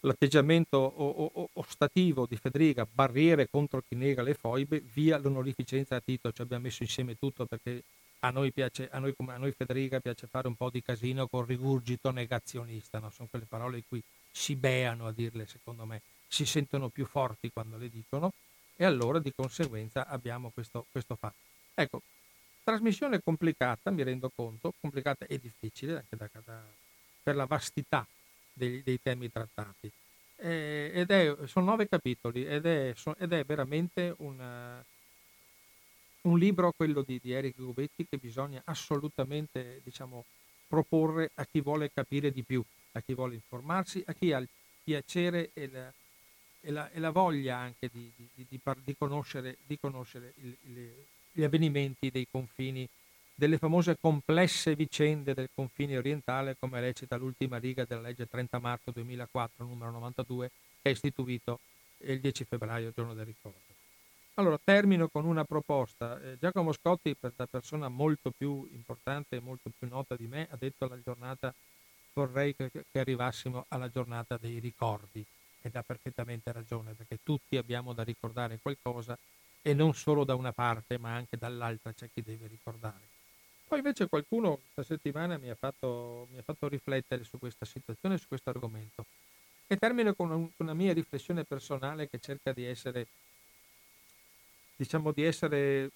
l'atteggiamento 0.00 0.76
o, 0.76 1.30
o, 1.32 1.48
ostativo 1.54 2.26
di 2.26 2.36
Federica, 2.36 2.86
barriere 2.90 3.48
contro 3.48 3.82
chi 3.86 3.94
nega 3.94 4.22
le 4.22 4.34
foibe, 4.34 4.80
via 4.92 5.18
l'onorificenza 5.18 5.96
a 5.96 6.00
Tito, 6.00 6.32
ci 6.32 6.42
abbiamo 6.42 6.64
messo 6.64 6.82
insieme 6.82 7.16
tutto 7.18 7.46
perché 7.46 7.82
a 8.20 8.30
noi, 8.30 8.52
piace, 8.52 8.88
a 8.90 8.98
noi, 8.98 9.14
come 9.14 9.34
a 9.34 9.36
noi 9.36 9.52
Federica 9.52 10.00
piace 10.00 10.26
fare 10.26 10.48
un 10.48 10.54
po' 10.54 10.70
di 10.70 10.82
casino 10.82 11.26
con 11.26 11.44
rigurgito 11.44 12.10
negazionista, 12.10 12.98
no? 12.98 13.10
sono 13.10 13.28
quelle 13.28 13.44
parole 13.46 13.78
in 13.78 13.82
cui 13.86 14.02
si 14.36 14.56
beano 14.56 15.06
a 15.06 15.12
dirle 15.12 15.46
secondo 15.46 15.84
me, 15.84 16.02
si 16.26 16.44
sentono 16.44 16.88
più 16.88 17.06
forti 17.06 17.52
quando 17.52 17.76
le 17.76 17.88
dicono 17.88 18.32
e 18.74 18.84
allora 18.84 19.20
di 19.20 19.32
conseguenza 19.32 20.08
abbiamo 20.08 20.50
questo, 20.50 20.86
questo 20.90 21.14
fatto. 21.14 21.36
Ecco, 21.72 22.02
trasmissione 22.64 23.22
complicata, 23.22 23.92
mi 23.92 24.02
rendo 24.02 24.32
conto, 24.34 24.74
complicata 24.80 25.24
e 25.26 25.38
difficile 25.38 25.92
anche 25.98 26.16
da, 26.16 26.28
da, 26.44 26.60
per 27.22 27.36
la 27.36 27.46
vastità 27.46 28.04
dei, 28.52 28.82
dei 28.82 29.00
temi 29.00 29.30
trattati. 29.30 29.88
Eh, 30.36 30.90
ed 30.92 31.10
è, 31.12 31.36
sono 31.46 31.66
nove 31.66 31.88
capitoli 31.88 32.44
ed 32.44 32.66
è, 32.66 32.92
ed 33.18 33.32
è 33.32 33.44
veramente 33.44 34.14
una, 34.18 34.84
un 36.22 36.38
libro, 36.38 36.72
quello 36.76 37.02
di, 37.02 37.20
di 37.22 37.30
Eric 37.30 37.54
Gubetti, 37.54 38.04
che 38.08 38.16
bisogna 38.16 38.60
assolutamente 38.64 39.80
diciamo, 39.84 40.24
proporre 40.74 41.30
a 41.34 41.46
chi 41.46 41.60
vuole 41.60 41.92
capire 41.92 42.32
di 42.32 42.42
più, 42.42 42.60
a 42.92 43.00
chi 43.00 43.14
vuole 43.14 43.34
informarsi, 43.34 44.02
a 44.06 44.12
chi 44.12 44.32
ha 44.32 44.38
il 44.38 44.48
piacere 44.82 45.50
e 45.54 45.68
la, 45.70 45.92
e 46.60 46.70
la, 46.72 46.90
e 46.90 46.98
la 46.98 47.10
voglia 47.10 47.56
anche 47.56 47.88
di, 47.92 48.10
di, 48.16 48.28
di, 48.34 48.60
di 48.82 48.96
conoscere, 48.98 49.58
conoscere 49.80 50.32
il, 50.38 50.56
il, 50.62 50.92
gli 51.30 51.44
avvenimenti 51.44 52.10
dei 52.10 52.26
confini, 52.28 52.88
delle 53.36 53.58
famose 53.58 53.96
complesse 54.00 54.74
vicende 54.74 55.32
del 55.32 55.48
confine 55.54 55.96
orientale, 55.96 56.56
come 56.58 56.80
recita 56.80 57.16
l'ultima 57.16 57.58
riga 57.58 57.84
della 57.84 58.00
legge 58.00 58.26
30 58.26 58.58
marzo 58.58 58.90
2004, 58.90 59.64
numero 59.64 59.92
92, 59.92 60.50
che 60.82 60.88
è 60.88 60.92
istituito 60.92 61.60
il 61.98 62.18
10 62.18 62.44
febbraio, 62.44 62.92
giorno 62.92 63.14
del 63.14 63.26
ricordo. 63.26 63.73
Allora, 64.34 64.58
termino 64.62 65.08
con 65.08 65.26
una 65.26 65.44
proposta. 65.44 66.20
Eh, 66.20 66.38
Giacomo 66.40 66.72
Scotti, 66.72 67.14
per 67.14 67.32
la 67.36 67.46
persona 67.46 67.88
molto 67.88 68.32
più 68.36 68.68
importante 68.72 69.36
e 69.36 69.40
molto 69.40 69.70
più 69.78 69.86
nota 69.88 70.16
di 70.16 70.26
me, 70.26 70.48
ha 70.50 70.56
detto 70.56 70.84
alla 70.84 71.00
giornata 71.00 71.54
vorrei 72.14 72.54
che, 72.54 72.70
che 72.70 72.98
arrivassimo 72.98 73.64
alla 73.68 73.88
giornata 73.88 74.36
dei 74.36 74.58
ricordi 74.58 75.24
ed 75.62 75.74
ha 75.76 75.82
perfettamente 75.82 76.52
ragione, 76.52 76.94
perché 76.94 77.18
tutti 77.22 77.56
abbiamo 77.56 77.92
da 77.92 78.02
ricordare 78.02 78.58
qualcosa 78.60 79.16
e 79.62 79.72
non 79.72 79.94
solo 79.94 80.24
da 80.24 80.34
una 80.34 80.52
parte, 80.52 80.98
ma 80.98 81.14
anche 81.14 81.36
dall'altra 81.36 81.92
c'è 81.92 82.08
chi 82.12 82.22
deve 82.22 82.48
ricordare. 82.48 83.12
Poi 83.66 83.78
invece 83.78 84.08
qualcuno 84.08 84.58
questa 84.74 84.94
settimana 84.94 85.38
mi 85.38 85.48
ha 85.48 85.54
fatto, 85.54 86.26
mi 86.32 86.38
ha 86.38 86.42
fatto 86.42 86.68
riflettere 86.68 87.24
su 87.24 87.38
questa 87.38 87.64
situazione, 87.64 88.18
su 88.18 88.26
questo 88.28 88.50
argomento. 88.50 89.06
E 89.66 89.76
termino 89.76 90.14
con, 90.14 90.30
un, 90.30 90.50
con 90.56 90.66
una 90.66 90.74
mia 90.74 90.92
riflessione 90.92 91.44
personale 91.44 92.08
che 92.08 92.18
cerca 92.20 92.52
di 92.52 92.64
essere, 92.64 93.06
diciamo, 94.76 95.12
di 95.12 95.22
essere 95.22 95.90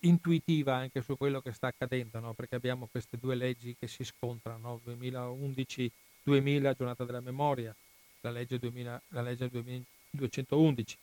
intuitiva 0.00 0.76
anche 0.76 1.02
su 1.02 1.16
quello 1.16 1.40
che 1.40 1.52
sta 1.52 1.68
accadendo, 1.68 2.20
no? 2.20 2.32
perché 2.34 2.54
abbiamo 2.54 2.88
queste 2.90 3.18
due 3.18 3.34
leggi 3.34 3.76
che 3.78 3.86
si 3.86 4.04
scontrano, 4.04 4.80
2011-2000, 4.86 6.74
giornata 6.74 7.04
della 7.04 7.20
memoria, 7.20 7.74
la 8.20 8.30
legge, 8.30 8.58
2000, 8.58 9.02
la 9.08 9.22
legge 9.22 9.48
2211, 9.48 10.98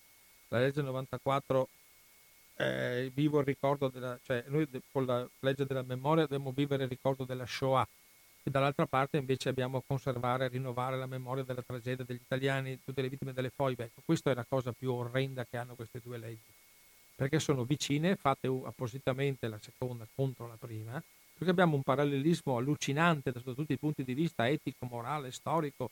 la 0.50 0.60
legge 0.60 0.82
94 0.82 1.70
eh, 2.58 3.12
vivo 3.14 3.40
il 3.40 3.46
ricordo 3.46 3.88
della, 3.90 4.18
cioè 4.24 4.44
noi 4.48 4.68
con 4.92 5.06
la 5.06 5.28
legge 5.42 5.66
della 5.66 5.84
memoria 5.84 6.24
dobbiamo 6.24 6.52
vivere 6.52 6.84
il 6.84 6.90
ricordo 6.90 7.24
della 7.24 7.46
Shoah 7.46 7.88
e 8.48 8.50
dall'altra 8.50 8.86
parte 8.86 9.18
invece 9.18 9.50
abbiamo 9.50 9.84
conservare 9.86 10.46
e 10.46 10.48
rinnovare 10.48 10.96
la 10.96 11.06
memoria 11.06 11.44
della 11.44 11.62
tragedia 11.62 12.06
degli 12.06 12.22
italiani, 12.24 12.80
tutte 12.82 13.02
le 13.02 13.10
vittime 13.10 13.34
delle 13.34 13.52
foibe. 13.54 13.84
Ecco, 13.84 14.00
questa 14.06 14.32
è 14.32 14.34
la 14.34 14.46
cosa 14.48 14.72
più 14.72 14.94
orrenda 14.94 15.44
che 15.44 15.58
hanno 15.58 15.76
queste 15.76 16.00
due 16.02 16.18
leggi, 16.18 16.50
perché 17.14 17.42
sono 17.42 17.66
vicine, 17.66 18.16
fatte 18.16 18.48
appositamente 18.48 19.50
la 19.50 19.60
seconda 19.62 20.08
contro 20.16 20.48
la 20.48 20.56
prima, 20.58 21.04
perché 21.34 21.52
abbiamo 21.52 21.76
un 21.76 21.84
parallelismo 21.84 22.56
allucinante 22.56 23.34
da 23.34 23.42
tutti 23.42 23.74
i 23.74 23.78
punti 23.78 24.06
di 24.06 24.14
vista 24.14 24.48
etico, 24.48 24.86
morale, 24.86 25.34
storico, 25.34 25.90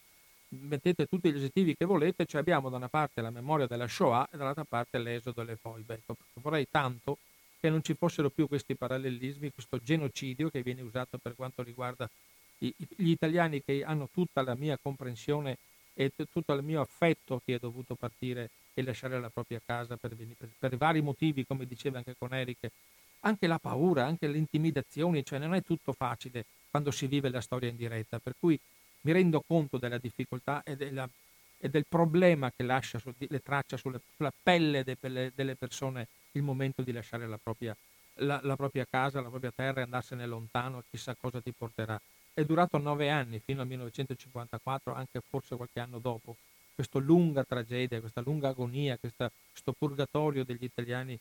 mettete 0.48 1.04
tutti 1.04 1.30
gli 1.30 1.36
aggettivi 1.36 1.76
che 1.76 1.84
volete, 1.84 2.24
cioè 2.24 2.40
abbiamo 2.40 2.70
da 2.70 2.76
una 2.76 2.88
parte 2.88 3.20
la 3.20 3.28
memoria 3.28 3.66
della 3.66 3.86
Shoah 3.86 4.30
e 4.32 4.38
dall'altra 4.38 4.64
parte 4.64 4.96
l'esodo 4.96 5.42
delle 5.42 5.56
foibe. 5.56 5.92
Ecco, 5.92 6.16
vorrei 6.40 6.66
tanto 6.70 7.18
che 7.60 7.68
non 7.68 7.82
ci 7.82 7.92
fossero 7.92 8.30
più 8.30 8.48
questi 8.48 8.74
parallelismi, 8.74 9.50
questo 9.52 9.76
genocidio 9.76 10.48
che 10.48 10.62
viene 10.62 10.80
usato 10.80 11.18
per 11.18 11.34
quanto 11.34 11.62
riguarda 11.62 12.08
gli 12.58 13.10
italiani 13.10 13.62
che 13.62 13.84
hanno 13.84 14.08
tutta 14.12 14.42
la 14.42 14.54
mia 14.54 14.78
comprensione 14.80 15.58
e 15.94 16.12
tutto 16.30 16.52
il 16.52 16.62
mio 16.62 16.80
affetto 16.80 17.40
che 17.44 17.54
è 17.54 17.58
dovuto 17.58 17.94
partire 17.94 18.50
e 18.74 18.82
lasciare 18.82 19.18
la 19.18 19.30
propria 19.30 19.60
casa 19.64 19.96
per, 19.96 20.14
per, 20.14 20.48
per 20.58 20.76
vari 20.76 21.00
motivi, 21.00 21.46
come 21.46 21.66
diceva 21.66 21.98
anche 21.98 22.14
con 22.18 22.34
Eric, 22.34 22.70
anche 23.20 23.46
la 23.46 23.58
paura, 23.58 24.04
anche 24.04 24.26
le 24.26 24.36
intimidazioni, 24.36 25.24
cioè 25.24 25.38
non 25.38 25.54
è 25.54 25.62
tutto 25.62 25.92
facile 25.92 26.44
quando 26.70 26.90
si 26.90 27.06
vive 27.06 27.30
la 27.30 27.40
storia 27.40 27.70
in 27.70 27.76
diretta, 27.76 28.18
per 28.18 28.34
cui 28.38 28.58
mi 29.02 29.12
rendo 29.12 29.42
conto 29.46 29.78
della 29.78 29.98
difficoltà 29.98 30.62
e, 30.62 30.76
della, 30.76 31.08
e 31.58 31.68
del 31.70 31.86
problema 31.88 32.52
che 32.54 32.62
lascia 32.62 32.98
su, 32.98 33.12
le 33.16 33.40
traccia 33.40 33.78
sulle, 33.78 34.00
sulla 34.14 34.32
pelle 34.42 34.84
de, 34.84 35.32
delle 35.34 35.54
persone 35.54 36.08
il 36.32 36.42
momento 36.42 36.82
di 36.82 36.92
lasciare 36.92 37.26
la 37.26 37.38
propria, 37.42 37.74
la, 38.16 38.40
la 38.42 38.56
propria 38.56 38.86
casa, 38.88 39.22
la 39.22 39.28
propria 39.28 39.52
terra 39.54 39.80
e 39.80 39.84
andarsene 39.84 40.26
lontano, 40.26 40.82
chissà 40.90 41.16
cosa 41.18 41.40
ti 41.40 41.52
porterà. 41.56 41.98
È 42.36 42.44
durato 42.44 42.76
nove 42.76 43.08
anni, 43.08 43.40
fino 43.42 43.62
al 43.62 43.66
1954, 43.66 44.92
anche 44.92 45.22
forse 45.26 45.56
qualche 45.56 45.80
anno 45.80 45.98
dopo, 45.98 46.36
questa 46.74 46.98
lunga 46.98 47.44
tragedia, 47.44 47.98
questa 47.98 48.20
lunga 48.20 48.50
agonia, 48.50 48.98
questa, 48.98 49.32
questo 49.50 49.72
purgatorio 49.72 50.44
degli 50.44 50.64
italiani 50.64 51.18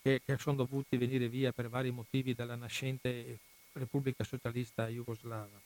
che, 0.00 0.22
che, 0.24 0.38
sono 0.38 0.58
dovuti 0.58 0.96
venire 0.96 1.28
via 1.28 1.50
per 1.50 1.68
vari 1.68 1.90
motivi 1.90 2.34
dalla 2.34 2.54
nascente 2.54 3.40
Repubblica 3.72 4.22
Socialista 4.22 4.86
Jugoslava. 4.86 5.60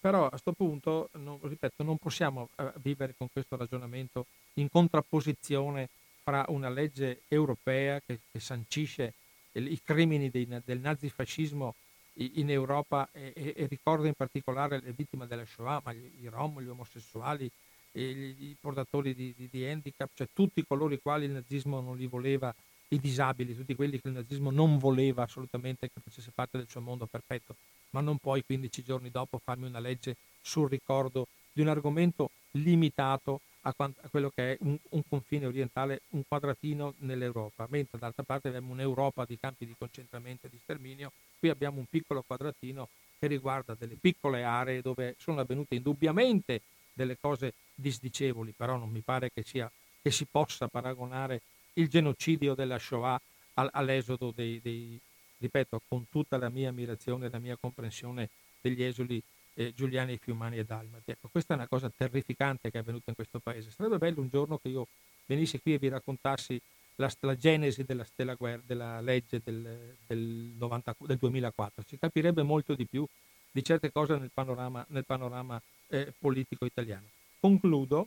Però 0.00 0.26
a 0.26 0.28
questo 0.28 0.52
punto, 0.52 1.08
non, 1.12 1.38
ripeto, 1.40 1.82
non 1.82 1.96
possiamo 1.96 2.50
eh, 2.56 2.70
vivere 2.82 3.14
con 3.16 3.28
questo 3.32 3.56
ragionamento 3.56 4.26
in 4.56 4.68
contrapposizione 4.68 5.88
fra 6.22 6.44
una 6.48 6.68
legge 6.68 7.22
europea 7.28 8.02
che, 8.04 8.20
che 8.30 8.38
sancisce 8.38 9.14
i 9.52 9.80
crimini 9.82 10.28
dei, 10.28 10.46
del 10.62 10.80
nazifascismo 10.80 11.74
in 12.18 12.50
Europa 12.50 13.08
e, 13.12 13.32
e, 13.34 13.54
e, 13.56 13.66
ricorda 13.66 14.06
in 14.06 14.14
particolare 14.14 14.80
le 14.80 14.92
vittime 14.92 15.26
della 15.26 15.44
Shoah, 15.44 15.80
ma 15.84 15.92
gli, 15.92 16.10
i 16.22 16.28
rom, 16.28 16.60
gli 16.60 16.68
omosessuali, 16.68 17.50
gli, 17.92 18.00
i 18.00 18.56
portatori 18.60 19.14
di, 19.14 19.34
di, 19.36 19.48
di, 19.50 19.64
handicap, 19.64 20.10
cioè 20.14 20.28
tutti 20.32 20.64
coloro 20.66 20.94
i 20.94 21.00
quali 21.00 21.26
il 21.26 21.32
nazismo 21.32 21.80
non 21.80 21.96
li 21.96 22.06
voleva, 22.06 22.54
i 22.88 22.98
disabili, 22.98 23.54
tutti 23.54 23.74
quelli 23.74 24.00
che 24.00 24.08
il 24.08 24.14
nazismo 24.14 24.50
non 24.50 24.78
voleva 24.78 25.22
assolutamente 25.22 25.88
che 25.88 26.00
facesse 26.02 26.32
parte 26.34 26.58
del 26.58 26.68
suo 26.68 26.80
mondo 26.80 27.06
perfetto, 27.06 27.54
ma 27.90 28.00
non 28.00 28.18
puoi 28.18 28.42
15 28.44 28.82
giorni 28.82 29.10
dopo 29.10 29.40
farmi 29.42 29.66
una 29.66 29.80
legge 29.80 30.16
sul 30.40 30.68
ricordo 30.68 31.28
di 31.52 31.60
un 31.60 31.68
argomento 31.68 32.30
limitato 32.52 33.40
a, 33.68 33.74
quant- 33.74 33.98
a 34.02 34.08
quello 34.08 34.30
che 34.30 34.52
è 34.52 34.56
un, 34.60 34.78
un, 34.90 35.02
confine 35.08 35.46
orientale, 35.46 36.02
un 36.10 36.22
quadratino 36.26 36.94
nell'Europa, 36.98 37.66
mentre 37.68 37.98
d'altra 37.98 38.22
parte 38.22 38.48
abbiamo 38.48 38.72
un'Europa 38.72 39.24
di 39.26 39.38
campi 39.38 39.66
di 39.66 39.74
concentramento 39.78 40.46
e 40.46 40.50
di 40.50 40.58
sterminio, 40.62 41.12
qui 41.38 41.50
abbiamo 41.50 41.78
un 41.78 41.86
piccolo 41.86 42.22
quadratino 42.26 42.88
che 43.18 43.26
riguarda 43.26 43.74
delle 43.74 43.96
piccole 43.96 44.42
aree 44.42 44.80
dove 44.80 45.16
sono 45.18 45.40
avvenute 45.40 45.74
indubbiamente 45.74 46.62
delle 46.92 47.18
cose 47.20 47.52
disdicevoli, 47.74 48.52
però 48.56 48.76
non 48.76 48.90
mi 48.90 49.00
pare 49.00 49.30
che, 49.32 49.42
sia, 49.42 49.70
che 50.00 50.10
si 50.10 50.24
possa 50.24 50.66
paragonare 50.68 51.42
il 51.74 51.88
genocidio 51.88 52.54
della 52.54 52.78
Shoah 52.78 53.20
all'esodo 53.54 54.32
dei, 54.34 54.60
dei, 54.62 54.98
ripeto, 55.38 55.82
con 55.88 56.08
tutta 56.08 56.38
la 56.38 56.48
mia 56.48 56.70
ammirazione 56.70 57.26
e 57.26 57.30
la 57.30 57.38
mia 57.38 57.56
comprensione 57.56 58.30
degli 58.60 58.82
esuli 58.82 59.22
eh, 59.58 59.72
giuliani, 59.74 60.16
fiumani 60.18 60.56
e 60.58 60.64
dalmati. 60.64 61.10
Ecco, 61.10 61.28
questa 61.28 61.54
è 61.54 61.56
una 61.56 61.66
cosa 61.66 61.90
terrificante 61.90 62.70
che 62.70 62.78
è 62.78 62.80
avvenuta 62.80 63.10
in 63.10 63.16
questo 63.16 63.40
paese. 63.40 63.72
Sarebbe 63.72 63.98
bello 63.98 64.20
un 64.20 64.28
giorno 64.28 64.58
che 64.58 64.68
io 64.68 64.86
venissi 65.26 65.60
qui 65.60 65.74
e 65.74 65.78
vi 65.78 65.88
raccontassi 65.88 66.60
la, 66.94 67.10
la 67.20 67.36
genesi 67.36 67.82
della, 67.82 68.06
della, 68.14 68.34
guerra, 68.34 68.62
della 68.64 69.00
legge 69.00 69.40
del, 69.42 69.96
del, 70.06 70.54
90, 70.56 70.94
del, 71.00 71.16
2004. 71.16 71.82
Si 71.88 71.98
capirebbe 71.98 72.44
molto 72.44 72.74
di 72.74 72.86
più 72.86 73.04
di 73.50 73.64
certe 73.64 73.90
cose 73.90 74.16
nel 74.16 74.30
panorama, 74.32 74.84
nel 74.90 75.04
panorama 75.04 75.60
eh, 75.88 76.12
politico 76.16 76.64
italiano. 76.64 77.06
Concludo 77.40 78.06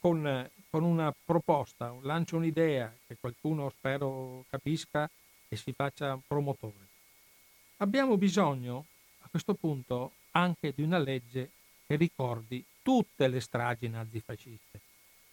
con, 0.00 0.50
con 0.68 0.82
una 0.82 1.14
proposta, 1.24 1.94
lancio 2.02 2.36
un'idea 2.36 2.92
che 3.06 3.16
qualcuno 3.20 3.70
spero 3.70 4.44
capisca 4.50 5.08
e 5.48 5.54
si 5.54 5.72
faccia 5.72 6.18
promotore. 6.26 6.90
Abbiamo 7.76 8.16
bisogno 8.16 8.86
questo 9.32 9.54
punto 9.54 10.12
anche 10.32 10.74
di 10.76 10.82
una 10.82 10.98
legge 10.98 11.50
che 11.86 11.96
ricordi 11.96 12.62
tutte 12.82 13.28
le 13.28 13.40
stragi 13.40 13.88
nazifasciste. 13.88 14.78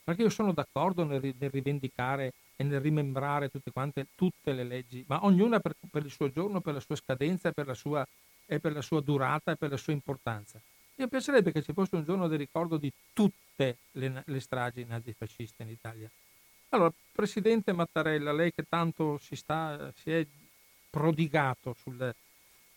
Perché 0.05 0.21
io 0.21 0.29
sono 0.29 0.53
d'accordo 0.53 1.03
nel, 1.03 1.35
nel 1.37 1.49
rivendicare 1.49 2.33
e 2.55 2.63
nel 2.63 2.79
rimembrare 2.79 3.49
tutte, 3.49 3.71
quante, 3.71 4.07
tutte 4.15 4.53
le 4.53 4.63
leggi, 4.63 5.03
ma 5.05 5.23
ognuna 5.25 5.59
per, 5.59 5.75
per, 5.91 6.05
il 6.05 6.11
suo 6.11 6.31
giorno, 6.31 6.61
per 6.61 6.75
la 6.75 6.79
sua 6.79 6.95
scadenza, 6.95 7.51
per 7.51 7.67
la 7.67 7.73
sua, 7.73 8.07
e 8.45 8.59
per 8.59 8.71
la 8.71 8.81
sua 8.81 9.01
durata 9.01 9.51
e 9.51 9.57
per 9.57 9.69
la 9.69 9.77
sua 9.77 9.91
importanza. 9.91 10.59
Mi 10.95 11.07
piacerebbe 11.09 11.51
che 11.51 11.61
ci 11.61 11.73
fosse 11.73 11.97
un 11.97 12.05
giorno 12.05 12.29
di 12.29 12.37
ricordo 12.37 12.77
di 12.77 12.91
tutte 13.13 13.77
le, 13.91 14.23
le 14.25 14.39
stragi 14.39 14.85
nazifasciste 14.85 15.63
in 15.63 15.69
Italia. 15.69 16.09
Allora, 16.69 16.91
Presidente 17.11 17.73
Mattarella, 17.73 18.31
lei 18.31 18.53
che 18.53 18.63
tanto 18.67 19.17
si, 19.17 19.35
sta, 19.35 19.91
si 19.95 20.11
è 20.11 20.25
prodigato 20.89 21.73
sul, 21.73 22.13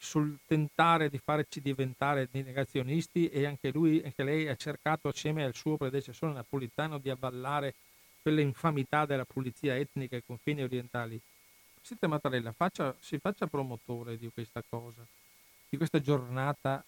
sul, 0.03 0.37
tentare 0.49 1.09
di 1.09 1.19
farci 1.19 1.61
diventare 1.61 2.29
dei 2.29 2.43
negazionisti 2.43 3.29
e 3.29 3.47
anche 3.47 3.71
lui, 3.71 4.03
anche 4.05 4.25
lei 4.25 4.49
ha 4.49 4.57
cercato 4.57 5.07
assieme 5.07 5.45
al 5.45 5.55
suo 5.55 5.77
predecessore 5.77 6.33
napolitano 6.33 6.99
di 6.99 7.09
avvallare 7.09 7.75
quelle 8.21 8.43
infamità 8.43 9.07
della 9.07 9.25
pulizia 9.25 9.77
etnica 9.77 10.17
ai 10.17 10.25
confini 10.27 10.63
orientali. 10.63 11.21
Presidente 11.75 12.09
Mattarella, 12.09 12.53
faccia, 12.53 12.97
si 12.99 13.19
faccia 13.19 13.47
promotore 13.47 14.19
di 14.19 14.29
questa 14.35 14.63
cosa, 14.69 15.07
di 15.69 15.77
questa 15.77 16.01
giornata 16.01 16.85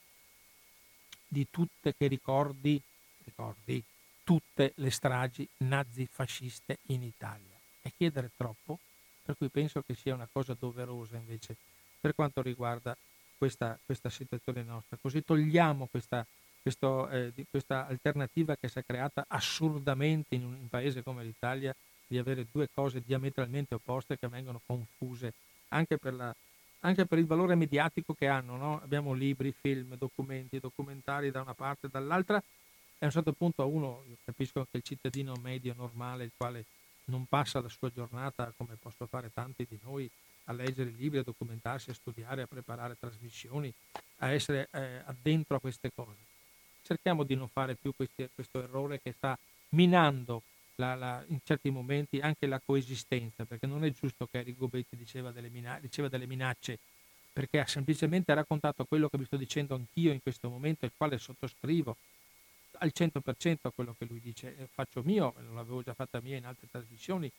di 1.28 1.46
tutte 1.50 1.94
che 1.96 2.08
ricordi, 2.08 2.80
ricordi 3.24 3.82
tutte 4.24 4.72
le 4.76 4.90
stragi 4.90 5.48
nazifasciste 5.58 6.78
in 6.86 7.04
Italia. 7.04 7.56
È 7.80 7.92
chiedere 7.96 8.30
troppo, 8.36 8.80
per 9.22 9.36
cui 9.36 9.48
penso 9.50 9.82
che 9.82 9.94
sia 9.94 10.14
una 10.14 10.28
cosa 10.30 10.56
doverosa 10.58 11.16
invece 11.16 11.56
per 12.04 12.14
quanto 12.14 12.42
riguarda 12.42 12.94
questa, 13.38 13.78
questa 13.82 14.10
situazione 14.10 14.62
nostra. 14.62 14.98
Così 15.00 15.24
togliamo 15.24 15.88
questa, 15.90 16.26
questo, 16.60 17.08
eh, 17.08 17.32
questa 17.48 17.86
alternativa 17.86 18.56
che 18.56 18.68
si 18.68 18.78
è 18.78 18.84
creata 18.84 19.24
assurdamente 19.26 20.34
in 20.34 20.44
un, 20.44 20.52
in 20.52 20.68
paese 20.68 21.02
come 21.02 21.24
l'Italia 21.24 21.74
di 22.06 22.18
avere 22.18 22.44
due 22.52 22.68
cose 22.74 23.00
diametralmente 23.00 23.74
opposte 23.74 24.18
che 24.18 24.28
vengono 24.28 24.60
confuse 24.66 25.32
anche 25.68 25.96
per 25.96 26.12
la 26.12 26.34
anche 26.80 27.06
per 27.06 27.16
il 27.16 27.24
valore 27.24 27.54
mediatico 27.54 28.12
che 28.12 28.26
hanno. 28.26 28.58
No? 28.58 28.82
Abbiamo 28.82 29.14
libri, 29.14 29.54
film, 29.58 29.96
documenti, 29.96 30.60
documentari 30.60 31.30
da 31.30 31.40
una 31.40 31.54
parte 31.54 31.86
e 31.86 31.90
dall'altra 31.90 32.36
e 32.36 32.98
a 33.00 33.06
un 33.06 33.10
certo 33.10 33.32
punto 33.32 33.66
uno, 33.66 34.02
io 34.06 34.16
capisco 34.22 34.66
che 34.70 34.76
il 34.76 34.82
cittadino 34.82 35.32
medio 35.40 35.72
normale, 35.74 36.24
il 36.24 36.32
quale 36.36 36.66
non 37.06 37.24
passa 37.24 37.62
la 37.62 37.70
sua 37.70 37.90
giornata 37.90 38.52
come 38.58 38.76
posso 38.78 39.06
fare 39.06 39.30
tanti 39.32 39.66
di 39.66 39.78
noi 39.82 40.10
a 40.44 40.52
leggere 40.52 40.90
libri, 40.90 41.18
a 41.18 41.22
documentarsi, 41.22 41.90
a 41.90 41.94
studiare, 41.94 42.42
a 42.42 42.46
preparare 42.46 42.96
trasmissioni, 42.98 43.72
a 44.18 44.30
essere 44.30 44.68
eh, 44.72 45.02
addentro 45.04 45.56
a 45.56 45.60
queste 45.60 45.90
cose. 45.94 46.18
Cerchiamo 46.82 47.22
di 47.22 47.34
non 47.34 47.48
fare 47.48 47.74
più 47.74 47.92
questi, 47.94 48.28
questo 48.34 48.62
errore 48.62 49.00
che 49.00 49.12
sta 49.12 49.38
minando 49.70 50.42
la, 50.76 50.94
la, 50.94 51.24
in 51.28 51.38
certi 51.44 51.70
momenti 51.70 52.20
anche 52.20 52.46
la 52.46 52.60
coesistenza, 52.64 53.44
perché 53.44 53.66
non 53.66 53.84
è 53.84 53.90
giusto 53.90 54.26
che 54.26 54.38
Enrico 54.38 54.68
Betti 54.68 54.96
diceva 54.96 55.30
delle, 55.30 55.48
mina- 55.48 55.78
diceva 55.80 56.08
delle 56.08 56.26
minacce, 56.26 56.78
perché 57.32 57.60
ha 57.60 57.66
semplicemente 57.66 58.32
raccontato 58.34 58.84
quello 58.84 59.08
che 59.08 59.18
vi 59.18 59.24
sto 59.24 59.36
dicendo 59.36 59.74
anch'io 59.74 60.12
in 60.12 60.22
questo 60.22 60.48
momento, 60.48 60.84
il 60.84 60.92
quale 60.96 61.18
sottoscrivo 61.18 61.96
al 62.78 62.92
100% 62.94 63.56
a 63.62 63.70
quello 63.70 63.94
che 63.96 64.04
lui 64.04 64.20
dice, 64.20 64.56
eh, 64.56 64.66
faccio 64.66 65.02
mio, 65.04 65.34
non 65.38 65.54
l'avevo 65.54 65.82
già 65.82 65.94
fatta 65.94 66.20
mia 66.20 66.36
in 66.36 66.44
altre 66.44 66.68
trasmissioni, 66.70 67.30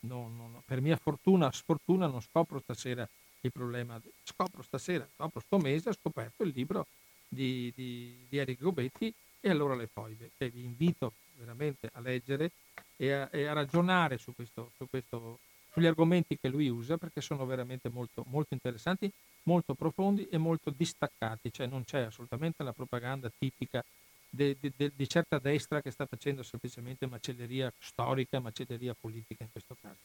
non, 0.00 0.36
non, 0.36 0.62
per 0.64 0.80
mia 0.80 0.96
fortuna, 0.96 1.50
sfortuna 1.52 2.06
non 2.06 2.20
scopro 2.20 2.58
stasera 2.60 3.08
il 3.42 3.52
problema, 3.52 4.00
scopro 4.22 4.62
stasera, 4.62 5.06
dopo 5.16 5.40
sto 5.40 5.58
mese 5.58 5.88
ho 5.88 5.92
scoperto 5.92 6.42
il 6.42 6.52
libro 6.54 6.86
di, 7.26 7.72
di, 7.74 8.26
di 8.28 8.38
Eric 8.38 8.60
Gobetti 8.60 9.12
e 9.40 9.50
allora 9.50 9.74
le 9.74 9.86
foibe, 9.86 10.30
che 10.36 10.50
vi 10.50 10.62
invito 10.62 11.12
veramente 11.36 11.88
a 11.94 12.00
leggere 12.00 12.50
e 12.96 13.12
a, 13.12 13.28
e 13.32 13.46
a 13.46 13.52
ragionare 13.52 14.18
su 14.18 14.34
questo, 14.34 14.72
su 14.76 14.86
questo, 14.90 15.38
sugli 15.72 15.86
argomenti 15.86 16.38
che 16.38 16.48
lui 16.48 16.68
usa 16.68 16.98
perché 16.98 17.22
sono 17.22 17.46
veramente 17.46 17.88
molto, 17.88 18.24
molto 18.28 18.52
interessanti, 18.52 19.10
molto 19.44 19.74
profondi 19.74 20.28
e 20.28 20.36
molto 20.36 20.70
distaccati, 20.70 21.50
cioè 21.50 21.66
non 21.66 21.84
c'è 21.84 22.00
assolutamente 22.00 22.62
la 22.62 22.72
propaganda 22.72 23.30
tipica 23.36 23.82
di 24.30 25.08
certa 25.08 25.38
destra 25.38 25.82
che 25.82 25.90
sta 25.90 26.06
facendo 26.06 26.42
semplicemente 26.42 27.06
macelleria 27.06 27.72
storica, 27.78 28.38
macelleria 28.38 28.94
politica 28.98 29.42
in 29.42 29.50
questo 29.50 29.76
caso. 29.80 29.98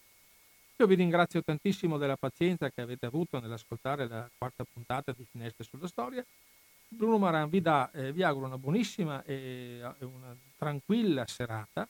Io 0.77 0.88
vi 0.88 0.95
ringrazio 0.95 1.41
tantissimo 1.41 1.97
della 1.97 2.18
pazienza 2.18 2.69
che 2.69 2.81
avete 2.81 3.06
avuto 3.06 3.39
nell'ascoltare 3.39 4.07
la 4.07 4.30
quarta 4.38 4.65
puntata 4.65 5.14
di 5.15 5.26
Finestre 5.30 5.64
sulla 5.64 5.88
Storia. 5.88 6.26
Bruno 6.88 7.18
Maran 7.18 7.49
vi, 7.49 7.61
dà, 7.61 7.89
eh, 7.91 8.11
vi 8.11 8.23
auguro 8.23 8.47
una 8.47 8.57
buonissima 8.57 9.23
e 9.23 9.81
una 9.99 10.35
tranquilla 10.57 11.26
serata 11.27 11.88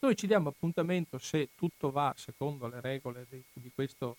noi 0.00 0.14
ci 0.14 0.28
diamo 0.28 0.50
appuntamento, 0.50 1.18
se 1.18 1.48
tutto 1.56 1.90
va 1.90 2.14
secondo 2.16 2.68
le 2.68 2.80
regole 2.80 3.26
di, 3.28 3.42
di, 3.52 3.72
questo, 3.74 4.16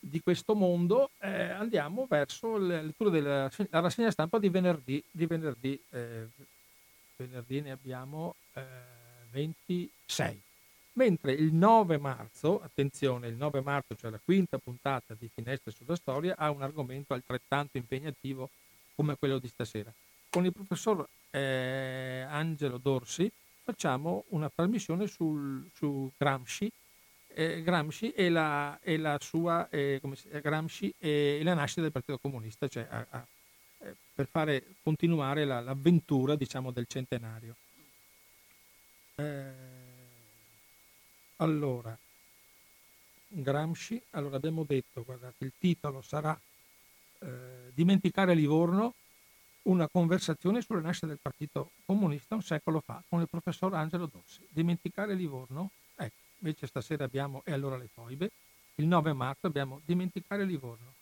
di 0.00 0.20
questo, 0.20 0.56
mondo, 0.56 1.10
eh, 1.20 1.50
andiamo 1.50 2.06
verso 2.08 2.56
la 2.56 2.82
lettura 2.82 3.10
della 3.10 3.50
la 3.70 3.80
rassegna 3.80 4.10
stampa 4.10 4.40
di 4.40 4.48
venerdì. 4.48 5.02
Di 5.08 5.26
venerdì, 5.26 5.80
eh, 5.90 6.26
venerdì 7.26 7.60
ne 7.60 7.70
abbiamo 7.70 8.34
eh, 8.54 8.62
26. 9.30 10.42
Mentre 10.94 11.32
il 11.32 11.52
9 11.52 11.98
marzo, 11.98 12.60
attenzione, 12.60 13.28
il 13.28 13.36
9 13.36 13.60
marzo, 13.60 13.94
cioè 13.94 14.10
la 14.10 14.20
quinta 14.22 14.58
puntata 14.58 15.14
di 15.18 15.30
Finestre 15.32 15.70
sulla 15.70 15.96
Storia, 15.96 16.34
ha 16.36 16.50
un 16.50 16.62
argomento 16.62 17.14
altrettanto 17.14 17.76
impegnativo 17.76 18.50
come 18.94 19.16
quello 19.16 19.38
di 19.38 19.48
stasera. 19.48 19.92
Con 20.28 20.44
il 20.44 20.52
professor 20.52 21.06
eh, 21.30 22.24
Angelo 22.28 22.78
Dorsi 22.78 23.30
facciamo 23.62 24.24
una 24.28 24.50
trasmissione 24.52 25.06
sul, 25.06 25.68
su 25.74 26.10
Gramsci, 26.16 26.70
eh, 27.28 27.62
Gramsci 27.62 28.10
e 28.10 28.28
la, 28.28 28.78
e 28.82 28.96
la 28.96 29.16
sua 29.20 29.68
eh, 29.70 30.00
si, 30.14 30.28
Gramsci 30.28 30.92
e 30.98 31.40
la 31.42 31.54
nascita 31.54 31.82
del 31.82 31.92
Partito 31.92 32.18
Comunista, 32.18 32.66
cioè 32.66 32.86
a, 32.90 33.06
a, 33.08 33.18
eh, 33.18 33.39
per 34.20 34.28
fare 34.28 34.62
continuare 34.82 35.46
la, 35.46 35.60
l'avventura 35.60 36.36
diciamo, 36.36 36.70
del 36.72 36.84
centenario. 36.86 37.56
Eh, 39.14 39.52
allora, 41.36 41.96
Gramsci, 43.28 44.02
allora 44.10 44.36
abbiamo 44.36 44.64
detto, 44.64 45.04
guardate, 45.04 45.42
il 45.42 45.52
titolo 45.58 46.02
sarà 46.02 46.38
eh, 47.20 47.70
Dimenticare 47.72 48.34
Livorno, 48.34 48.92
una 49.62 49.88
conversazione 49.88 50.60
sulla 50.60 50.80
nascita 50.80 51.06
del 51.06 51.18
Partito 51.20 51.70
Comunista 51.86 52.34
un 52.34 52.42
secolo 52.42 52.80
fa 52.80 53.02
con 53.08 53.22
il 53.22 53.28
professor 53.28 53.72
Angelo 53.72 54.04
Dossi. 54.04 54.46
Dimenticare 54.50 55.14
Livorno, 55.14 55.70
ecco, 55.96 56.16
invece 56.40 56.66
stasera 56.66 57.04
abbiamo 57.04 57.40
E 57.46 57.52
allora 57.52 57.78
le 57.78 57.88
foibe, 57.90 58.30
il 58.74 58.86
9 58.86 59.14
marzo 59.14 59.46
abbiamo 59.46 59.80
Dimenticare 59.86 60.44
Livorno. 60.44 60.99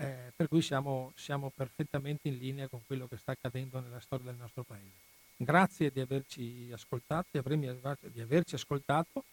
Eh, 0.00 0.32
per 0.36 0.46
cui 0.46 0.62
siamo, 0.62 1.12
siamo 1.16 1.50
perfettamente 1.54 2.28
in 2.28 2.38
linea 2.38 2.68
con 2.68 2.80
quello 2.86 3.08
che 3.08 3.16
sta 3.16 3.32
accadendo 3.32 3.80
nella 3.80 3.98
storia 3.98 4.26
del 4.26 4.36
nostro 4.36 4.62
paese. 4.62 5.06
Grazie 5.36 5.90
di 5.90 6.00
averci 6.00 6.70
ascoltato, 6.72 7.26
di 7.32 8.20
averci 8.20 8.54
ascoltato. 8.54 9.24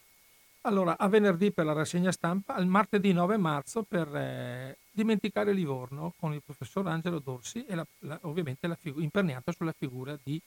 Allora, 0.61 0.97
a 0.97 1.07
venerdì 1.07 1.51
per 1.51 1.65
la 1.65 1.73
rassegna 1.73 2.11
stampa, 2.11 2.55
al 2.55 2.65
martedì 2.65 3.13
9 3.13 3.37
marzo 3.37 3.83
per 3.83 4.15
eh, 4.15 4.77
dimenticare 4.91 5.53
Livorno 5.53 6.13
con 6.17 6.33
il 6.33 6.41
professor 6.43 6.87
Angelo 6.87 7.19
Dorsi 7.19 7.63
e 7.65 7.75
la, 7.75 7.85
la, 7.99 8.17
ovviamente 8.23 8.67
la 8.67 8.75
figu- 8.75 9.03
imperniato 9.03 9.51
sulla 9.51 9.73
figura 9.77 10.17
di 10.23 10.41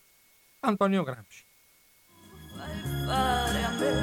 Antonio 0.61 1.05
Gramsci. 1.05 1.45